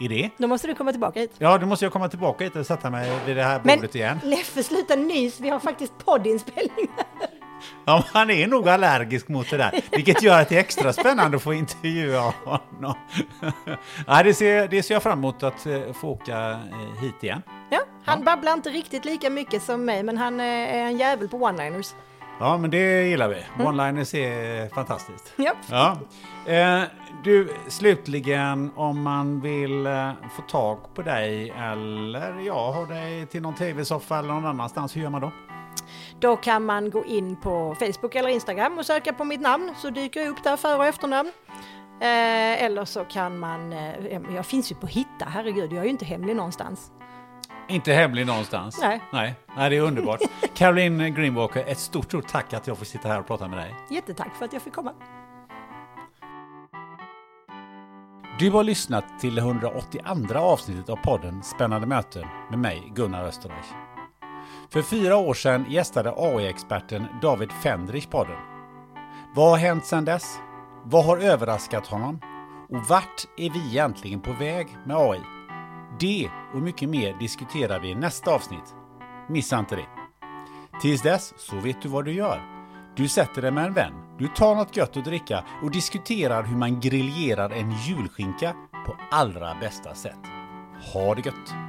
idé. 0.01 0.29
Då 0.37 0.47
måste 0.47 0.67
du 0.67 0.75
komma 0.75 0.91
tillbaka 0.91 1.19
hit. 1.19 1.31
Ja, 1.37 1.57
då 1.57 1.65
måste 1.65 1.85
jag 1.85 1.93
komma 1.93 2.09
tillbaka 2.09 2.43
hit 2.43 2.55
och 2.55 2.65
sätta 2.65 2.89
mig 2.89 3.11
vid 3.25 3.35
det 3.35 3.43
här 3.43 3.61
Men 3.63 3.77
bordet 3.77 3.95
igen. 3.95 4.19
Leffe, 4.23 4.63
sluta 4.63 4.95
nys, 4.95 5.39
vi 5.39 5.49
har 5.49 5.59
faktiskt 5.59 5.93
poddinspelning. 6.05 6.87
Ja, 7.85 8.03
han 8.13 8.29
är 8.29 8.47
nog 8.47 8.69
allergisk 8.69 9.27
mot 9.27 9.49
det 9.49 9.57
där, 9.57 9.71
vilket 9.91 10.23
gör 10.23 10.41
att 10.41 10.49
det 10.49 10.55
är 10.55 10.59
extra 10.59 10.93
spännande 10.93 11.37
att 11.37 11.43
få 11.43 11.53
intervjua 11.53 12.33
honom. 12.45 12.95
Nej, 14.07 14.23
det, 14.23 14.33
ser, 14.33 14.67
det 14.67 14.83
ser 14.83 14.95
jag 14.95 15.03
fram 15.03 15.19
emot 15.19 15.43
att 15.43 15.65
eh, 15.65 15.93
få 15.93 16.09
åka 16.09 16.49
eh, 16.49 17.01
hit 17.01 17.23
igen. 17.23 17.41
Ja, 17.69 17.79
han 18.05 18.23
babblar 18.23 18.53
inte 18.53 18.69
riktigt 18.69 19.05
lika 19.05 19.29
mycket 19.29 19.63
som 19.63 19.85
mig, 19.85 20.03
men 20.03 20.17
han 20.17 20.39
eh, 20.39 20.45
är 20.45 20.85
en 20.85 20.97
jävel 20.97 21.29
på 21.29 21.37
one-liners. 21.37 21.93
Ja, 22.39 22.57
men 22.57 22.69
det 22.71 23.07
gillar 23.07 23.27
vi. 23.27 23.63
One-liners 23.63 24.15
är 24.15 24.69
fantastiskt. 24.69 25.33
Ja. 25.35 25.53
Ja. 25.69 25.97
Du, 27.23 27.53
slutligen, 27.67 28.71
om 28.75 29.01
man 29.03 29.41
vill 29.41 29.87
få 30.35 30.41
tag 30.41 30.77
på 30.95 31.01
dig 31.01 31.49
eller 31.49 32.39
ja, 32.39 32.71
ha 32.71 32.85
dig 32.85 33.25
till 33.25 33.41
någon 33.41 33.55
tv-soffa 33.55 34.19
eller 34.19 34.29
någon 34.29 34.45
annanstans, 34.45 34.95
hur 34.95 35.01
gör 35.01 35.09
man 35.09 35.21
då? 35.21 35.31
Då 36.19 36.35
kan 36.35 36.65
man 36.65 36.89
gå 36.89 37.05
in 37.05 37.35
på 37.35 37.75
Facebook 37.79 38.15
eller 38.15 38.29
Instagram 38.29 38.77
och 38.77 38.85
söka 38.85 39.13
på 39.13 39.23
mitt 39.23 39.41
namn 39.41 39.73
så 39.77 39.89
dyker 39.89 40.19
jag 40.19 40.29
upp 40.29 40.43
där 40.43 40.57
för 40.57 40.77
och 40.77 40.85
efternamn. 40.85 41.31
Eh, 42.01 42.63
eller 42.63 42.85
så 42.85 43.03
kan 43.03 43.39
man, 43.39 43.73
eh, 43.73 44.21
jag 44.35 44.45
finns 44.45 44.71
ju 44.71 44.75
på 44.75 44.87
Hitta, 44.87 45.25
herregud, 45.25 45.71
jag 45.71 45.79
är 45.79 45.83
ju 45.83 45.89
inte 45.89 46.05
hemlig 46.05 46.35
någonstans. 46.35 46.91
Inte 47.67 47.93
hemlig 47.93 48.27
någonstans. 48.27 48.79
Nej. 48.81 49.01
Nej, 49.11 49.35
Nej 49.55 49.69
det 49.69 49.77
är 49.77 49.81
underbart. 49.81 50.19
Caroline 50.53 51.13
Greenwalker, 51.13 51.63
ett 51.67 51.79
stort, 51.79 52.05
stort 52.05 52.27
tack 52.27 52.53
att 52.53 52.67
jag 52.67 52.77
får 52.77 52.85
sitta 52.85 53.07
här 53.07 53.19
och 53.19 53.27
prata 53.27 53.47
med 53.47 53.57
dig. 53.57 53.75
Jättetack 53.89 54.35
för 54.35 54.45
att 54.45 54.53
jag 54.53 54.61
fick 54.61 54.73
komma. 54.73 54.93
Du 58.39 58.51
har 58.51 58.63
lyssnat 58.63 59.19
till 59.19 59.35
det 59.35 59.41
182 59.41 60.39
avsnittet 60.39 60.89
av 60.89 60.95
podden 60.95 61.43
Spännande 61.43 61.87
möten 61.87 62.27
med 62.49 62.59
mig, 62.59 62.91
Gunnar 62.95 63.25
Österreich. 63.25 63.65
För 64.71 64.81
fyra 64.81 65.17
år 65.17 65.33
sedan 65.33 65.65
gästade 65.69 66.13
AI-experten 66.17 67.05
David 67.21 67.51
Fendrich 67.51 68.07
podden. 68.07 68.37
Vad 69.35 69.49
har 69.49 69.57
hänt 69.57 69.85
sedan 69.85 70.05
dess? 70.05 70.39
Vad 70.83 71.05
har 71.05 71.17
överraskat 71.17 71.87
honom? 71.87 72.19
Och 72.69 72.87
vart 72.87 73.27
är 73.37 73.49
vi 73.49 73.59
egentligen 73.59 74.21
på 74.21 74.33
väg 74.33 74.67
med 74.85 74.97
AI? 74.97 75.19
Det 75.99 76.29
och 76.53 76.61
mycket 76.61 76.89
mer 76.89 77.19
diskuterar 77.19 77.79
vi 77.79 77.89
i 77.89 77.95
nästa 77.95 78.31
avsnitt. 78.31 78.75
Missa 79.29 79.59
inte 79.59 79.75
det. 79.75 79.87
Tills 80.81 81.01
dess 81.01 81.33
så 81.37 81.55
vet 81.55 81.81
du 81.81 81.89
vad 81.89 82.05
du 82.05 82.13
gör. 82.13 82.41
Du 82.95 83.07
sätter 83.07 83.41
dig 83.41 83.51
med 83.51 83.65
en 83.65 83.73
vän, 83.73 83.93
du 84.17 84.27
tar 84.27 84.55
något 84.55 84.77
gött 84.77 84.97
att 84.97 85.05
dricka 85.05 85.45
och 85.63 85.71
diskuterar 85.71 86.43
hur 86.43 86.57
man 86.57 86.79
griljerar 86.79 87.49
en 87.49 87.71
julskinka 87.71 88.55
på 88.85 88.95
allra 89.11 89.55
bästa 89.61 89.95
sätt. 89.95 90.19
Ha 90.93 91.15
det 91.15 91.25
gött! 91.25 91.68